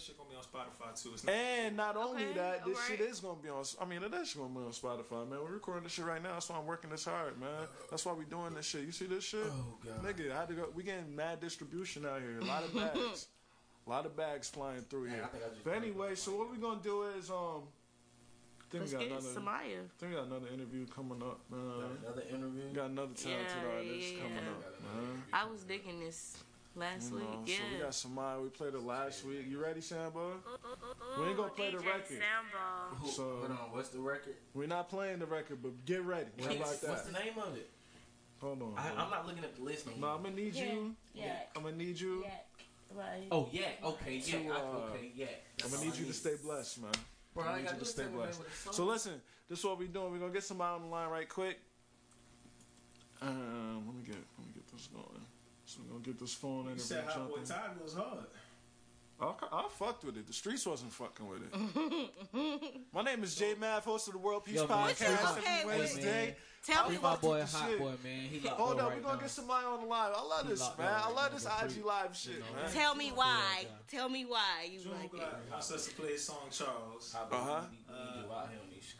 Let 0.00 0.06
them 0.06 0.06
this 0.06 0.06
shit 0.06 0.18
gonna 0.18 0.30
be 0.30 0.36
on 0.36 0.42
Spotify 0.44 1.02
too. 1.02 1.10
It's 1.14 1.24
not- 1.24 1.34
And 1.34 1.76
not 1.76 1.96
only 1.96 2.24
Okay, 2.24 2.32
that, 2.34 2.64
this 2.64 2.76
alright. 2.76 2.98
shit 2.98 3.00
is 3.00 3.20
gonna 3.20 3.40
be 3.42 3.48
on. 3.48 3.64
I 3.80 3.84
mean, 3.84 4.02
it 4.02 4.14
is 4.14 4.34
gonna 4.34 4.48
be 4.48 4.60
on 4.64 4.72
Spotify, 4.72 5.28
man. 5.28 5.40
We're 5.42 5.52
recording 5.52 5.84
this 5.84 5.92
shit 5.92 6.04
right 6.04 6.22
now. 6.22 6.32
That's 6.34 6.48
why 6.48 6.56
I'm 6.58 6.66
working 6.66 6.90
this 6.90 7.04
hard, 7.04 7.38
man. 7.38 7.68
That's 7.90 8.04
why 8.04 8.12
we 8.12 8.24
doing 8.24 8.54
this 8.54 8.66
shit. 8.66 8.82
You 8.86 8.92
see 8.92 9.06
this 9.06 9.24
shit? 9.24 9.44
Oh, 9.44 9.78
God. 9.84 10.02
nigga, 10.04 10.32
I 10.32 10.40
had 10.40 10.48
to 10.48 10.54
go. 10.54 10.68
We 10.74 10.82
getting 10.82 11.14
mad 11.14 11.40
distribution 11.40 12.06
out 12.06 12.20
here. 12.20 12.38
A 12.40 12.44
lot 12.44 12.64
of 12.64 12.74
bags, 12.74 13.28
a 13.86 13.90
lot 13.90 14.06
of 14.06 14.16
bags 14.16 14.48
flying 14.48 14.82
through 14.82 15.06
Man, 15.06 15.14
here. 15.16 15.28
I 15.32 15.36
I 15.36 15.50
But 15.64 15.74
anyway, 15.74 16.14
so 16.14 16.36
what 16.36 16.50
we 16.50 16.56
gonna 16.58 16.80
do 16.82 17.02
is 17.02 17.30
um. 17.30 17.62
I 18.60 18.72
think 18.72 18.82
Let's 18.84 18.92
we 18.92 18.98
got 19.00 19.08
get 19.08 19.18
another. 19.18 19.40
Simaya. 19.40 19.84
I 19.84 19.98
think 19.98 20.12
we 20.12 20.16
got 20.16 20.26
another 20.26 20.46
interview 20.54 20.86
coming 20.86 21.20
up, 21.22 21.40
man. 21.50 21.98
another 22.04 22.22
interview. 22.22 22.72
Got 22.72 22.90
another 22.90 23.14
talented 23.14 23.56
Yeah, 23.64 23.68
artist 23.76 24.12
yeah, 24.12 24.22
coming 24.22 24.38
up, 24.46 24.80
man. 24.94 25.24
I 25.32 25.44
was 25.46 25.64
digging 25.64 25.98
this 25.98 26.36
last 26.80 27.12
You 27.12 27.18
know, 27.20 27.24
week. 27.26 27.38
Yeah. 27.46 27.56
So 27.56 27.62
we 27.70 27.76
Yeah. 27.76 27.82
got 27.82 27.90
Simaya. 27.92 28.42
We 28.42 28.48
played 28.48 28.74
it 28.74 28.82
last 28.82 29.24
week. 29.24 29.46
You 29.48 29.62
ready, 29.62 29.80
Sambo? 29.80 30.32
We 31.18 31.26
ain't 31.26 31.36
gonna 31.36 31.50
play 31.50 31.70
the 31.70 31.78
record. 31.78 32.06
Sambo. 32.08 33.06
So 33.10 33.22
Hold 33.38 33.50
on, 33.50 33.56
what's 33.72 33.90
the 33.90 34.00
record? 34.00 34.34
we're 34.54 34.66
not 34.66 34.88
playing 34.88 35.18
the 35.20 35.26
record, 35.26 35.62
but 35.62 35.84
get 35.84 36.02
ready. 36.02 36.26
How 36.40 36.46
about 36.46 36.58
What's, 36.58 36.78
that? 36.80 36.90
what's 36.90 37.02
the 37.02 37.12
name 37.12 37.38
of 37.38 37.56
it? 37.56 37.70
Hold 38.40 38.62
on. 38.62 38.74
I, 38.76 38.88
I'm 39.02 39.10
not 39.10 39.26
looking 39.26 39.44
at 39.44 39.54
the 39.54 39.62
list. 39.62 39.86
no 39.86 39.92
No. 39.98 40.06
I'm 40.14 40.22
gonna 40.22 40.34
need 40.34 40.54
Yeah, 40.54 40.72
you. 40.72 40.96
yeah. 41.14 41.36
I'm 41.54 41.62
gonna 41.62 41.76
need 41.76 42.00
you. 42.00 42.24
Right. 42.92 43.28
Oh 43.30 43.48
yeah, 43.52 43.68
okay, 43.84 44.16
yeah, 44.24 44.38
To, 44.38 44.48
I- 44.48 44.56
uh, 44.56 44.62
okay, 44.90 45.12
yeah. 45.14 45.26
I'm 45.62 45.70
gonna 45.70 45.84
need 45.84 45.94
you 45.96 46.06
to 46.06 46.12
stay 46.12 46.34
blessed, 46.42 46.82
man. 46.82 46.90
Bro, 47.34 47.44
I 47.44 47.46
all 47.46 47.52
I 47.54 47.56
need 47.58 47.64
gotta 47.66 47.76
you 47.76 47.78
to 47.80 47.84
do 47.84 47.88
is 47.88 47.90
stay 47.92 48.02
tell 48.02 48.10
me 48.12 48.16
the 48.16 48.22
name 48.24 48.26
blessed. 48.26 48.40
of 48.40 48.46
the 48.46 48.56
song. 48.56 48.72
So 48.72 48.84
listen, 48.86 49.22
this 49.48 49.58
is 49.60 49.64
what 49.64 49.78
we're 49.78 49.86
doing. 49.88 50.10
We're 50.12 50.18
gonna 50.18 50.32
get 50.32 50.42
somebody 50.42 50.74
on 50.74 50.80
the 50.82 50.88
line 50.88 51.08
right 51.10 51.28
quick. 51.28 51.58
Um, 53.22 53.84
let 53.86 53.94
me 53.94 54.02
get 54.04 54.16
let 54.38 54.46
me 54.46 54.52
get 54.54 54.66
this 54.72 54.88
going. 54.88 55.22
So 55.70 55.80
we're 55.86 55.92
gonna 55.92 56.04
get 56.04 56.18
this 56.18 56.34
phone 56.34 56.64
You 56.64 56.70
interview 56.70 56.82
said 56.82 57.04
Hot 57.04 57.28
Boy 57.28 57.36
jumping. 57.36 57.54
Ty 57.54 57.60
goes 57.80 57.94
hard. 57.94 58.26
I, 59.22 59.32
I 59.52 59.68
fucked 59.78 60.02
with 60.04 60.16
it. 60.16 60.26
The 60.26 60.32
streets 60.32 60.66
wasn't 60.66 60.92
fucking 60.92 61.28
with 61.28 61.42
it. 61.44 62.82
My 62.92 63.02
name 63.02 63.22
is 63.22 63.36
Jay 63.36 63.54
Math, 63.60 63.84
host 63.84 64.08
of 64.08 64.14
the 64.14 64.18
World 64.18 64.44
Peace 64.46 64.56
Yo, 64.56 64.66
man, 64.66 64.88
Podcast 64.88 65.34
free 65.34 65.42
my- 65.44 65.58
every 65.60 65.78
Wednesday. 65.78 66.26
man. 66.26 66.34
Tell 66.66 66.84
I'm 66.84 66.90
me 66.90 66.96
about 66.96 67.22
my 67.22 67.28
boy, 67.28 67.40
Hot 67.40 67.68
shit. 67.70 67.78
Boy, 67.78 67.92
man. 68.04 68.20
He 68.28 68.38
Hold 68.48 68.72
on 68.72 68.80
up, 68.80 68.88
right 68.88 68.96
we're 68.96 69.02
gonna 69.02 69.14
now. 69.14 69.20
get 69.20 69.30
somebody 69.30 69.64
on 69.66 69.80
the 69.80 69.86
line. 69.86 70.12
I 70.14 70.22
love 70.22 70.42
He 70.42 70.48
this, 70.50 70.70
man. 70.76 70.88
on 70.88 71.02
I 71.04 71.14
love 71.14 71.32
this 71.32 71.44
go 71.44 71.50
free. 71.50 71.68
IG 71.78 71.84
live 71.86 72.16
shit, 72.16 72.40
man. 72.40 72.72
Tell 72.72 72.94
me 72.94 73.10
why. 73.14 73.64
Tell 73.88 74.08
me 74.10 74.24
why 74.26 74.68
you 74.70 74.80
June 74.80 74.92
like 74.92 75.04
it. 75.14 75.20
Glock 75.20 75.50
wants 75.50 75.72
us 75.72 75.86
to 75.86 75.94
play 75.94 76.12
his 76.12 76.24
song 76.24 76.48
Charles. 76.50 77.14
Uh 77.14 77.34
huh. 77.36 77.60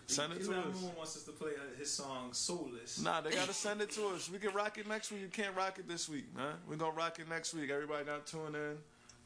Send 0.07 0.33
it 0.33 0.45
to 0.45 0.51
Eli 0.53 0.59
us. 0.61 0.81
Moon 0.81 0.91
wants 0.97 1.17
us 1.17 1.23
to 1.25 1.33
play 1.33 1.53
his 1.79 1.91
song 1.93 2.33
Soulless. 2.33 3.03
Nah, 3.03 3.21
they 3.21 3.31
gotta 3.31 3.53
send 3.67 3.81
it 3.81 3.91
to 3.93 4.07
us. 4.09 4.31
We 4.31 4.39
can 4.39 4.53
rock 4.53 4.79
it 4.79 4.89
next 4.89 5.11
week. 5.13 5.21
You 5.23 5.29
can't 5.29 5.55
rock 5.57 5.79
it 5.79 5.89
this 5.89 6.09
week, 6.09 6.35
man. 6.37 6.55
We're 6.69 6.77
gonna 6.77 6.93
rock 6.93 7.19
it 7.19 7.29
next 7.29 7.55
week. 7.55 7.71
Everybody 7.71 8.05
got 8.05 8.27
to 8.27 8.33
tune 8.33 8.55
in. 8.55 8.77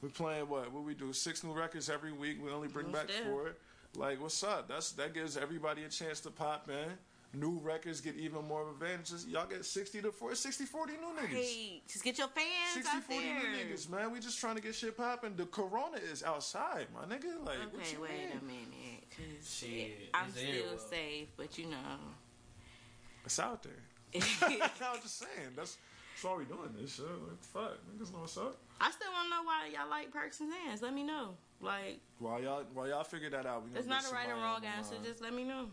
We 0.03 0.09
playing 0.11 0.49
what? 0.49 0.71
What 0.73 0.85
we 0.85 0.95
do? 0.95 1.13
Six 1.13 1.43
new 1.45 1.53
records 1.53 1.89
every 1.89 2.13
week. 2.13 2.39
We 2.45 2.51
only 2.51 2.69
bring 2.69 2.87
Most 2.87 2.95
back 2.95 3.09
there. 3.09 3.25
four. 3.33 3.55
Like, 3.97 4.21
what's 4.21 4.43
up? 4.43 4.69
That's 4.69 4.93
that 4.93 5.15
gives 5.15 5.37
everybody 5.37 5.85
a 5.85 5.89
chance 5.89 6.21
to 6.21 6.31
pop 6.31 6.69
in. 6.69 6.93
New 7.41 7.59
records 7.65 8.01
get 8.01 8.15
even 8.17 8.47
more 8.47 8.69
advantages. 8.71 9.27
Y'all 9.27 9.47
get 9.47 9.65
60 9.65 10.03
to 10.03 10.13
40, 10.13 10.37
60, 10.37 10.65
40 10.67 10.93
new 10.93 11.21
niggas. 11.21 11.35
Hey, 11.35 11.83
just 11.89 12.05
get 12.05 12.17
your 12.17 12.29
fans 12.29 12.47
60, 12.75 12.91
out 12.97 13.03
40 13.03 13.25
there. 13.25 13.35
new 13.35 13.75
niggas, 13.75 13.91
man. 13.91 14.13
We 14.13 14.21
just 14.21 14.39
trying 14.39 14.55
to 14.55 14.63
get 14.63 14.73
shit 14.77 14.97
popping. 14.97 15.35
The 15.35 15.47
corona 15.47 15.97
is 16.13 16.23
outside, 16.23 16.87
my 16.95 17.13
nigga. 17.13 17.45
Like, 17.45 17.59
what 17.73 17.81
Okay, 17.83 17.93
you 17.97 18.03
wait 18.03 18.11
mean? 18.11 18.29
a 18.41 18.45
minute, 18.45 18.94
cause 19.17 19.59
Shit, 19.59 20.11
I'm 20.13 20.31
still 20.31 20.43
everywhere. 20.43 20.79
safe, 20.91 21.29
but 21.37 21.59
you 21.59 21.67
know. 21.67 21.77
It's 23.25 23.39
out 23.39 23.63
there. 23.63 23.73
I'm 24.43 25.01
just 25.03 25.19
saying. 25.19 25.55
That's 25.57 25.77
that's 26.15 26.25
why 26.25 26.37
we 26.37 26.45
doing 26.45 26.71
this 26.81 26.95
shit. 26.95 27.07
Like, 27.07 27.43
fuck, 27.43 27.79
niggas 27.91 28.13
know 28.13 28.21
what's 28.21 28.37
up. 28.37 28.57
I 28.81 28.91
still 28.93 29.11
want 29.13 29.27
to 29.27 29.31
know 29.31 29.43
why 29.43 29.69
y'all 29.73 29.91
like 29.91 30.13
perks 30.13 30.41
and 30.41 30.53
hands. 30.53 30.81
Let 30.83 30.95
me 30.95 31.03
know. 31.03 31.31
Like, 31.61 32.01
While 32.19 32.41
y'all 32.41 32.63
while 32.73 32.89
y'all 32.89 33.05
figure 33.05 33.31
that 33.31 33.47
out, 33.47 33.65
we 33.65 33.71
gonna 33.71 33.81
it's 33.81 33.89
not 33.89 34.05
a 34.09 34.15
right 34.15 34.29
or 34.29 34.35
wrong 34.35 34.57
on 34.57 34.61
the 34.63 34.69
answer. 34.69 34.95
Just 35.03 35.21
let 35.23 35.33
me 35.35 35.45
know. 35.45 35.67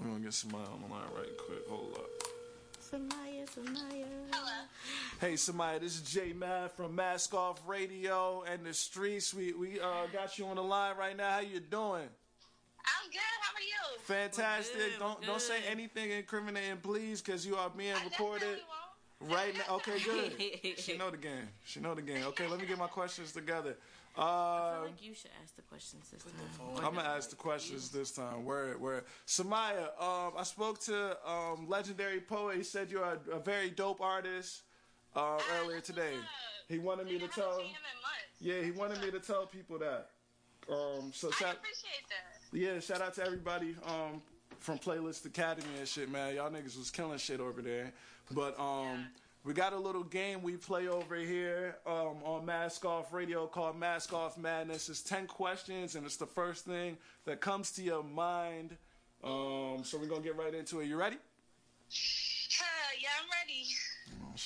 We're 0.00 0.06
gonna 0.06 0.20
get 0.20 0.32
somebody 0.32 0.64
on 0.72 0.80
the 0.80 0.86
line 0.94 1.08
right 1.14 1.36
quick. 1.36 1.68
Hold 1.68 1.94
up. 1.96 2.08
Simaya, 2.88 3.44
Simaya. 3.44 4.06
Hello. 4.32 4.64
Hey, 5.20 5.36
somebody, 5.36 5.80
this 5.80 5.96
is 5.96 6.00
Jay 6.02 6.32
Math 6.32 6.74
from 6.74 6.94
Mask 6.94 7.34
Off 7.34 7.60
Radio 7.66 8.44
and 8.50 8.64
the 8.64 8.72
Streets. 8.72 9.34
We 9.34 9.52
we 9.52 9.78
uh, 9.78 10.06
got 10.10 10.38
you 10.38 10.46
on 10.46 10.56
the 10.56 10.62
line 10.62 10.96
right 10.96 11.14
now. 11.14 11.32
How 11.32 11.40
you 11.40 11.60
doing? 11.60 12.08
I'm 12.88 13.10
good. 13.10 13.20
How 13.42 13.52
are 13.54 13.60
you? 13.60 13.98
Fantastic. 14.04 14.74
We're 14.78 14.88
good, 14.90 14.98
don't 15.00 15.20
we're 15.20 15.26
don't 15.26 15.40
say 15.42 15.58
anything 15.70 16.12
incriminating, 16.12 16.78
please, 16.78 17.20
because 17.20 17.44
you 17.44 17.56
are 17.56 17.68
being 17.68 17.94
recorded 18.04 18.60
right 19.20 19.54
now. 19.54 19.76
Okay, 19.76 19.98
good. 20.02 20.78
she 20.78 20.96
know 20.96 21.10
the 21.10 21.18
game. 21.18 21.48
She 21.66 21.80
know 21.80 21.94
the 21.94 22.00
game. 22.00 22.24
Okay, 22.28 22.46
let 22.46 22.58
me 22.58 22.64
get 22.64 22.78
my 22.78 22.86
questions 22.86 23.32
together. 23.32 23.76
I 24.18 24.72
feel 24.74 24.84
like 24.84 25.02
you 25.02 25.14
should 25.14 25.30
ask 25.42 25.54
the 25.54 25.62
questions 25.62 26.10
this 26.10 26.22
time. 26.22 26.84
I'm 26.84 26.94
gonna 26.94 27.08
ask 27.08 27.30
the 27.30 27.36
questions 27.36 27.90
this 27.90 28.10
time. 28.10 28.44
Where, 28.44 28.72
where, 28.74 29.04
Simaya? 29.26 29.88
Um, 30.00 30.32
I 30.36 30.42
spoke 30.42 30.80
to 30.80 31.16
um, 31.28 31.68
legendary 31.68 32.20
poet. 32.20 32.56
He 32.56 32.64
said 32.64 32.90
you're 32.90 33.04
a, 33.04 33.18
a 33.32 33.38
very 33.38 33.70
dope 33.70 34.00
artist. 34.00 34.62
Uh, 35.16 35.38
earlier 35.58 35.80
today, 35.80 36.14
he 36.68 36.78
wanted 36.78 37.06
me 37.06 37.18
to 37.18 37.28
tell. 37.28 37.62
Yeah, 38.40 38.60
he 38.60 38.70
wanted 38.70 39.00
me 39.00 39.10
to 39.10 39.20
tell 39.20 39.46
people 39.46 39.78
that. 39.78 40.10
Um, 40.70 41.12
so 41.14 41.30
shout, 41.30 41.56
appreciate 41.56 42.04
that. 42.10 42.58
yeah, 42.58 42.78
shout 42.80 43.00
out 43.00 43.14
to 43.14 43.24
everybody 43.24 43.74
um, 43.86 44.20
from 44.58 44.78
Playlist 44.78 45.24
Academy 45.24 45.66
and 45.78 45.88
shit, 45.88 46.10
man. 46.10 46.34
Y'all 46.34 46.50
niggas 46.50 46.76
was 46.76 46.90
killing 46.90 47.18
shit 47.18 47.40
over 47.40 47.62
there. 47.62 47.92
But 48.30 48.58
um, 48.60 49.06
we 49.44 49.52
got 49.54 49.72
a 49.72 49.78
little 49.78 50.02
game 50.02 50.42
we 50.42 50.56
play 50.56 50.88
over 50.88 51.16
here 51.16 51.76
um, 51.86 52.22
on 52.24 52.44
Mask 52.44 52.84
Off 52.84 53.12
Radio 53.12 53.46
called 53.46 53.78
Mask 53.78 54.12
Off 54.12 54.36
Madness. 54.36 54.88
It's 54.88 55.02
10 55.02 55.26
questions, 55.26 55.94
and 55.94 56.04
it's 56.04 56.16
the 56.16 56.26
first 56.26 56.64
thing 56.66 56.98
that 57.24 57.40
comes 57.40 57.70
to 57.72 57.82
your 57.82 58.02
mind. 58.02 58.76
Um, 59.24 59.80
so 59.84 59.98
we're 59.98 60.06
going 60.06 60.22
to 60.22 60.28
get 60.28 60.36
right 60.36 60.54
into 60.54 60.80
it. 60.80 60.86
You 60.86 60.96
ready? 60.96 61.16
Uh, 61.16 62.62
yeah, 63.00 63.08
I'm 63.22 63.28
ready. 63.42 63.64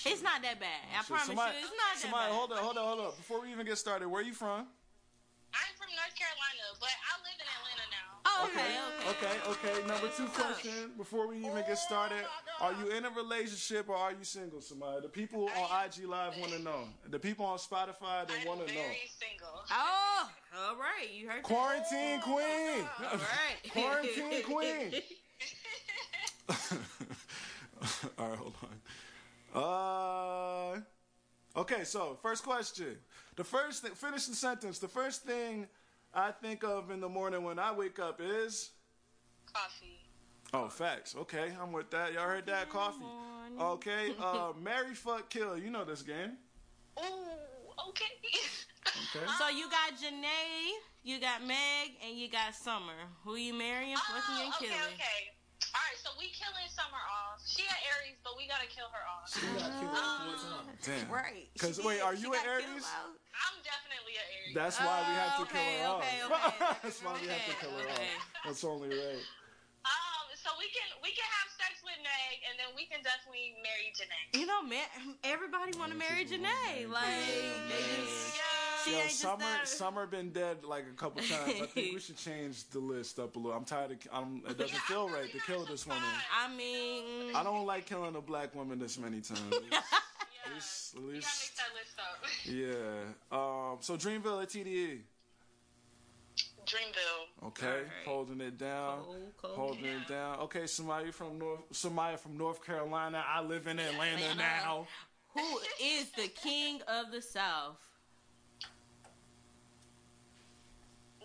It's 0.07 0.23
not 0.23 0.41
that 0.43 0.61
bad. 0.61 0.81
I 0.95 0.99
Shit, 1.01 1.07
promise 1.09 1.27
somebody- 1.27 1.59
you, 1.59 1.67
it's 1.67 1.77
not 1.77 2.13
that 2.13 2.13
bad. 2.13 2.33
hold 2.33 2.53
on, 2.53 2.59
hold 2.59 2.79
on, 2.79 2.85
hold 2.87 3.01
on. 3.01 3.13
Before 3.17 3.41
we 3.43 3.51
even 3.51 3.67
get 3.67 3.77
started, 3.79 4.09
where 4.09 4.23
are 4.23 4.25
you 4.25 4.33
from? 4.35 4.65
I'm 5.53 5.73
from 5.77 5.93
North 5.93 6.17
Carolina, 6.17 6.65
but 6.81 6.89
I 6.89 7.13
live 7.21 7.37
in 7.37 7.45
Atlanta 7.45 7.53
now. 7.53 7.62
Oh, 8.41 8.49
okay, 8.49 8.73
Okay, 9.11 9.37
okay. 9.49 9.87
Number 9.87 10.09
two 10.17 10.27
question 10.27 10.93
before 10.97 11.27
we 11.29 11.39
even 11.39 11.65
get 11.67 11.79
started: 11.79 12.25
Are 12.61 12.73
you 12.73 12.91
in 12.97 13.05
a 13.05 13.11
relationship 13.11 13.89
or 13.89 13.97
are 13.97 14.13
you 14.13 14.25
single, 14.25 14.61
Simaya? 14.61 15.03
The 15.03 15.09
people 15.09 15.51
on 15.57 15.85
IG 15.85 16.07
Live 16.07 16.39
want 16.39 16.53
to 16.53 16.59
know. 16.61 16.85
The 17.11 17.19
people 17.19 17.45
on 17.45 17.59
Spotify 17.59 18.27
they 18.27 18.47
want 18.49 18.67
to 18.67 18.73
know. 18.73 18.81
Single. 19.19 19.65
Oh, 19.71 20.31
all 20.57 20.77
right. 20.77 21.13
You 21.13 21.29
heard 21.29 21.39
that. 21.39 21.43
Quarantine 21.43 22.21
queen. 22.21 22.85
All 23.01 23.19
right. 23.19 23.57
Quarantine 23.73 24.43
queen. 24.45 24.93
All 28.19 28.29
right, 28.29 28.39
hold 28.39 28.55
on. 29.55 30.79
Uh, 31.57 31.61
okay. 31.61 31.85
So 31.85 32.19
first 32.23 32.45
question. 32.45 32.99
The 33.37 33.45
first 33.45 33.83
thing. 33.83 33.93
Finish 33.93 34.27
the 34.27 34.35
sentence. 34.37 34.79
The 34.79 34.89
first 34.89 35.25
thing 35.25 35.67
I 36.15 36.31
think 36.31 36.63
of 36.65 36.91
in 36.91 37.01
the 37.01 37.09
morning 37.09 37.43
when 37.43 37.59
I 37.59 37.73
wake 37.73 37.99
up 37.99 38.21
is. 38.23 38.71
Coffee. 39.53 39.99
Oh, 40.55 40.69
facts. 40.69 41.15
Okay, 41.17 41.53
I'm 41.61 41.73
with 41.73 41.91
that. 41.91 42.13
Y'all 42.13 42.29
heard 42.29 42.47
that? 42.47 42.69
Coffee. 42.69 43.05
Okay. 43.59 44.15
Uh, 44.21 44.53
Mary, 44.63 44.95
fuck, 44.95 45.29
kill. 45.31 45.57
You 45.59 45.71
know 45.71 45.85
this 45.85 46.03
game. 46.03 46.33
Ooh, 46.99 47.03
okay. 47.89 48.05
Okay. 48.25 49.27
So 49.39 49.49
you 49.49 49.69
got 49.71 49.93
Jhené, 49.99 50.73
you 51.03 51.21
got 51.21 51.43
Meg, 51.47 51.97
and 52.07 52.19
you 52.19 52.29
got 52.31 52.55
Summer. 52.55 52.93
Who 53.25 53.37
you 53.37 53.53
marrying, 53.55 53.97
fucking, 53.97 54.43
and 54.45 54.53
Oh, 54.53 54.57
okay, 54.57 54.67
killing? 54.69 54.95
okay. 54.95 55.33
All 55.73 55.81
right, 55.81 55.97
so 55.97 56.13
we 56.21 56.29
killing 56.37 56.69
Summer 56.69 57.01
off. 57.01 57.41
She 57.49 57.65
an 57.65 57.81
Aries, 57.97 58.21
but 58.21 58.37
we 58.37 58.45
gotta 58.45 58.69
kill 58.69 58.93
her 58.93 59.05
off. 59.09 59.33
Um, 59.33 60.69
Damn. 60.85 61.09
Right. 61.09 61.49
Because 61.57 61.81
wait, 61.81 62.01
are 62.05 62.13
you 62.15 62.33
an 62.37 62.41
Aries? 62.45 62.85
out. 62.93 63.17
I'm 63.33 63.57
definitely 63.65 64.21
an 64.21 64.29
Aries. 64.37 64.55
That's 64.55 64.77
why 64.81 65.01
we 65.09 65.15
have 65.17 65.33
to 65.41 65.41
Oh, 65.41 65.49
okay, 65.49 65.65
kill 65.81 65.89
her 65.89 66.05
okay, 66.05 66.17
off. 66.29 66.57
okay. 66.61 66.77
That's 66.83 67.01
why 67.01 67.13
we 67.17 67.29
have 67.29 67.47
to 67.49 67.57
kill 67.57 67.73
her 67.73 67.89
okay. 67.89 68.13
off. 68.13 68.45
That's 68.45 68.65
only 68.65 68.89
right. 68.93 69.25
So 70.43 70.51
we 70.59 70.67
can 70.75 70.89
we 71.03 71.11
can 71.15 71.23
have 71.39 71.49
sex 71.55 71.79
with 71.85 71.95
Meg, 72.03 72.43
and 72.51 72.59
then 72.59 72.75
we 72.75 72.85
can 72.87 72.99
definitely 73.07 73.55
marry 73.63 73.95
Jhené. 73.95 74.41
You 74.41 74.47
know, 74.47 74.61
man, 74.61 75.15
everybody 75.23 75.71
want 75.79 75.93
to 75.93 75.97
marry 75.97 76.25
Jhené. 76.25 76.91
Like, 76.91 77.07
they 77.71 77.79
just, 78.03 78.35
she 78.85 78.91
Yo, 78.91 78.99
ain't 78.99 79.11
Summer, 79.13 79.39
that. 79.39 79.69
Summer 79.69 80.05
been 80.07 80.31
dead 80.31 80.65
like 80.65 80.87
a 80.91 80.97
couple 80.97 81.23
times. 81.23 81.63
I 81.63 81.67
think 81.67 81.95
we 81.95 82.01
should 82.07 82.17
change 82.17 82.69
the 82.71 82.81
list 82.81 83.21
up 83.21 83.37
a 83.37 83.39
little. 83.39 83.57
I'm 83.57 83.65
tired 83.65 83.93
of. 83.93 83.99
I'm, 84.13 84.43
it 84.49 84.59
doesn't 84.59 84.81
feel 84.81 85.09
right 85.09 85.31
to 85.31 85.39
kill 85.47 85.65
this 85.65 85.87
woman. 85.87 86.03
I 86.37 86.53
mean, 86.53 87.37
I 87.37 87.45
don't 87.45 87.65
like 87.65 87.87
killing 87.87 88.17
a 88.17 88.21
black 88.21 88.53
woman 88.53 88.81
this 88.81 88.99
many 88.99 89.21
times. 89.21 89.41
At 89.55 90.55
least, 90.55 90.97
at 90.97 91.03
least, 91.05 91.57
That 91.57 91.71
list 91.79 91.95
up. 92.03 92.19
yeah. 92.51 93.13
Um, 93.31 93.79
so 93.79 93.97
Dreamville 93.97 94.43
at 94.43 94.49
TDE. 94.49 95.03
Dreamville. 96.73 97.49
Okay, 97.49 97.83
holding 98.07 98.41
it 98.41 98.57
down, 98.59 99.01
holding 99.43 99.85
it 99.85 100.09
down. 100.09 100.39
Okay, 100.41 100.67
somebody 100.67 101.11
from 101.11 101.39
North, 101.39 101.61
somebody 101.73 102.17
from 102.17 102.39
North 102.39 102.65
Carolina. 102.65 103.23
I 103.29 103.43
live 103.43 103.67
in 103.67 103.79
Atlanta 103.79 104.35
now. 104.37 104.87
Who 105.35 105.59
is 105.83 106.11
the 106.13 106.29
king 106.29 106.81
of 106.89 107.13
the 107.13 107.21
South? 107.21 107.77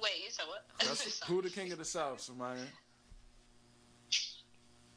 Wait, 0.01 0.11
you 0.23 0.29
said 0.29 0.45
what? 0.47 0.65
That's 0.79 1.23
who 1.27 1.41
the 1.41 1.49
king 1.49 1.71
of 1.71 1.77
the 1.77 1.85
South, 1.85 2.19
Simaya. 2.19 2.57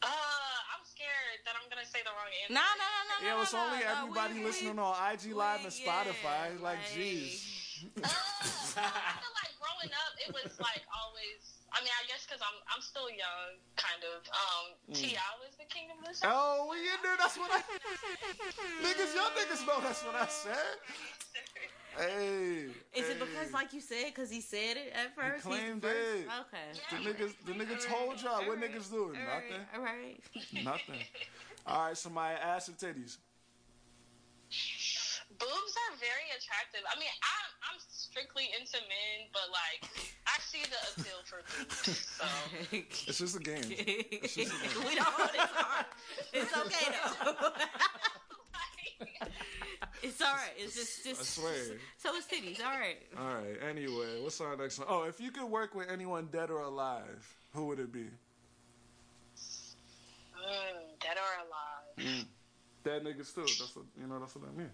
Uh, 0.03 0.07
I'm 0.07 0.85
scared 0.85 1.41
that 1.45 1.55
I'm 1.57 1.69
gonna 1.71 1.87
say 1.87 2.01
the 2.05 2.11
wrong 2.11 2.33
answer. 2.43 2.55
No, 2.55 2.61
no, 2.61 2.85
no, 2.85 3.03
no, 3.09 3.27
Yeah, 3.27 3.37
no, 3.37 3.43
it's 3.43 3.53
no, 3.53 3.61
only 3.67 3.79
no, 3.85 3.91
everybody 4.03 4.35
we- 4.41 4.45
listening 4.45 4.79
on 4.79 4.95
IG 5.13 5.33
Live 5.35 5.61
and 5.65 5.73
Spotify. 5.73 6.61
like, 6.61 6.79
jeez. 6.95 7.47
I 8.05 8.09
feel 8.09 9.33
like 9.40 9.40
growing 9.81 9.93
up, 9.97 10.13
it 10.21 10.31
was 10.33 10.59
like 10.61 10.85
always. 10.93 11.57
I 11.73 11.79
mean, 11.81 11.95
I 12.03 12.05
guess 12.11 12.27
because 12.27 12.43
I'm 12.43 12.59
I'm 12.69 12.83
still 12.83 13.09
young, 13.09 13.57
kind 13.77 14.03
of. 14.05 14.27
Um, 14.29 14.67
Mm. 14.91 14.95
T.I. 14.95 15.31
was 15.39 15.55
the 15.57 15.65
king 15.71 15.87
of 15.95 16.05
the 16.05 16.13
South. 16.13 16.33
Oh, 16.35 16.67
we 16.71 16.79
in 16.79 16.99
there. 17.03 17.15
That's 17.17 17.39
what 17.39 17.51
I. 17.53 17.63
niggas, 18.83 19.15
y'all 19.15 19.31
niggas 19.39 19.65
know 19.67 19.81
that's 19.81 20.03
what 20.03 20.17
I 20.17 20.27
said. 20.27 20.77
Hey. 21.97 22.67
Is 22.95 23.07
hey. 23.07 23.13
it 23.13 23.21
because, 23.21 23.53
like 23.53 23.73
you 23.73 23.81
said, 23.81 24.07
because 24.07 24.31
he 24.31 24.41
said 24.41 24.77
it 24.77 24.93
at 24.93 25.13
He 25.15 25.21
first? 25.21 25.47
He's 25.47 25.59
claimed 25.59 25.83
first? 25.83 25.97
it. 25.97 26.27
Okay. 26.43 27.05
The 27.05 27.11
niggas, 27.11 27.35
the 27.47 27.53
nigga 27.53 27.87
told 27.87 28.21
y'all 28.21 28.47
what 28.49 28.61
niggas 28.61 28.91
do. 28.91 29.15
Nothing. 29.15 29.63
All 29.75 29.83
right. 29.83 30.19
Nothing. 30.65 31.05
All 31.67 31.87
right, 31.87 31.97
somebody 31.97 32.37
ass 32.41 32.67
and 32.69 32.77
titties. 32.79 33.19
Boobs 35.41 35.75
are 35.89 35.97
very 35.97 36.29
attractive. 36.37 36.85
I 36.85 36.99
mean, 37.01 37.09
I'm 37.25 37.49
I'm 37.73 37.79
strictly 37.89 38.45
into 38.59 38.77
men, 38.85 39.33
but 39.33 39.49
like 39.49 39.89
I 40.29 40.37
see 40.41 40.61
the 40.69 40.77
appeal 41.01 41.21
for 41.25 41.41
boobs. 41.49 41.97
So 42.21 42.27
It's 43.09 43.19
just 43.19 43.37
a 43.37 43.41
game. 43.41 43.65
It's 43.65 44.35
just 44.37 44.53
a 44.53 44.59
game. 44.77 44.85
we 44.87 44.95
don't 44.95 45.09
hold 45.09 45.31
it 45.33 45.41
hard. 45.41 45.87
It's 46.33 46.53
okay 46.57 46.87
though. 46.93 47.51
it's 50.03 50.21
all 50.21 50.35
right. 50.35 50.53
It's 50.59 50.75
just, 50.77 51.05
just. 51.05 51.21
I 51.21 51.25
swear. 51.25 51.79
So 51.97 52.11
it's 52.17 52.27
titties. 52.27 52.61
All 52.65 52.79
right. 52.79 52.99
All 53.19 53.35
right. 53.35 53.57
Anyway, 53.69 54.21
what's 54.21 54.41
our 54.41 54.57
next 54.57 54.79
one? 54.79 54.89
Oh, 54.91 55.05
if 55.05 55.21
you 55.21 55.31
could 55.31 55.49
work 55.49 55.75
with 55.75 55.89
anyone 55.91 56.29
dead 56.31 56.51
or 56.51 56.61
alive, 56.61 57.35
who 57.55 57.67
would 57.67 57.81
it 57.81 57.93
be? 57.93 58.01
mm, 60.37 61.01
dead 61.01 61.17
or 61.17 61.33
alive. 61.47 62.27
Dead 62.85 63.05
niggas 63.05 63.35
too. 63.35 63.43
That's 63.43 63.75
what 63.75 63.87
you 63.99 64.07
know. 64.07 64.19
That's 64.21 64.35
what 64.35 64.45
I 64.49 64.53
mean. 64.59 64.71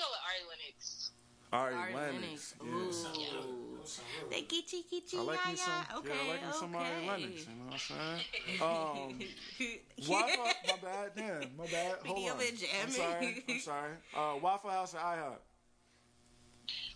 I'm 0.00 0.06
gonna 0.06 0.08
go 0.08 0.12
with 0.12 0.24
Ari 0.28 0.42
Lennox. 0.48 1.10
All 1.52 1.66
right, 1.66 1.74
Ari 1.74 1.94
Lennox. 1.94 2.54
Lennox. 2.60 3.06
Yeah. 3.14 3.40
Ooh. 3.40 4.30
They 4.30 4.42
kitty 4.42 4.82
kitty 4.88 5.18
I 5.18 5.22
like 5.22 5.48
me 5.48 5.56
some. 5.56 5.98
Okay. 5.98 6.08
yeah, 6.08 6.24
I 6.24 6.28
like 6.30 6.46
me 6.46 6.52
some 6.52 6.74
Ari 6.74 6.86
okay. 6.86 7.08
Lennox. 7.08 7.46
You 7.46 7.54
know 7.54 7.64
what 7.64 7.72
I'm 7.72 7.80
saying? 7.80 8.20
Um, 8.60 10.08
Waffle. 10.08 10.44
My 10.44 10.76
bad. 10.82 11.10
Damn. 11.16 11.56
My 11.56 11.66
bad. 11.66 11.96
Hold 12.06 12.30
on. 12.30 12.36
I'm 12.82 12.90
sorry. 12.90 13.44
I'm 13.48 13.60
sorry. 13.60 13.92
Uh, 14.16 14.38
Waffle 14.40 14.70
House 14.70 14.92
and 14.92 15.02
IHOP. 15.02 15.38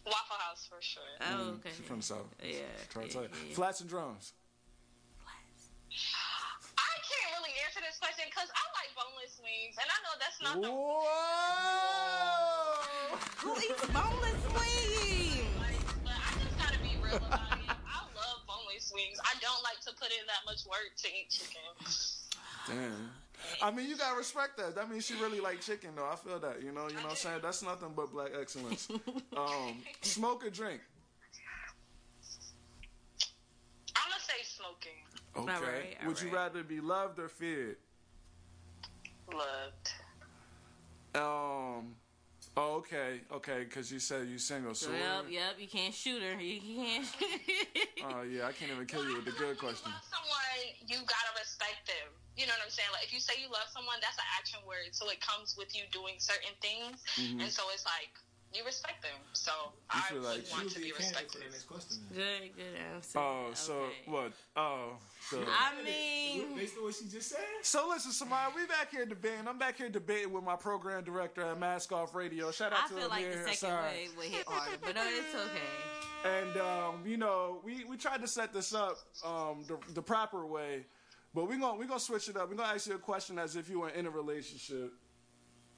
Waffle 0.07 0.37
House 0.39 0.69
for 0.69 0.81
sure. 0.81 1.03
Oh, 1.21 1.55
okay. 1.55 1.71
She's 1.77 1.87
from 1.87 1.97
the 1.99 2.03
south. 2.03 2.27
Yeah. 2.43 2.59
Try 2.91 3.05
to 3.05 3.09
tell 3.09 3.23
you. 3.23 3.29
yeah, 3.33 3.49
yeah. 3.49 3.55
Flats 3.55 3.81
and 3.81 3.89
drums. 3.89 4.35
I 7.15 7.31
can't 7.31 7.39
really 7.39 7.55
answer 7.63 7.79
this 7.79 7.95
question 8.03 8.27
because 8.27 8.51
I 8.51 8.65
like 8.75 8.91
boneless 8.99 9.39
wings, 9.39 9.79
and 9.79 9.87
I 9.87 9.99
know 10.03 10.15
that's 10.19 10.43
not 10.43 10.59
the. 10.59 10.67
Who 13.39 13.55
eats 13.55 13.87
boneless 13.95 14.43
wings? 14.51 15.47
But 16.03 16.19
I 16.19 16.31
just 16.43 16.59
gotta 16.59 16.81
be 16.83 16.99
real 16.99 17.23
about 17.23 17.55
it. 17.55 17.71
I 17.71 18.03
love 18.19 18.43
boneless 18.51 18.91
wings. 18.91 19.23
I 19.23 19.39
don't 19.39 19.63
like 19.63 19.79
to 19.87 19.95
put 19.95 20.11
in 20.11 20.27
that 20.27 20.43
much 20.43 20.67
work 20.67 20.91
to 21.07 21.07
eat 21.07 21.31
chicken. 21.31 21.63
Damn. 22.67 23.11
I 23.63 23.71
mean, 23.71 23.89
you 23.89 23.97
gotta 23.97 24.17
respect 24.17 24.57
that. 24.59 24.75
That 24.75 24.91
means 24.91 25.07
she 25.07 25.15
really 25.15 25.39
like 25.39 25.61
chicken, 25.61 25.91
though. 25.95 26.11
I 26.11 26.17
feel 26.17 26.41
that. 26.41 26.63
You 26.63 26.73
know, 26.73 26.89
you 26.89 26.97
know 26.99 27.03
what 27.03 27.11
I'm 27.11 27.17
saying? 27.17 27.41
That's 27.43 27.63
nothing 27.63 27.93
but 27.95 28.11
black 28.11 28.33
excellence. 28.35 28.89
um, 29.37 29.79
smoke 30.03 30.45
or 30.45 30.51
drink? 30.51 30.81
I'm 33.95 34.11
gonna 34.11 34.19
say 34.19 34.43
smoking. 34.43 34.99
Okay. 35.37 35.53
Alright, 35.53 35.97
Would 36.07 36.21
you 36.21 36.33
rather 36.33 36.63
be 36.63 36.81
loved 36.81 37.19
or 37.19 37.29
feared? 37.29 37.77
Loved. 39.33 39.91
Um. 41.15 41.97
Oh, 42.57 42.79
okay, 42.79 43.19
okay, 43.33 43.65
because 43.65 43.91
you 43.91 43.99
said 43.99 44.29
you 44.29 44.39
single. 44.39 44.75
So, 44.75 44.93
Yep, 44.93 45.27
yep. 45.29 45.59
You 45.59 45.67
can't 45.67 45.95
shoot 45.95 46.23
her. 46.23 46.39
You 46.39 46.61
can't. 46.61 47.07
oh 48.07 48.23
yeah, 48.23 48.47
I 48.47 48.53
can't 48.53 48.71
even 48.71 48.87
kill 48.87 49.03
you 49.03 49.17
with 49.17 49.25
the 49.25 49.35
good 49.35 49.59
question. 49.59 49.91
Love 49.91 50.07
Someone 50.07 50.35
you 50.87 51.01
gotta 51.03 51.33
respect 51.41 51.83
them. 51.89 52.13
You 52.37 52.47
know 52.47 52.55
what 52.55 52.67
I'm 52.67 52.71
saying? 52.71 52.93
Like 52.93 53.09
if 53.09 53.13
you 53.13 53.19
say 53.19 53.35
you 53.41 53.51
love 53.51 53.67
someone, 53.73 53.99
that's 53.99 54.19
an 54.21 54.29
action 54.39 54.61
word, 54.69 54.93
so 54.93 55.09
it 55.11 55.19
comes 55.19 55.57
with 55.57 55.75
you 55.75 55.89
doing 55.91 56.15
certain 56.19 56.55
things, 56.61 57.03
Mhm. 57.17 57.43
and 57.43 57.51
so 57.51 57.63
it's 57.73 57.87
like 57.87 58.15
you 58.55 58.65
respect 58.65 59.03
them. 59.03 59.11
So 59.33 59.51
You 59.53 59.73
I 59.91 60.01
feel 60.03 60.19
would 60.21 60.27
like- 60.29 60.51
want 60.53 60.71
to 60.71 60.79
be 60.81 60.93
respected. 60.93 61.43
answer 61.43 61.59
the 61.61 61.67
question. 61.67 61.97
Good, 62.15 62.57
good 62.57 62.75
answer. 62.95 63.19
Oh, 63.19 63.51
so 63.55 63.87
what? 64.07 64.33
Oh, 64.57 64.97
so. 65.31 65.45
I 65.47 65.83
mean, 65.83 66.55
Based 66.57 66.77
on 66.77 66.85
what 66.85 66.95
she 66.95 67.07
just 67.09 67.31
said. 67.31 67.41
So 67.63 67.89
listen, 67.89 68.13
Simaya, 68.13 68.55
we 68.55 68.67
back 68.67 68.91
here 68.91 69.07
debating. 69.07 69.49
I'm 69.49 69.59
back 69.59 69.77
here 69.79 69.89
debating 69.89 70.33
with 70.33 70.45
my 70.45 70.57
program 70.57 71.03
director 71.05 71.43
at 71.43 71.59
Mask 71.59 71.91
Off 71.93 72.15
Radio. 72.15 72.51
Shout 72.53 72.73
out 72.73 72.85
I 72.85 72.89
to 72.89 72.95
feel 72.95 73.09
like 73.09 73.25
Amir 73.25 73.31
the 73.45 73.53
second 73.53 73.77
Hassan. 73.77 73.85
wave 73.93 74.17
would 74.17 74.27
hit 74.27 74.45
harder, 74.47 74.77
but 74.83 74.95
no, 74.95 75.03
it's 75.05 75.35
okay. 75.35 76.29
And 76.29 76.57
um, 76.61 77.03
you 77.05 77.17
know, 77.17 77.61
we, 77.65 77.85
we 77.85 77.97
tried 77.97 78.21
to 78.23 78.29
set 78.29 78.53
this 78.53 78.73
up 78.73 78.97
um, 79.25 79.65
the, 79.67 79.77
the 79.95 80.03
proper 80.03 80.47
way, 80.47 80.87
but 81.35 81.49
we're 81.49 81.59
gonna 81.59 81.77
we're 81.79 81.87
gonna 81.87 81.99
switch 82.01 82.29
it 82.29 82.37
up. 82.37 82.49
We're 82.49 82.57
gonna 82.57 82.73
ask 82.73 82.87
you 82.87 82.95
a 82.95 82.99
question 82.99 83.39
as 83.39 83.57
if 83.57 83.69
you 83.69 83.81
were 83.81 83.91
in 83.91 84.07
a 84.07 84.11
relationship. 84.11 84.93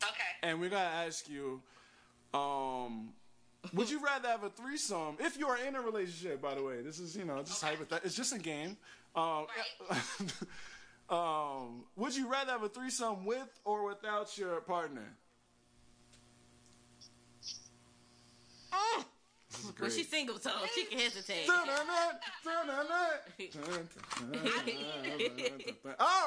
Okay. 0.03 0.13
And 0.43 0.61
we're 0.61 0.69
gonna 0.71 0.83
ask 0.85 1.29
you, 1.29 1.63
um, 2.35 3.13
would 3.73 3.91
you 3.91 4.03
rather 4.03 4.29
have 4.29 4.45
a 4.45 4.51
threesome 4.51 5.17
if 5.19 5.39
you 5.39 5.49
are 5.49 5.59
in 5.59 5.75
a 5.75 5.81
relationship? 5.81 6.41
By 6.41 6.55
the 6.55 6.63
way, 6.63 6.83
this 6.83 6.99
is 6.99 7.17
you 7.17 7.25
know 7.25 7.43
just 7.43 7.63
hypothetical. 7.63 8.07
It's 8.07 8.17
just 8.17 8.35
a 8.35 8.39
game. 8.39 8.77
Um, 9.15 9.47
um, 11.17 11.85
would 11.97 12.15
you 12.15 12.31
rather 12.31 12.53
have 12.53 12.63
a 12.63 12.69
threesome 12.69 13.25
with 13.25 13.49
or 13.65 13.87
without 13.87 14.37
your 14.39 14.61
partner? 14.61 15.17
This 19.57 19.65
is 19.65 19.65
Well, 19.65 19.89
great. 19.89 19.93
she's 19.93 20.09
single, 20.09 20.39
so 20.39 20.51
she 20.75 20.85
can 20.85 20.99
hesitate. 20.99 21.49
All 21.49 21.65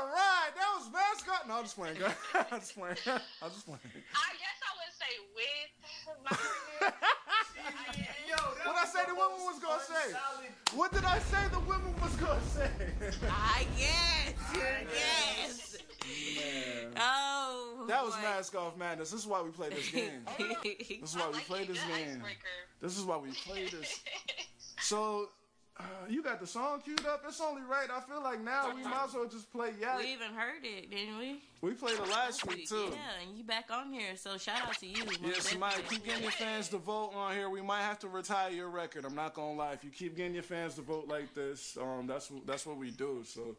right, 0.09 0.49
that 0.55 0.69
was 0.77 0.89
mascot. 0.91 1.47
No, 1.47 1.57
I'm 1.57 1.63
just 1.63 1.75
playing. 1.75 1.97
I'm 2.51 2.59
just 2.59 2.75
playing. 2.75 2.95
I'm 3.05 3.51
just 3.51 3.65
playing. 3.65 3.79
I 4.17 4.33
guess 4.33 4.57
I 4.65 4.71
would 4.77 4.93
say 4.97 5.13
with 5.35 5.69
my 6.25 6.33
partner. 6.33 6.93
What 8.65 8.75
I 8.75 8.85
say 8.85 9.05
the 9.07 9.13
woman 9.15 9.45
was 9.45 9.59
gonna 9.59 9.81
say? 9.83 10.15
What 10.75 10.91
did 10.91 11.03
I 11.05 11.19
say 11.19 11.47
the 11.51 11.59
woman 11.59 11.93
was 12.01 12.15
gonna 12.15 12.41
say? 12.53 12.69
Ah, 13.27 13.57
I 13.59 13.63
guess. 13.77 14.33
I 14.53 14.85
guess. 14.91 15.68
Yes. 16.05 16.93
Oh. 16.97 17.85
That 17.87 18.05
was 18.05 18.15
boy. 18.15 18.21
mask 18.21 18.55
off 18.55 18.77
madness. 18.77 19.11
This 19.11 19.21
is 19.21 19.27
why 19.27 19.41
we 19.41 19.49
play 19.49 19.69
this 19.69 19.89
game. 19.89 20.25
This 21.01 21.11
is 21.11 21.15
why 21.15 21.29
we 21.31 21.39
play 21.39 21.65
this 21.65 21.79
game. 21.85 22.23
This 22.81 22.97
is 22.97 23.03
why 23.03 23.17
we 23.17 23.31
play 23.31 23.65
this. 23.65 24.01
So, 24.81 25.29
uh, 25.79 25.83
you 26.09 26.21
got 26.21 26.41
the 26.41 26.47
song 26.47 26.81
queued 26.81 27.05
up. 27.05 27.23
It's 27.25 27.39
only 27.39 27.61
right. 27.61 27.87
I 27.89 28.01
feel 28.01 28.21
like 28.21 28.41
now 28.41 28.75
we 28.75 28.83
might 28.83 29.05
as 29.07 29.13
well 29.13 29.27
just 29.27 29.49
play 29.51 29.71
Yak. 29.79 29.99
We 29.99 30.11
even 30.11 30.33
heard 30.33 30.63
it, 30.63 30.91
didn't 30.91 31.17
we? 31.17 31.41
We 31.61 31.71
played 31.71 31.95
it 31.95 32.09
last 32.09 32.45
week 32.47 32.67
too. 32.67 32.89
Yeah, 32.91 33.27
and 33.27 33.37
you 33.37 33.43
back 33.45 33.69
on 33.71 33.93
here, 33.93 34.15
so 34.17 34.37
shout 34.37 34.61
out 34.67 34.77
to 34.79 34.85
you. 34.85 35.05
most 35.05 35.21
Yeah, 35.23 35.39
somebody 35.39 35.81
keep 35.89 36.05
getting 36.05 36.23
your 36.23 36.31
fans 36.31 36.67
to 36.69 36.77
vote 36.77 37.11
on 37.15 37.33
here. 37.33 37.49
We 37.49 37.61
might 37.61 37.81
have 37.81 37.99
to 37.99 38.09
retire 38.09 38.51
your 38.51 38.69
record. 38.69 39.05
I'm 39.05 39.15
not 39.15 39.33
gonna 39.33 39.53
lie. 39.57 39.73
If 39.73 39.83
you 39.85 39.89
keep 39.89 40.17
getting 40.17 40.33
your 40.33 40.43
fans 40.43 40.75
to 40.75 40.81
vote 40.81 41.07
like 41.07 41.33
this, 41.33 41.77
um, 41.81 42.07
that's 42.07 42.29
that's 42.45 42.65
what 42.65 42.77
we 42.77 42.91
do. 42.91 43.23
So, 43.25 43.55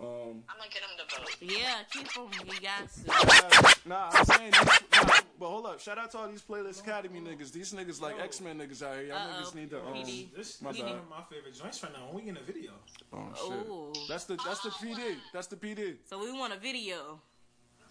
um, 0.00 0.42
I'm 0.48 0.58
gonna 0.58 0.70
get 0.72 0.82
him 0.82 0.96
to 0.98 1.04
vote. 1.18 1.36
Yeah, 1.40 1.82
keep 1.90 2.12
them. 2.12 2.28
You 2.46 2.60
got 2.60 3.72
to. 3.72 3.88
nah, 3.88 4.10
I'm 4.12 4.24
saying, 4.24 4.50
these, 4.50 4.80
nah, 5.04 5.14
but 5.38 5.48
hold 5.48 5.66
up. 5.66 5.80
Shout 5.80 5.98
out 5.98 6.10
to 6.12 6.18
all 6.18 6.28
these 6.28 6.42
Playlist 6.42 6.80
Academy 6.80 7.20
niggas. 7.20 7.52
These 7.52 7.72
niggas 7.72 8.00
like 8.00 8.18
X 8.20 8.40
Men 8.40 8.58
niggas 8.58 8.82
out 8.82 8.96
here. 8.96 9.06
Y'all 9.06 9.16
Uh-oh. 9.18 9.42
niggas 9.42 9.54
need 9.54 9.70
to. 9.70 9.80
Um, 9.80 9.94
This, 10.36 10.60
my 10.60 10.70
this 10.72 10.78
is 10.78 10.84
one 10.84 10.92
of 10.98 11.08
my 11.08 11.22
favorite 11.30 11.54
joints 11.54 11.82
right 11.82 11.92
now. 11.92 12.06
When 12.10 12.24
we 12.24 12.30
in 12.30 12.36
a 12.36 12.42
video. 12.42 12.72
Oh 13.12 13.92
shit. 13.94 14.08
That's 14.08 14.24
the 14.24 14.36
that's 14.44 14.62
the 14.62 14.70
PD. 14.70 15.16
That's 15.32 15.46
the 15.46 15.56
PD. 15.56 15.96
So 16.08 16.18
we 16.18 16.32
want 16.32 16.52
a 16.52 16.58
video. 16.58 17.20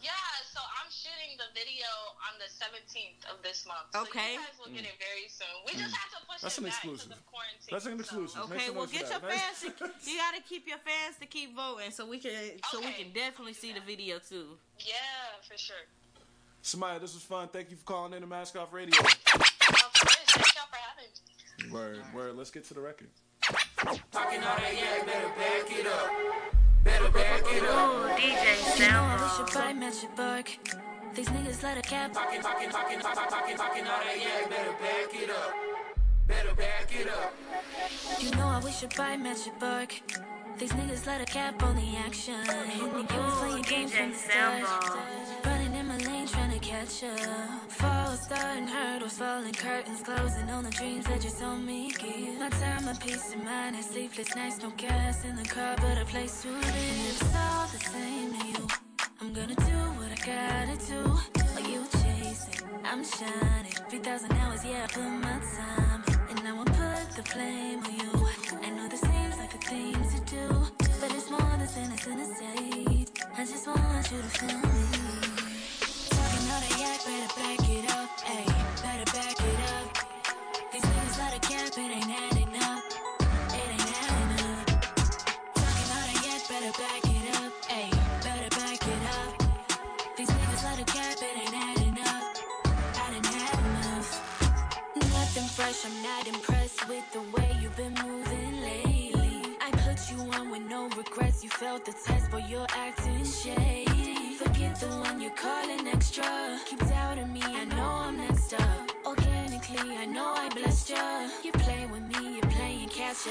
Yeah, 0.01 0.09
so 0.53 0.61
I'm 0.61 0.85
shooting 0.93 1.33
the 1.41 1.49
video 1.57 1.89
on 2.29 2.37
the 2.37 2.45
17th 2.45 3.25
of 3.33 3.41
this 3.41 3.65
month. 3.65 3.89
So 3.89 4.05
Okay. 4.05 4.37
you 4.37 4.45
guys 4.45 4.53
will 4.61 4.69
get 4.69 4.85
it 4.85 5.01
very 5.01 5.25
soon. 5.25 5.49
We 5.65 5.73
just 5.73 5.89
mm. 5.89 5.97
have 5.97 6.13
to 6.13 6.21
push 6.29 6.45
That's 6.45 6.53
it 6.53 6.61
an 6.61 6.69
back 6.69 6.77
exclusive. 6.77 7.09
because 7.09 7.17
of 7.17 7.25
quarantine. 7.25 7.71
That's 7.73 7.85
an 7.89 7.93
exclusive. 7.97 8.37
Make 8.37 8.61
Okay, 8.61 8.69
well 8.69 8.85
get 8.85 9.09
your 9.09 9.17
that. 9.17 9.33
fans. 9.33 9.57
To, 9.65 9.89
you 10.05 10.17
got 10.21 10.37
to 10.37 10.43
keep 10.45 10.69
your 10.69 10.77
fans 10.85 11.17
to 11.17 11.25
keep 11.25 11.57
voting, 11.57 11.89
so 11.89 12.05
we 12.05 12.21
can 12.21 12.61
so 12.69 12.77
we 12.77 12.93
can 12.93 13.09
definitely 13.09 13.57
see 13.57 13.73
the 13.73 13.81
video 13.81 14.21
too. 14.21 14.61
Yeah, 14.77 15.41
for 15.41 15.57
sure. 15.57 15.89
Simaya, 16.61 17.01
this 17.01 17.17
was 17.17 17.25
fun. 17.25 17.49
Thank 17.49 17.73
you 17.73 17.77
for 17.77 17.83
calling 17.89 18.13
in 18.13 18.21
to 18.21 18.29
Mask 18.29 18.53
Off 18.55 18.71
Radio. 18.71 18.93
Of 18.93 19.09
course, 19.25 20.29
thank 20.37 20.53
y'all 20.53 20.69
for 20.69 20.77
having 20.77 21.09
me. 21.09 21.73
Word, 21.73 21.97
word. 22.13 22.37
Let's 22.37 22.51
get 22.51 22.65
to 22.69 22.75
the 22.77 22.81
record. 22.81 23.09
Talking 23.41 24.39
all 24.45 24.57
that 24.61 24.73
yak, 24.77 25.05
better 25.05 25.33
back 25.33 25.65
it 25.73 25.87
up. 25.87 26.62
Better 26.83 27.09
back 27.11 27.43
it 27.47 27.63
up. 27.63 27.93
Ooh, 27.93 28.07
DJ 28.19 28.79
You 28.79 28.91
know 28.91 28.99
I 28.99 29.35
your 29.37 29.47
bite 29.47 29.77
match 29.77 30.03
your 30.03 30.11
bark. 30.17 30.49
These 31.15 31.29
niggas 31.29 31.63
let 31.63 31.77
a 31.77 31.81
cap. 31.81 32.11
Talking, 32.11 32.41
talking, 32.41 32.69
talking, 32.69 32.99
talking, 32.99 33.29
talking, 33.29 33.57
talking 33.57 33.87
all 33.87 33.99
that 34.03 34.17
yak, 34.19 34.49
better 34.49 34.71
back 34.71 35.13
it 35.13 35.29
up. 35.29 35.53
Better 36.27 36.55
back 36.55 36.89
it 36.93 37.07
up. 37.07 37.33
You 38.19 38.31
know 38.31 38.47
I 38.47 38.59
wish 38.59 38.81
your 38.81 38.91
bite 38.97 39.21
match 39.21 39.45
your 39.45 39.55
bark. 39.59 39.93
These 40.57 40.71
niggas 40.73 41.07
let 41.07 41.21
a 41.21 41.25
cap 41.25 41.63
on 41.63 41.75
the 41.75 41.95
action. 41.97 42.35
You 42.77 42.85
you 42.85 43.19
was 43.21 43.33
playing 43.39 43.61
games 43.63 43.93
from 43.93 44.11
the 44.11 44.17
start. 44.17 45.42
To 46.85 47.05
catch. 47.05 47.71
Falls, 47.73 48.21
starting 48.21 48.67
hurdles, 48.67 49.17
falling 49.17 49.53
curtains, 49.53 50.01
closing 50.01 50.49
on 50.49 50.63
the 50.63 50.71
dreams 50.71 51.05
that 51.05 51.23
you 51.23 51.29
told 51.29 51.61
me. 51.61 51.91
Give 51.91 52.39
my 52.39 52.49
time, 52.49 52.85
my 52.85 52.93
peace 52.93 53.33
of 53.33 53.43
mind, 53.43 53.75
and 53.75 53.85
sleepless 53.85 54.35
nights, 54.35 54.61
no 54.61 54.71
gas 54.77 55.23
in 55.25 55.35
the 55.35 55.43
car, 55.43 55.75
but 55.81 55.97
a 55.97 56.05
place 56.05 56.41
to 56.41 56.49
live. 56.49 56.63
It's 56.65 57.35
all 57.35 57.67
the 57.67 57.79
same 57.79 58.33
to 58.33 58.47
you. 58.47 58.67
I'm 59.21 59.33
gonna 59.33 59.55
do 59.55 59.79
what 59.97 60.11
I 60.11 60.19
gotta 60.25 60.77
do. 60.85 61.01
You 61.69 61.85
chasing, 62.03 62.67
I'm 62.83 63.03
shining. 63.03 63.73
3,000 63.89 64.31
hours, 64.33 64.65
yeah, 64.65 64.83
I 64.83 64.87
put 64.87 65.03
my 65.03 65.39
time 65.55 66.03
in. 66.07 66.37
And 66.37 66.43
now 66.43 66.61
I 66.61 66.65
put 66.65 67.15
the 67.15 67.23
blame 67.33 67.83
on 67.83 67.93
you. 67.93 68.27
I 68.61 68.69
know 68.71 68.87
this 68.89 69.01
seems 69.01 69.37
like 69.37 69.53
a 69.53 69.57
thing 69.57 69.93
to 69.93 70.19
do, 70.25 70.47
but 70.99 71.13
it's 71.13 71.29
more 71.29 71.39
than 71.39 71.67
sentence 71.67 72.07
in 72.07 72.19
a 72.19 72.35
state. 72.35 73.23
I 73.37 73.45
just 73.45 73.67
want 73.67 74.11
you 74.11 74.17
to 74.17 74.29
feel 74.29 74.57
me. 74.57 75.22
Let 81.77 81.89
it 81.89 81.95
ain't 81.95 82.09
adding 82.09 82.55
up, 82.61 82.83
it 83.49 83.69
ain't 83.71 84.03
adding 84.03 84.45
up. 84.45 84.67
Talking 85.55 85.89
all 85.89 86.05
that 86.05 86.21
yak, 86.23 86.41
better 86.47 86.71
back 86.77 87.03
it 87.03 87.35
up, 87.41 87.53
ayy, 87.69 88.23
better 88.23 88.49
back 88.59 88.87
it 88.87 89.03
up. 89.17 90.15
These 90.15 90.29
niggas 90.29 90.63
let 90.65 90.79
a 90.79 90.85
cap, 90.85 91.17
it 91.17 91.35
ain't 91.35 91.55
adding 91.55 91.97
up, 92.05 92.37
I 92.95 93.13
didn't 93.13 93.25
have 93.25 93.59
enough. 93.65 94.09
Nothing 94.95 95.47
fresh, 95.49 95.85
I'm 95.85 96.03
not 96.03 96.27
impressed 96.27 96.87
with 96.87 97.11
the 97.11 97.21
way 97.35 97.49
you've 97.59 97.75
been 97.75 97.95
moving 98.05 98.61
lately. 98.61 99.41
I 99.59 99.71
put 99.71 100.11
you 100.11 100.19
on 100.33 100.51
with 100.51 100.61
no 100.69 100.89
regrets, 100.89 101.43
you 101.43 101.49
felt 101.49 101.85
the 101.85 101.93
test, 102.05 102.29
but 102.29 102.47
you're 102.47 102.67
acting 102.75 103.25
shady. 103.25 104.35
Forget 104.35 104.79
the 104.79 104.87
one 104.87 105.19
you're 105.19 105.31
calling 105.31 105.87
extra. 105.87 106.59
Keep 106.67 106.82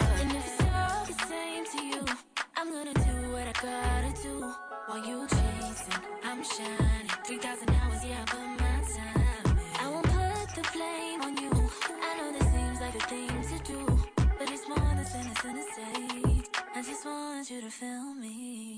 And 0.01 0.33
if 0.33 0.47
it's 0.47 0.63
all 0.75 1.05
the 1.05 1.13
same 1.29 1.67
to 1.67 1.85
you, 1.85 2.05
I'm 2.57 2.73
gonna 2.73 2.95
do 2.95 3.33
what 3.33 3.47
I 3.47 3.53
gotta 3.53 4.23
do. 4.23 4.51
While 4.87 5.07
you 5.07 5.27
chasing, 5.29 6.03
I'm 6.25 6.43
shining. 6.43 7.09
3,000 7.27 7.71
hours, 7.71 8.03
yeah, 8.03 8.23
I 8.23 8.25
put 8.25 8.41
my 8.41 8.79
time. 8.97 9.59
I 9.81 9.89
won't 9.91 10.07
put 10.07 10.55
the 10.57 10.71
blame 10.73 11.21
on 11.21 11.37
you. 11.37 11.51
I 12.03 12.17
know 12.17 12.33
this 12.33 12.49
seems 12.55 12.81
like 12.81 12.95
a 12.95 13.07
thing 13.07 13.29
to 13.29 13.73
do, 13.73 13.87
but 14.39 14.51
it's 14.51 14.67
more 14.67 14.79
than 14.79 15.05
sentence 15.05 15.45
in 15.45 15.59
a 15.59 15.63
state. 15.63 16.49
I 16.75 16.83
just 16.83 17.05
want 17.05 17.51
you 17.51 17.61
to 17.61 17.71
feel 17.71 18.15
me. 18.15 18.72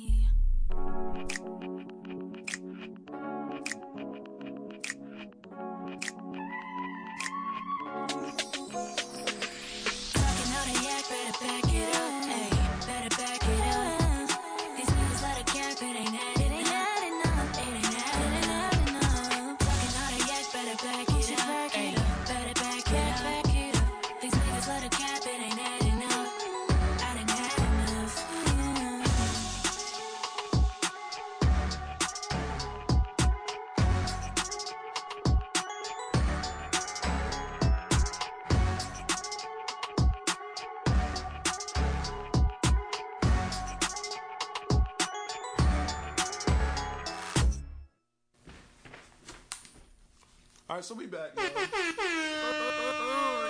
So 50.85 50.95
we 50.95 51.07
back. 51.07 51.31
Ooh, 51.39 51.43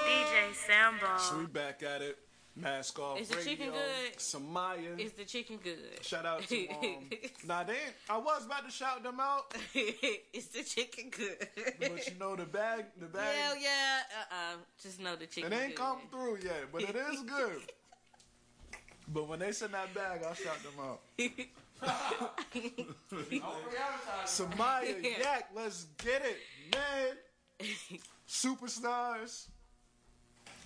DJ 0.06 0.54
Sambo. 0.54 1.18
So 1.18 1.38
we 1.38 1.46
back 1.46 1.82
at 1.82 2.00
it. 2.00 2.16
Mask 2.54 2.96
off. 3.00 3.18
Is 3.18 3.26
the 3.26 3.42
chicken 3.42 3.70
radio, 3.70 3.72
good? 3.72 4.16
Simaya. 4.18 5.00
Is 5.00 5.12
the 5.14 5.24
chicken 5.24 5.56
good? 5.56 5.76
Shout 6.02 6.24
out 6.24 6.46
to 6.46 6.68
um, 6.68 7.10
nah, 7.44 7.64
they 7.64 7.72
ain't, 7.72 7.94
I 8.08 8.18
was 8.18 8.46
about 8.46 8.64
to 8.64 8.70
shout 8.70 9.02
them 9.02 9.18
out, 9.18 9.52
Is 9.74 10.46
the 10.46 10.62
chicken 10.62 11.10
good? 11.10 11.48
but 11.80 12.06
you 12.06 12.16
know 12.20 12.36
the 12.36 12.44
bag, 12.44 12.84
the 13.00 13.06
bag, 13.06 13.36
Hell 13.36 13.56
yeah. 13.56 14.02
Uh 14.30 14.34
uh 14.34 14.56
Just 14.80 15.00
know 15.00 15.16
the 15.16 15.26
chicken 15.26 15.52
it 15.52 15.56
ain't 15.56 15.74
good. 15.74 15.82
come 15.84 15.98
through 16.12 16.38
yet, 16.44 16.70
but 16.72 16.82
it 16.82 16.94
is 16.94 17.22
good. 17.22 17.62
But 19.08 19.28
when 19.28 19.38
they 19.38 19.52
send 19.52 19.74
that 19.74 19.92
bag, 19.94 20.22
I'll 20.26 20.34
shout 20.34 20.58
them 20.62 20.72
out. 20.80 21.00
Simaya, 24.26 25.02
Yak, 25.18 25.50
let's 25.54 25.86
get 25.98 26.22
it, 26.24 26.38
man. 26.72 27.68
Superstars. 28.28 29.46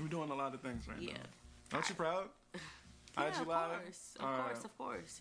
We're 0.01 0.09
doing 0.09 0.31
a 0.31 0.35
lot 0.35 0.55
of 0.55 0.61
things 0.61 0.87
right 0.87 1.01
Yeah. 1.01 1.15
now. 1.15 1.77
Aren't 1.77 1.89
you 1.89 1.95
proud? 1.95 2.29
Yeah, 3.17 3.29
IG 3.31 3.41
of 3.41 3.47
Live? 3.49 3.83
course. 3.83 4.15
Of 4.21 4.25
All 4.25 4.37
course, 4.37 4.57
right. 4.57 4.65
of 4.65 4.79
course. 4.79 5.21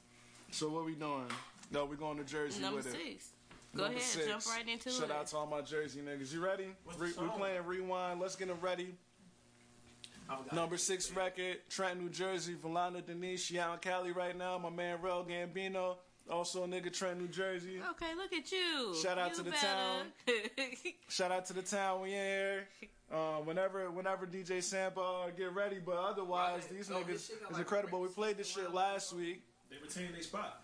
So 0.51 0.69
what 0.69 0.85
we 0.85 0.93
doing? 0.93 1.25
No, 1.71 1.85
we 1.85 1.95
going 1.95 2.17
to 2.17 2.23
Jersey 2.23 2.61
Number 2.61 2.77
with 2.77 2.87
it. 2.87 2.91
six. 2.91 3.29
Go 3.75 3.83
Number 3.85 3.97
ahead, 3.97 4.07
six. 4.07 4.27
jump 4.27 4.43
right 4.55 4.69
into 4.69 4.89
Shout 4.91 5.03
it. 5.05 5.07
Shout 5.07 5.17
out 5.19 5.27
to 5.27 5.37
all 5.37 5.47
my 5.47 5.61
Jersey 5.61 6.01
niggas. 6.01 6.31
You 6.31 6.43
ready? 6.45 6.67
What's 6.83 6.99
Re- 6.99 7.07
we 7.07 7.13
song? 7.13 7.29
playing 7.31 7.65
Rewind. 7.65 8.19
Let's 8.19 8.35
get 8.35 8.49
it 8.49 8.57
ready. 8.61 8.93
Number 10.51 10.77
six 10.77 11.11
record, 11.11 11.57
Trenton, 11.69 12.03
New 12.03 12.09
Jersey. 12.09 12.55
Valana 12.55 13.05
Denise. 13.05 13.43
She 13.43 13.59
out 13.59 13.73
in 13.73 13.79
Cali 13.79 14.11
right 14.11 14.37
now. 14.37 14.57
My 14.57 14.69
man 14.69 14.97
Rel 15.01 15.25
Gambino. 15.25 15.97
Also 16.29 16.65
a 16.65 16.67
nigga 16.67 16.91
Trenton, 16.91 17.19
New 17.19 17.27
Jersey. 17.29 17.79
Okay, 17.91 18.13
look 18.15 18.33
at 18.33 18.51
you. 18.51 18.95
Shout 19.01 19.17
out 19.17 19.31
You 19.31 19.37
to 19.37 19.43
the 19.43 19.51
better. 19.51 20.91
Shout 21.07 21.31
out 21.31 21.45
to 21.45 21.53
the 21.53 21.61
town 21.61 22.01
we 22.01 22.09
in 22.13 22.25
here. 22.25 22.67
Um, 23.09 23.45
whenever 23.45 23.89
whenever 23.89 24.27
DJ 24.27 24.57
Sampa 24.57 25.35
get 25.37 25.53
ready, 25.53 25.77
but 25.83 25.95
otherwise 25.95 26.67
these 26.67 26.89
niggas 26.89 27.31
is 27.49 27.57
incredible. 27.57 28.01
We 28.01 28.09
played 28.09 28.37
this 28.37 28.49
shit 28.51 28.73
last 28.73 29.13
week. 29.13 29.43
They 29.69 29.77
retained 29.81 30.13
their 30.13 30.21
spot. 30.21 30.61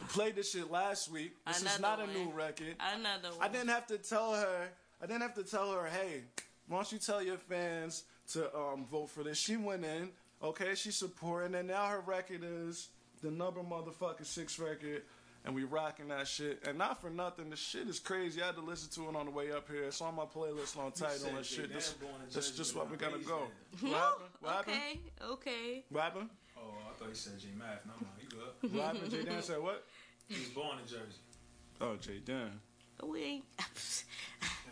We 0.00 0.06
played 0.06 0.36
this 0.36 0.52
shit 0.52 0.70
last 0.70 1.10
week. 1.10 1.32
This 1.46 1.62
is 1.62 1.78
Another 1.78 2.06
not 2.06 2.08
a 2.08 2.18
new 2.18 2.30
record. 2.30 2.76
Another 2.94 3.28
one. 3.36 3.38
I 3.42 3.48
didn't 3.48 3.68
have 3.68 3.86
to 3.88 3.98
tell 3.98 4.32
her. 4.34 4.68
I 5.02 5.06
didn't 5.06 5.22
have 5.22 5.34
to 5.34 5.44
tell 5.44 5.70
her, 5.72 5.86
hey, 5.86 6.22
why 6.66 6.78
don't 6.78 6.90
you 6.90 6.98
tell 6.98 7.22
your 7.22 7.36
fans 7.36 8.04
to 8.32 8.54
um, 8.56 8.84
vote 8.90 9.10
for 9.10 9.22
this? 9.22 9.38
She 9.38 9.56
went 9.56 9.84
in, 9.84 10.10
okay, 10.42 10.74
she's 10.74 10.96
supporting, 10.96 11.54
and 11.54 11.68
now 11.68 11.86
her 11.86 12.00
record 12.00 12.42
is 12.44 12.88
the 13.22 13.30
number 13.30 13.60
motherfucking 13.62 14.26
six 14.26 14.58
record, 14.58 15.02
and 15.44 15.54
we 15.54 15.64
rocking 15.64 16.08
that 16.08 16.28
shit. 16.28 16.62
And 16.66 16.78
not 16.78 17.00
for 17.00 17.10
nothing, 17.10 17.50
the 17.50 17.56
shit 17.56 17.88
is 17.88 17.98
crazy. 17.98 18.42
I 18.42 18.46
had 18.46 18.56
to 18.56 18.60
listen 18.60 18.90
to 19.02 19.08
it 19.10 19.16
on 19.16 19.26
the 19.26 19.32
way 19.32 19.50
up 19.52 19.68
here. 19.70 19.84
It's 19.84 20.00
on 20.00 20.14
my 20.14 20.24
playlist 20.24 20.76
on 20.78 20.92
Tidal 20.92 21.36
and 21.36 21.44
shit. 21.44 21.68
damn 21.68 21.74
This, 21.76 21.92
born 21.92 22.12
this 22.32 22.50
just 22.52 22.76
what 22.76 22.86
we 22.90 22.96
my 22.96 23.02
gotta 23.02 23.18
go. 23.24 23.42
then. 23.80 23.90
What 23.90 24.00
happened? 24.00 24.24
What 24.40 24.52
happened? 24.54 24.76
okay, 24.76 25.00
okay. 25.32 25.84
What 25.90 26.02
happened? 26.04 26.30
Oh, 26.56 26.74
I 26.90 26.98
thought 26.98 27.08
you 27.08 27.14
said 27.14 27.38
J 27.38 27.48
Math. 27.56 27.86
No, 27.86 27.92
no, 28.00 28.06
you 28.20 28.28
good. 28.28 28.72
What 28.76 28.86
happened? 28.94 29.10
J 29.10 29.22
Dan 29.24 29.42
said 29.42 29.60
what? 29.62 29.84
He 30.28 30.38
was 30.40 30.48
born 30.50 30.78
in 30.80 30.86
Jersey. 30.86 31.18
Oh, 31.80 31.96
J 31.96 32.18
Dan. 32.24 32.60
We 33.06 33.22
ain't. 33.22 33.44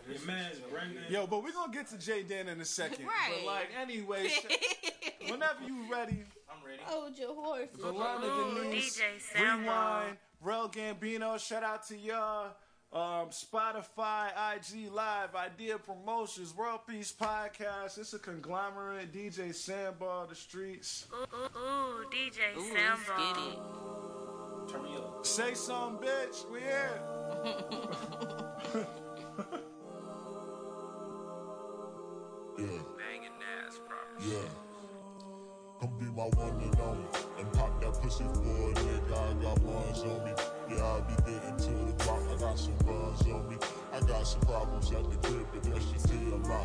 Your 0.09 0.25
man's 0.27 0.59
Brendan. 0.71 1.03
Yo, 1.11 1.27
but 1.27 1.43
we're 1.43 1.53
gonna 1.53 1.73
get 1.73 1.89
to 1.89 1.99
J 1.99 2.23
Dan 2.23 2.49
in 2.49 2.61
a 2.61 2.65
second. 2.65 3.07
Right. 3.07 3.35
But 3.45 3.47
like, 3.47 3.69
anyway, 3.81 4.31
whenever 5.29 5.65
you 5.67 5.85
ready, 5.91 6.23
I'm 6.49 6.65
ready. 6.65 6.81
Hold 6.85 7.19
your 7.19 7.35
horses. 7.35 7.77
Valana 7.81 8.57
Ooh, 8.57 8.63
Denise, 8.63 8.99
DJ 8.99 9.03
Sambo. 9.21 9.63
Rewind, 9.63 10.17
Rel 10.41 10.69
Gambino, 10.69 11.39
shout 11.45 11.65
out 11.65 11.87
to 11.89 11.97
y'all. 11.97 12.51
Um, 12.93 13.31
Spotify, 13.31 14.31
IG 14.55 14.93
Live, 14.93 15.35
Idea 15.35 15.77
Promotions, 15.77 16.55
World 16.57 16.81
Peace 16.89 17.13
Podcast. 17.13 17.99
It's 17.99 18.15
a 18.15 18.19
conglomerate. 18.19 19.13
DJ 19.13 19.53
Sandbar, 19.53 20.29
the 20.29 20.37
streets. 20.37 21.07
Ooh, 21.13 21.37
ooh, 21.37 21.59
ooh, 21.59 22.05
DJ 22.11 22.57
Ooh, 22.57 22.61
let's 22.61 22.71
get 22.71 23.07
Sambo. 23.07 23.51
it. 24.63 24.73
Turn 24.73 24.83
me 24.85 24.95
up. 24.97 25.27
Say 25.27 25.55
something, 25.55 26.07
bitch. 26.09 26.49
We 26.51 26.61
here. 26.61 27.01
Banging 32.57 33.39
ass. 33.67 33.81
Yeah. 34.21 34.49
Come 35.81 35.93
be 35.99 36.07
my 36.07 36.25
one 36.25 36.61
and 36.63 36.81
only. 36.81 37.05
And 37.39 37.53
pop 37.53 37.81
that 37.81 37.93
pussy 38.01 38.25
for 38.25 38.31
a 38.31 38.75
nigga. 38.75 39.13
I 39.13 39.35
got 39.43 39.59
ones 39.61 40.03
on 40.03 40.25
me. 40.25 40.33
Yeah, 40.71 40.85
I 40.85 41.01
be 41.01 41.15
getting 41.23 41.57
to 41.57 41.71
the 41.85 41.93
block. 42.05 42.23
I 42.33 42.37
got 42.41 42.59
some 42.59 42.77
buns 42.85 43.23
on 43.23 43.49
me. 43.49 43.57
I 43.93 44.01
got 44.01 44.27
some 44.27 44.41
problems 44.43 44.91
at 44.93 45.05
the 45.11 45.17
crib, 45.29 45.47
but 45.53 45.63
that's 45.65 45.85
just 45.93 46.09
TMI. 46.09 46.65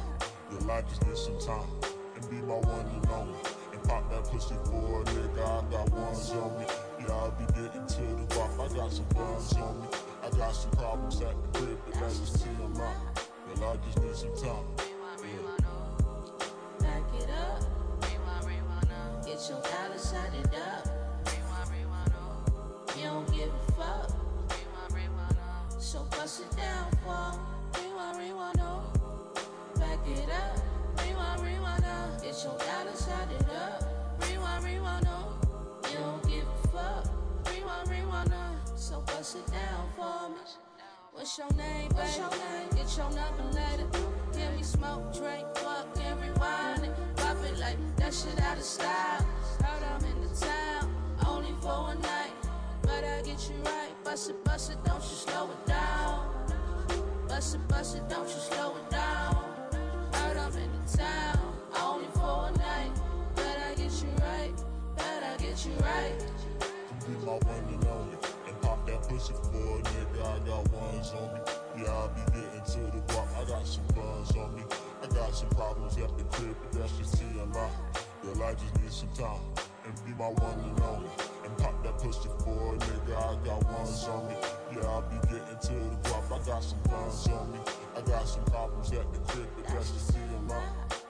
Yeah, 0.51 0.73
I 0.73 0.81
just 0.81 1.05
need 1.05 1.17
some 1.17 1.39
time. 1.39 1.67
And 2.15 2.29
be 2.29 2.37
my 2.37 2.55
one 2.55 2.85
and 2.85 3.09
only. 3.11 3.39
And 3.73 3.83
pop 3.83 4.09
that 4.11 4.23
pussy 4.23 4.55
for 4.65 5.01
a 5.01 5.05
nigga. 5.05 5.43
I 5.43 5.71
got 5.71 5.91
ones 5.91 6.31
on 6.31 6.57
me. 6.59 6.65
Yeah, 6.99 7.15
I 7.15 7.29
be 7.31 7.45
getting 7.53 7.85
to 7.85 8.01
the 8.01 8.25
block. 8.35 8.51
I 8.59 8.67
got 8.75 8.91
some 8.93 9.05
buns 9.13 9.53
on 9.55 9.81
me. 9.81 9.87
Got 10.37 10.55
some 10.55 10.71
problems 10.71 11.21
at 11.21 11.35
the 11.53 11.59
crib, 11.59 11.79
but 11.85 11.99
that's 11.99 12.19
just 12.19 12.35
TMI. 12.37 12.93
Yeah, 13.59 13.67
I 13.67 13.75
just 13.85 13.99
need 14.01 14.15
some 14.15 14.35
time. 14.35 14.65
Back 16.79 17.03
it 17.19 17.29
up. 17.29 17.61
Rewind, 18.01 18.45
rewind, 18.45 19.25
Get 19.25 19.39
your 19.49 19.61
dollar 19.61 19.99
shot 19.99 20.33
it 20.33 20.53
up. 20.57 20.87
You 22.97 23.03
don't 23.03 23.27
give 23.31 23.49
a 23.49 23.71
fuck. 23.73 24.11
So 25.79 26.05
bust 26.11 26.41
it 26.41 26.57
down 26.57 26.91
for 27.03 27.39
rewind, 27.81 28.17
rewind. 28.17 28.57
Back 29.75 29.99
it 30.07 30.29
up. 30.29 30.57
Rewind, 31.05 31.41
rewind. 31.41 31.83
Get 32.21 32.43
your 32.43 32.57
dollar 32.57 32.95
shot 32.95 33.27
it 33.37 33.49
up. 33.49 33.83
Rewind, 34.29 34.63
rewind. 34.63 35.07
You 35.91 35.97
don't 35.97 36.23
give 36.27 36.47
a 36.47 36.67
fuck. 36.67 37.05
Rewind, 37.53 37.89
rewind. 37.89 38.33
So 38.75 39.01
bust 39.01 39.35
it 39.37 39.47
down. 39.51 39.70
What's 41.21 41.37
your 41.37 41.53
name, 41.53 41.87
baby? 41.89 41.93
What's 41.93 42.17
your 42.17 42.29
name? 42.31 42.69
Get 42.75 42.97
your 42.97 43.11
number 43.11 43.43
later. 43.53 43.85
Give 44.33 44.57
me 44.57 44.63
smoke, 44.63 45.13
drink, 45.13 45.45
fuck, 45.53 45.85
and 46.01 46.19
rewind 46.19 46.83
it. 46.83 46.95
Pop 47.15 47.37
it 47.45 47.59
like 47.59 47.77
that 47.97 48.11
shit 48.11 48.41
out 48.41 48.57
of 48.57 48.63
style. 48.63 49.23
Heard 49.61 49.83
I'm 49.83 50.03
in 50.03 50.19
the 50.19 50.35
town, 50.35 50.91
only 51.27 51.53
for 51.61 51.79
one 51.79 52.01
night. 52.01 52.31
But 52.81 53.03
I 53.03 53.21
get 53.21 53.47
you 53.47 53.55
right. 53.63 53.93
Bust 54.03 54.31
it, 54.31 54.43
bust 54.43 54.71
it, 54.71 54.83
don't 54.83 54.95
you 54.95 55.15
slow 55.15 55.51
it 55.51 55.67
down. 55.67 56.33
Bust 57.27 57.53
it, 57.53 57.67
bust 57.67 57.97
it, 57.97 58.09
don't 58.09 58.27
you 58.27 58.41
slow 58.49 58.75
it 58.77 58.89
down. 58.89 59.45
Heard 60.13 60.37
I'm 60.37 60.57
in 60.57 60.71
the 60.71 60.97
town, 60.97 61.53
only 61.83 62.07
for 62.15 62.49
one 62.49 62.55
night. 62.55 62.93
But 63.35 63.59
I 63.69 63.75
get 63.75 63.91
you 64.01 64.09
right. 64.25 64.53
Bet 64.97 65.21
I 65.21 65.37
get 65.37 65.67
you 65.67 65.73
right. 65.83 66.15
be 67.05 67.13
my 67.23 67.33
one 67.33 67.80
pussy 69.11 69.33
for 69.33 69.77
a 69.77 69.81
nigga. 69.81 70.19
I 70.23 70.39
got 70.47 70.71
ones 70.71 71.11
on 71.11 71.33
me. 71.33 71.39
Yeah, 71.77 71.91
I 71.91 72.07
be 72.15 72.23
getting 72.31 72.63
to 72.63 72.79
the 72.95 73.01
block. 73.11 73.27
I 73.35 73.43
got 73.45 73.67
some 73.67 73.83
buns 73.95 74.31
on 74.37 74.55
me. 74.55 74.63
I 75.03 75.07
got 75.07 75.35
some 75.35 75.49
problems 75.49 75.97
at 75.97 76.17
the 76.17 76.23
crib, 76.31 76.55
but 76.61 76.79
that's 76.79 76.97
just 76.97 77.15
TMI. 77.15 77.69
Girl, 78.23 78.43
I 78.43 78.53
just 78.53 78.75
need 78.79 78.91
some 78.91 79.09
time. 79.09 79.41
And 79.83 79.93
be 80.05 80.11
my 80.11 80.29
one 80.29 80.59
and 80.63 80.79
only. 80.81 81.09
And 81.43 81.57
pop 81.57 81.83
that 81.83 81.97
pussy 81.97 82.29
for 82.39 82.75
a 82.75 82.77
nigga. 82.77 83.15
I 83.17 83.35
got 83.45 83.63
ones 83.71 84.03
on 84.07 84.27
me. 84.29 84.35
Yeah, 84.75 84.87
I 84.87 85.01
be 85.11 85.17
getting 85.27 85.59
to 85.59 85.73
the 85.73 85.97
block. 86.07 86.23
I 86.31 86.45
got 86.45 86.63
some 86.63 86.79
buns 86.89 87.27
on 87.27 87.51
me. 87.51 87.59
I 87.97 88.01
got 88.01 88.27
some 88.27 88.45
problems 88.45 88.91
at 88.93 89.11
the 89.11 89.19
crib, 89.27 89.47
but 89.57 89.67
that's 89.67 89.91
just 89.91 90.13
TMI. 90.13 90.63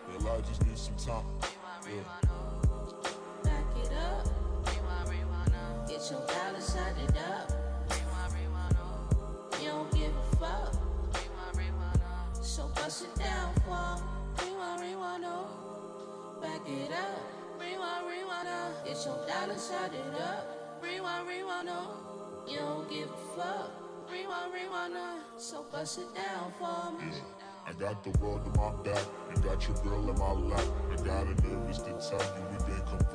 Girl, 0.07 0.31
I 0.31 0.41
just 0.41 0.65
need 0.65 0.77
some 0.77 0.95
time. 0.95 1.25
Yeah. 1.85 2.29
Back 3.43 3.77
it 3.77 3.91
up. 3.93 4.27
Get 5.87 6.09
your 6.09 6.21
dollar 6.21 6.61
shot 6.61 6.95
it 7.03 7.17
up. 7.17 7.50
So 12.91 13.05
bust 13.05 13.19
it 13.19 13.23
down 13.23 13.53
rewind, 14.43 14.81
rewind, 14.81 15.23
oh. 15.25 16.39
Back 16.41 16.67
it 16.67 16.91
up. 16.91 17.23
Rewind, 17.57 18.05
rewind, 18.05 18.47
oh. 18.49 18.73
Get 18.83 19.05
your 19.05 19.15
dollar 19.25 19.57
shot 19.57 19.93
it 19.93 20.21
up. 20.21 20.83
Rewind, 20.83 21.25
rewind, 21.25 21.69
oh. 21.71 22.43
You 22.45 22.57
don't 22.57 22.89
give 22.89 23.09
a 23.09 23.37
fuck. 23.37 23.71
Rewind, 24.11 24.53
rewind, 24.53 24.93
oh. 24.97 25.19
So 25.37 25.65
bust 25.71 25.99
it 25.99 26.13
down 26.13 26.51
for 26.59 26.91
me. 26.99 27.13
I 27.65 27.71
got 27.79 28.03
the 28.03 28.09
world 28.19 28.41
in 28.45 28.51
my 28.59 28.73
back 28.83 29.05
and 29.29 29.41
got 29.41 29.65
your 29.65 29.77
girl 29.77 30.09
in 30.09 30.19
my 30.19 30.31
lap. 30.33 30.65
I 30.91 30.95
got 30.97 31.27
a 31.27 31.47
nervous 31.47 31.77
to 31.77 31.91
tell 31.91 32.19
you 32.19 32.50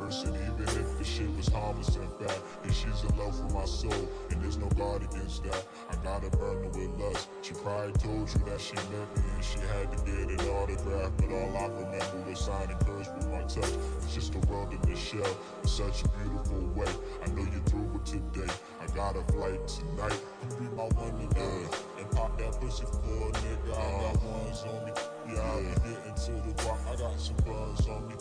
conversing, 0.06 0.34
even 0.34 0.62
if 0.62 0.98
the 0.98 1.04
shit 1.04 1.36
was 1.36 1.48
harmless 1.48 1.96
and 1.96 2.18
bad. 2.18 2.38
And 2.62 2.74
she's 2.74 3.02
in 3.02 3.16
love 3.18 3.38
with 3.42 3.54
my 3.54 3.64
soul, 3.64 4.08
and 4.30 4.42
there's 4.42 4.56
no 4.56 4.68
guard 4.70 5.02
against 5.02 5.42
that. 5.44 5.66
I 5.90 5.96
gotta 6.04 6.30
burn 6.36 6.62
her 6.64 6.68
with 6.68 7.00
lust. 7.00 7.28
She 7.42 7.54
probably 7.54 7.92
told 7.92 8.28
you 8.32 8.40
that 8.46 8.60
she 8.60 8.74
met 8.74 9.08
me 9.16 9.22
and 9.34 9.44
she 9.44 9.58
had 9.58 9.90
to 9.92 9.98
get 10.04 10.30
an 10.30 10.48
autograph, 10.50 11.12
but 11.16 11.32
all 11.32 11.56
I 11.56 11.66
remember 11.66 12.30
was 12.30 12.40
signing 12.40 12.76
curves 12.78 13.08
with 13.16 13.28
my 13.28 13.42
touch. 13.42 13.72
It's 13.98 14.14
just 14.14 14.34
a 14.34 14.38
world 14.46 14.72
in 14.72 14.92
a 14.92 14.96
shell 14.96 15.36
in 15.62 15.68
such 15.68 16.04
a 16.04 16.08
beautiful 16.08 16.62
way. 16.74 16.92
I 17.24 17.28
know 17.30 17.46
you're 17.50 17.62
through 17.66 17.90
with 17.92 18.04
today. 18.04 18.52
I 18.80 18.86
got 18.94 19.16
a 19.16 19.24
flight 19.32 19.66
tonight. 19.66 20.20
You 20.42 20.56
be 20.56 20.76
my 20.76 20.84
one 20.84 21.20
and 21.20 21.34
done. 21.34 21.68
And 21.98 22.10
pop 22.12 22.38
that 22.38 22.60
pussy 22.60 22.84
for 22.84 23.28
a 23.28 23.32
nigga. 23.32 23.72
I 23.74 24.12
got 24.12 24.22
ones 24.22 24.62
on 24.62 24.84
me. 24.84 24.92
Yeah, 25.28 25.42
I 25.42 25.60
be 25.60 25.90
getting 25.90 26.14
to 26.14 26.32
the 26.46 26.62
block. 26.62 26.78
I 26.90 26.96
got 26.96 27.18
some 27.18 27.36
buns 27.44 27.88
on 27.88 28.08
me. 28.08 28.14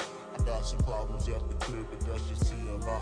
I 0.45 0.47
got 0.47 0.65
some 0.65 0.77
problems 0.79 1.27
at 1.27 1.41
the 1.49 1.55
crib, 1.55 1.87
but 1.89 1.99
that's 2.01 2.21
just 2.29 2.53
TMI. 2.53 3.01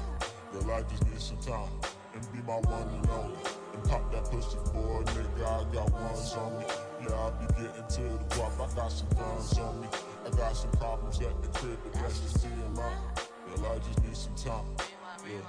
Girl, 0.53 0.71
I 0.71 0.81
just 0.83 1.05
need 1.05 1.19
some 1.19 1.37
time. 1.37 1.67
And 2.13 2.31
be 2.31 2.39
my 2.47 2.55
one 2.55 2.87
and 2.87 3.09
only. 3.09 3.37
And 3.73 3.83
pop 3.83 4.09
that 4.13 4.23
pussy 4.31 4.57
for 4.71 5.01
a 5.01 5.03
nigga. 5.03 5.43
I 5.43 5.73
got 5.73 5.91
ones 5.91 6.33
on 6.35 6.59
me. 6.59 6.65
Yeah, 7.01 7.15
I 7.19 7.31
be 7.31 7.53
getting 7.53 7.87
to 7.87 8.01
the 8.01 8.35
block. 8.35 8.53
I 8.55 8.75
got 8.75 8.87
some 8.87 9.09
buns 9.09 9.59
on 9.59 9.81
me. 9.81 9.87
I 10.25 10.29
got 10.29 10.55
some 10.55 10.71
problems 10.71 11.19
at 11.19 11.41
the 11.41 11.49
crib, 11.59 11.77
but 11.83 11.93
that's 11.93 12.19
just 12.19 12.45
TMI. 12.45 12.75
Girl, 12.75 13.71
I 13.75 13.79
just 13.79 14.03
need 14.03 14.15
some 14.15 14.35
time. 14.35 14.65
Yeah. 15.27 15.41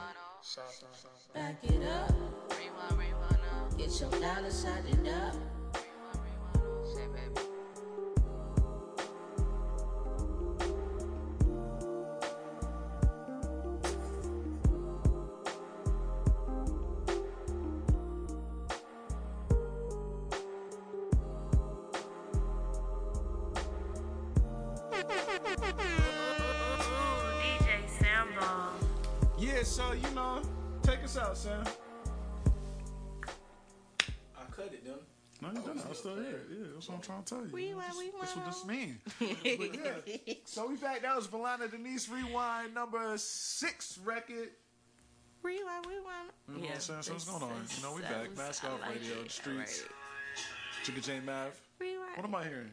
Back 1.33 1.63
it 1.63 1.87
up. 1.87 2.13
Get 3.79 4.01
your 4.01 4.11
dollar 4.11 4.51
shot 4.51 4.83
it 4.89 5.09
up. 5.09 5.54
So 29.65 29.93
you 29.93 30.15
know, 30.15 30.43
take 30.83 31.03
us 31.05 31.17
out, 31.17 31.37
Sam. 31.37 31.65
I 34.37 34.45
cut 34.55 34.67
it, 34.73 34.85
done. 34.85 34.99
No, 35.41 35.49
you 35.49 35.67
done. 35.67 35.81
I'm 35.87 35.95
still 35.95 36.17
here. 36.17 36.43
Yeah, 36.51 36.67
that's 36.75 36.89
what 36.89 36.97
I'm 36.97 37.01
trying 37.01 37.23
to 37.23 37.35
tell 37.35 37.45
you. 37.47 37.51
Rewind, 37.53 38.12
That's 38.21 38.37
what 38.37 38.47
this 38.47 38.65
means. 38.67 38.99
but 39.19 39.75
yeah, 39.75 40.35
so 40.45 40.69
we 40.69 40.77
back. 40.77 41.03
That 41.03 41.17
was 41.17 41.27
Valana 41.29 41.71
Denise 41.71 42.09
Rewind 42.09 42.75
number 42.75 43.17
six 43.17 43.99
record. 44.05 44.51
Rewind, 45.43 45.87
rewind. 45.87 46.31
You 46.49 46.55
know 46.55 46.61
what 46.61 46.75
I'm 46.75 46.81
saying? 46.81 47.03
So 47.03 47.12
what's 47.12 47.25
going 47.31 47.43
on? 47.43 47.51
You 47.77 47.83
know, 47.83 47.95
we 47.95 48.03
back. 48.03 48.37
Mask 48.37 48.65
off 48.65 48.81
radio, 48.89 49.23
the 49.23 49.31
streets. 49.31 49.85
Chicka 50.85 51.05
J 51.05 51.21
Mav. 51.25 51.59
What 52.17 52.25
am 52.25 52.35
I 52.35 52.45
hearing? 52.45 52.71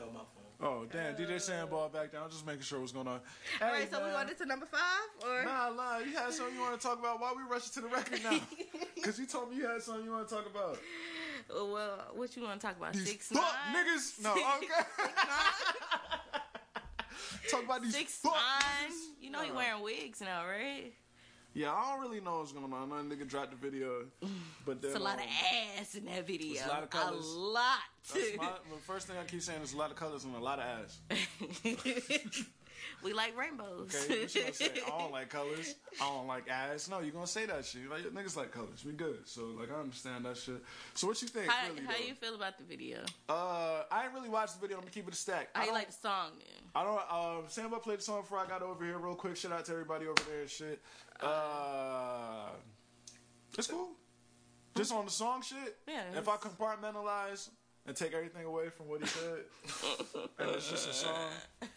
Oh, 0.00 0.06
my 0.06 0.20
phone. 0.20 0.47
Oh, 0.60 0.84
damn. 0.90 1.14
DJ 1.14 1.40
Sandball 1.40 1.88
back 1.88 2.10
down. 2.12 2.28
Just 2.30 2.44
making 2.44 2.62
sure 2.62 2.80
what's 2.80 2.90
going 2.92 3.06
on. 3.06 3.14
All 3.14 3.20
Hey, 3.60 3.70
right, 3.70 3.90
so 3.90 3.98
we 3.98 4.04
man. 4.06 4.12
going 4.14 4.28
into 4.30 4.44
number 4.46 4.66
five, 4.66 4.80
or 5.24 5.44
Nah, 5.44 5.70
nah. 5.70 5.98
You 5.98 6.16
had 6.16 6.32
something 6.32 6.54
you 6.56 6.60
want 6.60 6.80
to 6.80 6.84
talk 6.84 6.98
about? 6.98 7.20
Why 7.20 7.32
we 7.36 7.42
rushing 7.44 7.72
to 7.74 7.80
the 7.82 7.88
record 7.94 8.20
now? 8.24 8.40
Because 8.96 9.18
you 9.20 9.26
told 9.26 9.50
me 9.50 9.56
you 9.58 9.66
had 9.66 9.80
something 9.80 10.04
you 10.04 10.10
want 10.10 10.28
to 10.28 10.34
talk 10.34 10.46
about. 10.46 10.76
well, 11.48 12.00
what 12.14 12.36
you 12.36 12.42
want 12.42 12.60
to 12.60 12.66
talk 12.66 12.76
about? 12.76 12.92
These 12.92 13.08
Six 13.08 13.28
fuck 13.28 13.40
nine 13.72 13.86
niggas. 13.86 14.20
No, 14.22 14.32
okay. 14.32 14.66
Talk 17.50 17.64
about 17.64 17.82
these 17.82 17.94
Six 17.94 18.18
fuck 18.18 18.32
nine. 18.34 18.90
niggas. 18.90 19.22
You 19.22 19.30
know 19.30 19.40
he 19.42 19.50
wearing 19.52 19.82
wigs 19.82 20.20
now, 20.20 20.44
right? 20.46 20.92
Yeah, 21.54 21.72
I 21.72 21.90
don't 21.92 22.02
really 22.02 22.20
know 22.20 22.40
what's 22.40 22.52
going 22.52 22.70
on. 22.72 22.92
I 22.92 23.02
know 23.02 23.14
nigga 23.16 23.26
dropped 23.26 23.52
the 23.52 23.56
video, 23.56 24.04
but 24.66 24.82
then 24.82 24.90
It's 24.90 25.00
a 25.00 25.02
lot 25.02 25.14
of 25.16 25.22
um, 25.22 25.28
ass 25.80 25.94
in 25.94 26.04
that 26.06 26.26
video. 26.26 26.66
A 26.66 26.68
lot 26.68 26.82
of 26.82 26.90
colors. 26.90 27.24
lot. 27.24 27.78
My, 28.14 28.50
the 28.70 28.80
first 28.86 29.06
thing 29.06 29.16
I 29.18 29.24
keep 29.24 29.42
saying 29.42 29.62
is 29.62 29.74
a 29.74 29.76
lot 29.76 29.90
of 29.90 29.96
colors 29.96 30.24
and 30.24 30.34
a 30.34 30.38
lot 30.38 30.58
of 30.58 30.64
ass. 30.64 30.98
we 33.02 33.12
like 33.12 33.36
rainbows. 33.36 33.94
Okay, 33.94 34.22
you 34.22 34.28
say? 34.28 34.70
I 34.86 34.98
don't 34.98 35.12
like 35.12 35.28
colors. 35.30 35.74
I 36.00 36.08
don't 36.08 36.26
like 36.26 36.48
ass. 36.48 36.88
No, 36.88 37.00
you're 37.00 37.12
gonna 37.12 37.26
say 37.26 37.46
that 37.46 37.64
shit. 37.64 37.88
Like 37.90 38.04
niggas 38.04 38.36
like 38.36 38.52
colors. 38.52 38.84
We 38.84 38.92
good. 38.92 39.20
So 39.26 39.46
like 39.58 39.70
I 39.70 39.80
understand 39.80 40.24
that 40.24 40.36
shit. 40.36 40.62
So 40.94 41.06
what 41.06 41.20
you 41.20 41.28
think? 41.28 41.50
how 41.50 41.68
really, 41.68 41.82
how 41.82 41.92
though? 41.92 42.06
you 42.06 42.14
feel 42.14 42.34
about 42.34 42.58
the 42.58 42.64
video? 42.64 43.00
Uh, 43.28 43.82
I 43.90 44.04
ain't 44.04 44.14
really 44.14 44.28
watched 44.28 44.54
the 44.54 44.60
video. 44.60 44.76
I'm 44.76 44.82
gonna 44.82 44.92
keep 44.92 45.06
it 45.06 45.14
a 45.14 45.16
stack. 45.16 45.50
I 45.54 45.66
you 45.66 45.72
like 45.72 45.88
the 45.88 45.92
song 45.92 46.30
then? 46.38 46.70
I 46.74 46.84
don't. 46.84 47.12
Um, 47.12 47.44
Samba 47.48 47.78
played 47.78 47.98
the 47.98 48.02
song 48.02 48.22
before 48.22 48.38
I 48.38 48.46
got 48.46 48.62
over 48.62 48.84
here, 48.84 48.98
real 48.98 49.14
quick. 49.14 49.36
Shout 49.36 49.52
out 49.52 49.64
to 49.66 49.72
everybody 49.72 50.06
over 50.06 50.22
there 50.30 50.40
and 50.40 50.50
shit. 50.50 50.80
Uh, 51.20 52.48
it's 53.56 53.66
cool. 53.66 53.90
Just 54.76 54.92
on 54.92 55.04
the 55.04 55.10
song 55.10 55.42
shit. 55.42 55.76
Yeah, 55.88 56.02
If 56.16 56.28
I 56.28 56.36
compartmentalize 56.36 57.48
and 57.88 57.96
take 57.96 58.12
everything 58.12 58.44
away 58.44 58.68
from 58.68 58.88
what 58.88 59.00
he 59.00 59.06
said, 59.06 59.40
and 60.38 60.50
it's 60.50 60.70
just 60.70 60.88
a 60.88 60.92
song. 60.92 61.30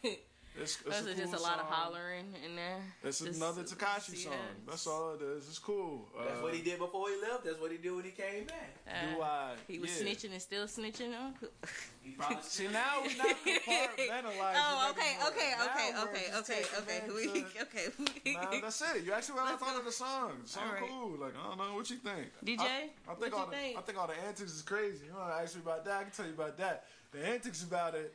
It's, 0.60 0.80
it's 0.82 0.84
That's 0.84 1.08
a 1.08 1.16
just 1.16 1.32
cool 1.34 1.42
a 1.42 1.44
lot 1.44 1.60
of 1.60 1.66
hollering 1.68 2.36
in 2.46 2.56
there. 2.58 2.82
It's 3.04 3.20
Just- 3.20 3.38
another 3.38 3.64
Tekashi 3.64 4.18
yeah. 4.26 4.32
song. 4.32 4.52
That's 4.68 4.86
all 4.86 5.14
it 5.16 5.22
is. 5.22 5.48
It's 5.48 5.58
cool. 5.60 6.10
That's 6.18 6.40
Uh, 6.40 6.44
what 6.44 6.54
he 6.54 6.62
did 6.62 6.78
before 6.78 7.08
he 7.10 7.16
left. 7.22 7.46
That's 7.46 7.58
what 7.60 7.72
he 7.72 7.78
did 7.78 7.92
when 7.96 8.04
he 8.04 8.12
came 8.12 8.44
back. 8.46 8.76
Uh, 8.86 9.16
Do 9.16 9.22
I? 9.22 9.54
He 9.68 9.80
was 9.80 9.90
yeah. 10.02 10.08
snitching 10.08 10.32
and 10.34 10.42
still 10.42 10.66
snitching. 10.68 11.14
On. 11.18 11.34
See 12.44 12.68
now 12.68 13.02
we 13.02 13.16
not 13.16 13.28
compartmentalizing. 13.46 14.56
Oh, 14.56 14.92
okay, 14.92 15.16
okay, 15.28 15.54
Now 15.58 15.66
okay, 15.66 15.90
okay, 16.02 16.32
okay, 16.40 16.64
okay. 16.80 17.02
We, 17.08 17.28
to- 17.28 17.62
okay. 17.62 18.34
Nah, 18.34 18.60
that's 18.62 18.82
it. 18.82 19.06
You 19.06 19.14
actually 19.14 19.36
what 19.36 19.48
I 19.48 19.56
thought 19.56 19.78
of 19.80 19.86
the 19.86 19.92
song. 19.92 20.34
The 20.44 20.50
song 20.50 20.64
All 20.68 20.74
right. 20.74 20.84
cool. 20.90 21.18
Like 21.18 21.34
I 21.40 21.48
don't 21.48 21.58
know 21.58 21.76
what 21.76 21.90
you 21.90 21.96
think. 21.98 22.28
DJ, 22.44 22.60
I, 22.60 22.66
I 22.66 22.90
what 23.08 23.20
think 23.22 23.32
you 23.34 23.40
all 23.40 23.46
the 23.48 23.56
think? 23.56 23.78
I 23.78 23.82
think 23.82 23.98
all 24.00 24.08
the 24.08 24.20
antics 24.28 24.52
is 24.54 24.62
crazy. 24.64 25.06
You 25.08 25.14
want 25.18 25.32
to 25.32 25.42
ask 25.42 25.56
me 25.56 25.62
about 25.64 25.86
that? 25.86 25.98
I 26.00 26.04
can 26.04 26.12
tell 26.12 26.26
you 26.28 26.34
about 26.34 26.58
that. 26.58 26.86
The 27.14 27.26
antics 27.26 27.64
about 27.64 27.96
it. 27.96 28.14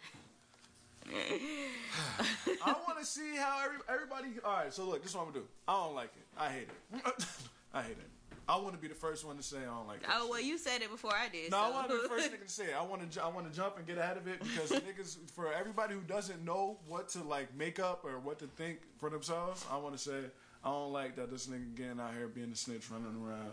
I 2.65 2.73
want 2.87 2.99
to 2.99 3.05
see 3.05 3.37
how 3.37 3.63
every, 3.65 3.79
everybody. 3.89 4.29
All 4.45 4.53
right, 4.53 4.73
so 4.73 4.85
look, 4.85 5.03
this 5.03 5.11
is 5.11 5.17
what 5.17 5.27
I'm 5.27 5.33
gonna 5.33 5.41
do. 5.41 5.47
I 5.69 5.73
don't 5.73 5.95
like 5.95 6.13
it. 6.17 6.27
I 6.39 6.49
hate 6.49 6.69
it. 6.69 7.27
I 7.75 7.83
hate 7.83 7.93
it. 7.93 8.11
I 8.49 8.57
want 8.59 8.75
to 8.75 8.81
be 8.81 8.87
the 8.87 8.95
first 8.95 9.25
one 9.25 9.37
to 9.37 9.43
say 9.43 9.59
I 9.59 9.65
don't 9.65 9.89
like 9.89 10.03
it. 10.03 10.09
Oh 10.13 10.29
well, 10.31 10.41
you 10.41 10.57
said 10.57 10.81
it 10.81 10.91
before 10.91 11.13
I 11.13 11.29
did. 11.29 11.51
No, 11.51 11.59
so. 11.59 11.65
I 11.65 11.71
want 11.71 11.89
to 11.89 11.97
be 11.97 12.03
the 12.03 12.09
first 12.09 12.33
nigga 12.33 12.47
to 12.47 12.53
say 12.53 12.65
it. 12.67 12.75
I 12.79 12.83
want 12.83 13.11
to. 13.11 13.23
I 13.23 13.29
want 13.29 13.51
to 13.51 13.57
jump 13.57 13.77
and 13.77 13.87
get 13.87 13.99
ahead 13.99 14.17
of 14.17 14.29
it 14.29 14.41
because 14.41 14.71
niggas, 14.81 15.17
for 15.33 15.53
everybody 15.53 15.95
who 15.95 16.01
doesn't 16.01 16.45
know 16.45 16.79
what 16.87 17.09
to 17.11 17.23
like 17.23 17.55
make 17.57 17.81
up 17.81 18.05
or 18.05 18.19
what 18.21 18.39
to 18.39 18.47
think 18.47 18.79
for 18.99 19.11
themselves, 19.11 19.65
I 19.71 19.79
want 19.79 19.97
to 19.97 20.01
say 20.01 20.19
I 20.65 20.69
don't 20.69 20.93
like 20.93 21.17
that 21.17 21.31
this 21.31 21.49
nigga 21.49 21.75
getting 21.77 22.01
out 22.01 22.15
here 22.17 22.29
being 22.29 22.53
a 22.53 22.57
snitch, 22.57 22.89
running 22.91 23.21
around, 23.27 23.51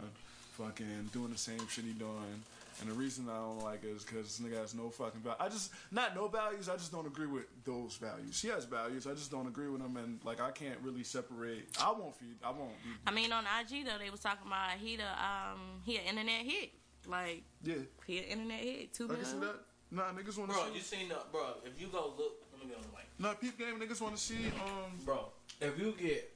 fucking 0.57 1.09
doing 1.11 1.31
the 1.31 1.39
same 1.39 1.67
shit 1.69 1.85
he 1.85 1.93
doing. 1.93 2.43
And 2.81 2.89
the 2.89 2.93
reason 2.93 3.27
I 3.29 3.35
don't 3.37 3.59
like 3.63 3.83
it 3.83 3.89
is 3.89 4.03
because 4.03 4.37
this 4.37 4.39
nigga 4.45 4.59
has 4.59 4.73
no 4.73 4.89
fucking 4.89 5.21
value. 5.21 5.37
I 5.39 5.49
just 5.49 5.71
not 5.91 6.15
no 6.15 6.27
values. 6.27 6.69
I 6.69 6.73
just 6.75 6.91
don't 6.91 7.05
agree 7.07 7.27
with 7.27 7.45
those 7.63 7.97
values. 7.97 8.41
He 8.41 8.47
has 8.49 8.65
values. 8.65 9.07
I 9.07 9.13
just 9.13 9.31
don't 9.31 9.47
agree 9.47 9.69
with 9.69 9.81
them, 9.81 9.97
and 9.97 10.19
like 10.23 10.41
I 10.41 10.51
can't 10.51 10.79
really 10.81 11.03
separate. 11.03 11.67
I 11.81 11.91
won't 11.91 12.15
feed. 12.15 12.35
I 12.43 12.49
won't. 12.51 12.71
Be, 12.83 12.89
I 13.07 13.11
mean, 13.11 13.31
on 13.31 13.43
IG 13.61 13.85
though, 13.85 13.97
they 13.99 14.09
was 14.09 14.19
talking 14.19 14.47
about 14.47 14.71
he 14.79 14.95
the 14.97 15.03
um 15.03 15.81
he 15.85 15.97
an 15.97 16.03
internet 16.09 16.41
hit. 16.45 16.71
Like 17.07 17.43
yeah, 17.63 17.75
he 18.07 18.19
an 18.19 18.23
internet 18.25 18.59
hit. 18.59 18.93
Two 18.93 19.05
I 19.11 19.15
can 19.15 19.25
see 19.25 19.39
that. 19.39 19.55
Nah, 19.91 20.03
niggas 20.11 20.37
want 20.39 20.49
to 20.49 20.55
Bro, 20.57 20.65
see. 20.69 20.75
you 20.75 20.81
seen 20.81 21.09
the 21.09 21.17
bro? 21.31 21.41
If 21.65 21.79
you 21.79 21.87
go 21.87 22.13
look, 22.17 22.41
let 22.51 22.61
me 22.61 22.67
get 22.67 22.77
on 22.77 22.83
the 22.83 22.97
mic. 22.97 23.05
No, 23.19 23.33
peep 23.35 23.59
game 23.59 23.79
niggas 23.79 24.01
want 24.01 24.15
to 24.15 24.21
see. 24.21 24.47
Um, 24.47 24.97
bro, 25.05 25.27
if 25.61 25.77
you 25.77 25.93
get 25.99 26.33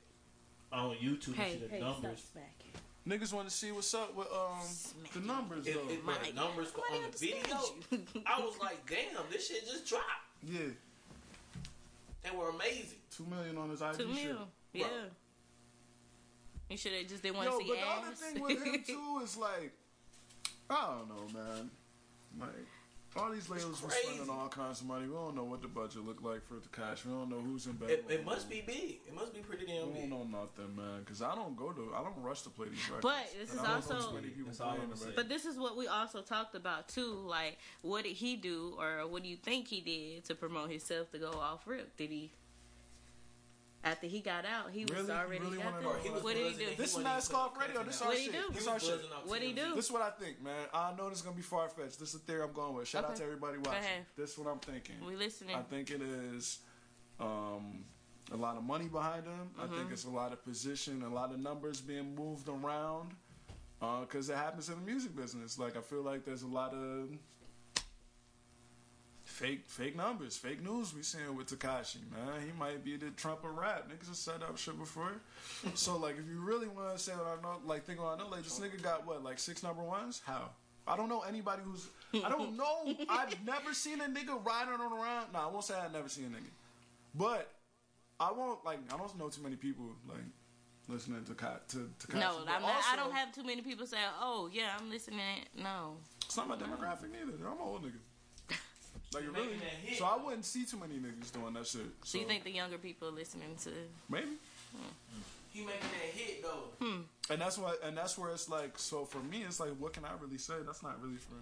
on 0.71 0.95
YouTube 0.97 1.33
Hey, 1.35 1.53
and 1.53 1.61
see 1.61 1.65
the 1.65 1.73
hey, 1.73 1.79
numbers, 1.79 2.19
stop 2.19 2.33
smacking. 2.33 2.71
Niggas 3.07 3.31
want 3.33 3.47
to 3.47 3.53
see 3.55 3.71
what's 3.71 3.93
up 3.93 4.15
with 4.15 4.27
um 4.27 4.59
the 5.13 5.19
numbers 5.25 5.65
if, 5.65 5.75
though. 5.75 5.89
if 5.93 6.03
bro, 6.03 6.13
the 6.27 6.33
numbers 6.33 6.71
go 6.71 6.81
on 6.93 7.01
the 7.09 7.17
video, 7.17 7.57
I 8.25 8.39
was 8.41 8.55
like, 8.61 8.85
damn, 8.89 9.23
this 9.31 9.47
shit 9.47 9.65
just 9.65 9.87
dropped. 9.87 10.03
yeah, 10.43 10.59
They 12.23 12.31
were 12.37 12.49
amazing. 12.49 12.97
two 13.15 13.25
million 13.29 13.57
on 13.57 13.69
his 13.69 13.81
IG 13.81 13.97
Two 13.97 14.13
shit. 14.13 14.25
mil. 14.25 14.47
Yeah. 14.73 14.85
You 16.69 16.75
should 16.77 16.91
have 16.93 17.07
just 17.07 17.23
didn't 17.23 17.37
want 17.37 17.49
to 17.49 17.57
see 17.57 17.67
but 17.69 17.75
the 17.77 17.81
ass. 17.81 18.05
other 18.05 18.15
thing 18.15 18.43
with 18.43 18.63
him 18.65 18.83
too 18.85 19.21
is 19.23 19.37
like, 19.37 19.71
I 20.69 20.87
don't 20.97 21.07
know, 21.07 21.39
man. 21.39 21.69
Like 22.39 22.49
all 23.15 23.31
these 23.31 23.49
labels 23.49 23.81
were 23.81 23.89
spending 23.89 24.29
all 24.29 24.47
kinds 24.49 24.81
of 24.81 24.87
money. 24.87 25.07
We 25.07 25.13
don't 25.13 25.35
know 25.35 25.43
what 25.43 25.61
the 25.61 25.67
budget 25.67 26.05
looked 26.05 26.23
like 26.23 26.45
for 26.47 26.55
the 26.55 26.67
cash. 26.69 27.05
We 27.05 27.11
don't 27.11 27.29
know 27.29 27.39
who's 27.39 27.65
in 27.65 27.73
bed. 27.73 27.89
It, 27.89 28.05
it 28.09 28.25
must 28.25 28.49
be 28.49 28.61
big. 28.65 28.99
It 29.07 29.13
must 29.15 29.33
be 29.33 29.39
pretty 29.39 29.65
damn 29.65 29.85
big. 29.87 29.93
We 29.95 30.01
big. 30.01 30.09
don't 30.09 30.31
know 30.31 30.39
nothing, 30.41 30.75
man. 30.75 30.99
Because 30.99 31.21
I 31.21 31.33
don't 31.35 31.55
go 31.55 31.71
to, 31.71 31.93
I 31.95 32.03
don't 32.03 32.21
rush 32.21 32.41
to 32.43 32.49
play 32.49 32.67
these 32.69 32.89
records. 32.89 33.01
But 33.03 33.33
this 33.39 33.51
And 33.51 33.59
is 33.59 33.65
I 33.65 33.71
don't 33.73 33.89
know 33.89 33.95
also- 33.95 34.17
people 34.21 34.43
That's 34.45 34.59
all 34.61 34.75
playing 34.75 34.89
the 34.89 35.11
But 35.15 35.29
this 35.29 35.45
is 35.45 35.57
what 35.57 35.77
we 35.77 35.87
also 35.87 36.21
talked 36.21 36.55
about 36.55 36.89
too. 36.89 37.13
Like, 37.25 37.57
what 37.81 38.03
did 38.03 38.13
he 38.13 38.35
do, 38.35 38.75
or 38.79 39.07
what 39.07 39.23
do 39.23 39.29
you 39.29 39.37
think 39.37 39.67
he 39.67 39.81
did 39.81 40.25
to 40.25 40.35
promote 40.35 40.69
himself 40.69 41.11
to 41.11 41.17
go 41.17 41.31
off 41.31 41.65
rip? 41.65 41.95
Did 41.97 42.09
he? 42.11 42.31
After 43.83 44.07
he 44.07 44.19
got 44.21 44.43
out, 44.45 44.71
he 44.71 44.83
was 44.85 44.91
Really? 44.91 45.07
You 45.07 45.13
already 45.13 45.39
really 45.45 45.57
got 45.57 45.65
wanna 45.81 45.87
there. 45.93 45.99
He 46.03 46.09
was 46.09 46.23
What 46.23 46.35
did 46.35 46.51
he 46.51 46.57
do? 46.65 46.65
This 46.75 46.91
is 46.91 46.97
He 46.97 47.03
not 47.03 47.15
wasn't 47.15 47.35
Scarf 47.35 47.51
Radio. 47.59 47.83
This 47.83 47.95
is 47.95 48.01
putting 48.01 48.17
our 48.17 48.33
shit. 48.33 48.53
This 48.53 48.61
is 48.63 48.67
our 48.67 48.79
shit. 48.79 49.01
What'd 49.25 49.43
he 49.47 49.53
do? 49.53 49.75
This 49.75 49.85
is 49.85 49.91
what 49.91 50.01
I 50.01 50.09
think, 50.09 50.43
man. 50.43 50.65
I 50.73 50.93
know 50.97 51.09
this 51.09 51.19
is 51.19 51.23
gonna 51.23 51.35
be 51.35 51.41
far 51.41 51.69
fetched. 51.69 51.99
This 51.99 52.13
is 52.13 52.19
the 52.19 52.25
theory 52.31 52.41
I'm 52.43 52.53
going 52.53 52.73
with. 52.73 52.87
Shout 52.87 53.05
out 53.05 53.15
to 53.15 53.23
everybody 53.23 53.57
watching. 53.59 53.73
ahead. 53.73 54.05
This 54.17 54.31
is 54.33 54.37
what 54.39 54.49
I'm 54.51 54.59
thinking. 54.59 54.95
We 55.05 55.15
listening. 55.15 55.55
I 55.55 55.61
think 55.61 55.91
it 55.91 56.01
is 56.01 56.59
um, 57.19 57.85
a 58.31 58.35
lot 58.35 58.57
of 58.57 58.63
money 58.63 58.87
behind 58.87 59.25
him. 59.25 59.51
I 59.57 59.63
Mm-hmm. 59.65 59.75
think 59.77 59.91
it's 59.91 60.05
a 60.05 60.09
lot 60.09 60.33
of 60.33 60.43
position, 60.43 61.03
a 61.03 61.09
lot 61.09 61.31
of 61.31 61.39
numbers 61.39 61.79
being 61.79 62.13
moved 62.15 62.49
around. 62.49 63.11
Because 63.79 64.27
it 64.29 64.35
happens 64.35 64.69
in 64.69 64.75
the 64.75 64.81
music 64.81 65.15
business. 65.15 65.59
Like 65.59 65.77
I 65.77 65.81
feel 65.81 66.01
like 66.01 66.25
there's 66.25 66.41
a 66.41 66.47
lot 66.47 66.73
of 66.73 67.09
fake 69.37 69.61
fake 69.67 69.95
numbers, 69.95 70.35
fake 70.35 70.63
news 70.63 70.95
we 70.95 71.03
seeing 71.03 71.35
with 71.35 71.47
Tekashi, 71.47 71.99
man. 72.11 72.41
He 72.43 72.51
might 72.57 72.83
be 72.83 72.97
the 72.97 73.11
Trump 73.11 73.43
of 73.43 73.55
rap. 73.55 73.87
Niggas 73.87 74.07
have 74.07 74.15
said 74.15 74.41
that 74.41 74.57
shit 74.57 74.77
before. 74.79 75.11
so 75.75 75.97
like 75.97 76.17
if 76.17 76.27
you 76.27 76.39
really 76.39 76.67
want 76.67 76.97
to 76.97 77.01
say 77.01 77.11
what 77.11 77.37
I 77.37 77.41
know, 77.41 77.59
like 77.63 77.85
think 77.85 78.01
what 78.01 78.15
I 78.15 78.23
know, 78.23 78.29
like 78.29 78.43
this 78.43 78.59
nigga 78.59 78.81
got 78.81 79.05
what, 79.05 79.23
like 79.23 79.37
six 79.37 79.61
number 79.61 79.83
ones? 79.83 80.21
How? 80.25 80.49
I 80.87 80.97
don't 80.97 81.09
know 81.09 81.21
anybody 81.21 81.61
who's 81.63 81.87
I 82.13 82.29
don't 82.29 82.57
know. 82.57 82.95
I've 83.09 83.45
never 83.45 83.73
seen 83.73 84.01
a 84.01 84.05
nigga 84.05 84.43
riding 84.43 84.73
on 84.73 84.91
around. 84.91 85.33
Nah, 85.33 85.47
I 85.47 85.51
won't 85.51 85.63
say 85.63 85.75
I've 85.75 85.93
never 85.93 86.09
seen 86.09 86.25
a 86.25 86.29
nigga. 86.29 86.49
But 87.13 87.51
I 88.19 88.31
won't 88.31 88.65
like 88.65 88.79
I 88.91 88.97
don't 88.97 89.17
know 89.19 89.29
too 89.29 89.43
many 89.43 89.55
people 89.55 89.85
like 90.09 90.17
listening 90.87 91.23
to 91.25 91.35
Ka- 91.35 91.59
to, 91.69 91.89
to 91.99 92.07
Tekashi. 92.07 92.19
No, 92.19 92.39
I'm 92.47 92.61
not, 92.63 92.83
I 92.91 92.95
don't 92.95 93.13
have 93.13 93.33
too 93.33 93.43
many 93.43 93.61
people 93.61 93.85
say, 93.85 93.97
"Oh, 94.19 94.49
yeah, 94.51 94.69
I'm 94.79 94.89
listening." 94.89 95.45
No, 95.55 95.97
It's 96.25 96.37
not 96.37 96.47
my 96.47 96.55
demographic 96.55 97.11
neither. 97.11 97.45
I'm 97.45 97.53
an 97.53 97.57
old 97.61 97.83
nigga. 97.83 97.99
Like 99.13 99.23
You 99.23 99.31
really, 99.31 99.45
making 99.47 99.59
that 99.61 99.69
hit, 99.89 99.97
so 99.99 100.05
I 100.05 100.17
wouldn't 100.23 100.43
see 100.45 100.65
too 100.65 100.77
many 100.77 100.95
niggas 100.95 101.31
doing 101.31 101.53
that 101.53 101.65
shit. 101.65 101.81
so 102.03 102.17
you 102.17 102.25
think 102.25 102.43
the 102.43 102.51
younger 102.51 102.77
people 102.77 103.07
are 103.07 103.11
listening 103.11 103.55
to? 103.63 103.69
maybe? 104.09 104.27
He 105.53 105.61
making 105.61 105.79
that 105.81 106.13
hit 106.13 106.43
though. 106.43 106.85
Hmm. 106.85 107.01
And 107.31 107.41
that's 107.41 107.57
why, 107.57 107.75
and 107.83 107.97
that's 107.97 108.17
where 108.17 108.31
it's 108.31 108.49
like. 108.49 108.77
So 108.77 109.05
for 109.05 109.19
me, 109.19 109.43
it's 109.47 109.59
like, 109.59 109.71
what 109.79 109.93
can 109.93 110.03
I 110.05 110.09
really 110.21 110.37
say? 110.37 110.55
That's 110.65 110.83
not 110.83 111.01
really 111.01 111.15
for. 111.17 111.35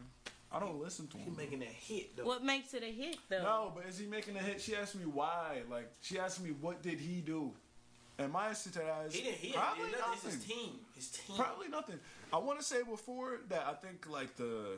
I 0.55 0.59
don't 0.59 0.81
listen 0.81 1.07
to 1.07 1.17
He 1.17 1.23
him. 1.23 1.35
making 1.35 1.59
that 1.59 1.67
hit 1.69 2.15
though. 2.15 2.23
What 2.25 2.43
makes 2.43 2.73
it 2.75 2.83
a 2.83 2.85
hit, 2.91 3.17
though? 3.29 3.41
No, 3.43 3.71
but 3.75 3.85
is 3.87 3.97
he 3.97 4.05
making 4.05 4.37
a 4.37 4.39
hit? 4.39 4.61
She 4.61 4.75
asked 4.75 4.95
me 4.95 5.05
why. 5.05 5.63
Like 5.69 5.89
she 6.01 6.17
asked 6.19 6.41
me, 6.43 6.51
what 6.61 6.81
did 6.83 6.99
he 6.99 7.19
do? 7.21 7.51
And 8.17 8.31
my 8.31 8.47
answer 8.49 8.69
to 8.69 8.79
that 8.79 9.05
is 9.07 9.15
He 9.15 9.21
didn't. 9.23 9.37
He 9.37 9.47
didn't. 9.47 9.59
probably 9.61 9.89
did 9.89 9.99
nothing. 9.99 10.13
It's 10.13 10.35
his 10.35 10.45
team. 10.45 10.69
His 10.95 11.07
team. 11.09 11.35
Probably 11.35 11.67
nothing. 11.67 11.99
I 12.31 12.37
want 12.37 12.59
to 12.59 12.65
say 12.65 12.83
before 12.83 13.39
that 13.49 13.65
I 13.67 13.73
think 13.73 14.05
like 14.09 14.35
the. 14.37 14.77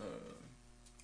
Uh, 0.00 0.04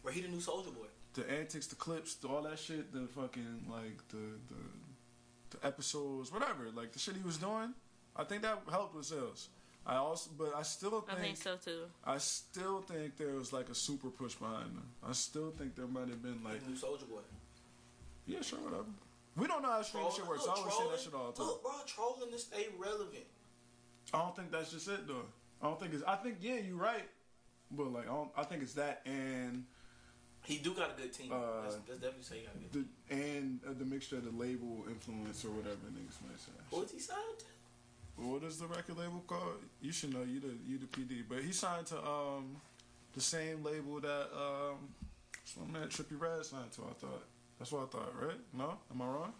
Where 0.03 0.13
he 0.13 0.21
the 0.21 0.29
new 0.29 0.41
Soldier 0.41 0.71
Boy. 0.71 0.87
the 1.15 1.31
antics, 1.31 1.67
the 1.69 1.77
clips, 1.77 2.15
the, 2.17 2.29
all 2.29 2.43
that 2.43 2.59
shit, 2.59 2.93
the 2.93 3.07
fucking 3.15 3.67
like 3.71 3.97
the 4.09 4.17
the 4.49 5.57
the 5.59 5.67
episodes, 5.67 6.33
whatever, 6.33 6.71
like 6.75 6.93
the 6.93 6.99
shit 6.99 7.15
he 7.17 7.23
was 7.23 7.37
doing. 7.39 7.75
I 8.17 8.25
think 8.25 8.43
that 8.43 8.63
helped 8.71 8.95
with 8.95 9.07
sales. 9.07 9.49
I 9.87 9.97
also, 9.97 10.31
but 10.39 10.55
I 10.55 10.63
still 10.63 11.05
I 11.09 11.15
think, 11.15 11.37
think 11.39 11.39
so 11.39 11.57
too. 11.57 11.83
I 12.05 12.19
still 12.19 12.81
think 12.83 13.17
there 13.17 13.35
was 13.35 13.53
like 13.53 13.69
a 13.69 13.75
super 13.75 14.11
push 14.11 14.35
behind 14.35 14.77
them. 14.77 14.87
I 15.07 15.13
still 15.13 15.51
think 15.51 15.75
there 15.75 15.87
might 15.87 16.09
have 16.09 16.23
been 16.23 16.43
like, 16.45 16.63
the 16.63 16.71
new 16.71 16.77
Soldier 16.77 17.07
Boy. 17.07 17.21
yeah, 18.27 18.41
sure, 18.43 18.61
whatever. 18.61 18.85
We 19.37 19.47
don't 19.47 19.63
know 19.63 19.71
how 19.71 19.83
streaming 19.83 20.11
shit 20.15 20.27
works. 20.27 20.45
I 20.47 20.51
look, 20.51 20.59
always 20.59 20.73
say 20.75 20.79
that 20.79 20.85
trolling- 20.85 21.05
shit 21.05 21.15
all 21.15 21.27
the 21.33 21.39
time. 21.39 21.47
Look, 21.47 21.63
bro, 21.63 21.73
trolling 21.87 22.31
to 22.33 22.39
stay 22.39 22.67
relevant. 22.79 23.25
I 24.15 24.19
don't 24.19 24.37
think 24.37 24.51
that's 24.53 24.71
just 24.71 24.89
it 24.89 25.07
though. 25.09 25.25
I 25.61 25.67
don't 25.67 25.81
think 25.81 25.95
it's. 25.95 26.03
I 26.05 26.17
think 26.17 26.37
yeah, 26.41 26.57
you're 26.57 26.77
right, 26.77 27.09
but 27.71 27.93
like 27.93 28.05
I, 28.05 28.13
don't, 28.13 28.31
I 28.37 28.43
think 28.45 28.63
it's 28.63 28.75
that 28.75 29.01
and 29.07 29.65
He 30.45 30.59
do 30.59 30.75
got 30.75 30.91
a 30.99 31.01
good 31.01 31.13
team. 31.13 31.31
Uh, 31.33 31.63
that's, 31.63 31.77
that's 31.77 32.01
definitely 32.01 32.23
say 32.23 32.37
he 32.39 32.47
got 32.47 32.55
a 32.57 32.59
good. 32.59 32.87
the 33.09 33.15
and 33.15 33.61
uh, 33.67 33.73
the 33.79 33.85
mixture 33.85 34.17
of 34.17 34.25
the 34.25 34.33
label 34.37 34.85
influence 34.89 35.45
or 35.45 35.51
whatever 35.51 35.77
niggas 35.95 36.19
might 36.27 36.41
say. 36.41 36.53
Who 36.71 36.83
is 36.83 36.91
he 36.91 36.99
signed 36.99 37.39
to? 37.39 37.45
What 38.23 38.43
is 38.43 38.59
the 38.59 38.67
record 38.67 38.99
label 38.99 39.23
called? 39.27 39.63
You 39.81 39.93
should 39.93 40.13
know. 40.13 40.23
You 40.23 40.41
the 40.41 40.55
you 40.67 40.79
the 40.79 40.87
PD, 40.87 41.23
but 41.29 41.43
he 41.43 41.53
signed 41.53 41.87
to 41.87 41.99
um 41.99 42.57
the 43.15 43.21
same 43.21 43.63
label 43.63 44.01
that 44.01 44.29
um 44.35 44.89
some 45.45 45.71
man 45.73 45.89
Trippie 45.89 46.19
Redd 46.21 46.45
signed 46.45 46.73
to. 46.73 46.83
I 46.83 46.95
thought 46.99 47.25
that's 47.59 47.71
what 47.73 47.83
I 47.83 47.87
thought, 47.87 48.13
right? 48.21 48.39
No, 48.53 48.79
am 48.91 49.03
I 49.03 49.07
wrong? 49.07 49.33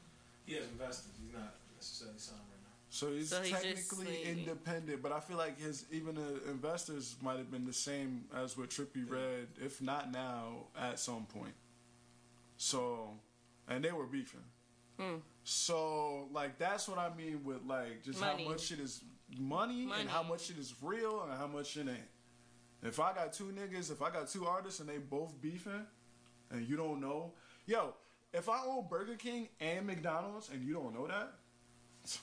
He 0.47 0.55
has 0.55 0.65
investors. 0.67 1.13
He's 1.23 1.33
not 1.33 1.55
necessarily 1.77 2.19
signed 2.19 2.41
right 2.41 2.49
now. 2.49 2.52
So 2.93 3.11
he's 3.11 3.31
So 3.31 3.43
technically 3.43 4.23
independent, 4.23 5.03
but 5.03 5.13
I 5.13 5.21
feel 5.21 5.39
like 5.39 5.59
his 5.59 5.87
even 5.91 6.15
the 6.15 6.51
investors 6.51 7.17
might 7.23 7.39
have 7.39 7.51
been 7.51 7.65
the 7.65 7.73
same 7.73 8.27
as 8.37 8.55
with 8.55 8.69
Trippie 8.69 9.11
Redd, 9.11 9.49
if 9.65 9.81
not 9.81 10.13
now, 10.13 10.67
at 10.79 10.99
some 10.99 11.25
point. 11.25 11.55
So, 12.59 13.15
and 13.67 13.83
they 13.83 13.93
were 13.93 14.05
beefing. 14.05 14.45
Hmm. 15.01 15.17
So, 15.43 16.29
like, 16.35 16.59
that's 16.59 16.87
what 16.87 16.99
I 16.99 17.09
mean 17.17 17.43
with 17.45 17.65
like 17.65 18.03
just 18.05 18.21
Money. 18.21 18.45
how 18.45 18.51
much 18.51 18.61
shit 18.61 18.79
is 18.79 19.03
money, 19.39 19.87
Money. 19.87 20.03
and 20.03 20.11
how 20.11 20.23
much 20.23 20.43
shit 20.43 20.59
is 20.59 20.75
real 20.83 21.23
and 21.23 21.33
how 21.33 21.47
much 21.47 21.69
shit 21.69 21.89
ain't. 21.89 21.99
If 22.83 23.01
I 23.01 23.15
got 23.15 23.33
two 23.33 23.55
niggas, 23.59 23.91
if 23.91 24.03
I 24.03 24.11
got 24.11 24.29
two 24.29 24.45
artists 24.45 24.81
and 24.81 24.89
they 24.91 24.99
both 24.99 25.41
beefing, 25.41 25.87
and 26.51 26.69
you 26.69 26.77
don't 26.77 27.01
know, 27.01 27.33
yo, 27.65 27.95
if 28.35 28.51
I 28.51 28.61
own 28.67 28.85
Burger 28.91 29.15
King 29.15 29.49
and 29.61 29.87
McDonald's 29.87 30.51
and 30.51 30.63
you 30.63 30.75
don't 30.75 30.93
know 30.93 31.07
that, 31.07 31.33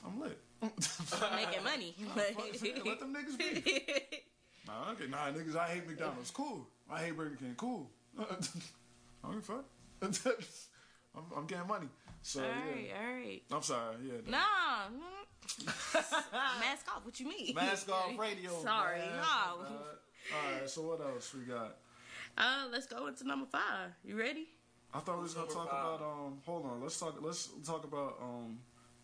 I'm 0.06 0.20
lit. 0.22 0.40
Making 0.62 1.64
money. 1.64 1.96
Let 2.16 3.00
them 3.00 3.16
niggas 3.16 3.38
be. 3.38 3.76
Nah, 4.68 4.92
okay, 4.92 5.08
nah, 5.10 5.32
niggas, 5.32 5.56
I 5.56 5.68
hate 5.70 5.88
McDonald's. 5.88 6.30
Cool. 6.30 6.68
I 6.92 7.00
hate 7.00 7.18
Burger 7.18 7.36
King. 7.38 7.56
Cool. 7.58 7.90
I 8.20 8.26
don't 9.24 9.34
give 9.34 9.40
a 9.40 9.42
fuck. 9.42 9.66
I'm, 11.18 11.24
I'm 11.36 11.48
getting 11.48 11.68
money. 11.68 11.88
So 12.22 12.42
all 12.42 12.46
yeah. 12.46 12.54
right, 12.54 12.90
all 12.96 13.14
right. 13.14 13.42
I'm 13.52 13.62
sorry. 13.64 13.96
Yeah. 14.04 14.30
Nah. 14.30 14.38
mm. 14.92 16.60
Mask 16.60 16.86
off. 16.96 17.04
What 17.04 17.20
you 17.20 17.28
mean? 17.28 17.56
Mask 17.56 17.90
off 17.90 18.18
radio. 18.18 18.52
Sorry. 18.62 19.00
man. 19.00 19.16
No. 19.16 19.26
All 19.26 20.60
right. 20.60 20.70
So 20.70 20.82
what 20.84 21.02
else 21.02 21.34
we 21.34 21.46
got? 21.46 21.78
Uh, 22.38 22.68
let's 22.72 22.86
go 22.86 23.08
into 23.08 23.28
number 23.28 23.48
five. 23.52 23.92
You 24.04 24.20
ready? 24.20 24.50
I 24.94 25.00
thought 25.00 25.18
we 25.18 25.24
was 25.24 25.34
gonna 25.34 25.48
talk 25.48 25.70
five. 25.70 25.96
about 25.96 26.02
um. 26.02 26.38
Hold 26.46 26.66
on. 26.66 26.82
Let's 26.82 27.00
talk. 27.00 27.18
Let's 27.22 27.50
talk 27.66 27.84
about 27.84 28.18
um. 28.22 28.60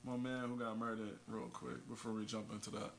My 0.06 0.18
man 0.18 0.49
who 0.49 0.57
got 0.57 0.77
murdered 0.77 1.18
real 1.27 1.49
quick 1.52 1.88
before 1.90 2.11
we 2.11 2.26
jump 2.26 2.52
into 2.52 2.69
that. 2.72 2.91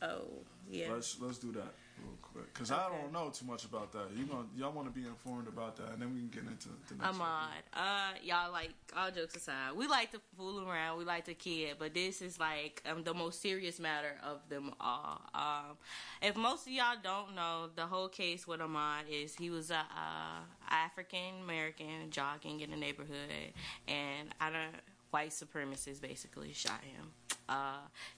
Oh, 0.00 0.22
yeah. 0.70 0.92
Let's 0.92 1.20
let's 1.20 1.38
do 1.38 1.52
that 1.52 1.74
real 1.98 2.16
quick 2.22 2.52
because 2.52 2.70
I 2.70 2.88
don't 2.88 3.12
know 3.12 3.30
too 3.30 3.44
much 3.46 3.64
about 3.64 3.92
that. 3.92 4.06
You 4.16 4.24
gonna 4.24 4.46
y'all 4.56 4.72
want 4.72 4.92
to 4.92 4.98
be 4.98 5.06
informed 5.06 5.46
about 5.46 5.76
that, 5.76 5.92
and 5.92 6.00
then 6.00 6.14
we 6.14 6.20
can 6.20 6.28
get 6.28 6.42
into 6.50 6.68
the 6.88 6.94
next. 6.94 7.18
Ahmaud. 7.18 7.62
Uh, 7.72 8.12
y'all 8.22 8.50
like 8.50 8.70
all 8.96 9.10
jokes 9.10 9.36
aside, 9.36 9.72
we 9.76 9.86
like 9.86 10.10
to 10.12 10.20
fool 10.36 10.66
around, 10.66 10.98
we 10.98 11.04
like 11.04 11.24
to 11.26 11.34
kid, 11.34 11.76
but 11.78 11.92
this 11.94 12.22
is 12.22 12.40
like 12.40 12.82
um, 12.90 13.04
the 13.04 13.14
most 13.14 13.42
serious 13.42 13.78
matter 13.78 14.16
of 14.24 14.40
them 14.48 14.72
all. 14.80 15.20
Um, 15.34 15.76
if 16.22 16.36
most 16.36 16.66
of 16.66 16.72
y'all 16.72 16.96
don't 17.02 17.34
know, 17.34 17.68
the 17.74 17.86
whole 17.86 18.08
case 18.08 18.46
with 18.46 18.60
Ahmaud 18.60 19.02
is 19.10 19.34
he 19.34 19.50
was 19.50 19.70
a 19.70 19.78
uh, 19.78 20.40
African 20.70 21.42
American 21.42 22.10
jogging 22.10 22.60
in 22.60 22.70
the 22.70 22.76
neighborhood, 22.76 23.52
and 23.86 24.28
I 24.40 24.50
don't 24.50 24.93
white 25.14 25.30
supremacists 25.30 26.00
basically 26.02 26.52
shot 26.52 26.80
him. 26.82 27.12
Uh, 27.48 27.76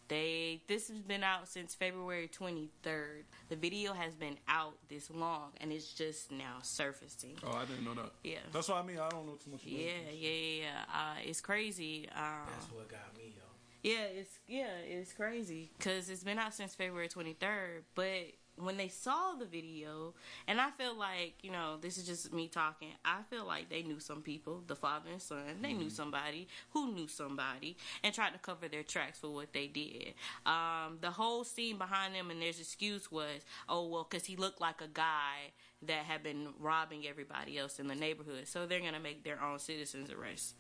they 0.09 0.63
this 0.67 0.89
has 0.89 1.03
been 1.03 1.23
out 1.23 1.47
since 1.47 1.75
February 1.75 2.27
23rd. 2.27 3.25
The 3.51 3.57
video 3.57 3.93
has 3.93 4.15
been 4.15 4.39
out 4.49 4.79
this 4.89 5.11
long, 5.11 5.51
and 5.61 5.71
it's 5.73 5.93
just 5.93 6.33
now 6.33 6.57
surfacing. 6.63 7.37
Oh, 7.45 7.53
I 7.53 7.67
didn't 7.67 7.85
know 7.85 7.93
that. 7.93 8.13
Yeah. 8.25 8.39
That's 8.51 8.69
what 8.71 8.79
I 8.79 8.83
mean. 8.87 8.99
I 8.99 9.11
don't 9.11 9.27
know 9.27 9.35
too 9.35 9.51
much. 9.51 9.61
About 9.63 9.73
Yeah, 9.73 9.91
yeah, 10.11 10.31
yeah. 10.31 10.63
yeah. 10.63 10.83
Uh, 10.91 11.17
it's 11.23 11.43
crazy. 11.43 12.09
Um, 12.17 12.47
That's 12.51 12.73
what 12.73 12.89
got 12.89 13.15
me, 13.19 13.35
yo. 13.37 13.43
yeah, 13.91 14.05
it's 14.19 14.39
yeah, 14.49 14.71
it's 14.89 15.13
crazy 15.13 15.73
because 15.77 16.09
it's 16.09 16.25
been 16.25 16.39
out 16.39 16.55
since 16.55 16.75
February 16.75 17.09
23rd. 17.11 17.83
But 17.95 18.33
when 18.57 18.77
they 18.77 18.89
saw 18.89 19.35
the 19.35 19.45
video, 19.45 20.15
and 20.47 20.61
I 20.61 20.71
feel 20.71 20.97
like 20.97 21.35
you 21.43 21.51
know, 21.51 21.77
this 21.81 21.99
is 21.99 22.07
just 22.07 22.33
me 22.33 22.49
talking. 22.49 22.89
I 23.05 23.23
feel 23.31 23.47
like 23.47 23.69
they 23.69 23.83
knew 23.83 24.01
some 24.01 24.23
people, 24.23 24.63
the 24.67 24.77
father 24.77 25.11
and 25.11 25.23
son. 25.23 25.61
They 25.63 25.73
knew 25.73 25.91
somebody 25.91 26.49
who 26.71 26.93
knew 26.93 27.09
somebody, 27.09 27.77
and 28.03 28.15
tried 28.15 28.33
to 28.33 28.39
cover 28.39 28.69
their 28.69 28.83
tracks 28.83 29.19
for 29.19 29.29
what 29.31 29.53
they 29.53 29.67
did. 29.67 30.15
Um, 30.45 30.99
the 31.01 31.11
whole 31.11 31.45
scene 31.45 31.79
behind 31.79 32.15
them 32.15 32.31
and 32.31 32.41
their 32.41 32.51
excuse 32.51 33.11
was, 33.11 33.43
oh 33.69 33.87
well, 33.89 34.07
because 34.09 34.27
he 34.27 34.37
looked 34.37 34.61
like 34.61 34.81
a 34.81 34.89
guy 34.89 35.53
that 35.83 36.05
had 36.05 36.23
been 36.23 36.49
robbing 36.59 37.07
everybody 37.07 37.59
else 37.59 37.79
in 37.79 37.87
the 37.87 37.95
neighborhood, 37.95 38.47
so 38.49 38.67
they're 38.67 38.81
gonna 38.81 39.01
make 39.01 39.25
their 39.25 39.43
own 39.43 39.59
citizens 39.59 40.11
arrest 40.11 40.55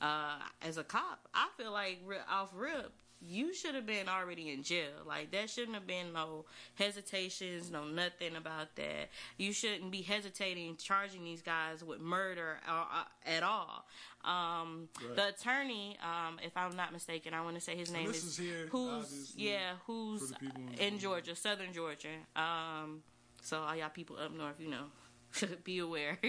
uh, 0.00 0.38
as 0.62 0.78
a 0.78 0.84
cop, 0.84 1.28
I 1.34 1.48
feel 1.56 1.72
like 1.72 2.00
off 2.30 2.50
rip, 2.54 2.92
you 3.20 3.52
should 3.52 3.74
have 3.74 3.86
been 3.86 4.08
already 4.08 4.50
in 4.50 4.62
jail. 4.62 4.90
Like 5.06 5.30
that 5.32 5.50
shouldn't 5.50 5.74
have 5.74 5.86
been 5.86 6.12
no 6.12 6.46
hesitations, 6.74 7.70
no 7.70 7.84
nothing 7.84 8.36
about 8.36 8.76
that. 8.76 9.10
You 9.36 9.52
shouldn't 9.52 9.90
be 9.90 10.02
hesitating 10.02 10.76
charging 10.76 11.24
these 11.24 11.42
guys 11.42 11.84
with 11.84 12.00
murder 12.00 12.58
uh, 12.68 12.84
uh, 13.00 13.04
at 13.26 13.42
all. 13.42 13.86
Um, 14.24 14.88
Right. 15.06 15.16
The 15.16 15.28
attorney, 15.28 15.96
um, 16.02 16.38
if 16.42 16.56
I'm 16.56 16.76
not 16.76 16.92
mistaken, 16.92 17.32
I 17.32 17.40
want 17.42 17.54
to 17.54 17.60
say 17.60 17.76
his 17.76 17.90
name 17.90 18.06
this 18.08 18.22
is 18.24 18.36
here, 18.36 18.66
who's 18.70 19.32
yeah 19.36 19.72
who's 19.86 20.20
for 20.20 20.26
the 20.28 20.34
people 20.40 20.62
in 20.78 20.94
in 20.94 20.98
Georgia, 20.98 21.34
Southern 21.34 21.72
Georgia. 21.72 22.08
Um, 22.36 23.02
so 23.42 23.60
all 23.60 23.74
y'all 23.74 23.88
people 23.88 24.16
up 24.16 24.32
north, 24.32 24.60
you 24.60 24.68
know, 24.70 24.84
be 25.64 25.78
aware. 25.78 26.18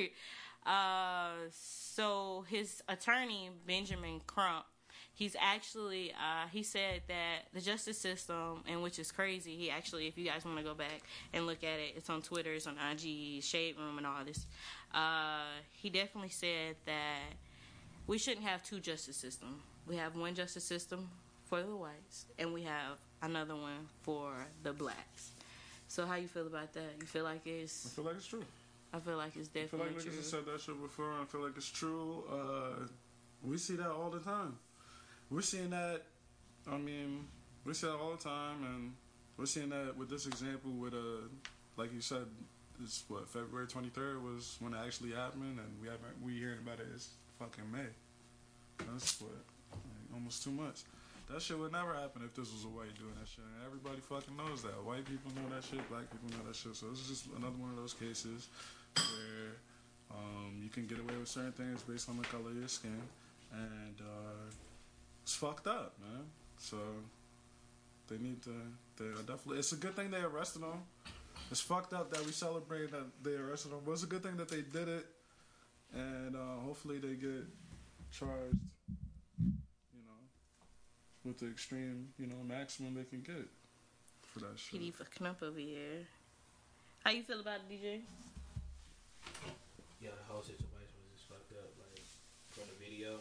Uh, 0.63 1.31
so 1.51 2.45
his 2.47 2.83
attorney 2.87 3.49
Benjamin 3.65 4.21
Crump, 4.27 4.63
he's 5.21 5.35
actually 5.39 6.11
uh, 6.13 6.47
he 6.51 6.63
said 6.63 7.01
that 7.07 7.43
the 7.53 7.61
justice 7.61 7.99
system, 7.99 8.63
and 8.67 8.81
which 8.81 8.97
is 8.97 9.11
crazy. 9.11 9.55
He 9.55 9.69
actually, 9.69 10.07
if 10.07 10.17
you 10.17 10.25
guys 10.25 10.43
want 10.43 10.57
to 10.57 10.63
go 10.63 10.73
back 10.73 11.01
and 11.31 11.45
look 11.45 11.63
at 11.63 11.79
it, 11.79 11.93
it's 11.95 12.09
on 12.09 12.23
Twitter, 12.23 12.51
it's 12.53 12.65
on 12.65 12.73
IG, 12.91 13.43
Shade 13.43 13.75
Room, 13.77 13.99
and 13.99 14.07
all 14.07 14.25
this. 14.25 14.47
Uh, 14.91 15.43
he 15.73 15.91
definitely 15.91 16.29
said 16.29 16.75
that 16.87 17.33
we 18.07 18.17
shouldn't 18.17 18.47
have 18.47 18.63
two 18.63 18.79
justice 18.79 19.15
systems. 19.15 19.61
We 19.87 19.95
have 19.97 20.15
one 20.15 20.33
justice 20.33 20.63
system 20.63 21.07
for 21.45 21.61
the 21.61 21.75
whites, 21.75 22.25
and 22.39 22.51
we 22.51 22.63
have 22.63 22.97
another 23.21 23.55
one 23.55 23.89
for 24.01 24.33
the 24.63 24.73
blacks. 24.73 25.33
So 25.87 26.07
how 26.07 26.15
you 26.15 26.27
feel 26.27 26.47
about 26.47 26.73
that? 26.73 26.95
You 26.99 27.05
feel 27.05 27.25
like 27.25 27.45
it's? 27.45 27.85
I 27.85 27.89
feel 27.89 28.05
like 28.05 28.15
it's 28.15 28.25
true. 28.25 28.45
I 28.91 28.99
feel 28.99 29.17
like 29.17 29.35
it's 29.35 29.49
definitely 29.49 29.67
I 29.67 29.83
feel 29.83 29.93
like 29.93 30.03
true. 30.03 30.11
niggas 30.13 30.15
have 30.15 30.25
said 30.25 30.45
that 30.47 30.61
shit 30.61 30.81
before. 30.81 31.11
and 31.11 31.21
I 31.21 31.25
feel 31.25 31.41
like 31.41 31.55
it's 31.55 31.69
true. 31.69 32.23
Uh, 32.27 32.87
we 33.43 33.59
see 33.59 33.75
that 33.75 33.91
all 33.91 34.09
the 34.09 34.19
time. 34.19 34.57
We're 35.31 35.41
seeing 35.41 35.69
that. 35.69 36.01
I 36.69 36.77
mean, 36.77 37.25
we 37.65 37.73
see 37.73 37.87
that 37.87 37.95
all 37.95 38.11
the 38.11 38.21
time, 38.21 38.63
and 38.65 38.93
we're 39.37 39.45
seeing 39.45 39.69
that 39.69 39.95
with 39.97 40.09
this 40.09 40.27
example. 40.27 40.71
With 40.71 40.93
uh, 40.93 41.31
like 41.77 41.93
you 41.93 42.01
said, 42.01 42.25
it's 42.83 43.05
what 43.07 43.29
February 43.29 43.67
twenty 43.67 43.89
third 43.89 44.21
was 44.21 44.57
when 44.59 44.73
it 44.73 44.79
actually 44.85 45.11
happened, 45.11 45.57
and 45.57 45.81
we 45.81 45.87
haven't 45.87 46.21
we 46.21 46.33
hearing 46.33 46.59
about 46.59 46.79
it 46.79 46.87
it 46.91 46.95
is 46.95 47.09
fucking 47.39 47.71
May. 47.71 47.87
That's 48.91 49.21
what 49.21 49.31
like, 49.71 50.13
almost 50.13 50.43
two 50.43 50.51
months. 50.51 50.83
That 51.31 51.41
shit 51.41 51.57
would 51.57 51.71
never 51.71 51.93
happen 51.93 52.23
if 52.25 52.35
this 52.35 52.51
was 52.51 52.65
a 52.65 52.67
white 52.67 52.91
doing 52.99 53.15
that 53.15 53.27
shit. 53.27 53.47
And 53.47 53.63
everybody 53.65 54.03
fucking 54.03 54.35
knows 54.35 54.63
that. 54.63 54.75
White 54.83 55.05
people 55.05 55.31
know 55.31 55.47
that 55.55 55.63
shit. 55.63 55.79
Black 55.87 56.11
people 56.11 56.27
know 56.27 56.43
that 56.43 56.57
shit. 56.57 56.75
So 56.75 56.91
this 56.91 56.99
is 56.99 57.07
just 57.07 57.25
another 57.31 57.55
one 57.55 57.71
of 57.71 57.77
those 57.77 57.93
cases 57.93 58.51
where 58.99 59.55
um, 60.11 60.59
you 60.59 60.67
can 60.67 60.87
get 60.87 60.99
away 60.99 61.15
with 61.15 61.29
certain 61.29 61.53
things 61.53 61.83
based 61.87 62.09
on 62.09 62.17
the 62.17 62.27
color 62.27 62.51
of 62.51 62.57
your 62.57 62.67
skin, 62.67 62.99
and 63.55 63.95
uh, 64.03 64.51
it's 65.23 65.35
fucked 65.35 65.67
up, 65.67 65.95
man. 65.99 66.25
So 66.57 66.77
they 68.07 68.17
need 68.17 68.41
to. 68.43 68.51
They 68.97 69.05
are 69.05 69.23
definitely. 69.25 69.59
It's 69.59 69.71
a 69.71 69.77
good 69.77 69.95
thing 69.95 70.11
they 70.11 70.21
arrested 70.21 70.61
him. 70.61 70.83
It's 71.49 71.61
fucked 71.61 71.93
up 71.93 72.11
that 72.13 72.25
we 72.25 72.31
celebrate 72.31 72.91
that 72.91 73.05
they 73.23 73.35
arrested 73.35 73.71
him, 73.71 73.79
but 73.85 73.91
it's 73.91 74.03
a 74.03 74.07
good 74.07 74.23
thing 74.23 74.37
that 74.37 74.47
they 74.49 74.61
did 74.61 74.87
it, 74.87 75.05
and 75.93 76.35
uh, 76.35 76.59
hopefully 76.63 76.97
they 76.99 77.15
get 77.15 77.45
charged. 78.11 78.55
You 79.39 80.01
know, 80.05 80.21
with 81.25 81.39
the 81.39 81.47
extreme, 81.47 82.09
you 82.17 82.27
know, 82.27 82.35
maximum 82.47 82.93
they 82.95 83.03
can 83.03 83.21
get 83.21 83.47
for 84.21 84.39
that 84.39 84.57
shit. 84.57 84.79
PD 84.79 84.93
fucking 84.93 85.27
up 85.27 85.41
over 85.43 85.59
here. 85.59 86.07
How 87.03 87.11
you 87.11 87.23
feel 87.23 87.41
about 87.41 87.59
it, 87.67 87.73
DJ? 87.73 88.01
Yeah, 90.01 90.11
the 90.15 90.31
whole 90.31 90.41
situation 90.43 90.95
was 91.03 91.19
just 91.19 91.27
fucked 91.27 91.51
up. 91.53 91.67
Like 91.77 91.99
from 92.51 92.63
the 92.71 92.77
video, 92.79 93.19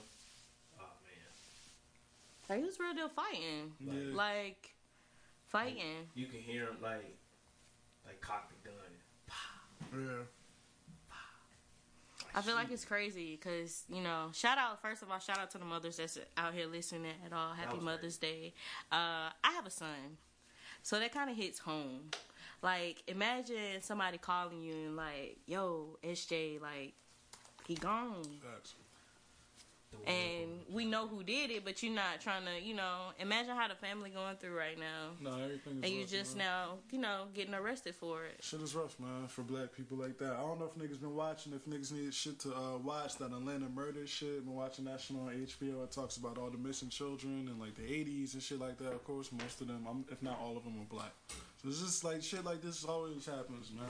oh 0.79 0.93
man, 1.03 1.33
Like 2.51 2.59
he 2.59 2.65
was 2.65 2.81
real 2.81 2.93
deal 2.93 3.09
fighting. 3.09 3.73
Yeah. 3.79 4.13
Like 4.13 4.75
fighting. 5.47 6.09
you 6.17 6.27
can 6.27 6.41
hear 6.41 6.65
him 6.65 6.79
like 6.83 7.17
like 8.05 8.21
cock 8.21 8.51
the 8.51 8.69
gun. 8.69 10.05
Yeah. 10.09 10.25
I 12.35 12.43
feel 12.43 12.55
like 12.55 12.71
it's 12.71 12.85
crazy 12.85 13.39
because 13.41 13.85
you 13.89 14.03
know. 14.03 14.31
Shout 14.33 14.59
out 14.59 14.83
first 14.83 15.03
of 15.03 15.11
all, 15.11 15.21
shout 15.21 15.39
out 15.39 15.51
to 15.53 15.59
the 15.59 15.65
mothers 15.65 15.97
that's 15.97 16.19
out 16.37 16.53
here 16.53 16.67
listening 16.67 17.13
at 17.25 17.33
all. 17.33 17.55
Happy 17.55 17.77
was 17.77 17.85
Mother's 17.85 18.19
Day. 18.19 18.53
Uh, 18.91 19.31
I 19.45 19.53
have 19.53 19.67
a 19.67 19.71
son, 19.71 20.19
so 20.83 20.99
that 20.99 21.13
kind 21.13 21.31
of 21.31 21.37
hits 21.37 21.61
home. 21.61 22.11
Like 22.63 23.03
imagine 23.07 23.81
somebody 23.81 24.19
calling 24.19 24.61
you 24.61 24.75
and 24.75 24.97
like, 24.97 25.39
"Yo, 25.47 25.99
SJ, 26.05 26.61
like 26.61 26.95
he 27.67 27.75
gone." 27.77 28.23
And 30.07 30.65
we 30.73 30.87
know 30.87 31.07
who 31.07 31.23
did 31.23 31.51
it, 31.51 31.65
but 31.65 31.83
you're 31.83 31.93
not 31.95 32.21
trying 32.21 32.45
to, 32.45 32.61
you 32.63 32.75
know. 32.75 33.11
Imagine 33.19 33.55
how 33.57 33.69
the 33.69 33.75
family 33.75 34.11
going 34.11 34.37
through 34.37 34.57
right 34.57 34.79
now, 34.79 35.11
No, 35.21 35.37
everything 35.37 35.79
is 35.79 35.85
and 35.85 35.93
you 35.93 36.07
just 36.07 36.37
man. 36.37 36.47
now, 36.47 36.79
you 36.91 36.99
know, 36.99 37.25
getting 37.35 37.55
arrested 37.55 37.95
for 37.95 38.25
it. 38.25 38.37
Shit 38.41 38.61
is 38.63 38.75
rough, 38.75 38.99
man, 38.99 39.27
for 39.29 39.43
black 39.43 39.73
people 39.77 39.99
like 39.99 40.17
that. 40.19 40.33
I 40.33 40.41
don't 40.41 40.59
know 40.59 40.71
if 40.75 40.81
niggas 40.83 41.01
been 41.01 41.15
watching, 41.15 41.53
if 41.53 41.67
niggas 41.67 41.93
need 41.93 42.15
shit 42.15 42.39
to 42.41 42.55
uh, 42.55 42.79
watch 42.79 43.19
that 43.19 43.27
Atlanta 43.33 43.69
murder 43.69 44.07
shit. 44.07 44.45
Been 44.45 44.55
watching 44.55 44.87
that 44.87 45.01
shit 45.01 45.17
on 45.17 45.29
HBO. 45.29 45.85
It 45.85 45.91
talks 45.93 46.17
about 46.17 46.39
all 46.39 46.51
the 46.51 46.59
missing 46.59 46.89
children 46.89 47.49
and 47.49 47.61
like 47.61 47.75
the 47.75 47.83
80s 47.83 48.35
and 48.35 48.43
shit 48.43 48.59
like 48.59 48.79
that. 48.79 48.93
Of 48.93 49.05
course, 49.05 49.31
most 49.33 49.61
of 49.61 49.69
them, 49.69 49.87
I'm, 49.89 50.05
if 50.11 50.23
not 50.23 50.41
all 50.41 50.57
of 50.57 50.65
them, 50.65 50.75
are 50.81 50.95
black. 50.95 51.13
So 51.63 51.69
it's 51.69 51.81
just 51.81 52.05
like 52.05 52.23
shit 52.23 52.45
like 52.45 52.63
this 52.63 52.85
always 52.85 53.27
happens, 53.27 53.71
man. 53.77 53.87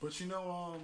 But 0.00 0.20
you 0.20 0.26
know, 0.26 0.74
um, 0.74 0.80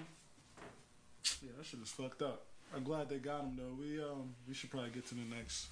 yeah, 1.42 1.50
that 1.56 1.66
shit 1.66 1.80
is 1.80 1.90
fucked 1.90 2.22
up. 2.22 2.46
I'm 2.74 2.84
glad 2.84 3.08
they 3.08 3.16
got 3.18 3.42
him 3.42 3.56
though. 3.56 3.74
We 3.78 4.00
um, 4.02 4.34
we 4.48 4.54
should 4.54 4.70
probably 4.70 4.90
get 4.90 5.06
to 5.08 5.14
the 5.14 5.22
next, 5.34 5.66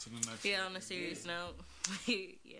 to 0.00 0.10
the 0.10 0.16
next. 0.30 0.44
Yeah, 0.44 0.64
on 0.64 0.76
a 0.76 0.80
serious 0.80 1.26
note, 1.26 1.56
yeah. 2.06 2.58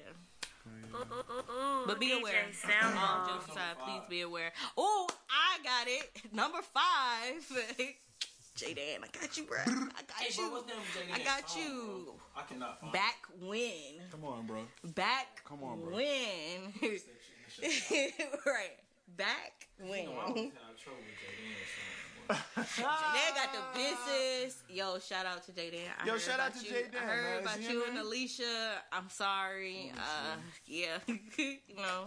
Ooh, 0.94 1.85
But 1.86 1.98
be 1.98 2.10
DJ 2.10 2.20
aware. 2.20 2.35
Sound 2.52 2.98
All 2.98 3.05
off. 3.05 3.28
jokes 3.28 3.51
aside, 3.51 3.77
please 3.85 4.02
be 4.10 4.20
aware. 4.20 4.52
Oh, 4.77 5.09
I 5.31 5.62
got 5.65 5.86
it. 5.89 6.10
Number 6.35 6.59
five. 6.60 7.51
J 8.55 8.74
Dan, 8.74 9.01
I 9.05 9.19
got 9.19 9.36
you, 9.39 9.44
bro. 9.44 9.56
I 9.60 9.65
got 9.66 10.16
Hey, 10.19 10.31
you. 10.36 10.51
what's 10.51 10.66
name 10.66 10.77
of 10.77 10.93
J.D. 10.93 11.12
I 11.15 11.24
got 11.24 11.48
song, 11.48 11.62
you. 11.62 12.02
bro? 12.06 12.15
I 12.36 12.43
cannot 12.43 12.81
find. 12.81 12.93
Back 12.93 13.16
when. 13.40 14.01
Come 14.10 14.24
on, 14.24 14.47
bro. 14.47 14.59
Back 14.94 15.43
Come 15.44 15.62
on, 15.62 15.81
bro. 15.81 15.94
when. 15.94 16.73
right. 18.47 18.77
Back 19.16 19.69
when. 19.78 20.02
You 20.02 20.06
know, 20.06 20.51
I 22.31 22.35
always 22.35 22.55
have 22.55 22.69
trouble 22.69 22.77
with 22.77 22.77
J.D. 22.77 22.83
song, 22.83 23.13
boy. 23.13 23.19
Jay 23.19 23.35
got 23.35 23.53
the 23.53 23.79
business. 23.79 24.63
Yo, 24.69 24.99
shout 24.99 25.27
out 25.27 25.45
to 25.45 25.53
Jay 25.53 25.71
Dan. 25.71 25.81
I 26.01 26.07
Yo, 26.07 26.19
shout 26.19 26.41
out 26.41 26.55
to 26.55 26.65
you. 26.65 26.71
Jay 26.71 26.83
Dan, 26.93 27.03
I 27.03 27.07
heard 27.07 27.25
man. 27.35 27.43
about 27.43 27.59
Is 27.59 27.67
he 27.67 27.73
you 27.73 27.85
and? 27.89 27.99
Alicia. 27.99 28.83
I'm 28.93 29.09
sorry. 29.09 29.93
Uh, 29.97 30.37
yeah, 30.67 30.99
you 31.39 31.59
know, 31.77 32.07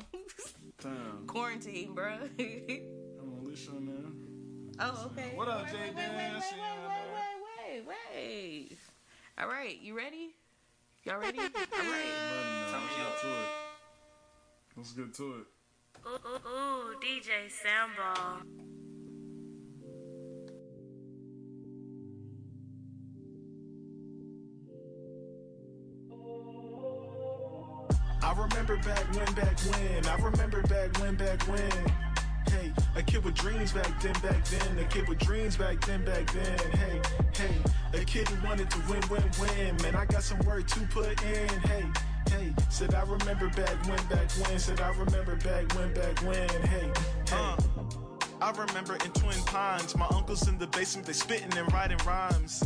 Damn. 0.82 1.26
quarantine, 1.28 1.94
bro. 1.94 2.14
I'm 2.40 3.34
Alicia, 3.42 3.72
man. 3.72 4.14
oh, 4.80 5.06
okay. 5.12 5.32
What 5.36 5.48
up, 5.48 5.64
Wait, 5.66 5.72
Jay 5.72 5.78
wait, 5.88 5.96
Dan? 5.96 6.16
Wait, 6.16 6.34
wait, 6.34 6.54
wait, 6.54 6.80
wait, 6.88 7.84
wait, 7.84 7.84
wait, 7.86 7.88
wait, 7.88 8.70
wait. 8.70 8.78
All 9.40 9.48
right, 9.48 9.80
you 9.82 9.96
ready? 9.98 10.36
Y'all 11.04 11.18
ready? 11.20 11.40
All 11.40 11.46
right. 11.46 12.12
Let's 12.72 12.94
get 12.96 13.22
to 13.22 13.28
it. 13.28 13.50
Let's 14.78 14.92
get 14.94 15.14
to 15.16 15.34
it. 15.42 15.48
Ooh, 16.06 16.10
ooh, 16.10 16.50
ooh, 16.50 16.96
DJ 17.02 17.50
Sambal. 17.50 18.44
Remember 28.62 28.90
back 28.90 29.16
when, 29.16 29.34
back 29.34 29.60
when. 29.60 30.06
I 30.06 30.16
remember 30.18 30.62
back 30.64 31.00
when, 31.00 31.16
back 31.16 31.42
when. 31.48 31.72
Hey, 32.52 32.72
a 32.96 33.02
kid 33.02 33.24
with 33.24 33.34
dreams 33.34 33.72
back 33.72 34.00
then, 34.02 34.14
back 34.22 34.46
then. 34.46 34.78
A 34.78 34.84
kid 34.84 35.10
with 35.10 35.18
dreams 35.18 35.58
back 35.58 35.84
then, 35.86 36.06
back 36.06 36.32
then. 36.32 36.60
Hey, 36.72 37.02
hey, 37.36 38.00
a 38.00 38.06
kid 38.06 38.28
who 38.28 38.48
wanted 38.48 38.70
to 38.70 38.78
win, 38.88 39.02
win, 39.10 39.24
win. 39.40 39.76
Man, 39.82 39.96
I 39.96 40.06
got 40.06 40.22
some 40.22 40.40
work 40.40 40.68
to 40.68 40.80
put 40.92 41.24
in. 41.24 41.50
Hey, 41.62 41.86
hey, 42.30 42.54
said 42.70 42.94
I 42.94 43.02
remember 43.02 43.50
back 43.50 43.84
when, 43.88 44.04
back 44.08 44.30
when. 44.32 44.60
Said 44.60 44.80
I 44.80 44.90
remember 44.90 45.36
back 45.38 45.74
when, 45.76 45.94
back 45.94 46.22
when. 46.22 46.48
Hey, 46.68 46.92
hey. 47.30 47.36
Uh, 47.36 47.58
I 48.42 48.52
remember 48.52 48.94
in 48.94 49.12
Twin 49.12 49.42
Pines, 49.46 49.96
my 49.96 50.08
uncles 50.08 50.48
in 50.48 50.60
the 50.60 50.68
basement, 50.68 51.08
they 51.08 51.14
spitting 51.14 51.56
and 51.58 51.72
writing 51.74 52.00
rhymes. 52.06 52.64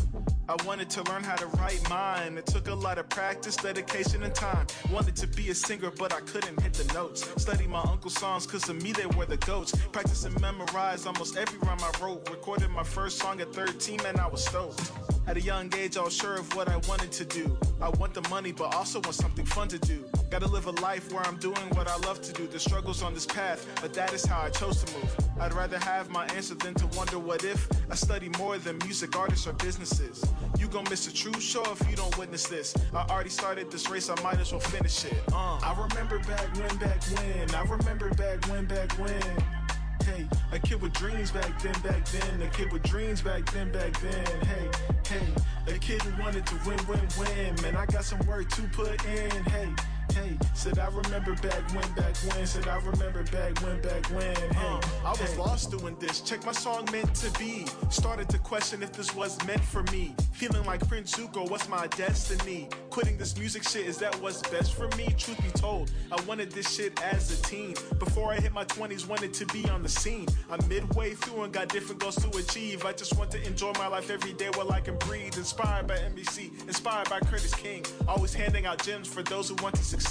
I 0.47 0.55
wanted 0.63 0.91
to 0.91 1.03
learn 1.03 1.23
how 1.23 1.35
to 1.35 1.47
write 1.57 1.81
mine. 1.89 2.37
It 2.37 2.45
took 2.45 2.67
a 2.67 2.73
lot 2.73 2.99
of 2.99 3.09
practice, 3.09 3.55
dedication, 3.55 4.21
and 4.21 4.33
time. 4.35 4.67
Wanted 4.91 5.15
to 5.17 5.27
be 5.27 5.49
a 5.49 5.55
singer, 5.55 5.91
but 5.97 6.13
I 6.13 6.19
couldn't 6.19 6.61
hit 6.61 6.73
the 6.73 6.93
notes. 6.93 7.27
Study 7.41 7.65
my 7.65 7.81
uncle's 7.81 8.13
songs, 8.13 8.45
cause 8.45 8.61
to 8.63 8.75
me 8.75 8.91
they 8.91 9.07
were 9.07 9.25
the 9.25 9.37
goats. 9.37 9.75
Practice 9.91 10.23
and 10.23 10.39
memorize 10.39 11.07
almost 11.07 11.35
every 11.35 11.57
rhyme 11.59 11.79
I 11.81 11.91
wrote. 12.03 12.29
Recorded 12.29 12.69
my 12.69 12.83
first 12.83 13.17
song 13.17 13.41
at 13.41 13.53
13, 13.53 14.01
and 14.05 14.19
I 14.19 14.27
was 14.27 14.45
stoked. 14.45 14.91
At 15.27 15.37
a 15.37 15.41
young 15.41 15.73
age, 15.75 15.97
I 15.97 16.03
was 16.03 16.15
sure 16.15 16.35
of 16.35 16.55
what 16.55 16.69
I 16.69 16.77
wanted 16.87 17.11
to 17.13 17.25
do. 17.25 17.57
I 17.81 17.89
want 17.89 18.13
the 18.13 18.21
money, 18.29 18.51
but 18.51 18.75
also 18.75 18.99
want 19.01 19.15
something 19.15 19.45
fun 19.45 19.67
to 19.69 19.79
do. 19.79 20.05
Gotta 20.29 20.47
live 20.47 20.67
a 20.67 20.71
life 20.81 21.11
where 21.11 21.25
I'm 21.25 21.37
doing 21.37 21.67
what 21.73 21.87
I 21.87 21.97
love 21.97 22.21
to 22.21 22.33
do. 22.33 22.45
The 22.45 22.59
struggles 22.59 23.01
on 23.01 23.15
this 23.15 23.25
path, 23.25 23.67
but 23.81 23.91
that 23.95 24.13
is 24.13 24.23
how 24.23 24.41
I 24.41 24.49
chose 24.49 24.83
to 24.83 24.93
move. 24.93 25.15
I'd 25.39 25.53
rather 25.53 25.79
have 25.79 26.11
my 26.11 26.25
answer 26.27 26.53
than 26.53 26.75
to 26.75 26.85
wonder 26.95 27.17
what 27.17 27.43
if. 27.43 27.67
I 27.89 27.95
study 27.95 28.29
more 28.37 28.59
than 28.59 28.77
music 28.79 29.17
artists 29.17 29.47
or 29.47 29.53
businesses. 29.53 30.23
You 30.59 30.67
gon' 30.67 30.85
miss 30.91 31.07
a 31.07 31.13
true 31.13 31.39
show 31.39 31.63
if 31.71 31.89
you 31.89 31.95
don't 31.95 32.15
witness 32.19 32.45
this. 32.45 32.75
I 32.93 33.05
already 33.09 33.31
started 33.31 33.71
this 33.71 33.89
race, 33.89 34.09
I 34.09 34.21
might 34.21 34.39
as 34.39 34.51
well 34.51 34.61
finish 34.61 35.05
it. 35.05 35.17
Uh. 35.33 35.57
I 35.63 35.75
remember 35.89 36.19
back 36.19 36.55
when, 36.55 36.77
back 36.77 37.03
when. 37.03 37.55
I 37.55 37.63
remember 37.63 38.09
back 38.11 38.47
when, 38.47 38.65
back 38.65 38.91
when. 38.99 39.64
Hey, 40.05 40.27
a 40.51 40.59
kid 40.59 40.81
with 40.81 40.93
dreams 40.93 41.31
back 41.31 41.59
then, 41.61 41.73
back 41.81 42.05
then. 42.05 42.41
A 42.43 42.47
kid 42.49 42.71
with 42.71 42.83
dreams 42.83 43.21
back 43.21 43.51
then, 43.51 43.71
back 43.71 43.99
then. 44.01 44.45
Hey, 44.45 44.69
hey, 45.07 45.73
a 45.73 45.79
kid 45.79 46.01
who 46.03 46.21
wanted 46.21 46.45
to 46.45 46.55
win, 46.65 46.77
win, 46.87 47.07
win. 47.17 47.55
Man, 47.63 47.75
I 47.75 47.87
got 47.87 48.03
some 48.03 48.19
work 48.27 48.47
to 48.51 48.61
put 48.67 49.03
in. 49.05 49.31
Hey, 49.45 49.73
hey, 50.15 50.37
said 50.53 50.79
I 50.79 50.87
remember 50.87 51.35
back 51.35 51.61
when, 51.73 51.93
back 51.93 52.15
when. 52.15 52.45
Said 52.45 52.67
I 52.67 52.77
remember 52.77 53.23
back 53.23 53.61
when, 53.61 53.81
back 53.81 54.05
when. 54.11 54.35
Hey, 54.35 54.79
I 55.03 55.11
was 55.11 55.37
lost 55.37 55.71
doing 55.71 55.95
this. 55.99 56.21
Check 56.21 56.45
my 56.45 56.51
song 56.51 56.87
meant 56.91 57.13
to 57.15 57.39
be. 57.39 57.67
Started 57.89 58.29
to 58.29 58.39
question 58.39 58.81
if 58.81 58.93
this 58.93 59.13
was 59.13 59.43
meant 59.45 59.63
for 59.63 59.83
me. 59.91 60.15
Feeling 60.31 60.65
like 60.65 60.87
Prince 60.87 61.15
Zuko, 61.15 61.49
what's 61.49 61.67
my 61.69 61.87
destiny? 61.87 62.69
Quitting 62.89 63.17
this 63.17 63.37
music 63.37 63.67
shit, 63.67 63.85
is 63.85 63.97
that 63.97 64.19
what's 64.21 64.41
best 64.49 64.73
for 64.73 64.87
me? 64.97 65.07
Truth 65.17 65.41
be 65.43 65.49
told, 65.51 65.91
I 66.11 66.21
wanted 66.23 66.51
this 66.51 66.73
shit 66.73 67.01
as 67.03 67.37
a 67.37 67.43
teen. 67.43 67.75
Before 67.99 68.31
I 68.31 68.35
hit 68.35 68.53
my 68.53 68.65
20s, 68.65 69.07
wanted 69.07 69.33
to 69.33 69.45
be 69.47 69.67
on 69.69 69.83
the 69.83 69.89
scene. 69.89 70.27
I'm 70.49 70.65
midway 70.67 71.13
through 71.13 71.43
and 71.43 71.53
got 71.53 71.69
different 71.69 72.01
goals 72.01 72.15
to 72.15 72.37
achieve. 72.37 72.85
I 72.85 72.93
just 72.93 73.17
want 73.17 73.31
to 73.31 73.45
enjoy 73.45 73.73
my 73.77 73.87
life 73.87 74.09
every 74.09 74.33
day 74.33 74.49
while 74.55 74.71
I 74.71 74.79
can 74.79 74.97
breathe. 74.99 75.37
Inspired 75.37 75.87
by 75.87 75.97
NBC, 75.97 76.67
inspired 76.67 77.09
by 77.09 77.19
Curtis 77.19 77.53
King. 77.53 77.85
Always 78.07 78.33
handing 78.33 78.65
out 78.65 78.83
gems 78.83 79.07
for 79.07 79.23
those 79.23 79.49
who 79.49 79.55
want 79.61 79.75
to 79.75 79.83
succeed. 79.83 80.04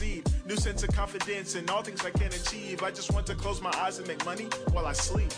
New 0.46 0.56
sense 0.56 0.82
of 0.82 0.90
confidence 0.90 1.54
in 1.54 1.68
all 1.70 1.82
things 1.82 2.04
I 2.04 2.10
can 2.10 2.26
achieve. 2.26 2.82
I 2.82 2.90
just 2.90 3.12
want 3.12 3.26
to 3.26 3.34
close 3.34 3.62
my 3.62 3.72
eyes 3.78 3.98
and 3.98 4.06
make 4.06 4.24
money 4.26 4.44
while 4.72 4.86
I 4.86 4.92
sleep. 4.92 5.32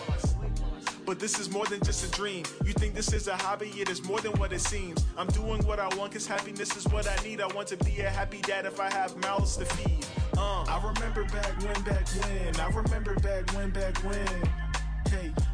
But 1.05 1.21
this 1.21 1.39
is 1.39 1.49
more 1.51 1.65
than 1.67 1.81
just 1.85 2.05
a 2.05 2.11
dream. 2.11 2.45
You 2.65 2.73
think 2.73 2.95
this 2.95 3.13
is 3.13 3.29
a 3.29 3.37
hobby, 3.37 3.69
it 3.77 3.89
is 3.89 4.03
more 4.05 4.19
than 4.21 4.33
what 4.33 4.53
it 4.53 4.61
seems. 4.61 5.05
I'm 5.17 5.29
doing 5.29 5.65
what 5.67 5.79
I 5.79 5.95
want 5.97 6.13
cause 6.13 6.27
happiness 6.27 6.77
is 6.77 6.85
what 6.89 7.07
I 7.07 7.23
need. 7.23 7.41
I 7.41 7.47
want 7.55 7.69
to 7.69 7.77
be 7.77 8.01
a 8.01 8.11
happy 8.11 8.41
dad 8.41 8.67
if 8.67 8.81
I 8.81 8.91
have 8.91 9.17
mouths 9.19 9.57
to 9.59 9.65
feed. 9.65 10.05
Uh, 10.37 10.65
I 10.65 10.83
remember 10.85 11.25
back 11.27 11.53
when, 11.63 11.83
back 11.85 12.09
when. 12.09 12.61
I 12.61 12.69
remember 12.69 13.15
back 13.17 13.53
when, 13.55 13.71
back 13.71 13.97
when. 14.03 14.66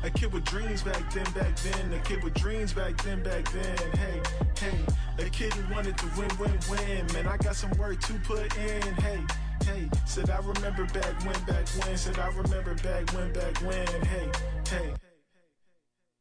A 0.04 0.10
kid 0.10 0.32
with 0.32 0.44
dreams 0.44 0.82
back 0.82 1.12
then, 1.12 1.24
back 1.32 1.54
then. 1.56 1.92
A 1.92 1.98
kid 2.00 2.24
with 2.24 2.34
dreams 2.34 2.72
back 2.72 3.00
then, 3.04 3.22
back 3.22 3.48
then. 3.52 3.76
Hey, 3.92 4.20
hey, 4.58 5.24
a 5.24 5.30
kid 5.30 5.52
who 5.52 5.72
wanted 5.72 5.96
to 5.98 6.06
win, 6.18 6.28
win, 6.38 6.58
win. 6.68 7.06
Man, 7.14 7.28
I 7.28 7.36
got 7.36 7.54
some 7.54 7.70
work 7.78 8.00
to 8.00 8.14
put 8.24 8.56
in. 8.58 8.82
Hey, 8.94 9.20
hey, 9.64 9.88
said 10.04 10.28
I 10.28 10.38
remember 10.38 10.86
back 10.86 11.24
when, 11.24 11.38
back 11.44 11.68
when. 11.68 11.96
Said 11.96 12.18
I 12.18 12.28
remember 12.28 12.74
back 12.74 13.12
when, 13.12 13.32
back 13.32 13.56
when. 13.62 13.86
Hey, 13.86 14.28
hey. 14.70 14.92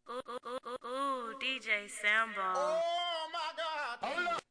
Ooh, 0.09 0.21
ooh, 0.29 0.47
ooh, 0.47 0.87
ooh, 0.87 1.33
DJ 1.39 1.89
Sambal. 1.89 2.53
Oh 2.53 3.27
my 3.33 3.39
God. 3.57 4.13
Hold 4.13 4.27
up. 4.27 4.50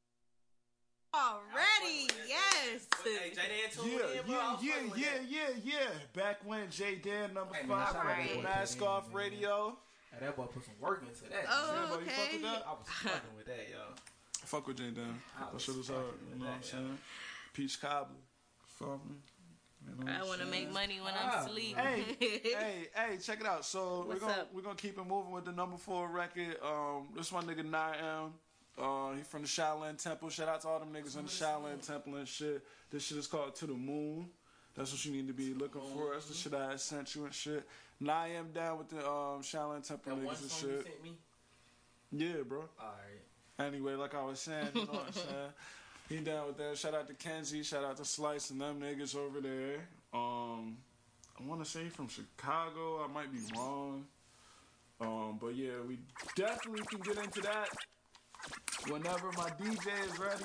Already, 1.12 2.08
yes. 2.28 2.86
Hey, 3.02 3.30
Jay 3.30 3.34
Dan 3.34 3.70
tuned 3.72 3.92
Yeah, 4.14 4.20
in, 4.20 4.26
bro. 4.26 4.36
I 4.36 4.56
yeah, 4.62 4.74
yeah, 4.74 4.96
yeah, 4.96 5.06
yeah, 5.28 5.48
yeah. 5.64 5.88
Back 6.14 6.38
when 6.44 6.70
J 6.70 6.96
Dan 6.96 7.34
number 7.34 7.54
Hey, 7.54 7.66
man, 7.66 7.78
five, 7.84 7.92
shout 7.94 8.06
right. 8.06 8.42
Mask 8.42 8.80
Off 8.82 9.08
man. 9.08 9.16
Radio. 9.16 9.76
Hey, 10.12 10.18
that 10.26 10.36
boy 10.36 10.44
put 10.44 10.64
some 10.64 10.74
work 10.80 11.02
into 11.02 11.24
that. 11.30 11.44
Oh, 11.48 11.74
Sambo, 11.88 12.04
you 12.04 12.10
fuck 12.10 12.24
okay. 12.26 12.32
with 12.36 12.42
that? 12.42 12.64
I 12.66 12.70
was 12.70 12.86
fucking 12.86 13.20
with 13.36 13.46
that, 13.46 13.68
yo. 13.70 13.94
Fuck 14.44 14.66
with 14.68 14.76
J 14.76 14.90
Dan. 14.90 15.20
I 15.36 15.44
That 15.44 15.54
was 15.54 15.62
shit 15.62 15.76
was 15.76 15.88
hard. 15.88 16.00
You 16.04 16.30
with 16.30 16.38
know 16.38 16.44
what 16.46 16.54
I'm 16.54 16.60
that, 16.60 16.66
saying? 16.66 16.98
Peach 17.54 17.80
cobbler. 17.80 18.16
Fuck 18.66 19.00
me. 19.08 19.16
You 19.98 20.04
know 20.04 20.12
I 20.12 20.22
want 20.24 20.40
to 20.40 20.46
make 20.46 20.72
money 20.72 21.00
when 21.02 21.14
Ah, 21.16 21.40
I'm 21.40 21.46
asleep. 21.48 21.76
Hey, 21.76 22.04
hey, 22.20 22.86
hey, 22.94 23.16
check 23.20 23.40
it 23.40 23.46
out. 23.46 23.64
So 23.64 24.04
we're 24.06 24.16
gonna 24.18 24.32
up? 24.32 24.50
we're 24.54 24.60
gonna 24.62 24.74
keep 24.76 24.96
it 24.98 25.06
moving 25.06 25.32
with 25.32 25.44
the 25.46 25.52
number 25.52 25.76
four 25.76 26.06
record. 26.08 26.56
Um, 26.62 27.08
this 27.16 27.32
one 27.32 27.46
nigga 27.46 27.64
Niam. 27.68 28.32
Uh, 28.80 29.12
he 29.12 29.22
from 29.22 29.42
the 29.42 29.48
Shaolin 29.48 30.02
Temple. 30.02 30.30
Shout 30.30 30.48
out 30.48 30.62
to 30.62 30.68
all 30.68 30.78
them 30.80 30.88
niggas 30.92 31.16
in 31.18 31.24
the 31.24 31.30
Shaolin 31.30 31.86
Temple 31.86 32.16
and 32.16 32.26
shit. 32.26 32.64
This 32.90 33.04
shit 33.04 33.18
is 33.18 33.26
called 33.26 33.54
To 33.56 33.66
the 33.66 33.74
Moon. 33.74 34.28
That's 34.74 34.92
what 34.92 35.04
you 35.04 35.12
need 35.12 35.26
to 35.26 35.34
be 35.34 35.52
looking 35.52 35.82
for. 35.94 36.12
That's 36.14 36.26
the 36.26 36.34
shit 36.34 36.54
I 36.54 36.76
sent 36.76 37.14
you 37.14 37.24
and 37.24 37.34
shit. 37.34 37.66
And 37.98 38.10
I 38.10 38.28
am 38.28 38.52
down 38.52 38.78
with 38.78 38.88
the 38.88 38.98
um, 39.06 39.42
Shaolin 39.42 39.86
Temple 39.86 40.16
That 40.16 40.24
niggas 40.24 40.42
and 40.42 40.50
shit. 40.50 40.82
sent 40.84 41.02
me. 41.02 41.18
Yeah, 42.12 42.42
bro. 42.48 42.64
Alright. 42.80 43.68
Anyway, 43.74 43.94
like 43.94 44.14
I 44.14 44.22
was 44.24 44.40
saying, 44.40 44.68
you 44.74 44.86
know 44.86 44.92
what 44.92 45.06
I'm 45.08 45.12
saying? 45.12 45.52
He 46.08 46.16
down 46.18 46.46
with 46.46 46.56
that. 46.56 46.78
Shout 46.78 46.94
out 46.94 47.06
to 47.08 47.14
Kenzie. 47.14 47.62
Shout 47.62 47.84
out 47.84 47.96
to 47.98 48.04
Slice 48.04 48.50
and 48.50 48.60
them 48.60 48.80
niggas 48.80 49.14
over 49.14 49.40
there. 49.40 49.86
Um, 50.14 50.78
I 51.38 51.44
want 51.46 51.62
to 51.62 51.68
say 51.70 51.88
from 51.88 52.08
Chicago. 52.08 53.04
I 53.04 53.12
might 53.12 53.30
be 53.32 53.38
wrong. 53.54 54.06
Um, 55.00 55.38
but 55.40 55.54
yeah, 55.54 55.72
we 55.86 55.98
definitely 56.36 56.84
can 56.90 57.00
get 57.00 57.22
into 57.22 57.40
that 57.42 57.68
whenever 58.88 59.30
my 59.32 59.50
DJ 59.50 59.86
is 60.06 60.18
ready. 60.18 60.44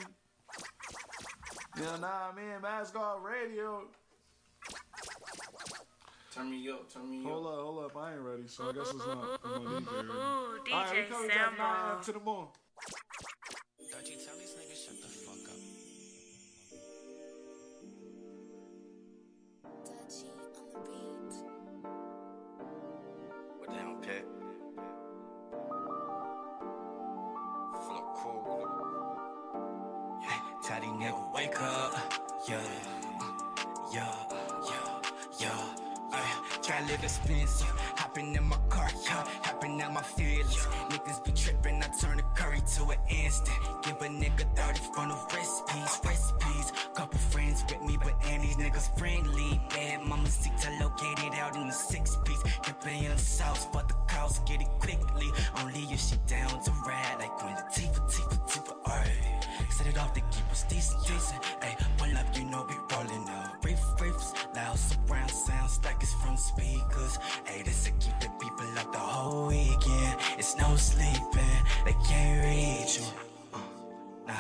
You 1.78 1.84
know 1.84 1.92
what 1.92 2.04
I 2.04 2.32
mean? 2.36 2.62
Mask 2.62 2.96
Off 2.98 3.20
Radio. 3.24 3.84
Turn 6.34 6.52
me 6.52 6.70
up, 6.70 6.92
turn 6.94 7.10
me 7.10 7.24
Hold 7.24 7.48
up. 7.48 7.54
Hold 7.54 7.86
up, 7.86 7.92
hold 7.92 7.92
up. 7.92 7.98
I 7.98 8.14
ain't 8.14 8.22
ready, 8.22 8.48
so 8.48 8.70
I 8.70 8.74
guess 8.74 8.90
it's 8.94 8.98
not. 8.98 9.40
it's 9.44 9.44
not 9.44 9.62
DJ 9.64 9.66
ready. 9.66 10.08
Ooh, 10.10 10.74
All 10.74 10.84
right, 10.84 10.96
we 10.96 11.04
coming 11.04 11.28
back 11.30 11.58
now 11.58 12.00
to 12.04 12.12
the 12.12 12.20
moon. 12.20 12.48
Don't 13.92 14.08
you 14.08 14.16
tell 14.18 14.38
these 14.38 14.56
niggas 14.56 14.86
shut 14.86 15.02
the 15.02 15.08
fuck 15.08 15.50
up. 15.50 15.60
What 23.60 23.70
the 23.70 23.76
hell, 23.76 23.96
Pet? 24.02 24.45
Yeah, 28.46 30.40
tell 30.64 30.82
these 30.82 30.90
niggas 30.92 31.34
wake 31.34 31.62
up. 31.62 31.94
Yeah, 32.48 32.62
yeah, 33.92 34.14
yeah, 34.70 35.02
yeah. 35.40 36.14
Ay, 36.14 36.60
try 36.62 36.80
to 36.82 36.86
live. 36.86 37.02
Hopping 37.98 38.36
in 38.36 38.44
my 38.44 38.58
car, 38.70 38.88
yeah. 39.04 39.24
Hopping 39.42 39.82
out 39.82 39.94
my 39.94 40.02
feelings. 40.02 40.56
Niggas 40.90 41.26
be 41.26 41.32
tripping, 41.32 41.82
I 41.82 41.88
turn 42.00 42.18
the 42.18 42.24
curry 42.36 42.62
to 42.76 42.84
an 42.92 43.00
instant. 43.10 43.58
Give 43.82 43.96
a 44.02 44.08
nigga 44.08 44.46
30 44.56 44.80
from 44.94 45.10
the 45.10 45.16
recipes, 45.34 46.00
recipes. 46.06 46.72
Couple 46.94 47.18
friends 47.18 47.64
with 47.68 47.82
me, 47.82 47.98
but 48.02 48.14
and 48.28 48.44
these 48.44 48.58
niggas 48.58 48.98
friendly. 48.98 49.60
Bad 49.70 50.04
mama 50.06 50.30
seats 50.30 50.68
are 50.68 50.80
located 50.80 51.34
out 51.40 51.56
in 51.56 51.66
the 51.66 51.74
six 51.74 52.16
piece. 52.24 52.44
Dipping 52.64 53.06
in 53.06 53.12
the 53.12 53.18
sauce, 53.18 53.68
but 53.74 53.88
the 53.88 53.96
cow 54.08 54.30
get 54.46 54.62
it 54.62 54.70
quickly. 54.80 55.28
Only 55.60 55.82
if 55.92 56.00
she 56.00 56.18
down 56.28 56.64
to 56.64 56.72
decent, 60.76 61.08
decent. 61.08 61.42
Ayy, 61.62 61.76
pull 61.98 62.18
up, 62.18 62.28
you 62.36 62.44
know 62.46 62.66
we 62.68 62.76
rolling 62.92 63.28
up. 63.30 63.62
Brief, 63.62 63.80
briefs, 63.98 64.34
loud 64.56 64.78
surround 64.78 65.32
sounds 65.32 65.80
like 65.86 66.02
it's 66.02 66.14
from 66.14 66.36
speakers. 66.38 67.18
Ayy, 67.48 67.64
this 67.64 67.86
to 67.86 67.92
keep 67.92 68.20
the 68.20 68.30
people 68.40 68.68
up 68.78 68.92
the 68.92 69.00
whole 69.00 69.48
weekend. 69.48 70.16
It's 70.38 70.58
no 70.58 70.76
sleeping, 70.76 71.60
they 71.86 71.96
can't 72.08 72.44
reach 72.46 73.00
you. 73.00 73.06
Uh, 73.54 73.60
nah, 74.28 74.34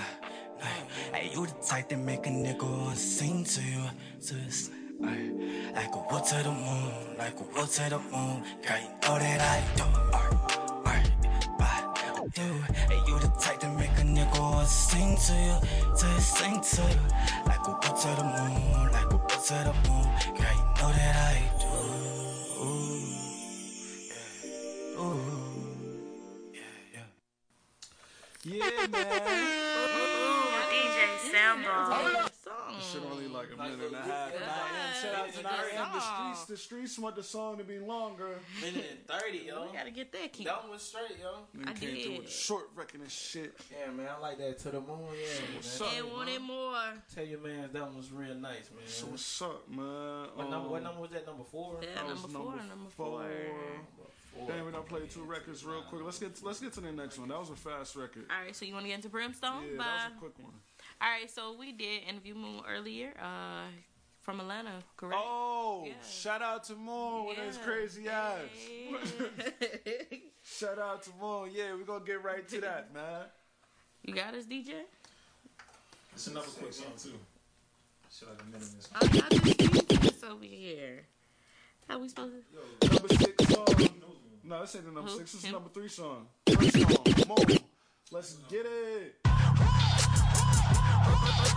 nah. 0.60 0.66
Hey, 1.14 1.32
you 1.34 1.46
the 1.46 1.54
type 1.66 1.90
that 1.90 2.00
make 2.00 2.28
a 2.28 2.30
nigga 2.30 2.64
wanna 2.64 2.96
sing 2.96 3.44
to 3.46 3.62
you. 3.62 3.84
So 4.20 4.36
it's 4.46 4.70
ay, 5.04 5.32
like 5.74 5.94
a 5.96 6.00
whoop 6.10 6.26
to 6.26 6.36
the 6.44 6.52
moon, 6.52 7.18
like 7.18 7.40
a 7.40 7.44
whoop 7.44 7.70
to 7.70 7.90
the 7.90 8.00
moon. 8.12 8.44
Girl, 8.66 8.80
you 8.84 8.92
know 9.04 9.20
that 9.24 9.42
I 9.42 9.60
do. 9.80 9.86
Ay, 10.14 11.04
ay, 11.60 11.84
I 11.96 12.28
do. 12.34 12.48
Hey, 12.90 13.02
you 13.08 13.20
the 13.20 13.32
type 13.40 13.60
that 13.62 13.74
make 13.80 13.95
a 14.16 14.26
nigga 14.26 14.40
wanna 14.40 14.66
sing 14.66 15.18
to 15.18 15.34
you, 15.34 15.60
to 15.98 16.22
sing 16.22 16.62
to 16.62 16.82
you. 16.82 17.00
Like 17.46 17.68
a 17.68 17.72
whoop 17.72 17.82
to 17.82 18.08
the 18.16 18.24
moon, 18.24 18.92
like 18.92 19.12
a 19.12 19.18
whoop 19.18 19.28
to 19.28 19.54
the 19.54 19.74
moon. 19.88 20.08
Girl, 20.36 20.56
you 20.56 20.66
know 20.78 20.92
that 20.92 21.16
I 21.16 21.38
do. 21.60 21.68
Ooh, 22.64 23.06
yeah. 24.10 25.00
Ooh. 25.02 25.36
Yeah, 28.46 28.88
man. 28.88 29.12
Ooh, 29.66 30.62
DJ 30.72 30.98
Sambo. 31.32 32.35
This 32.86 32.94
shit 32.94 33.12
only 33.12 33.28
like 33.28 33.48
a 33.52 33.58
minute 33.58 33.80
and 33.88 33.96
a 33.96 33.98
half. 33.98 34.32
Nah, 34.34 35.02
shout 35.02 35.16
out 35.16 35.34
to 35.34 35.42
the, 35.42 36.00
streets. 36.00 36.46
The 36.46 36.58
streets 36.58 37.00
want 37.00 37.16
the 37.16 37.24
song 37.24 37.58
to 37.58 37.64
be 37.64 37.80
longer. 37.80 38.30
Minute 38.62 38.86
and 38.92 39.22
30, 39.22 39.38
yo. 39.40 39.66
We 39.66 39.76
gotta 39.76 39.92
get 39.92 40.12
that 40.12 40.34
key. 40.34 40.44
That 40.44 40.62
one 40.64 40.74
was 40.74 40.84
straight, 40.84 41.18
yo. 41.20 41.48
Nigga 41.60 41.80
came 41.80 42.04
through 42.04 42.18
with 42.18 42.28
a 42.28 42.32
short 42.32 42.70
record 42.76 43.02
and 43.02 43.10
shit. 43.10 43.56
Yeah, 43.72 43.92
man, 43.92 44.08
I 44.16 44.22
like 44.22 44.38
that 44.38 44.60
to 44.60 44.70
the 44.70 44.82
moon. 44.82 45.00
Yeah, 45.14 45.56
what's 45.56 45.80
man. 45.80 45.90
up, 45.90 45.96
They 45.96 46.02
wanted 46.04 46.42
more. 46.42 46.76
Tell 47.14 47.26
your 47.26 47.40
man 47.40 47.70
that 47.74 47.82
one 47.82 47.98
was 47.98 48.12
real 48.12 48.36
nice, 48.36 48.70
man. 48.76 48.86
So 48.86 49.08
what's 49.08 49.42
up, 49.42 49.68
man? 49.70 50.28
What, 50.36 50.50
number, 50.50 50.70
what 50.70 50.78
Um, 50.78 50.84
number 50.84 51.02
was 51.02 51.10
that? 51.12 51.26
Number 51.26 51.44
four? 51.44 51.80
Yeah, 51.82 51.90
That 51.96 52.06
was 52.06 52.22
number 52.22 52.38
four, 52.38 52.56
number 52.56 52.90
four. 52.96 53.22
Four. 53.22 54.48
Damn, 54.48 54.66
we 54.66 54.72
done 54.72 54.84
played 54.84 55.10
two 55.10 55.24
records 55.24 55.64
real 55.66 55.82
quick. 55.84 56.04
Let's 56.04 56.20
get 56.20 56.44
let's 56.44 56.60
get 56.60 56.74
to 56.74 56.82
the 56.82 56.92
next 56.92 57.18
one. 57.18 57.30
That 57.30 57.40
was 57.40 57.50
a 57.50 57.56
fast 57.56 57.96
record. 57.96 58.26
All 58.30 58.44
right, 58.44 58.54
so 58.54 58.66
you 58.66 58.74
want 58.74 58.84
to 58.84 58.90
get 58.90 58.96
into 58.96 59.08
Brimstone? 59.08 59.64
Yeah, 59.72 59.78
by... 59.78 59.84
that 59.86 60.10
was 60.10 60.18
a 60.18 60.20
quick 60.20 60.40
one. 60.40 60.54
All 61.02 61.10
right, 61.10 61.30
so 61.30 61.56
we 61.58 61.72
did 61.72 62.04
interview 62.10 62.36
Moon 62.36 62.62
earlier 62.70 63.14
uh, 63.22 63.68
from 64.22 64.40
Atlanta, 64.40 64.72
correct? 64.98 65.22
Oh, 65.24 65.88
shout 66.10 66.42
out 66.42 66.64
to 66.66 66.76
Moon 66.76 67.26
with 67.26 67.38
his 67.38 67.58
crazy 67.58 68.08
ass. 68.08 68.40
shout 70.44 70.80
out 70.80 71.04
to 71.04 71.10
Moon. 71.22 71.50
Yeah, 71.54 71.74
we're 71.74 71.84
gonna 71.84 72.06
get 72.06 72.24
right 72.24 72.48
to 72.50 72.62
that, 72.62 72.94
man. 72.94 73.24
You 74.04 74.14
got 74.14 74.34
us, 74.34 74.46
DJ? 74.46 74.72
It's 76.14 76.28
another 76.28 76.48
quick 76.48 76.74
song 76.74 76.94
too. 76.98 77.10
Shit 78.12 78.30
like 78.30 78.42
a 78.42 78.46
minute. 78.46 78.70
and 79.02 79.14
I 79.14 79.20
got 79.20 79.30
this 79.44 80.00
this 80.00 80.24
over 80.24 80.46
here. 80.46 81.04
How 81.90 82.00
we 82.00 82.08
supposed 82.08 82.34
to? 82.82 82.88
Number 82.88 83.08
six 83.10 83.48
song. 83.54 83.66
No, 84.44 84.62
this 84.62 84.76
ain't 84.76 84.86
the 84.86 84.92
number 84.92 85.12
Who? 85.12 85.18
six. 85.18 85.34
This 85.34 85.44
is 85.44 85.52
number 85.52 85.70
three 85.70 85.90
song. 85.90 86.28
First 86.48 86.80
song, 86.80 87.36
Moon. 87.38 87.58
Let's 88.12 88.36
get 88.50 88.66
it. 88.66 89.25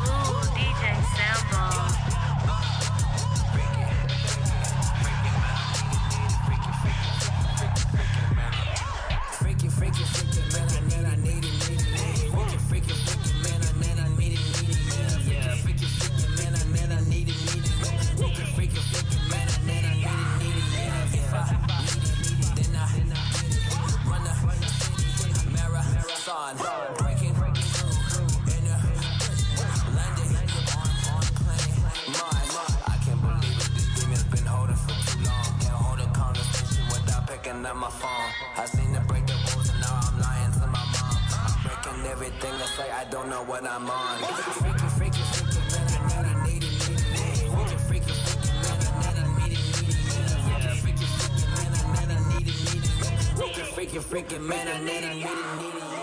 Ooh, 0.01 0.41
DJ 0.55 0.95
Sambo. 1.15 2.18
Freaky, 54.09 54.39
man, 54.39 54.67
I 54.67 54.81
need 54.81 55.05
it, 55.05 55.15
need 55.17 55.25
it, 55.27 55.61
need 55.61 55.83
it, 55.83 55.98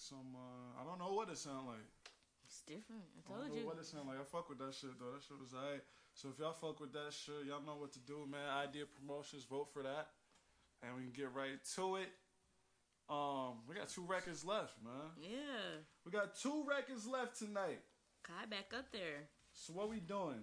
some. 0.00 0.32
Uh, 0.34 0.80
I 0.80 0.84
don't 0.88 0.98
know 0.98 1.12
what 1.12 1.28
it 1.28 1.36
sound 1.38 1.68
like. 1.68 1.84
It's 2.44 2.62
different. 2.66 3.04
I 3.14 3.20
told 3.22 3.38
I 3.38 3.42
don't 3.46 3.54
know 3.54 3.60
you. 3.62 3.66
what 3.68 3.78
it 3.78 3.86
sound 3.86 4.08
like. 4.08 4.18
I 4.18 4.24
fuck 4.24 4.48
with 4.48 4.58
that 4.58 4.74
shit 4.74 4.96
though. 4.98 5.12
That 5.12 5.22
shit 5.22 5.38
was 5.38 5.52
alright. 5.54 5.84
So 6.16 6.28
if 6.34 6.40
y'all 6.40 6.56
fuck 6.56 6.80
with 6.80 6.92
that 6.98 7.12
shit, 7.14 7.46
y'all 7.46 7.62
know 7.62 7.76
what 7.78 7.92
to 7.94 8.02
do, 8.02 8.26
man. 8.26 8.42
Idea 8.66 8.84
promotions, 8.90 9.44
vote 9.44 9.68
for 9.72 9.84
that, 9.84 10.10
and 10.82 10.96
we 10.96 11.02
can 11.06 11.12
get 11.14 11.30
right 11.30 11.60
to 11.76 11.96
it. 12.02 12.10
Um, 13.06 13.62
we 13.68 13.74
got 13.74 13.88
two 13.90 14.02
records 14.06 14.42
left, 14.44 14.74
man. 14.82 15.14
Yeah. 15.20 15.82
We 16.04 16.10
got 16.10 16.34
two 16.34 16.64
records 16.66 17.06
left 17.06 17.38
tonight. 17.38 17.82
Kai 18.22 18.46
back 18.50 18.70
up 18.76 18.90
there. 18.90 19.30
So 19.52 19.72
what 19.74 19.90
we 19.90 19.98
doing? 20.00 20.42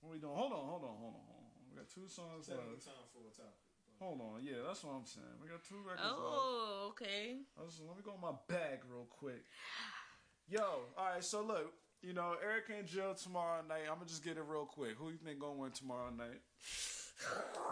What 0.00 0.12
we 0.12 0.18
doing? 0.20 0.36
Hold 0.36 0.52
on, 0.52 0.64
hold 0.64 0.84
on, 0.84 0.96
hold 1.00 1.14
on, 1.16 1.24
hold 1.24 1.40
on. 1.48 1.68
We 1.72 1.76
got 1.80 1.88
two 1.88 2.04
songs 2.08 2.46
Taking 2.48 2.60
left. 2.68 2.84
time 2.84 3.08
for 3.12 3.24
a 3.24 3.32
topic. 3.32 3.63
Hold 4.04 4.20
on, 4.20 4.44
yeah, 4.44 4.60
that's 4.66 4.84
what 4.84 4.92
I'm 4.92 5.06
saying. 5.06 5.24
We 5.42 5.48
got 5.48 5.64
two 5.64 5.80
records 5.80 6.02
left. 6.04 6.14
Oh, 6.20 6.88
okay. 6.92 7.38
Let's- 7.56 7.80
Let 7.80 7.96
me 7.96 8.02
go 8.04 8.12
in 8.14 8.20
my 8.20 8.36
bag 8.48 8.80
real 8.86 9.06
quick. 9.08 9.44
Yo, 10.46 10.60
all 10.98 11.04
right. 11.06 11.24
So 11.24 11.42
look, 11.42 11.72
you 12.02 12.12
know, 12.12 12.36
Eric 12.42 12.64
and 12.68 12.86
Jill 12.86 13.14
tomorrow 13.14 13.62
night. 13.66 13.88
I'm 13.88 13.94
gonna 13.96 14.04
just 14.06 14.22
get 14.22 14.36
it 14.36 14.44
real 14.46 14.66
quick. 14.66 14.96
Who 14.98 15.08
you 15.08 15.16
think 15.16 15.38
gonna 15.40 15.54
win 15.54 15.72
tomorrow 15.72 16.10
night? 16.10 16.42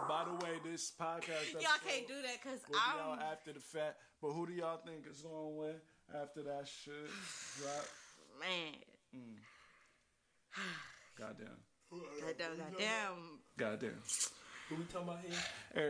By 0.09 0.25
the 0.25 0.33
way, 0.43 0.57
this 0.63 0.91
podcast 0.99 1.53
Y'all 1.53 1.77
can't 1.87 2.07
do 2.07 2.15
that 2.23 2.41
because 2.41 2.59
I'm. 2.73 3.19
after 3.19 3.53
the 3.53 3.59
fact. 3.59 3.97
But 4.19 4.31
who 4.31 4.47
do 4.47 4.53
y'all 4.53 4.77
think 4.83 5.05
is 5.05 5.21
gonna 5.21 5.49
win 5.49 5.75
after 6.19 6.41
that 6.43 6.67
shit 6.67 7.11
drop? 7.59 7.85
Man. 8.39 8.73
Mm. 9.15 9.37
Goddamn. 11.15 11.61
Goddamn, 11.91 12.57
goddamn. 12.57 13.39
Goddamn. 13.55 14.01
Who 14.69 14.75
we 14.75 14.83
talking 14.85 15.07
about 15.07 15.19
here? 15.21 15.37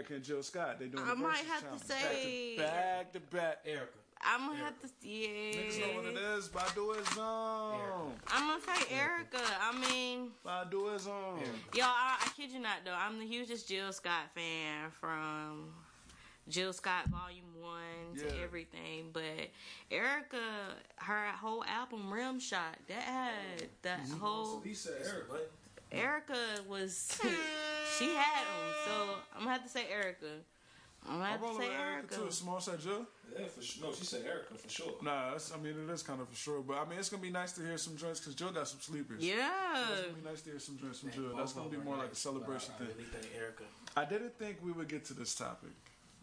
Erykah 0.03 0.15
and 0.15 0.23
Jill 0.23 0.43
Scott. 0.43 0.79
They 0.79 0.87
doing 0.87 1.03
I 1.03 1.09
the 1.09 1.15
might 1.15 1.43
versus 1.45 1.47
have 1.49 1.79
to 1.79 1.85
say- 1.85 2.57
back 2.57 3.13
to 3.13 3.19
back 3.19 3.29
to 3.31 3.35
back. 3.37 3.65
Erykah. 3.65 3.99
I'm 4.25 4.47
gonna 4.47 4.57
have 4.59 4.79
to 4.81 4.87
see 5.01 5.53
Niggas 5.53 5.79
know 5.81 5.95
what 6.01 6.05
it 6.05 6.17
is. 6.17 6.47
Badu 6.47 6.97
is 6.97 7.17
on. 7.17 8.13
I'm 8.27 8.47
gonna 8.47 8.61
say 8.61 8.95
Erykah. 8.95 9.51
I 9.61 9.77
mean, 9.91 10.31
Badu 10.45 10.95
is 10.95 11.07
on. 11.07 11.39
yo, 11.73 11.83
I, 11.83 12.17
I 12.21 12.29
kid 12.35 12.51
you 12.51 12.59
not 12.59 12.77
though. 12.85 12.93
I'm 12.93 13.19
the 13.19 13.25
hugest 13.25 13.67
Jill 13.67 13.91
Scott 13.91 14.31
fan 14.33 14.91
from 14.91 15.73
Jill 16.47 16.71
Scott 16.71 17.07
Volume 17.07 17.43
One 17.59 18.15
to 18.17 18.25
Yeah. 18.37 18.43
everything. 18.43 19.09
But 19.11 19.49
Erykah, 19.91 20.71
her 20.97 21.25
whole 21.33 21.65
album 21.65 22.11
Rim 22.13 22.39
Shot, 22.39 22.77
that 22.87 23.01
had 23.03 23.67
that 23.81 24.07
whole. 24.21 24.61
He 24.61 24.73
said 24.73 25.01
Eric. 25.05 25.25
Erykah 25.93 26.67
was, 26.67 27.19
she 27.97 28.13
had 28.15 28.43
them. 28.43 28.73
So 28.85 28.91
I'm 29.35 29.39
gonna 29.39 29.51
have 29.51 29.63
to 29.63 29.69
say 29.69 29.85
Erykah. 29.93 30.39
I'm 31.07 31.19
gonna 31.19 31.25
I'm 31.33 31.39
to 31.39 31.45
say 31.45 31.57
with 31.57 31.67
Erykah 31.67 32.17
Erykah. 32.17 32.25
too. 32.25 32.31
Small 32.31 32.59
said 32.61 32.79
Jill. 32.79 33.05
Yeah, 33.37 33.45
for 33.47 33.61
sure. 33.61 33.87
No, 33.87 33.93
she 33.93 34.05
said 34.05 34.21
Erykah 34.25 34.57
for 34.57 34.69
sure. 34.69 34.93
Nah, 35.01 35.31
that's, 35.31 35.51
I 35.53 35.57
mean 35.57 35.73
it 35.87 35.91
is 35.91 36.03
kind 36.03 36.21
of 36.21 36.29
for 36.29 36.35
sure, 36.35 36.61
but 36.61 36.77
I 36.77 36.85
mean 36.89 36.99
it's 36.99 37.09
gonna 37.09 37.21
be 37.21 37.29
nice 37.29 37.51
to 37.53 37.61
hear 37.61 37.77
some 37.77 37.97
joints 37.97 38.19
because 38.19 38.35
Jill 38.35 38.51
got 38.51 38.67
some 38.67 38.79
sleepers. 38.79 39.23
Yeah. 39.23 39.49
so 39.75 39.93
it's 39.93 40.01
gonna 40.03 40.13
be 40.13 40.29
nice 40.29 40.41
to 40.41 40.49
hear 40.51 40.59
some 40.59 40.77
joints 40.79 40.99
from 40.99 41.11
Jill. 41.11 41.35
That's 41.35 41.53
gonna 41.53 41.69
be 41.69 41.77
more 41.77 41.97
like 41.97 42.11
a 42.11 42.15
celebration 42.15 42.73
I 42.75 42.79
thing. 42.79 42.87
really 42.87 43.03
think 43.09 43.25
Erykah. 43.33 43.99
I 44.01 44.05
didn't 44.05 44.37
think 44.37 44.57
we 44.63 44.71
would 44.71 44.87
get 44.87 45.03
to 45.05 45.13
this 45.13 45.35
topic, 45.35 45.71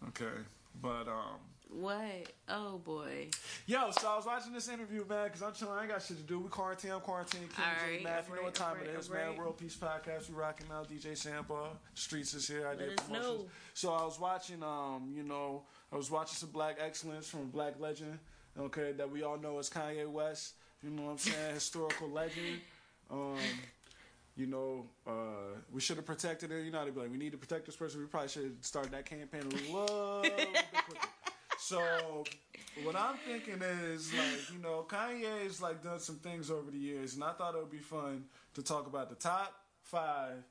okay, 0.09 0.39
but 0.81 1.09
um, 1.09 1.39
What? 1.73 2.27
Oh 2.49 2.79
boy. 2.79 3.29
yo, 3.67 3.91
so 3.93 4.09
I 4.09 4.17
was 4.17 4.27
watching 4.27 4.53
this 4.53 4.69
interview, 4.69 5.05
man, 5.09 5.27
because 5.27 5.43
I'm 5.43 5.53
chilling. 5.53 5.75
I 5.79 5.83
ain't 5.83 5.91
got 5.91 6.03
shit 6.03 6.17
to 6.17 6.23
do. 6.25 6.41
We 6.41 6.49
quarantine, 6.49 6.91
I'm 6.91 7.01
quarantine. 7.01 7.43
King 7.43 7.65
All 7.65 7.87
J 7.87 7.95
right, 7.95 8.05
Math, 8.05 8.29
you 8.29 8.37
know 8.37 8.43
what 8.43 8.55
time 8.55 8.77
all 8.81 8.89
it 8.89 9.09
right, 9.11 9.29
man. 9.29 9.37
World 9.37 9.57
Peace 9.59 9.77
Podcast. 9.77 10.29
We 10.29 10.35
rocking 10.35 10.67
out. 10.73 10.91
DJ 10.91 11.17
Sandbar. 11.17 11.69
Streets 11.95 12.35
is 12.35 12.49
here. 12.49 12.67
I 12.67 12.75
did 12.75 12.97
promotions. 12.97 13.25
know. 13.25 13.47
So 13.75 13.93
I 13.93 14.03
was 14.03 14.19
watching, 14.19 14.63
um, 14.65 15.13
you 15.17 15.23
know, 15.23 15.63
I 15.93 15.97
was 15.97 16.11
watching 16.11 16.35
some 16.35 16.51
Black 16.51 16.79
Excellence 16.85 17.29
from 17.29 17.51
Black 17.51 17.79
Legend, 17.79 18.19
okay, 18.59 18.93
that 18.93 19.09
we 19.11 19.23
all 19.23 19.39
know 19.39 19.59
as 19.59 19.71
Kanye 19.71 20.11
West. 20.11 20.55
You 20.83 20.91
know 20.91 21.03
what 21.03 21.11
I'm 21.13 21.19
saying? 21.19 21.55
Historical 21.55 22.09
legend. 22.09 22.61
Um, 23.11 23.37
you 24.37 24.47
know, 24.47 24.87
uh, 25.07 25.59
we 25.73 25.81
should 25.81 25.97
have 25.97 26.07
protected 26.07 26.51
it. 26.51 26.65
You 26.65 26.71
know, 26.71 26.85
they'd 26.85 26.95
be 26.95 27.01
like, 27.01 27.11
we 27.11 27.19
need 27.19 27.33
to 27.33 27.39
protect 27.39 27.67
this 27.67 27.77
person. 27.77 28.01
We 28.01 28.07
probably 28.07 28.29
should 28.29 28.45
have 28.45 28.53
started 28.63 28.93
that 28.93 29.05
campaign 29.05 29.43
a 29.43 29.73
little 29.73 30.23
bit 30.23 30.35
quicker. 30.73 31.07
So 31.71 32.25
what 32.83 32.97
I'm 32.97 33.15
thinking 33.19 33.63
is 33.63 34.13
like, 34.13 34.53
you 34.53 34.59
know, 34.61 34.85
Kanye's 34.89 35.63
like 35.63 35.85
done 35.85 36.01
some 36.01 36.17
things 36.17 36.51
over 36.51 36.69
the 36.69 36.77
years, 36.77 37.15
and 37.15 37.23
I 37.23 37.31
thought 37.31 37.55
it 37.55 37.59
would 37.59 37.71
be 37.71 37.79
fun 37.79 38.25
to 38.55 38.63
talk 38.65 38.89
about 38.89 39.09
the 39.09 39.15
top 39.15 39.55
five 39.85 40.43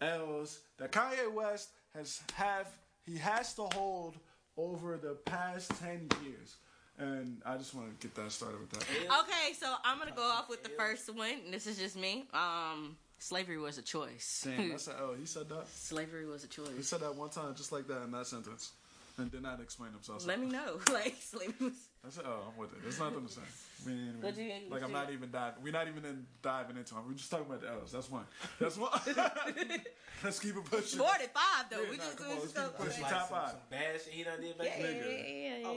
L's 0.00 0.58
that 0.78 0.90
Kanye 0.90 1.32
West 1.32 1.68
has 1.94 2.20
have 2.34 2.66
he 3.06 3.16
has 3.16 3.54
to 3.54 3.62
hold 3.74 4.16
over 4.56 4.96
the 4.96 5.14
past 5.24 5.70
ten 5.80 6.08
years. 6.24 6.56
And 6.98 7.40
I 7.46 7.58
just 7.58 7.72
want 7.72 8.00
to 8.00 8.04
get 8.04 8.16
that 8.16 8.32
started 8.32 8.58
with 8.58 8.70
that. 8.70 8.82
Okay, 9.20 9.52
so 9.56 9.72
I'm 9.84 10.00
gonna 10.00 10.10
go 10.16 10.22
off 10.22 10.48
with 10.48 10.64
the 10.64 10.70
first 10.70 11.14
one. 11.14 11.30
and 11.44 11.54
This 11.54 11.68
is 11.68 11.78
just 11.78 11.94
me. 11.94 12.24
Um, 12.34 12.96
slavery 13.18 13.58
was 13.58 13.78
a 13.78 13.82
choice. 13.82 14.44
Damn, 14.44 14.70
that's 14.70 14.88
a 14.88 14.98
L. 14.98 15.14
He 15.16 15.26
said 15.26 15.48
that. 15.48 15.68
slavery 15.68 16.26
was 16.26 16.42
a 16.42 16.48
choice. 16.48 16.74
He 16.76 16.82
said 16.82 17.02
that 17.02 17.14
one 17.14 17.30
time, 17.30 17.54
just 17.54 17.70
like 17.70 17.86
that 17.86 18.02
in 18.02 18.10
that 18.10 18.26
sentence, 18.26 18.72
and 19.18 19.30
did 19.30 19.42
not 19.42 19.60
explain 19.60 19.92
himself. 19.92 20.26
Let 20.26 20.40
me 20.40 20.46
know. 20.48 20.78
Like 20.92 21.16
slavery 21.20 21.54
was. 21.60 21.88
I 22.06 22.10
said, 22.10 22.24
oh, 22.26 22.52
I'm 22.52 22.56
with 22.58 22.72
it. 22.72 22.82
There's 22.82 23.00
nothing 23.00 23.26
to 23.26 23.32
say. 23.32 23.40
We 23.84 23.92
ain't 23.92 24.00
even- 24.08 24.20
What 24.22 24.36
you- 24.36 24.48
like 24.50 24.70
what 24.70 24.82
I'm 24.82 24.88
you- 24.90 24.94
not 24.94 25.10
even 25.12 25.30
diving. 25.30 25.62
We're 25.62 25.72
not 25.72 25.88
even 25.88 26.04
in 26.04 26.26
diving 26.42 26.76
into 26.76 26.94
them. 26.94 27.04
We're 27.08 27.14
just 27.14 27.30
talking 27.30 27.46
about 27.46 27.60
the 27.60 27.68
L's. 27.70 27.92
That's 27.92 28.10
one. 28.10 28.24
That's 28.60 28.76
one. 28.78 28.90
let's 30.24 30.38
keep 30.40 30.56
it 30.56 30.64
pushing. 30.64 30.98
Forty-five 30.98 31.66
though. 31.70 31.82
Yeah, 31.82 31.90
we 31.90 31.96
nah, 31.96 32.02
just 32.04 32.16
come 32.18 32.30
on, 32.30 32.40
just 32.40 32.54
keep 32.54 32.64
it 32.64 32.76
pushing. 32.78 33.02
Like 33.02 33.12
Top 33.12 33.28
some, 33.28 33.38
five. 33.38 33.50
some 33.50 33.58
bad 33.70 34.00
shit 34.02 34.12
he 34.12 34.22
done 34.24 34.40
did 34.40 34.58
back 34.58 34.66
Yeah, 34.76 34.82
then. 34.82 34.96
yeah, 34.96 35.02
yeah, 35.12 35.58
yeah. 35.58 35.66
Oh, 35.68 35.76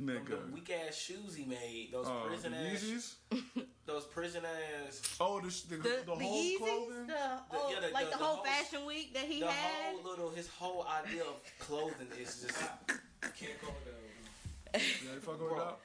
Nigga. 0.00 0.28
them 0.28 0.52
weak 0.54 0.70
ass 0.70 0.94
shoes 0.96 1.34
he 1.34 1.44
made. 1.44 1.88
Those 1.92 2.06
Oh, 2.08 2.24
prison 2.28 2.52
the 2.52 2.58
ass. 2.58 2.84
Yeezys? 3.32 3.64
Those 3.86 4.04
prison 4.04 4.42
ass. 4.44 5.16
Oh, 5.20 5.40
the, 5.40 5.48
the, 5.48 5.76
the, 5.76 5.82
The, 5.82 6.02
the, 6.06 6.14
whole 6.14 6.20
Yeezys, 6.42 6.56
clothing? 6.58 7.06
the, 7.08 7.14
oh, 7.52 7.70
yeah, 7.72 7.80
the- 7.88 7.92
like 7.94 8.04
the- 8.06 8.10
the, 8.12 8.18
the 8.18 8.24
whole, 8.24 8.34
whole- 8.36 8.44
fashion 8.44 8.86
week 8.86 9.14
that 9.14 9.24
he 9.24 9.40
the 9.40 9.46
had. 9.48 9.94
whole 9.96 10.10
little 10.10 10.30
his 10.30 10.48
whole 10.48 10.86
idea 11.04 11.22
of 11.22 11.36
clothing 11.58 12.06
is 12.20 12.42
just 12.42 12.58
Can't 13.20 13.60
call 13.60 13.74
it 13.84 14.72
that. 14.72 14.80
Yeah, 14.80 15.14
you 15.14 15.20
fuck 15.20 15.40
with 15.40 15.48
Bro. 15.48 15.58
that? 15.58 15.78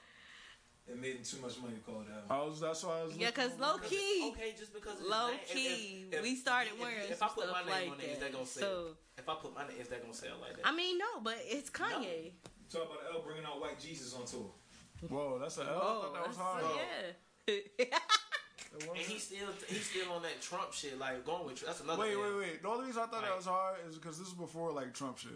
It 0.86 1.00
made 1.00 1.16
him 1.16 1.24
too 1.24 1.38
much 1.42 1.58
money 1.62 1.76
to 1.76 1.80
call 1.80 2.02
it 2.02 2.08
that. 2.10 2.26
I 2.30 2.42
was, 2.44 2.60
that's 2.60 2.84
why 2.84 3.00
I 3.00 3.04
was 3.06 3.16
Yeah, 3.16 3.32
cause 3.32 3.52
low 3.58 3.78
key. 3.78 4.32
okay, 4.36 4.54
just 4.60 4.74
because 4.74 4.98
low 5.02 5.30
name, 5.30 5.40
key, 5.48 6.06
if- 6.12 6.16
if- 6.18 6.22
we 6.22 6.36
started 6.36 6.74
if- 6.74 6.80
wearing 6.82 7.10
If, 7.10 7.24
I 7.24 7.28
put 7.30 7.46
stuff 7.46 7.54
my 7.66 7.72
name 7.80 7.90
like 7.90 7.98
on 7.98 8.00
it, 8.02 8.04
is 8.12 8.18
that. 8.20 8.26
that 8.26 8.34
gonna 8.34 8.46
sell? 8.46 8.64
So 8.70 8.88
If 9.18 9.30
I 9.30 9.36
put 9.36 9.56
my 9.56 9.66
name, 9.68 9.78
is 9.80 9.88
that 9.88 10.02
gonna 10.02 10.14
sell 10.14 10.36
like 10.42 10.58
that? 10.58 10.68
I 10.68 10.76
mean, 10.76 10.98
no, 10.98 11.22
but 11.24 11.38
it's 11.46 11.70
Kanye. 11.70 12.32
Talk 12.74 12.84
about 12.90 13.14
L 13.14 13.22
bringing 13.22 13.46
out 13.46 13.62
white 13.62 13.80
Jesus 13.80 14.14
on 14.16 14.26
tour. 14.26 14.50
Whoa, 15.10 15.38
that's 15.40 15.58
an 15.58 15.68
L. 15.68 15.74
I 15.74 15.78
Oh, 15.78 16.02
thought 16.02 16.14
that 16.16 16.28
was 16.28 16.38
that's- 16.38 16.64
hard. 16.66 17.16
yeah. 17.48 18.00
and 18.90 18.98
he's 18.98 19.24
still 19.24 19.48
he's 19.68 19.86
still 19.90 20.12
on 20.14 20.22
that 20.24 20.42
Trump 20.42 20.74
shit, 20.74 20.98
like 20.98 21.26
going 21.26 21.46
with. 21.46 21.64
That's 21.66 21.82
another. 21.82 22.02
Wait, 22.02 22.14
L. 22.14 22.22
wait, 22.22 22.38
wait. 22.38 22.62
The 22.64 22.68
only 22.70 22.88
reason 22.88 23.04
I 23.04 23.06
thought 23.08 23.22
that 23.22 23.36
was 23.36 23.46
hard 23.46 23.78
is 23.88 23.96
because 23.96 24.18
this 24.18 24.28
is 24.30 24.34
before 24.34 24.72
like 24.72 24.94
Trump 24.94 25.18
shit. 25.18 25.32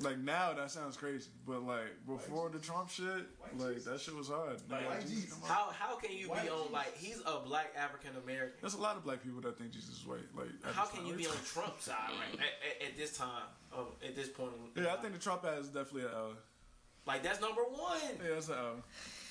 Like 0.00 0.18
now 0.18 0.52
that 0.52 0.70
sounds 0.70 0.94
crazy, 0.94 1.30
but 1.46 1.62
like 1.62 2.04
before 2.06 2.50
the 2.50 2.58
Trump 2.58 2.90
shit, 2.90 3.24
like 3.56 3.82
that 3.84 3.98
shit 3.98 4.14
was 4.14 4.28
hard. 4.28 4.60
Like, 4.70 4.86
Like, 4.90 5.08
Jesus, 5.08 5.38
how 5.46 5.70
how 5.72 5.96
can 5.96 6.14
you 6.14 6.26
be 6.26 6.50
on 6.50 6.70
like 6.70 6.94
he's 6.98 7.22
a 7.24 7.38
black 7.40 7.68
African 7.78 8.10
American? 8.22 8.56
There's 8.60 8.74
a 8.74 8.80
lot 8.80 8.96
of 8.96 9.04
black 9.04 9.22
people 9.22 9.40
that 9.40 9.56
think 9.56 9.70
Jesus 9.70 9.96
is 10.00 10.06
white. 10.06 10.18
Like, 10.36 10.48
at 10.68 10.74
How 10.74 10.84
can 10.84 10.98
time. 10.98 11.06
you 11.08 11.14
be 11.14 11.26
on 11.26 11.32
Trump's 11.46 11.84
side 11.84 11.94
right 12.10 12.34
at, 12.34 12.82
at, 12.84 12.90
at 12.90 12.96
this 12.98 13.16
time? 13.16 13.44
Of, 13.72 13.86
at 14.06 14.14
this 14.14 14.28
point, 14.28 14.50
in- 14.76 14.82
Yeah, 14.84 14.92
I 14.92 14.96
think 14.98 15.14
the 15.14 15.18
Trump 15.18 15.46
ad 15.46 15.60
is 15.60 15.68
definitely 15.68 16.02
an 16.02 16.14
L. 16.14 16.32
like 17.06 17.22
that's 17.22 17.40
number 17.40 17.62
one. 17.62 18.00
Yeah, 18.22 18.34
that's 18.34 18.48
an 18.48 18.54
L. 18.54 18.82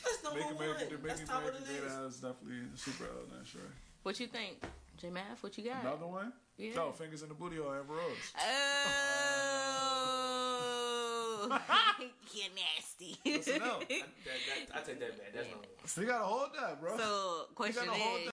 That's 0.03 0.23
number 0.23 0.39
Make 0.39 0.49
America, 0.51 0.85
one. 0.85 1.03
Make 1.03 1.17
That's 1.17 1.29
top 1.29 1.45
of 1.45 1.53
the 1.53 1.59
list. 1.59 1.99
Is 2.07 2.15
definitely 2.21 2.61
a 2.73 2.77
super 2.77 3.05
L. 3.05 3.25
Then 3.31 3.43
sure. 3.45 3.61
What 4.03 4.19
you 4.19 4.27
think, 4.27 4.63
J 4.97 5.09
Math? 5.09 5.41
What 5.41 5.57
you 5.57 5.63
got? 5.63 5.81
Another 5.81 6.07
one? 6.07 6.31
Yeah. 6.57 6.75
No, 6.75 6.91
fingers 6.91 7.21
in 7.21 7.27
the 7.27 7.35
booty 7.35 7.57
or 7.57 7.77
Amber 7.77 7.95
Rose. 7.95 8.31
Oh, 11.47 11.59
you're 12.33 12.53
nasty. 12.55 13.17
That's 13.25 13.47
an 13.47 13.61
L. 13.61 13.81
I, 13.81 13.85
that, 13.89 13.89
that, 13.89 14.77
I 14.77 14.79
take 14.81 14.99
that 15.01 15.17
back. 15.17 15.33
That's 15.33 15.49
number 15.49 15.67
one. 15.67 15.89
You 15.97 16.05
gotta 16.05 16.23
hold 16.23 16.49
that, 16.57 16.79
bro. 16.79 16.97
So, 16.97 17.47
question 17.55 17.85
gotta 17.85 17.99
hold 17.99 18.19
is, 18.19 18.23